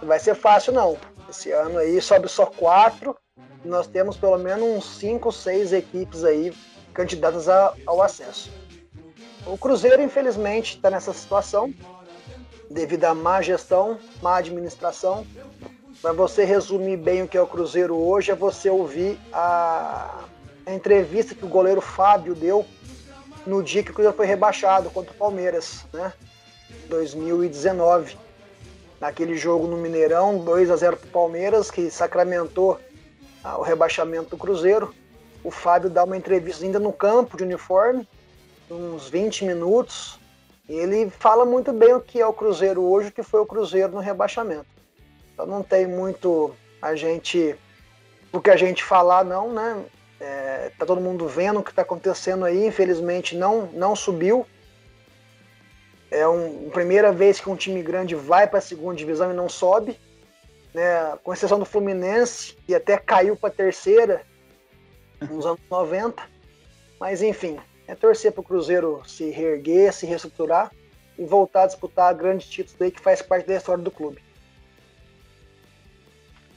Não 0.00 0.08
vai 0.08 0.18
ser 0.18 0.34
fácil, 0.34 0.72
não. 0.72 0.96
Esse 1.28 1.52
ano 1.52 1.78
aí 1.78 2.00
sobe 2.00 2.28
só 2.28 2.46
quatro. 2.46 3.16
nós 3.64 3.86
temos 3.86 4.16
pelo 4.16 4.38
menos 4.38 4.64
uns 4.64 4.98
cinco, 4.98 5.30
seis 5.30 5.72
equipes 5.72 6.24
aí 6.24 6.54
candidatas 6.94 7.48
a, 7.48 7.74
ao 7.86 8.00
acesso. 8.00 8.50
O 9.46 9.58
Cruzeiro, 9.58 10.02
infelizmente, 10.02 10.76
está 10.76 10.90
nessa 10.90 11.12
situação 11.12 11.72
devido 12.70 13.04
à 13.04 13.14
má 13.14 13.40
gestão, 13.42 13.98
má 14.22 14.36
administração. 14.36 15.26
Para 16.00 16.12
você 16.12 16.44
resumir 16.44 16.96
bem 16.96 17.22
o 17.22 17.28
que 17.28 17.36
é 17.36 17.40
o 17.40 17.46
Cruzeiro 17.46 17.96
hoje, 17.96 18.30
é 18.30 18.34
você 18.34 18.70
ouvir 18.70 19.18
a 19.32 20.24
a 20.68 20.74
entrevista 20.74 21.34
que 21.34 21.44
o 21.46 21.48
goleiro 21.48 21.80
Fábio 21.80 22.34
deu 22.34 22.64
no 23.48 23.62
dia 23.62 23.82
que 23.82 23.90
o 23.90 23.94
Cruzeiro 23.94 24.16
foi 24.16 24.26
rebaixado 24.26 24.90
contra 24.90 25.10
o 25.10 25.16
Palmeiras, 25.16 25.86
né? 25.92 26.12
2019. 26.88 28.16
Naquele 29.00 29.36
jogo 29.36 29.66
no 29.66 29.76
Mineirão, 29.78 30.44
2 30.44 30.70
a 30.70 30.76
0 30.76 30.96
para 30.98 31.08
o 31.08 31.10
Palmeiras, 31.10 31.70
que 31.70 31.90
sacramentou 31.90 32.78
ah, 33.42 33.56
o 33.56 33.62
rebaixamento 33.62 34.30
do 34.30 34.36
Cruzeiro. 34.36 34.94
O 35.42 35.50
Fábio 35.50 35.88
dá 35.88 36.04
uma 36.04 36.16
entrevista 36.16 36.64
ainda 36.64 36.78
no 36.78 36.92
campo 36.92 37.36
de 37.38 37.44
uniforme, 37.44 38.06
uns 38.70 39.08
20 39.08 39.46
minutos. 39.46 40.20
E 40.68 40.74
ele 40.74 41.08
fala 41.08 41.46
muito 41.46 41.72
bem 41.72 41.94
o 41.94 42.00
que 42.00 42.20
é 42.20 42.26
o 42.26 42.32
Cruzeiro 42.34 42.82
hoje, 42.82 43.08
o 43.08 43.12
que 43.12 43.22
foi 43.22 43.40
o 43.40 43.46
Cruzeiro 43.46 43.92
no 43.92 44.00
rebaixamento. 44.00 44.66
Então 45.32 45.46
não 45.46 45.62
tem 45.62 45.86
muito 45.86 46.54
a 46.82 46.94
gente 46.94 47.56
o 48.30 48.40
que 48.40 48.50
a 48.50 48.56
gente 48.56 48.84
falar 48.84 49.24
não, 49.24 49.50
né? 49.50 49.84
É, 50.20 50.72
tá 50.76 50.84
todo 50.84 51.00
mundo 51.00 51.28
vendo 51.28 51.60
o 51.60 51.62
que 51.62 51.70
está 51.70 51.82
acontecendo 51.82 52.44
aí. 52.44 52.66
Infelizmente 52.66 53.36
não, 53.36 53.66
não 53.72 53.94
subiu. 53.94 54.46
É 56.10 56.26
um, 56.26 56.68
a 56.68 56.70
primeira 56.70 57.12
vez 57.12 57.38
que 57.38 57.50
um 57.50 57.56
time 57.56 57.82
grande 57.82 58.14
vai 58.14 58.46
para 58.46 58.58
a 58.58 58.62
segunda 58.62 58.96
divisão 58.96 59.30
e 59.30 59.34
não 59.34 59.48
sobe. 59.48 59.98
Né, 60.74 61.16
com 61.22 61.32
exceção 61.32 61.58
do 61.58 61.64
Fluminense, 61.64 62.54
que 62.66 62.74
até 62.74 62.98
caiu 62.98 63.34
para 63.34 63.48
a 63.48 63.52
terceira 63.52 64.22
nos 65.28 65.46
anos 65.46 65.60
90. 65.70 66.22
Mas 67.00 67.22
enfim, 67.22 67.58
é 67.86 67.94
torcer 67.94 68.32
para 68.32 68.40
o 68.40 68.44
Cruzeiro 68.44 69.02
se 69.06 69.30
reerguer, 69.30 69.92
se 69.92 70.04
reestruturar 70.04 70.70
e 71.18 71.24
voltar 71.24 71.64
a 71.64 71.66
disputar 71.66 72.14
grandes 72.14 72.48
títulos 72.48 72.80
aí 72.80 72.90
que 72.90 73.00
faz 73.00 73.22
parte 73.22 73.46
da 73.46 73.56
história 73.56 73.82
do 73.82 73.90
clube. 73.90 74.22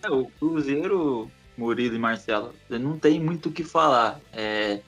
É, 0.04 0.10
o 0.10 0.26
Cruzeiro 0.40 1.32
Murilo 1.62 1.96
e 1.96 2.00
Marcelo, 2.00 2.54
não 2.68 2.98
tem 2.98 3.20
muito 3.20 3.50
o 3.50 3.52
que 3.52 3.64
falar. 3.64 4.20
É, 4.34 4.82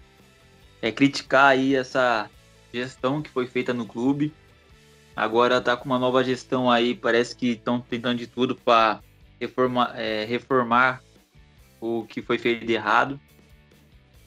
é 0.82 0.92
criticar 0.92 1.52
aí 1.52 1.76
essa 1.76 2.30
gestão 2.74 3.22
que 3.22 3.30
foi 3.30 3.46
feita 3.46 3.74
no 3.74 3.86
clube. 3.86 4.34
Agora 5.16 5.62
tá 5.62 5.78
com 5.78 5.86
uma 5.86 6.00
nova 6.00 6.24
gestão 6.24 6.72
aí, 6.72 6.96
parece 6.96 7.36
que 7.36 7.52
estão 7.52 7.80
tentando 7.80 8.18
de 8.18 8.26
tudo 8.26 8.56
para 8.56 9.00
reformar, 9.40 9.94
é, 9.96 10.26
reformar 10.26 11.04
o 11.80 12.06
que 12.06 12.24
foi 12.24 12.40
feito 12.40 12.66
de 12.66 12.74
errado. 12.74 13.20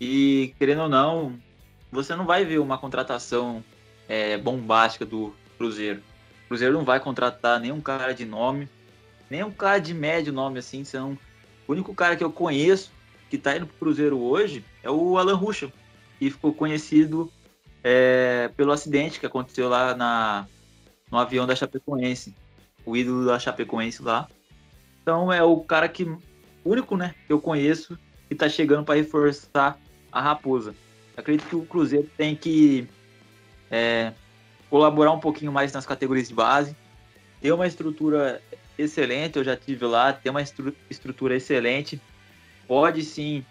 E 0.00 0.54
querendo 0.56 0.82
ou 0.82 0.88
não, 0.88 1.36
você 1.90 2.14
não 2.14 2.24
vai 2.24 2.44
ver 2.44 2.60
uma 2.60 2.78
contratação 2.78 3.64
é, 4.08 4.38
bombástica 4.38 5.04
do 5.04 5.34
Cruzeiro. 5.58 6.00
O 6.44 6.48
Cruzeiro 6.48 6.74
não 6.74 6.84
vai 6.84 7.00
contratar 7.00 7.58
nenhum 7.58 7.80
cara 7.80 8.12
de 8.12 8.24
nome, 8.24 8.68
nem 9.28 9.42
um 9.42 9.50
cara 9.50 9.80
de 9.80 9.92
médio 9.92 10.32
nome 10.32 10.60
assim, 10.60 10.84
são 10.84 11.18
o 11.66 11.72
único 11.72 11.94
cara 11.94 12.16
que 12.16 12.24
eu 12.24 12.30
conheço 12.30 12.92
que 13.28 13.36
tá 13.36 13.56
indo 13.56 13.66
pro 13.66 13.76
Cruzeiro 13.78 14.18
hoje 14.18 14.64
é 14.82 14.90
o 14.90 15.18
Alan 15.18 15.34
Ruschel, 15.34 15.72
que 16.18 16.30
ficou 16.30 16.52
conhecido 16.52 17.30
é, 17.82 18.50
pelo 18.56 18.72
acidente 18.72 19.18
que 19.18 19.26
aconteceu 19.26 19.68
lá 19.68 19.94
na, 19.94 20.46
no 21.10 21.18
avião 21.18 21.46
da 21.46 21.56
Chapecoense. 21.56 22.34
O 22.84 22.96
ídolo 22.96 23.26
da 23.26 23.38
Chapecoense 23.38 24.02
lá. 24.02 24.28
Então 25.02 25.32
é 25.32 25.42
o 25.42 25.58
cara 25.60 25.88
que. 25.88 26.06
único, 26.64 26.96
né, 26.96 27.14
que 27.26 27.32
eu 27.32 27.40
conheço 27.40 27.98
que 28.28 28.34
tá 28.34 28.48
chegando 28.48 28.84
para 28.84 28.96
reforçar 28.96 29.78
a 30.10 30.20
Raposa. 30.20 30.74
Acredito 31.16 31.48
que 31.48 31.56
o 31.56 31.64
Cruzeiro 31.64 32.08
tem 32.16 32.36
que 32.36 32.88
é, 33.70 34.12
colaborar 34.68 35.12
um 35.12 35.20
pouquinho 35.20 35.52
mais 35.52 35.72
nas 35.72 35.86
categorias 35.86 36.28
de 36.28 36.34
base, 36.34 36.76
ter 37.40 37.52
uma 37.52 37.66
estrutura 37.66 38.40
excelente, 38.78 39.36
eu 39.36 39.44
já 39.44 39.56
tive 39.56 39.84
lá, 39.86 40.12
tem 40.12 40.30
uma 40.30 40.42
estru 40.42 40.74
estrutura 40.90 41.36
excelente, 41.36 42.00
pode 42.66 43.02
sim 43.02 43.44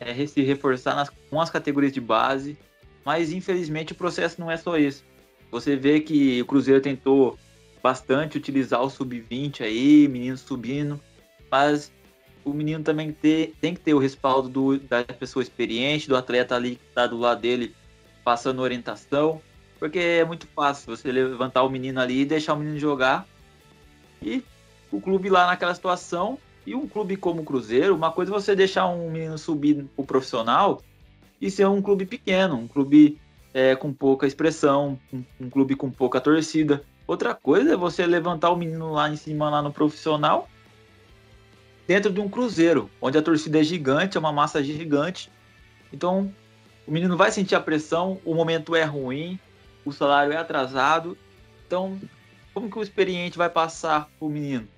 é, 0.00 0.26
se 0.26 0.42
reforçar 0.42 0.94
nas, 0.94 1.10
com 1.10 1.40
as 1.40 1.50
categorias 1.50 1.92
de 1.92 2.00
base, 2.00 2.58
mas 3.04 3.32
infelizmente 3.32 3.92
o 3.92 3.96
processo 3.96 4.40
não 4.40 4.50
é 4.50 4.56
só 4.56 4.76
isso. 4.76 5.04
Você 5.50 5.76
vê 5.76 6.00
que 6.00 6.40
o 6.42 6.46
Cruzeiro 6.46 6.80
tentou 6.80 7.38
bastante 7.82 8.36
utilizar 8.36 8.82
o 8.82 8.90
sub-20 8.90 9.62
aí, 9.62 10.06
menino 10.08 10.36
subindo, 10.36 11.00
mas 11.50 11.90
o 12.44 12.52
menino 12.52 12.82
também 12.84 13.12
ter, 13.12 13.54
tem 13.60 13.74
que 13.74 13.80
ter 13.80 13.94
o 13.94 13.98
respaldo 13.98 14.48
do, 14.48 14.78
da 14.78 15.04
pessoa 15.04 15.42
experiente, 15.42 16.08
do 16.08 16.16
atleta 16.16 16.54
ali 16.54 16.76
que 16.76 16.84
está 16.88 17.06
do 17.06 17.18
lado 17.18 17.40
dele, 17.40 17.74
passando 18.24 18.60
orientação, 18.60 19.40
porque 19.78 19.98
é 19.98 20.24
muito 20.24 20.46
fácil 20.48 20.94
você 20.94 21.10
levantar 21.10 21.62
o 21.62 21.70
menino 21.70 22.00
ali 22.00 22.20
e 22.20 22.26
deixar 22.26 22.54
o 22.54 22.58
menino 22.58 22.78
jogar 22.78 23.26
e 24.20 24.42
o 24.90 25.00
clube 25.00 25.28
lá 25.28 25.46
naquela 25.46 25.74
situação. 25.74 26.38
E 26.66 26.74
um 26.74 26.86
clube 26.86 27.16
como 27.16 27.40
o 27.40 27.44
Cruzeiro, 27.44 27.96
uma 27.96 28.12
coisa 28.12 28.30
é 28.30 28.34
você 28.34 28.54
deixar 28.54 28.86
um 28.88 29.10
menino 29.10 29.38
subir 29.38 29.86
o 29.96 30.04
profissional 30.04 30.82
e 31.40 31.50
ser 31.50 31.66
um 31.66 31.80
clube 31.80 32.04
pequeno, 32.04 32.56
um 32.56 32.68
clube 32.68 33.18
é, 33.54 33.74
com 33.74 33.92
pouca 33.92 34.26
expressão, 34.26 34.98
um, 35.12 35.22
um, 35.40 35.48
clube 35.48 35.74
com 35.74 35.90
pouca 35.90 36.20
torcida. 36.20 36.82
Outra 37.06 37.34
coisa 37.34 37.72
é 37.72 37.76
você 37.76 38.06
levantar 38.06 38.50
o 38.50 38.56
menino 38.56 38.92
lá 38.92 39.08
em 39.08 39.16
cima, 39.16 39.48
lá 39.48 39.62
no 39.62 39.72
profissional, 39.72 40.46
dentro 41.86 42.12
de 42.12 42.20
um 42.20 42.28
Cruzeiro, 42.28 42.90
onde 43.00 43.16
a 43.16 43.22
torcida 43.22 43.60
é 43.60 43.62
gigante, 43.62 44.18
é 44.18 44.20
uma 44.20 44.32
massa 44.32 44.62
gigante. 44.62 45.30
Então, 45.90 46.30
o 46.86 46.92
menino 46.92 47.16
vai 47.16 47.30
sentir 47.30 47.54
a 47.54 47.60
pressão, 47.60 48.20
o 48.24 48.34
momento 48.34 48.76
é 48.76 48.84
ruim, 48.84 49.38
o 49.84 49.92
salário 49.92 50.32
é 50.32 50.36
atrasado. 50.36 51.16
Então, 51.66 51.98
como 52.52 52.70
que 52.70 52.78
o 52.78 52.82
experiente 52.82 53.38
vai 53.38 53.48
passar 53.48 54.08
pro 54.18 54.28
menino? 54.28 54.68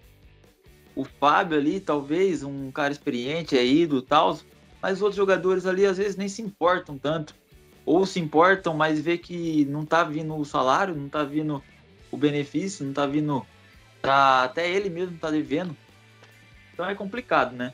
O 0.95 1.05
Fábio 1.05 1.59
ali, 1.59 1.81
talvez, 1.81 2.43
um 2.43 2.71
cara 2.71 2.93
experiente, 2.93 3.57
é 3.57 3.65
e 3.65 4.03
tal, 4.03 4.39
mas 4.83 4.95
os 4.95 5.03
outros 5.03 5.17
jogadores 5.17 5.67
ali 5.67 5.87
às 5.87 5.99
vezes 5.99 6.17
nem 6.17 6.29
se 6.29 6.43
importam 6.43 6.99
tanto. 6.99 7.35
Ou 7.87 8.05
se 8.05 8.21
importam, 8.21 8.75
mas 8.75 9.01
vê 9.01 9.17
que 9.17 9.65
não 9.67 9.85
tá 9.85 10.05
vindo 10.05 10.37
o 10.37 10.45
salário, 10.45 10.95
não 10.95 11.09
tá 11.09 11.25
vindo 11.25 11.63
o 12.11 12.17
benefício, 12.17 12.85
não 12.85 12.93
tá 12.93 13.07
vindo. 13.07 13.45
Tá, 14.03 14.45
até 14.45 14.71
ele 14.71 14.89
mesmo 14.89 15.19
tá 15.19 15.31
devendo. 15.31 15.77
Então 16.73 16.89
é 16.89 16.95
complicado, 16.95 17.55
né? 17.55 17.73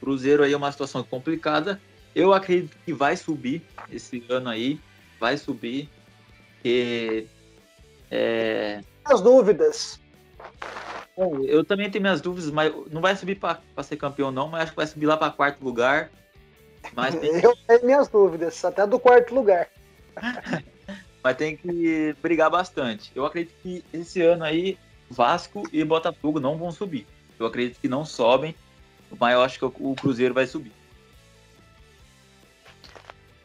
Cruzeiro 0.00 0.42
aí 0.42 0.52
é 0.52 0.56
uma 0.56 0.72
situação 0.72 1.02
complicada. 1.02 1.80
Eu 2.14 2.32
acredito 2.32 2.76
que 2.84 2.92
vai 2.92 3.16
subir 3.16 3.62
esse 3.90 4.24
ano 4.28 4.48
aí. 4.48 4.80
Vai 5.18 5.36
subir. 5.36 5.88
Porque. 6.54 7.26
É... 8.10 8.82
As 9.04 9.20
dúvidas. 9.20 9.99
Bom, 11.16 11.44
eu 11.44 11.64
também 11.64 11.90
tenho 11.90 12.02
minhas 12.02 12.20
dúvidas, 12.20 12.50
mas 12.50 12.72
não 12.90 13.00
vai 13.00 13.14
subir 13.14 13.34
para 13.36 13.60
ser 13.82 13.96
campeão, 13.96 14.30
não, 14.30 14.48
mas 14.48 14.62
acho 14.62 14.72
que 14.72 14.76
vai 14.76 14.86
subir 14.86 15.06
lá 15.06 15.16
para 15.16 15.32
quarto 15.32 15.62
lugar. 15.62 16.10
Mas 16.94 17.14
tem... 17.20 17.42
Eu 17.42 17.54
tenho 17.66 17.84
minhas 17.84 18.08
dúvidas, 18.08 18.64
até 18.64 18.86
do 18.86 18.98
quarto 18.98 19.34
lugar. 19.34 19.68
mas 21.22 21.36
tem 21.36 21.56
que 21.56 22.14
brigar 22.22 22.50
bastante. 22.50 23.12
Eu 23.14 23.26
acredito 23.26 23.54
que 23.62 23.84
esse 23.92 24.22
ano 24.22 24.44
aí, 24.44 24.78
Vasco 25.10 25.62
e 25.72 25.84
Botafogo 25.84 26.40
não 26.40 26.56
vão 26.56 26.70
subir. 26.70 27.06
Eu 27.38 27.46
acredito 27.46 27.80
que 27.80 27.88
não 27.88 28.04
sobem, 28.04 28.54
mas 29.18 29.34
eu 29.34 29.42
acho 29.42 29.58
que 29.58 29.64
o 29.64 29.94
Cruzeiro 29.94 30.34
vai 30.34 30.46
subir. 30.46 30.72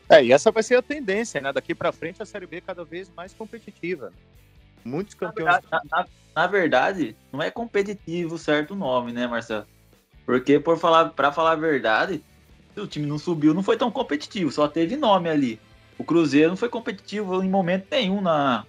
É, 0.07 0.23
e 0.23 0.31
essa 0.31 0.51
vai 0.51 0.61
ser 0.61 0.75
a 0.75 0.81
tendência, 0.81 1.41
né? 1.41 1.51
Daqui 1.51 1.73
para 1.73 1.91
frente 1.91 2.21
a 2.21 2.25
Série 2.25 2.45
B 2.45 2.61
cada 2.61 2.85
vez 2.85 3.11
mais 3.15 3.33
competitiva. 3.33 4.13
Muitos 4.85 5.15
campeões. 5.15 5.59
Na, 5.71 5.81
na, 5.89 6.05
na, 6.35 6.47
verdade, 6.47 7.17
não 7.33 7.41
é 7.41 7.49
competitivo 7.49 8.37
certo 8.37 8.75
nome, 8.75 9.11
né, 9.11 9.25
Marcelo? 9.25 9.65
Porque 10.25 10.59
por 10.59 10.77
falar, 10.77 11.09
para 11.09 11.31
falar 11.31 11.53
a 11.53 11.55
verdade, 11.55 12.23
o 12.77 12.85
time 12.85 13.07
não 13.07 13.17
subiu, 13.17 13.53
não 13.53 13.63
foi 13.63 13.77
tão 13.77 13.89
competitivo, 13.89 14.51
só 14.51 14.67
teve 14.67 14.95
nome 14.95 15.27
ali. 15.27 15.59
O 15.97 16.03
Cruzeiro 16.03 16.49
não 16.49 16.57
foi 16.57 16.69
competitivo 16.69 17.41
em 17.41 17.49
momento 17.49 17.87
nenhum 17.89 18.21
na, 18.21 18.65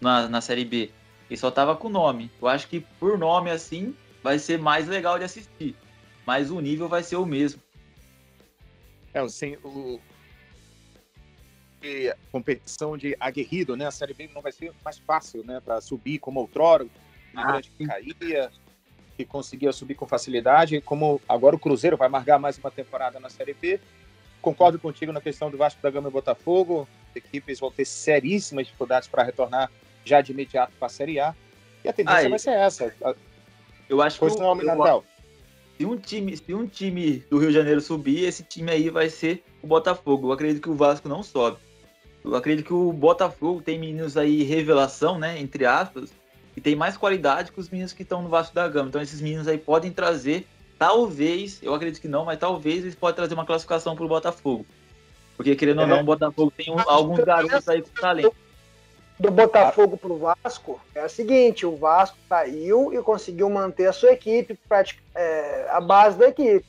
na, 0.00 0.28
na 0.28 0.40
Série 0.40 0.64
B. 0.64 0.90
Ele 1.30 1.36
só 1.38 1.50
tava 1.50 1.74
com 1.74 1.88
nome. 1.88 2.30
Eu 2.40 2.48
acho 2.48 2.68
que 2.68 2.80
por 3.00 3.16
nome 3.16 3.50
assim 3.50 3.94
vai 4.22 4.38
ser 4.38 4.58
mais 4.58 4.86
legal 4.86 5.18
de 5.18 5.24
assistir. 5.24 5.74
Mas 6.26 6.50
o 6.50 6.60
nível 6.60 6.88
vai 6.88 7.02
ser 7.02 7.16
o 7.16 7.24
mesmo. 7.24 7.60
É, 9.14 9.20
assim, 9.20 9.56
o, 9.64 9.98
competição 12.30 12.96
de 12.96 13.16
aguerrido, 13.18 13.76
né? 13.76 13.86
A 13.86 13.90
Série 13.90 14.14
B 14.14 14.30
não 14.34 14.42
vai 14.42 14.52
ser 14.52 14.72
mais 14.84 14.98
fácil, 14.98 15.44
né? 15.44 15.60
Para 15.60 15.80
subir 15.80 16.18
como 16.18 16.40
outrora, 16.40 16.84
o 16.84 16.90
ah, 17.36 17.60
que 17.60 17.86
caía, 17.86 18.50
que 19.16 19.24
conseguia 19.24 19.72
subir 19.72 19.94
com 19.94 20.06
facilidade, 20.06 20.80
como 20.80 21.20
agora 21.28 21.56
o 21.56 21.58
Cruzeiro 21.58 21.96
vai 21.96 22.08
marcar 22.08 22.38
mais 22.38 22.58
uma 22.58 22.70
temporada 22.70 23.18
na 23.18 23.28
Série 23.28 23.54
B. 23.54 23.80
Concordo 24.40 24.78
contigo 24.78 25.12
na 25.12 25.20
questão 25.20 25.50
do 25.50 25.56
Vasco 25.56 25.80
da 25.80 25.90
Gama 25.90 26.08
e 26.08 26.12
Botafogo. 26.12 26.88
As 27.10 27.16
equipes 27.16 27.60
vão 27.60 27.70
ter 27.70 27.84
seríssimas 27.84 28.66
dificuldades 28.66 29.08
para 29.08 29.22
retornar 29.22 29.70
já 30.04 30.20
de 30.20 30.32
imediato 30.32 30.72
para 30.78 30.86
a 30.86 30.90
Série 30.90 31.20
A. 31.20 31.34
E 31.84 31.88
a 31.88 31.92
tendência 31.92 32.28
vai 32.28 32.38
ser 32.38 32.50
essa. 32.50 32.94
Eu 33.88 34.00
acho 34.00 34.18
que 34.18 34.24
o, 34.24 34.28
eu, 34.28 35.04
se 35.76 35.86
um 35.86 35.96
time, 35.96 36.36
se 36.36 36.54
um 36.54 36.66
time 36.66 37.24
do 37.30 37.38
Rio 37.38 37.48
de 37.48 37.54
Janeiro 37.54 37.80
subir, 37.80 38.24
esse 38.24 38.42
time 38.42 38.70
aí 38.70 38.88
vai 38.88 39.08
ser 39.08 39.44
o 39.62 39.66
Botafogo. 39.66 40.28
Eu 40.28 40.32
acredito 40.32 40.62
que 40.62 40.70
o 40.70 40.74
Vasco 40.74 41.08
não 41.08 41.22
sobe. 41.22 41.58
Eu 42.24 42.34
acredito 42.36 42.66
que 42.66 42.72
o 42.72 42.92
Botafogo 42.92 43.60
tem 43.60 43.78
meninos 43.78 44.16
aí 44.16 44.42
revelação, 44.42 45.18
né, 45.18 45.40
entre 45.40 45.66
aspas, 45.66 46.12
e 46.56 46.60
tem 46.60 46.76
mais 46.76 46.96
qualidade 46.96 47.50
que 47.50 47.58
os 47.58 47.68
meninos 47.68 47.92
que 47.92 48.02
estão 48.02 48.22
no 48.22 48.28
Vasco 48.28 48.54
da 48.54 48.68
Gama. 48.68 48.88
Então 48.88 49.02
esses 49.02 49.20
meninos 49.20 49.48
aí 49.48 49.58
podem 49.58 49.90
trazer, 49.90 50.46
talvez, 50.78 51.60
eu 51.62 51.74
acredito 51.74 52.00
que 52.00 52.08
não, 52.08 52.24
mas 52.24 52.38
talvez 52.38 52.78
eles 52.82 52.94
podem 52.94 53.16
trazer 53.16 53.34
uma 53.34 53.46
classificação 53.46 53.96
para 53.96 54.04
o 54.04 54.08
Botafogo. 54.08 54.64
Porque 55.36 55.56
querendo 55.56 55.80
é. 55.80 55.84
ou 55.84 55.88
não, 55.88 56.00
o 56.00 56.04
Botafogo 56.04 56.52
tem 56.56 56.70
um, 56.70 56.78
alguns 56.86 57.20
garotos 57.20 57.68
aí 57.68 57.82
com 57.82 57.88
talento. 58.00 58.34
Do 59.18 59.30
Botafogo 59.30 59.96
para 59.96 60.12
o 60.12 60.18
Vasco 60.18 60.80
é 60.94 61.04
o 61.04 61.08
seguinte: 61.08 61.64
o 61.64 61.76
Vasco 61.76 62.16
saiu 62.28 62.92
e 62.92 63.00
conseguiu 63.02 63.48
manter 63.48 63.86
a 63.86 63.92
sua 63.92 64.12
equipe, 64.12 64.58
é, 65.14 65.66
a 65.70 65.80
base 65.80 66.18
da 66.18 66.28
equipe. 66.28 66.64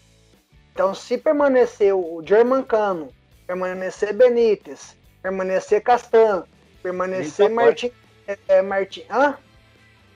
Então, 0.72 0.94
se 0.94 1.18
permanecer 1.18 1.96
o 1.96 2.22
Germancano, 2.26 3.10
permanecer 3.46 4.14
Benítez, 4.14 4.96
permanecer 5.24 5.82
Castan, 5.82 6.44
permanecer 6.84 7.50
Martin. 7.50 7.92
É, 8.28 8.38
é, 8.50 8.62
Martin. 8.62 9.04
Hã? 9.10 9.38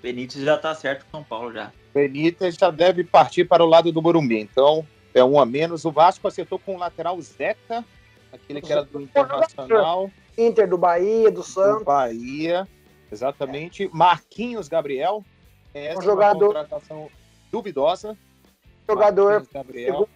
Benítez 0.04 0.44
já 0.44 0.58
tá 0.58 0.76
certo 0.76 1.06
com 1.06 1.18
São 1.18 1.24
Paulo 1.24 1.54
já. 1.54 1.72
Benítez 1.94 2.56
já 2.56 2.70
deve 2.70 3.04
partir 3.06 3.46
para 3.46 3.64
o 3.64 3.68
lado 3.68 3.92
do 3.92 4.02
Morumbi. 4.02 4.40
Então, 4.40 4.86
é 5.14 5.24
um 5.24 5.40
a 5.40 5.46
menos. 5.46 5.86
O 5.86 5.92
Vasco 5.92 6.28
acertou 6.28 6.60
com 6.60 6.76
o 6.76 6.78
lateral 6.78 7.20
Zeca, 7.22 7.84
aquele 8.32 8.62
que 8.62 8.72
era 8.72 8.84
do 8.84 9.02
Internacional. 9.02 10.12
Inter 10.38 10.70
do 10.70 10.78
Bahia, 10.78 11.32
do 11.32 11.42
Santos. 11.42 11.80
Do 11.80 11.86
Bahia, 11.86 12.68
exatamente. 13.12 13.86
É. 13.86 13.90
Marquinhos 13.92 14.68
Gabriel. 14.68 15.26
Essa 15.74 16.00
um 16.00 16.04
jogador. 16.04 16.46
É 16.46 16.48
uma 16.50 16.64
contratação 16.64 17.10
duvidosa. 17.52 18.16
Jogador. 18.88 19.48
Gabriel. 19.52 20.08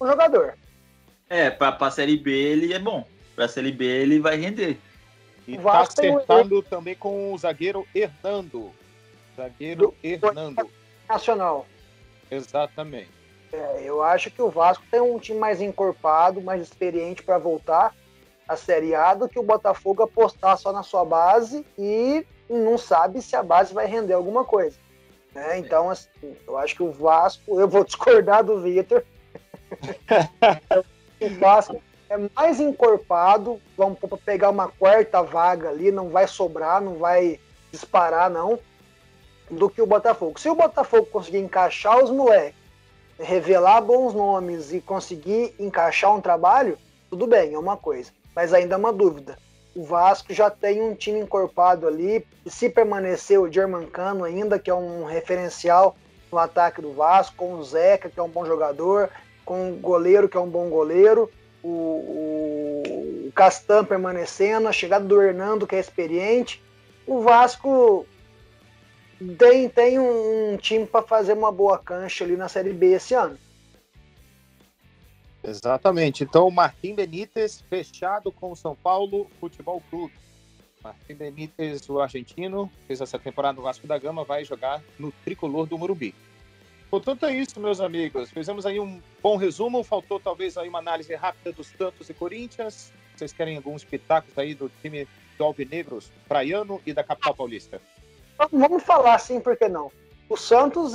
Um 0.00 0.06
jogador. 0.06 0.54
É, 1.28 1.50
para 1.50 1.76
a 1.78 1.90
Série 1.90 2.16
B 2.16 2.30
ele 2.30 2.72
é 2.72 2.78
bom 2.78 3.04
para 3.38 3.44
a 3.44 3.48
Série 3.48 3.70
B 3.70 3.84
ele 3.84 4.18
vai 4.18 4.36
render. 4.36 4.76
E 5.46 5.54
está 5.54 5.82
acertando 5.82 6.60
também 6.60 6.96
com 6.96 7.32
o 7.32 7.38
zagueiro 7.38 7.86
Hernando. 7.94 8.72
Zagueiro 9.36 9.80
do, 9.80 9.94
Hernando. 10.02 10.68
Nacional. 11.08 11.64
Exatamente. 12.28 13.12
É, 13.52 13.82
eu 13.84 14.02
acho 14.02 14.28
que 14.28 14.42
o 14.42 14.50
Vasco 14.50 14.82
tem 14.90 15.00
um 15.00 15.20
time 15.20 15.38
mais 15.38 15.60
encorpado, 15.60 16.40
mais 16.40 16.60
experiente 16.60 17.22
para 17.22 17.38
voltar 17.38 17.94
à 18.48 18.56
Série 18.56 18.92
A 18.92 19.14
do 19.14 19.28
que 19.28 19.38
o 19.38 19.44
Botafogo 19.44 20.02
apostar 20.02 20.58
só 20.58 20.72
na 20.72 20.82
sua 20.82 21.04
base 21.04 21.64
e 21.78 22.26
não 22.50 22.76
sabe 22.76 23.22
se 23.22 23.36
a 23.36 23.42
base 23.42 23.72
vai 23.72 23.86
render 23.86 24.14
alguma 24.14 24.44
coisa. 24.44 24.76
Né? 25.32 25.58
Então, 25.60 25.88
assim, 25.88 26.08
eu 26.44 26.58
acho 26.58 26.74
que 26.74 26.82
o 26.82 26.90
Vasco, 26.90 27.60
eu 27.60 27.68
vou 27.68 27.84
discordar 27.86 28.42
do 28.42 28.60
Vitor. 28.60 29.04
o 31.20 31.30
Vasco 31.38 31.80
é 32.08 32.16
mais 32.34 32.58
encorpado, 32.58 33.60
vamos 33.76 33.98
pegar 34.24 34.50
uma 34.50 34.68
quarta 34.68 35.22
vaga 35.22 35.68
ali, 35.68 35.90
não 35.90 36.08
vai 36.08 36.26
sobrar, 36.26 36.80
não 36.80 36.94
vai 36.94 37.38
disparar, 37.70 38.30
não, 38.30 38.58
do 39.50 39.68
que 39.68 39.82
o 39.82 39.86
Botafogo. 39.86 40.40
Se 40.40 40.48
o 40.48 40.54
Botafogo 40.54 41.06
conseguir 41.06 41.38
encaixar 41.38 42.02
os 42.02 42.10
moleques, 42.10 42.58
revelar 43.18 43.80
bons 43.80 44.14
nomes 44.14 44.72
e 44.72 44.80
conseguir 44.80 45.54
encaixar 45.58 46.14
um 46.14 46.20
trabalho, 46.20 46.78
tudo 47.10 47.26
bem, 47.26 47.54
é 47.54 47.58
uma 47.58 47.76
coisa. 47.76 48.10
Mas 48.34 48.54
ainda 48.54 48.74
é 48.74 48.78
uma 48.78 48.92
dúvida. 48.92 49.36
O 49.74 49.84
Vasco 49.84 50.32
já 50.32 50.50
tem 50.50 50.80
um 50.80 50.94
time 50.94 51.20
encorpado 51.20 51.86
ali, 51.86 52.26
e 52.44 52.50
se 52.50 52.68
permanecer 52.68 53.38
o 53.38 53.50
Germancano 53.50 54.24
ainda, 54.24 54.58
que 54.58 54.70
é 54.70 54.74
um 54.74 55.04
referencial 55.04 55.96
no 56.32 56.38
ataque 56.38 56.80
do 56.80 56.92
Vasco, 56.92 57.36
com 57.36 57.54
o 57.54 57.64
Zeca, 57.64 58.08
que 58.08 58.18
é 58.18 58.22
um 58.22 58.28
bom 58.28 58.44
jogador, 58.44 59.10
com 59.44 59.72
o 59.72 59.76
goleiro, 59.76 60.28
que 60.28 60.36
é 60.36 60.40
um 60.40 60.48
bom 60.48 60.68
goleiro, 60.68 61.30
o, 61.68 63.28
o 63.28 63.32
Castan 63.32 63.84
permanecendo, 63.84 64.68
a 64.68 64.72
chegada 64.72 65.04
do 65.04 65.20
Hernando, 65.20 65.66
que 65.66 65.76
é 65.76 65.80
experiente. 65.80 66.62
O 67.06 67.20
Vasco 67.20 68.06
tem, 69.38 69.68
tem 69.68 69.98
um, 69.98 70.52
um 70.52 70.56
time 70.56 70.86
para 70.86 71.06
fazer 71.06 71.32
uma 71.32 71.50
boa 71.50 71.78
cancha 71.78 72.24
ali 72.24 72.36
na 72.36 72.48
Série 72.48 72.72
B 72.72 72.92
esse 72.92 73.14
ano. 73.14 73.38
Exatamente. 75.42 76.24
Então, 76.24 76.50
Martim 76.50 76.94
Benítez 76.94 77.60
fechado 77.68 78.30
com 78.30 78.52
o 78.52 78.56
São 78.56 78.74
Paulo 78.74 79.28
Futebol 79.40 79.82
Clube. 79.88 80.12
Martim 80.82 81.14
Benítez, 81.14 81.88
o 81.88 82.00
argentino, 82.00 82.70
fez 82.86 83.00
essa 83.00 83.18
temporada 83.18 83.56
no 83.56 83.62
Vasco 83.62 83.86
da 83.86 83.98
Gama, 83.98 84.24
vai 84.24 84.44
jogar 84.44 84.82
no 84.98 85.12
tricolor 85.24 85.66
do 85.66 85.78
Morumbi. 85.78 86.14
Portanto, 86.90 87.26
é 87.26 87.32
isso, 87.32 87.60
meus 87.60 87.80
amigos. 87.80 88.30
Fizemos 88.30 88.64
aí 88.64 88.80
um 88.80 89.00
bom 89.22 89.36
resumo. 89.36 89.84
Faltou 89.84 90.18
talvez 90.18 90.56
aí 90.56 90.68
uma 90.68 90.78
análise 90.78 91.14
rápida 91.14 91.52
dos 91.52 91.66
Santos 91.66 92.08
e 92.08 92.14
Corinthians. 92.14 92.90
Vocês 93.14 93.32
querem 93.32 93.56
alguns 93.56 93.84
pitacos 93.84 94.36
aí 94.38 94.54
do 94.54 94.70
time 94.80 95.06
do 95.36 95.44
Alvinegros, 95.44 96.10
Praiano 96.26 96.80
e 96.86 96.92
da 96.92 97.04
capital 97.04 97.34
paulista? 97.34 97.80
Vamos 98.52 98.82
falar 98.82 99.18
sim, 99.18 99.40
por 99.40 99.56
que 99.56 99.68
não? 99.68 99.90
O 100.28 100.36
Santos 100.36 100.94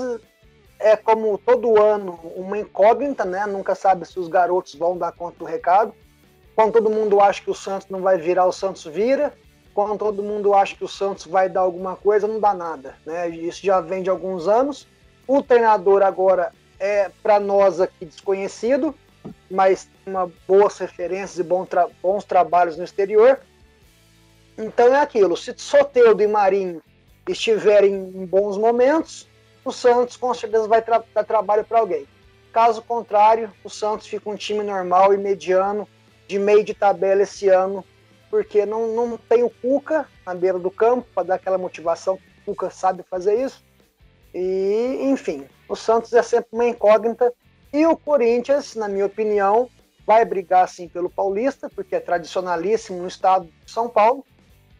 é 0.80 0.96
como 0.96 1.38
todo 1.38 1.82
ano 1.82 2.20
uma 2.36 2.58
incógnita, 2.58 3.24
né? 3.24 3.46
Nunca 3.46 3.76
sabe 3.76 4.06
se 4.06 4.20
os 4.20 4.28
garotos 4.28 4.76
vão 4.76 4.98
dar 4.98 5.12
conta 5.12 5.40
do 5.40 5.46
recado. 5.46 5.94
Quando 6.56 6.74
todo 6.74 6.90
mundo 6.90 7.20
acha 7.20 7.42
que 7.42 7.52
o 7.52 7.56
Santos 7.56 7.88
não 7.90 8.02
vai 8.02 8.18
virar, 8.18 8.46
o 8.46 8.52
Santos 8.52 8.86
vira. 8.86 9.34
Quando 9.74 9.98
todo 9.98 10.22
mundo 10.22 10.54
acha 10.54 10.76
que 10.76 10.84
o 10.84 10.88
Santos 10.88 11.26
vai 11.26 11.50
dar 11.50 11.62
alguma 11.62 11.96
coisa, 11.96 12.28
não 12.28 12.40
dá 12.40 12.54
nada, 12.54 12.96
né? 13.06 13.28
Isso 13.30 13.66
já 13.66 13.82
vem 13.82 14.04
de 14.04 14.10
alguns 14.10 14.48
anos. 14.48 14.88
O 15.28 15.42
treinador 15.42 16.02
agora 16.02 16.52
é 16.80 17.10
para 17.22 17.40
nós 17.40 17.80
aqui 17.80 18.06
desconhecido, 18.06 18.94
mas 19.50 19.86
tem 19.86 20.14
uma 20.14 20.32
boas 20.48 20.78
referências 20.78 21.40
e 21.40 21.44
bons, 21.44 21.68
tra 21.68 21.88
bons 22.02 22.26
trabalhos 22.26 22.78
no 22.78 22.84
exterior. 22.84 23.40
Então 24.58 24.94
é 24.94 25.02
aquilo, 25.02 25.36
se 25.38 25.54
Soteudo 25.58 26.22
e 26.22 26.28
Marinho 26.28 26.82
estiverem 27.28 27.94
em 27.94 28.26
bons 28.26 28.58
momentos, 28.58 29.28
o 29.64 29.72
Santos 29.72 30.18
com 30.18 30.34
certeza 30.34 30.68
vai 30.68 30.82
tra 30.82 31.04
dar 31.14 31.24
trabalho 31.24 31.64
para 31.64 31.80
alguém. 31.80 32.06
Caso 32.52 32.82
contrário, 32.82 33.52
o 33.64 33.70
Santos 33.70 34.08
fica 34.08 34.30
um 34.30 34.36
time 34.36 34.64
normal 34.64 35.14
e 35.14 35.18
mediano, 35.18 35.88
de 36.28 36.38
meio 36.38 36.64
de 36.64 36.74
tabela 36.74 37.24
esse 37.24 37.48
ano, 37.48 37.84
porque 38.30 38.66
não, 38.66 38.88
não 38.96 39.18
tem 39.18 39.44
o 39.44 39.50
Cuca 39.50 40.08
na 40.26 40.34
beira 40.34 40.60
do 40.60 40.70
campo 40.70 41.08
para 41.14 41.24
dar 41.24 41.36
aquela 41.36 41.58
motivação. 41.58 42.20
O 42.46 42.54
Cuca 42.54 42.70
sabe 42.70 43.04
fazer 43.10 43.36
isso. 43.36 43.64
E, 44.34 45.00
enfim, 45.04 45.46
o 45.68 45.76
Santos 45.76 46.14
é 46.14 46.22
sempre 46.22 46.50
uma 46.52 46.66
incógnita. 46.66 47.32
E 47.72 47.86
o 47.86 47.98
Corinthians, 47.98 48.76
na 48.76 48.88
minha 48.88 49.06
opinião, 49.06 49.70
vai 50.06 50.26
brigar 50.26 50.68
sim 50.68 50.88
pelo 50.88 51.10
Paulista, 51.10 51.70
porque 51.70 51.96
é 51.96 52.00
tradicionalíssimo 52.00 53.02
no 53.02 53.08
estado 53.08 53.46
de 53.66 53.72
São 53.72 53.90
Paulo. 53.90 54.26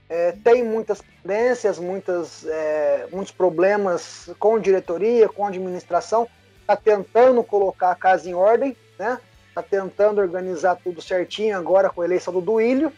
É, 0.10 0.34
tem 0.44 0.64
muitas 0.64 1.02
pendências, 1.02 1.80
muitas, 1.80 2.46
é, 2.46 3.08
muitos 3.12 3.32
problemas 3.32 4.30
com 4.38 4.60
diretoria, 4.60 5.30
com 5.30 5.46
administração. 5.46 6.28
Está 6.62 6.76
tentando 6.76 7.44
colocar 7.44 7.92
a 7.92 7.96
casa 7.96 8.30
em 8.30 8.34
ordem, 8.34 8.76
né? 8.98 9.20
Está 9.50 9.62
tentando 9.62 10.20
organizar 10.20 10.76
tudo 10.84 11.02
certinho 11.02 11.58
agora 11.58 11.90
com 11.90 12.02
a 12.02 12.06
eleição 12.06 12.34
do 12.34 12.42
Duílio. 12.42 12.92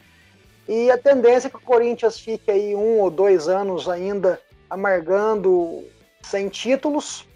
E 0.67 0.89
a 0.89 0.97
tendência 0.97 1.47
é 1.47 1.49
que 1.49 1.57
o 1.57 1.61
Corinthians 1.61 2.19
fique 2.19 2.49
aí 2.49 2.75
um 2.75 2.99
ou 2.99 3.11
dois 3.11 3.47
anos 3.47 3.87
ainda 3.87 4.39
amargando 4.69 5.83
sem 6.25 6.49
títulos, 6.49 7.27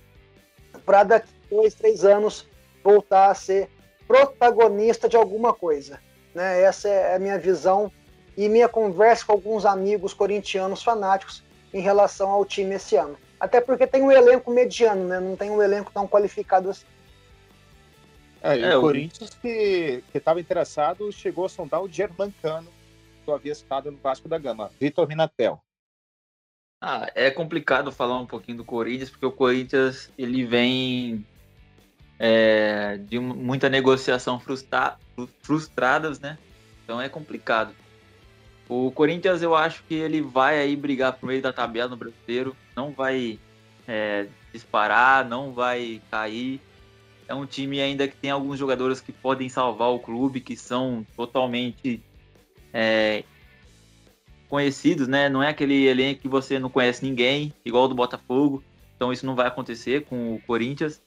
para 0.86 1.03
daqui 1.03 1.30
dois, 1.49 1.74
três 1.74 2.03
anos 2.03 2.48
voltar 2.84 3.30
a 3.30 3.36
ser 3.36 3.70
protagonista 4.07 5.07
de 5.07 5.16
alguma 5.16 5.53
coisa. 5.53 5.99
Né? 6.34 6.61
Essa 6.61 6.90
é 6.90 7.16
a 7.16 7.20
minha 7.20 7.38
visão 7.38 7.91
e 8.36 8.48
minha 8.49 8.68
conversa 8.70 9.26
com 9.26 9.34
alguns 9.34 9.66
amigos 9.66 10.14
corintianos 10.14 10.82
fanáticos 10.82 11.44
em 11.74 11.82
relação 11.82 12.30
ao 12.30 12.45
time 12.45 12.76
esse 12.76 12.95
ano. 12.95 13.18
Até 13.40 13.61
porque 13.61 13.86
tem 13.86 14.02
um 14.02 14.11
elenco 14.11 14.52
mediano, 14.52 15.07
né? 15.07 15.20
não 15.20 15.36
tem 15.36 15.49
um 15.49 15.61
elenco 15.61 15.91
tão 15.94 16.07
qualificado 16.07 16.70
assim. 16.70 16.86
É, 18.41 18.57
é 18.57 18.78
o 18.78 18.82
Corinthians 18.82 19.32
que 19.34 20.02
estava 20.14 20.40
interessado 20.40 21.11
chegou 21.11 21.45
a 21.45 21.49
sondar 21.49 21.82
o 21.82 21.90
Germancano, 21.90 22.70
que 23.26 23.32
havia 23.32 23.52
estado 23.52 23.91
no 23.91 23.98
Vasco 23.98 24.30
da 24.30 24.38
Gama, 24.38 24.72
Vitor 24.80 25.07
Minatel. 25.07 25.61
Ah, 26.82 27.12
é 27.14 27.30
complicado 27.30 27.92
falar 27.92 28.18
um 28.20 28.26
pouquinho 28.26 28.60
do 28.60 28.64
Corinthians, 28.64 29.10
porque 29.10 29.26
o 29.26 29.32
Corinthians 29.32 30.10
ele 30.18 30.46
vem 30.46 31.26
é, 32.18 32.98
de 32.98 33.20
muita 33.20 33.68
negociação 33.70 34.40
frustra 34.40 34.98
frustradas, 35.42 36.20
né? 36.22 36.38
Então 36.84 37.02
é 37.02 37.10
complicado. 37.10 37.76
O 38.70 38.92
Corinthians 38.92 39.42
eu 39.42 39.56
acho 39.56 39.84
que 39.84 39.96
ele 39.96 40.22
vai 40.22 40.60
aí 40.60 40.76
brigar 40.76 41.14
por 41.14 41.28
meio 41.28 41.42
da 41.42 41.52
tabela 41.52 41.90
no 41.90 41.98
brasileiro, 41.98 42.56
não 42.76 42.92
vai 42.92 43.38
é, 43.86 44.28
disparar, 44.54 45.28
não 45.28 45.52
vai 45.52 46.02
cair. 46.10 46.62
É 47.28 47.36
um 47.36 47.46
time 47.46 47.82
ainda 47.82 48.08
que 48.08 48.16
tem 48.16 48.32
alguns 48.32 48.58
jogadores 48.58 49.02
que 49.02 49.12
podem 49.12 49.50
salvar 49.50 49.90
o 49.90 50.00
clube, 50.00 50.40
que 50.40 50.56
são 50.56 51.06
totalmente 51.16 52.02
é, 52.74 53.24
conhecidos, 54.50 55.08
né? 55.08 55.30
Não 55.30 55.42
é 55.42 55.50
aquele 55.50 55.86
elenco 55.86 56.22
que 56.22 56.28
você 56.28 56.60
não 56.60 56.70
conhece 56.70 57.06
ninguém, 57.06 57.54
igual 57.64 57.86
o 57.86 57.88
do 57.88 57.96
Botafogo. 57.96 58.64
Então 58.96 59.14
isso 59.14 59.26
não 59.26 59.36
vai 59.36 59.48
acontecer 59.48 60.04
com 60.06 60.36
o 60.36 60.42
Corinthians 60.42 61.02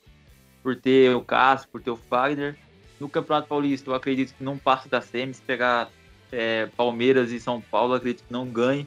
por 0.63 0.77
ter 0.77 1.15
o 1.15 1.21
Cássio, 1.21 1.69
por 1.69 1.83
ter 1.83 1.91
o 1.91 1.97
Fagner. 1.97 2.57
No 3.01 3.09
Campeonato 3.09 3.49
Paulista, 3.49 3.91
eu 3.91 3.95
acredito 3.95 4.33
que 4.35 4.45
não 4.45 4.57
passa 4.57 4.89
da 4.89 5.01
SEMI. 5.01 5.35
Se 5.35 5.43
pegar 5.43 5.91
é, 6.31 6.67
Palmeiras 6.77 7.33
e 7.33 7.41
São 7.41 7.61
Paulo, 7.61 7.95
acredito 7.95 8.25
que 8.25 8.33
não 8.33 8.47
ganhe. 8.47 8.87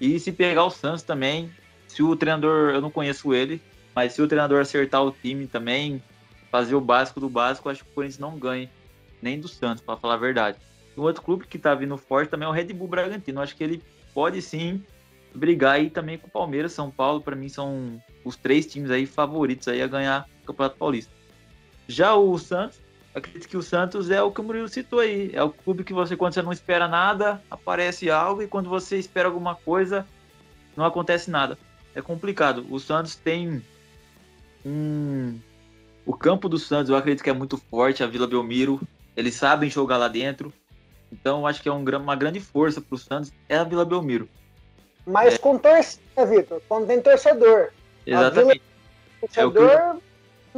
E 0.00 0.18
se 0.18 0.32
pegar 0.32 0.64
o 0.64 0.70
Santos 0.70 1.02
também, 1.02 1.50
se 1.86 2.02
o 2.02 2.16
treinador, 2.16 2.70
eu 2.70 2.80
não 2.80 2.90
conheço 2.90 3.34
ele, 3.34 3.60
mas 3.94 4.14
se 4.14 4.22
o 4.22 4.26
treinador 4.26 4.60
acertar 4.62 5.04
o 5.04 5.12
time 5.12 5.46
também, 5.46 6.02
fazer 6.50 6.74
o 6.74 6.80
básico 6.80 7.20
do 7.20 7.28
básico, 7.28 7.68
acho 7.68 7.84
que 7.84 7.90
o 7.90 7.94
Corinthians 7.94 8.18
não 8.18 8.38
ganha, 8.38 8.70
nem 9.20 9.38
do 9.38 9.46
Santos, 9.46 9.84
para 9.84 9.98
falar 9.98 10.14
a 10.14 10.16
verdade. 10.16 10.58
Um 11.00 11.04
outro 11.04 11.22
clube 11.22 11.46
que 11.46 11.58
tá 11.58 11.74
vindo 11.74 11.96
forte 11.96 12.28
também 12.28 12.46
é 12.46 12.50
o 12.50 12.52
Red 12.52 12.74
Bull 12.74 12.86
Bragantino. 12.86 13.40
Acho 13.40 13.56
que 13.56 13.64
ele 13.64 13.82
pode 14.12 14.42
sim 14.42 14.84
brigar 15.34 15.76
aí 15.76 15.88
também 15.88 16.18
com 16.18 16.26
o 16.26 16.30
Palmeiras, 16.30 16.72
São 16.72 16.90
Paulo, 16.90 17.22
para 17.22 17.34
mim 17.34 17.48
são 17.48 18.02
os 18.22 18.36
três 18.36 18.66
times 18.66 18.90
aí 18.90 19.06
favoritos 19.06 19.66
aí 19.66 19.80
a 19.80 19.86
ganhar 19.86 20.28
o 20.42 20.46
Campeonato 20.48 20.76
Paulista. 20.76 21.10
Já 21.88 22.14
o 22.14 22.36
Santos, 22.36 22.80
acredito 23.14 23.48
que 23.48 23.56
o 23.56 23.62
Santos 23.62 24.10
é 24.10 24.22
o 24.22 24.30
que 24.30 24.42
o 24.42 24.44
Murilo 24.44 24.68
citou 24.68 24.98
aí, 24.98 25.30
é 25.32 25.42
o 25.42 25.50
clube 25.50 25.84
que 25.84 25.94
você 25.94 26.16
quando 26.16 26.34
você 26.34 26.42
não 26.42 26.52
espera 26.52 26.86
nada, 26.86 27.42
aparece 27.50 28.10
algo 28.10 28.42
e 28.42 28.46
quando 28.46 28.68
você 28.68 28.98
espera 28.98 29.28
alguma 29.28 29.54
coisa, 29.54 30.06
não 30.76 30.84
acontece 30.84 31.30
nada. 31.30 31.56
É 31.94 32.02
complicado. 32.02 32.66
O 32.68 32.78
Santos 32.78 33.14
tem 33.14 33.62
um 34.66 35.38
o 36.04 36.12
campo 36.12 36.48
do 36.48 36.58
Santos, 36.58 36.90
eu 36.90 36.96
acredito 36.96 37.22
que 37.22 37.30
é 37.30 37.32
muito 37.32 37.56
forte, 37.56 38.02
a 38.02 38.06
Vila 38.06 38.26
Belmiro, 38.26 38.80
eles 39.16 39.34
sabem 39.34 39.70
jogar 39.70 39.96
lá 39.96 40.08
dentro. 40.08 40.52
Então, 41.12 41.46
acho 41.46 41.62
que 41.62 41.68
é 41.68 41.72
um, 41.72 41.82
uma 41.82 42.16
grande 42.16 42.40
força 42.40 42.80
para 42.80 42.94
o 42.94 42.98
Santos 42.98 43.32
é 43.48 43.56
a 43.56 43.64
Vila 43.64 43.84
Belmiro. 43.84 44.28
Mas 45.06 45.34
é. 45.34 45.38
com 45.38 45.58
torcida, 45.58 46.26
Vitor, 46.26 46.62
quando 46.68 46.86
tem 46.86 47.00
torcedor. 47.00 47.70
Exatamente. 48.06 48.62
torcedor 49.20 49.70
é 49.70 49.90
eu... 49.90 50.02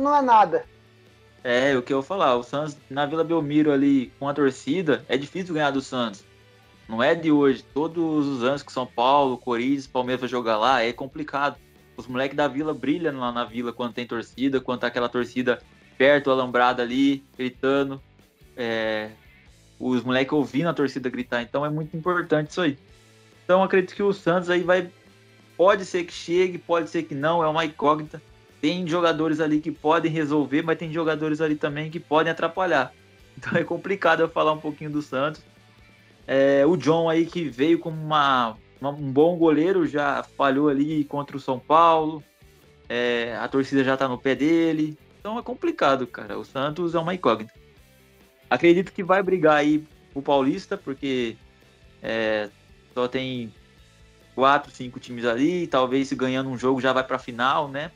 não 0.03 0.17
é 0.17 0.23
nada. 0.23 0.65
É, 1.45 1.77
o 1.77 1.83
que 1.83 1.93
eu 1.93 1.99
vou 1.99 2.07
falar. 2.07 2.37
O 2.37 2.43
Santos, 2.43 2.77
na 2.89 3.07
Vila 3.07 3.25
Belmiro 3.25 3.73
ali, 3.73 4.13
com 4.19 4.29
a 4.29 4.35
torcida, 4.35 5.05
é 5.09 5.17
difícil 5.17 5.55
ganhar 5.55 5.71
do 5.71 5.81
Santos. 5.81 6.25
Não 6.89 7.03
é 7.03 7.15
de 7.15 7.33
hoje. 7.33 7.65
Todos 7.75 8.27
os 8.27 8.45
anos 8.45 8.63
que 8.63 8.73
São 8.73 8.87
Paulo, 8.87 9.39
Corinthians, 9.39 9.87
Palmeiras 9.87 10.21
vai 10.21 10.29
jogar 10.29 10.59
lá, 10.59 10.83
é 10.83 10.93
complicado. 10.93 11.57
Os 11.97 12.07
moleques 12.07 12.37
da 12.37 12.49
Vila 12.49 12.73
brilham 12.73 13.19
lá 13.19 13.33
na 13.33 13.45
Vila 13.45 13.73
quando 13.73 13.95
tem 13.95 14.07
torcida, 14.07 14.61
quando 14.61 14.81
tá 14.81 14.87
aquela 14.87 15.09
torcida 15.09 15.61
perto, 15.99 16.31
alambrada 16.31 16.83
ali, 16.83 17.25
gritando. 17.37 18.01
É, 18.57 19.11
os 19.83 20.05
moleques 20.05 20.33
ouvindo 20.33 20.69
a 20.69 20.75
torcida 20.75 21.11
gritar. 21.11 21.43
Então 21.43 21.67
é 21.67 21.71
muito 21.71 21.97
importante 21.97 22.51
isso 22.51 22.61
aí. 22.61 22.79
Então 23.45 23.63
acredito 23.63 23.97
que 23.97 24.03
o 24.03 24.13
Santos 24.13 24.49
aí 24.49 24.63
vai. 24.63 24.89
Pode 25.57 25.85
ser 25.85 26.05
que 26.05 26.13
chegue, 26.13 26.57
pode 26.57 26.89
ser 26.89 27.03
que 27.03 27.15
não, 27.15 27.43
é 27.43 27.49
uma 27.49 27.65
incógnita. 27.65 28.23
Tem 28.61 28.87
jogadores 28.87 29.41
ali 29.41 29.61
que 29.61 29.73
podem 29.73 30.11
resolver, 30.11 30.63
mas 30.63 30.79
tem 30.79 30.93
jogadores 30.93 31.41
ali 31.41 31.57
também 31.57 31.91
que 31.91 31.99
podem 31.99 32.31
atrapalhar. 32.31 32.93
Então 33.35 33.59
é 33.59 33.65
complicado 33.65 34.21
eu 34.21 34.29
falar 34.29 34.53
um 34.53 34.59
pouquinho 34.59 34.91
do 34.91 35.01
Santos. 35.01 35.41
É, 36.27 36.67
o 36.67 36.77
John 36.77 37.09
aí 37.09 37.25
que 37.25 37.49
veio 37.49 37.79
como 37.79 37.97
uma, 37.97 38.59
uma, 38.79 38.91
um 38.91 39.11
bom 39.11 39.37
goleiro, 39.39 39.87
já 39.87 40.23
falhou 40.23 40.69
ali 40.69 41.03
contra 41.05 41.35
o 41.35 41.41
São 41.41 41.59
Paulo. 41.59 42.23
É, 42.91 43.35
a 43.41 43.49
torcida 43.49 43.83
já 43.83 43.97
tá 43.97 44.07
no 44.07 44.19
pé 44.19 44.35
dele. 44.35 44.99
Então 45.19 45.39
é 45.39 45.43
complicado, 45.43 46.07
cara. 46.07 46.39
O 46.39 46.45
Santos 46.45 46.95
é 46.95 46.99
uma 46.99 47.15
incógnita. 47.15 47.55
Acredito 48.53 48.93
que 48.93 49.03
vai 49.03 49.23
brigar 49.23 49.57
aí 49.57 49.83
o 50.15 50.21
Paulista, 50.21 50.77
porque 50.77 51.39
é, 52.03 52.51
só 52.93 53.09
tem 53.09 53.51
quatro, 54.35 54.71
cinco 54.71 55.01
times 55.01 55.25
ali. 55.25 55.67
Talvez 55.67 56.09
se 56.09 56.15
ganhando 56.15 56.51
um 56.51 56.59
jogo 56.59 56.79
já 56.79 56.93
vai 56.93 57.03
para 57.03 57.17
a 57.17 57.19
final, 57.19 57.67
né? 57.67 57.91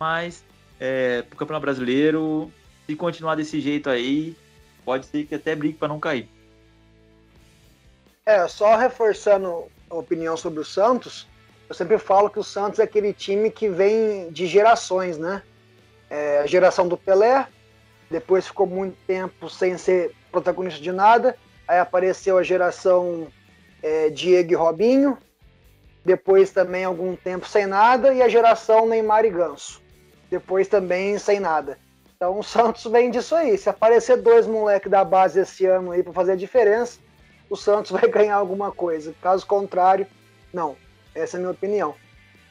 Mas 0.00 0.42
é, 0.80 1.20
pro 1.20 1.36
Campeonato 1.36 1.66
Brasileiro, 1.66 2.50
se 2.86 2.96
continuar 2.96 3.34
desse 3.34 3.60
jeito 3.60 3.90
aí, 3.90 4.34
pode 4.86 5.04
ser 5.04 5.26
que 5.26 5.34
até 5.34 5.54
brigue 5.54 5.76
para 5.76 5.88
não 5.88 6.00
cair. 6.00 6.30
É, 8.24 8.48
só 8.48 8.74
reforçando 8.74 9.66
a 9.90 9.94
opinião 9.94 10.34
sobre 10.34 10.60
o 10.60 10.64
Santos, 10.64 11.28
eu 11.68 11.74
sempre 11.74 11.98
falo 11.98 12.30
que 12.30 12.38
o 12.38 12.42
Santos 12.42 12.78
é 12.78 12.84
aquele 12.84 13.12
time 13.12 13.50
que 13.50 13.68
vem 13.68 14.32
de 14.32 14.46
gerações, 14.46 15.18
né? 15.18 15.42
É, 16.08 16.38
a 16.38 16.46
geração 16.46 16.88
do 16.88 16.96
Pelé, 16.96 17.46
depois 18.10 18.46
ficou 18.46 18.66
muito 18.66 18.96
tempo 19.06 19.50
sem 19.50 19.76
ser 19.76 20.14
protagonista 20.30 20.80
de 20.80 20.92
nada. 20.92 21.36
Aí 21.66 21.78
apareceu 21.78 22.38
a 22.38 22.42
geração 22.42 23.28
é, 23.82 24.08
Diego 24.08 24.52
e 24.52 24.54
Robinho. 24.54 25.18
Depois 26.04 26.50
também 26.50 26.84
algum 26.84 27.14
tempo 27.14 27.46
sem 27.46 27.66
nada. 27.66 28.14
E 28.14 28.22
a 28.22 28.28
geração 28.28 28.86
Neymar 28.86 29.24
e 29.24 29.30
Ganso. 29.30 29.82
Depois 30.30 30.68
também 30.68 31.18
sem 31.18 31.38
nada. 31.38 31.78
Então 32.16 32.38
o 32.38 32.42
Santos 32.44 32.84
vem 32.84 33.10
disso 33.10 33.34
aí. 33.34 33.58
Se 33.58 33.68
aparecer 33.68 34.16
dois 34.16 34.46
moleques 34.46 34.90
da 34.90 35.04
base 35.04 35.40
esse 35.40 35.66
ano 35.66 35.92
aí 35.92 36.02
para 36.02 36.12
fazer 36.12 36.32
a 36.32 36.36
diferença, 36.36 36.98
o 37.50 37.56
Santos 37.56 37.90
vai 37.92 38.08
ganhar 38.08 38.36
alguma 38.36 38.72
coisa. 38.72 39.14
Caso 39.20 39.46
contrário, 39.46 40.06
não. 40.52 40.76
Essa 41.14 41.36
é 41.36 41.38
a 41.38 41.40
minha 41.40 41.52
opinião. 41.52 41.94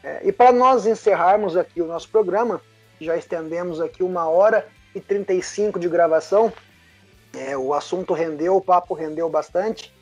É, 0.03 0.21
e 0.23 0.31
para 0.31 0.51
nós 0.51 0.85
encerrarmos 0.85 1.57
aqui 1.57 1.81
o 1.81 1.87
nosso 1.87 2.07
programa, 2.09 2.61
já 3.01 3.17
estendemos 3.17 3.81
aqui 3.81 4.03
uma 4.03 4.27
hora 4.27 4.67
e 4.93 5.01
35 5.01 5.79
de 5.79 5.89
gravação. 5.89 6.51
É, 7.35 7.57
o 7.57 7.73
assunto 7.73 8.13
rendeu, 8.13 8.55
o 8.55 8.61
papo 8.61 8.93
rendeu 8.93 9.29
bastante. 9.29 9.93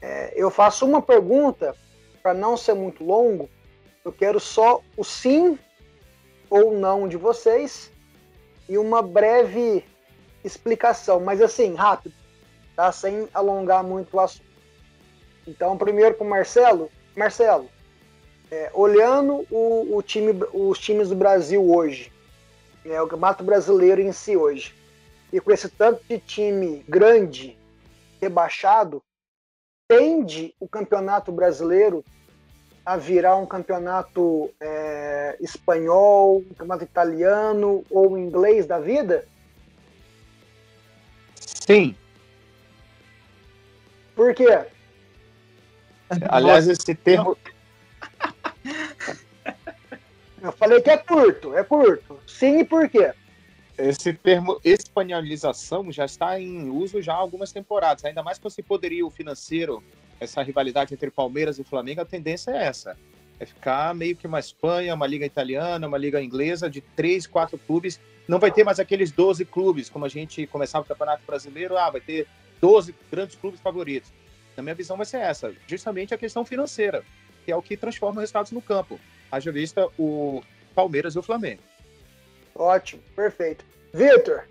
É, 0.00 0.32
eu 0.34 0.50
faço 0.50 0.84
uma 0.84 1.00
pergunta, 1.00 1.76
para 2.22 2.34
não 2.34 2.56
ser 2.56 2.74
muito 2.74 3.04
longo, 3.04 3.48
eu 4.04 4.12
quero 4.12 4.40
só 4.40 4.80
o 4.96 5.04
sim 5.04 5.58
ou 6.50 6.72
não 6.72 7.06
de 7.06 7.16
vocês 7.16 7.90
e 8.68 8.76
uma 8.76 9.00
breve 9.00 9.84
explicação, 10.44 11.20
mas 11.20 11.40
assim, 11.40 11.74
rápido, 11.74 12.14
tá? 12.74 12.90
Sem 12.90 13.28
alongar 13.32 13.84
muito 13.84 14.16
o 14.16 14.20
assunto. 14.20 14.52
Então, 15.46 15.76
primeiro 15.76 16.14
para 16.14 16.26
o 16.26 16.30
Marcelo. 16.30 16.90
Marcelo, 17.16 17.68
É, 18.50 18.70
olhando 18.74 19.46
o, 19.50 19.96
o 19.96 20.02
time, 20.02 20.32
os 20.52 20.78
times 20.78 21.08
do 21.08 21.16
Brasil 21.16 21.62
hoje, 21.74 22.12
é, 22.84 23.00
o 23.00 23.06
campeonato 23.06 23.44
brasileiro 23.44 24.00
em 24.00 24.12
si 24.12 24.36
hoje, 24.36 24.74
e 25.32 25.40
com 25.40 25.50
esse 25.50 25.68
tanto 25.68 26.02
de 26.08 26.18
time 26.18 26.84
grande, 26.88 27.56
rebaixado, 28.20 29.02
tende 29.88 30.54
o 30.60 30.68
campeonato 30.68 31.32
brasileiro 31.32 32.04
a 32.84 32.96
virar 32.96 33.36
um 33.36 33.46
campeonato 33.46 34.50
é, 34.60 35.36
espanhol, 35.40 36.38
um 36.38 36.54
campeonato 36.54 36.84
italiano 36.84 37.84
ou 37.90 38.18
inglês 38.18 38.66
da 38.66 38.78
vida? 38.78 39.26
Sim. 41.36 41.96
Por 44.14 44.34
quê? 44.34 44.66
Aliás, 46.28 46.68
esse 46.68 46.94
termo. 46.94 47.36
Eu 50.42 50.50
falei 50.50 50.80
que 50.82 50.90
é 50.90 50.96
curto, 50.96 51.56
é 51.56 51.62
curto. 51.62 52.18
Sim, 52.26 52.58
e 52.58 52.64
por 52.64 52.88
quê? 52.88 53.12
Esse 53.78 54.12
termo 54.12 54.60
espanholização 54.64 55.90
já 55.92 56.04
está 56.04 56.38
em 56.38 56.68
uso 56.68 57.00
já 57.00 57.14
há 57.14 57.16
algumas 57.16 57.52
temporadas, 57.52 58.04
ainda 58.04 58.22
mais 58.22 58.38
com 58.38 58.48
esse 58.48 58.60
poderio 58.60 59.08
financeiro, 59.08 59.82
essa 60.18 60.42
rivalidade 60.42 60.92
entre 60.92 61.10
Palmeiras 61.10 61.58
e 61.58 61.64
Flamengo, 61.64 62.00
a 62.00 62.04
tendência 62.04 62.50
é 62.50 62.64
essa. 62.64 62.98
É 63.38 63.46
ficar 63.46 63.94
meio 63.94 64.16
que 64.16 64.26
uma 64.26 64.40
Espanha, 64.40 64.94
uma 64.94 65.06
liga 65.06 65.24
italiana, 65.24 65.86
uma 65.86 65.98
liga 65.98 66.20
inglesa 66.20 66.68
de 66.68 66.80
três, 66.80 67.26
quatro 67.26 67.56
clubes. 67.56 68.00
Não 68.26 68.38
vai 68.38 68.50
ter 68.50 68.64
mais 68.64 68.78
aqueles 68.78 69.10
12 69.10 69.44
clubes, 69.44 69.88
como 69.88 70.04
a 70.04 70.08
gente 70.08 70.46
começava 70.46 70.84
o 70.84 70.88
Campeonato 70.88 71.22
Brasileiro, 71.24 71.76
ah, 71.76 71.90
vai 71.90 72.00
ter 72.00 72.26
12 72.60 72.94
grandes 73.10 73.36
clubes 73.36 73.60
favoritos. 73.60 74.12
Na 74.56 74.62
minha 74.62 74.74
visão 74.74 74.96
vai 74.96 75.06
ser 75.06 75.18
essa, 75.18 75.52
justamente 75.66 76.12
a 76.12 76.18
questão 76.18 76.44
financeira, 76.44 77.04
que 77.44 77.50
é 77.50 77.56
o 77.56 77.62
que 77.62 77.76
transforma 77.76 78.16
os 78.16 78.22
resultados 78.22 78.52
no 78.52 78.60
campo. 78.60 79.00
Haja 79.32 79.50
vista 79.50 79.88
o 79.98 80.42
Palmeiras 80.74 81.14
e 81.14 81.18
o 81.18 81.22
Flamengo. 81.22 81.62
Ótimo, 82.54 83.02
perfeito. 83.16 83.64
Vitor, 83.94 84.44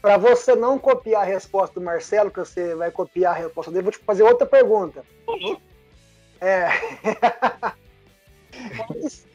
para 0.00 0.16
você 0.16 0.54
não 0.54 0.78
copiar 0.78 1.22
a 1.22 1.24
resposta 1.24 1.78
do 1.80 1.84
Marcelo, 1.84 2.30
que 2.30 2.38
você 2.38 2.76
vai 2.76 2.92
copiar 2.92 3.34
a 3.34 3.38
resposta 3.38 3.72
dele, 3.72 3.82
vou 3.82 3.92
te 3.92 3.98
fazer 3.98 4.22
outra 4.22 4.46
pergunta. 4.46 5.04
É. 6.40 6.68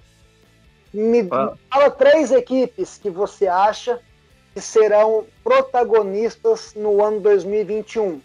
Me 0.94 1.28
fala 1.70 1.92
três 1.92 2.32
equipes 2.32 2.98
que 2.98 3.10
você 3.10 3.48
acha 3.48 4.02
que 4.54 4.62
serão 4.62 5.28
protagonistas 5.44 6.74
no 6.74 7.04
ano 7.04 7.20
2021, 7.20 8.22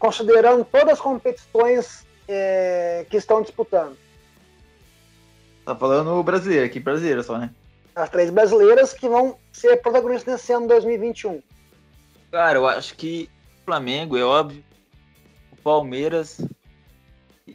considerando 0.00 0.64
todas 0.64 0.94
as 0.94 1.00
competições 1.00 2.04
é, 2.26 3.06
que 3.08 3.16
estão 3.16 3.40
disputando. 3.40 3.96
Tá 5.64 5.74
falando 5.74 6.22
brasileiro, 6.22 6.66
aqui 6.66 6.78
brasileiro 6.78 7.22
só, 7.22 7.38
né? 7.38 7.50
As 7.94 8.10
três 8.10 8.30
brasileiras 8.30 8.92
que 8.92 9.08
vão 9.08 9.38
ser 9.52 9.80
protagonistas 9.80 10.34
nesse 10.34 10.52
ano 10.52 10.68
2021. 10.68 11.40
Cara, 12.30 12.58
eu 12.58 12.66
acho 12.66 12.94
que 12.96 13.30
o 13.62 13.64
Flamengo, 13.64 14.16
é 14.16 14.24
óbvio. 14.24 14.62
O 15.52 15.56
Palmeiras. 15.56 16.40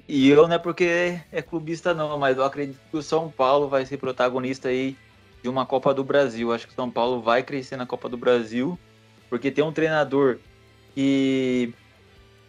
E 0.08 0.30
eu 0.30 0.48
não 0.48 0.56
é 0.56 0.60
porque 0.60 1.20
é 1.32 1.42
clubista, 1.42 1.94
não, 1.94 2.18
mas 2.18 2.38
eu 2.38 2.44
acredito 2.44 2.80
que 2.90 2.98
o 2.98 3.04
São 3.04 3.30
Paulo 3.30 3.68
vai 3.68 3.86
ser 3.86 3.98
protagonista 3.98 4.70
aí 4.70 4.98
de 5.44 5.50
uma 5.50 5.66
Copa 5.66 5.94
do 5.94 6.04
Brasil. 6.04 6.54
Acho 6.54 6.66
que 6.66 6.74
o 6.74 6.76
São 6.76 6.90
Paulo 6.90 7.22
vai 7.22 7.44
crescer 7.44 7.76
na 7.76 7.86
Copa 7.86 8.08
do 8.08 8.18
Brasil, 8.18 8.80
porque 9.30 9.52
tem 9.52 9.64
um 9.64 9.74
treinador 9.74 10.38
que 10.96 11.74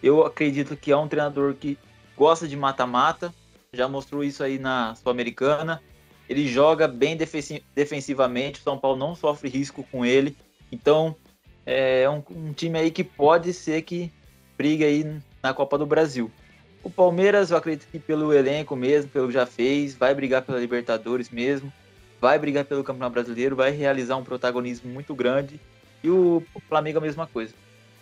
eu 0.02 0.24
acredito 0.24 0.76
que 0.76 0.92
é 0.92 0.96
um 0.96 1.08
treinador 1.08 1.54
que 1.54 1.78
gosta 2.16 2.46
de 2.46 2.56
mata-mata, 2.56 3.34
já 3.72 3.88
mostrou 3.88 4.24
isso 4.24 4.42
aí 4.42 4.58
na 4.58 4.94
Sul-Americana. 4.94 5.82
Ele 6.28 6.46
joga 6.46 6.86
bem 6.86 7.16
defensivamente, 7.74 8.60
o 8.60 8.62
São 8.62 8.78
Paulo 8.78 8.96
não 8.96 9.14
sofre 9.14 9.48
risco 9.48 9.84
com 9.90 10.04
ele. 10.04 10.36
Então, 10.70 11.14
é 11.66 12.08
um, 12.08 12.22
um, 12.30 12.52
time 12.52 12.78
aí 12.78 12.90
que 12.90 13.02
pode 13.02 13.52
ser 13.52 13.82
que 13.82 14.12
brigue 14.56 14.84
aí 14.84 15.20
na 15.42 15.52
Copa 15.52 15.76
do 15.76 15.86
Brasil. 15.86 16.30
O 16.82 16.90
Palmeiras, 16.90 17.50
eu 17.50 17.56
acredito 17.56 17.88
que 17.90 17.98
pelo 17.98 18.32
elenco 18.32 18.76
mesmo, 18.76 19.10
pelo 19.10 19.26
que 19.26 19.34
já 19.34 19.44
fez, 19.44 19.94
vai 19.94 20.14
brigar 20.14 20.42
pela 20.42 20.58
Libertadores 20.58 21.30
mesmo, 21.30 21.72
vai 22.20 22.38
brigar 22.38 22.64
pelo 22.64 22.84
Campeonato 22.84 23.12
Brasileiro, 23.12 23.56
vai 23.56 23.70
realizar 23.70 24.16
um 24.16 24.24
protagonismo 24.24 24.90
muito 24.90 25.14
grande. 25.14 25.60
E 26.02 26.08
o 26.08 26.42
Flamengo 26.68 26.98
a 26.98 27.02
mesma 27.02 27.26
coisa. 27.26 27.54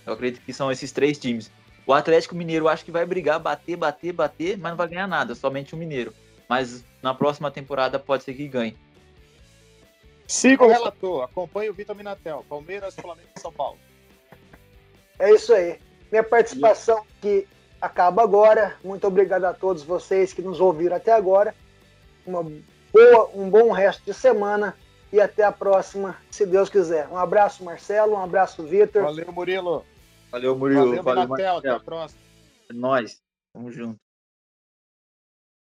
Eu 0.06 0.12
acredito 0.12 0.44
que 0.44 0.52
são 0.52 0.70
esses 0.70 0.92
três 0.92 1.18
times. 1.18 1.50
O 1.88 1.94
Atlético 1.94 2.34
Mineiro 2.34 2.68
acho 2.68 2.84
que 2.84 2.90
vai 2.90 3.06
brigar, 3.06 3.40
bater, 3.40 3.74
bater, 3.74 4.12
bater, 4.12 4.58
mas 4.58 4.72
não 4.72 4.76
vai 4.76 4.88
ganhar 4.88 5.06
nada, 5.06 5.34
somente 5.34 5.74
o 5.74 5.78
Mineiro. 5.78 6.12
Mas 6.46 6.84
na 7.02 7.14
próxima 7.14 7.50
temporada 7.50 7.98
pode 7.98 8.24
ser 8.24 8.34
que 8.34 8.46
ganhe. 8.46 8.76
Siga 10.26 10.64
o 10.64 10.68
relator, 10.68 11.22
acompanhe 11.22 11.70
o 11.70 11.72
Vitor 11.72 11.96
Minatel, 11.96 12.44
Palmeiras, 12.46 12.94
Flamengo 12.94 13.30
e 13.34 13.40
São 13.40 13.50
Paulo. 13.50 13.78
É 15.18 15.32
isso 15.32 15.54
aí. 15.54 15.78
Minha 16.12 16.22
participação 16.22 17.06
aqui 17.16 17.48
acaba 17.80 18.22
agora. 18.22 18.76
Muito 18.84 19.06
obrigado 19.06 19.46
a 19.46 19.54
todos 19.54 19.82
vocês 19.82 20.34
que 20.34 20.42
nos 20.42 20.60
ouviram 20.60 20.94
até 20.94 21.12
agora. 21.12 21.54
Uma 22.26 22.42
boa, 22.92 23.30
um 23.34 23.48
bom 23.48 23.72
resto 23.72 24.04
de 24.04 24.12
semana 24.12 24.76
e 25.10 25.18
até 25.18 25.42
a 25.42 25.50
próxima, 25.50 26.18
se 26.30 26.44
Deus 26.44 26.68
quiser. 26.68 27.08
Um 27.08 27.16
abraço, 27.16 27.64
Marcelo, 27.64 28.12
um 28.12 28.22
abraço, 28.22 28.62
Vitor. 28.62 29.04
Valeu, 29.04 29.32
Murilo. 29.32 29.86
Valeu, 30.30 30.56
Murilo. 30.56 31.02
Valeu, 31.02 31.28
Valeu 31.28 31.56
até 31.58 31.70
a 31.70 31.80
próxima. 31.80 32.20
É 32.70 32.72
nóis. 32.72 33.20
Tamo 33.52 33.70
junto. 33.70 33.98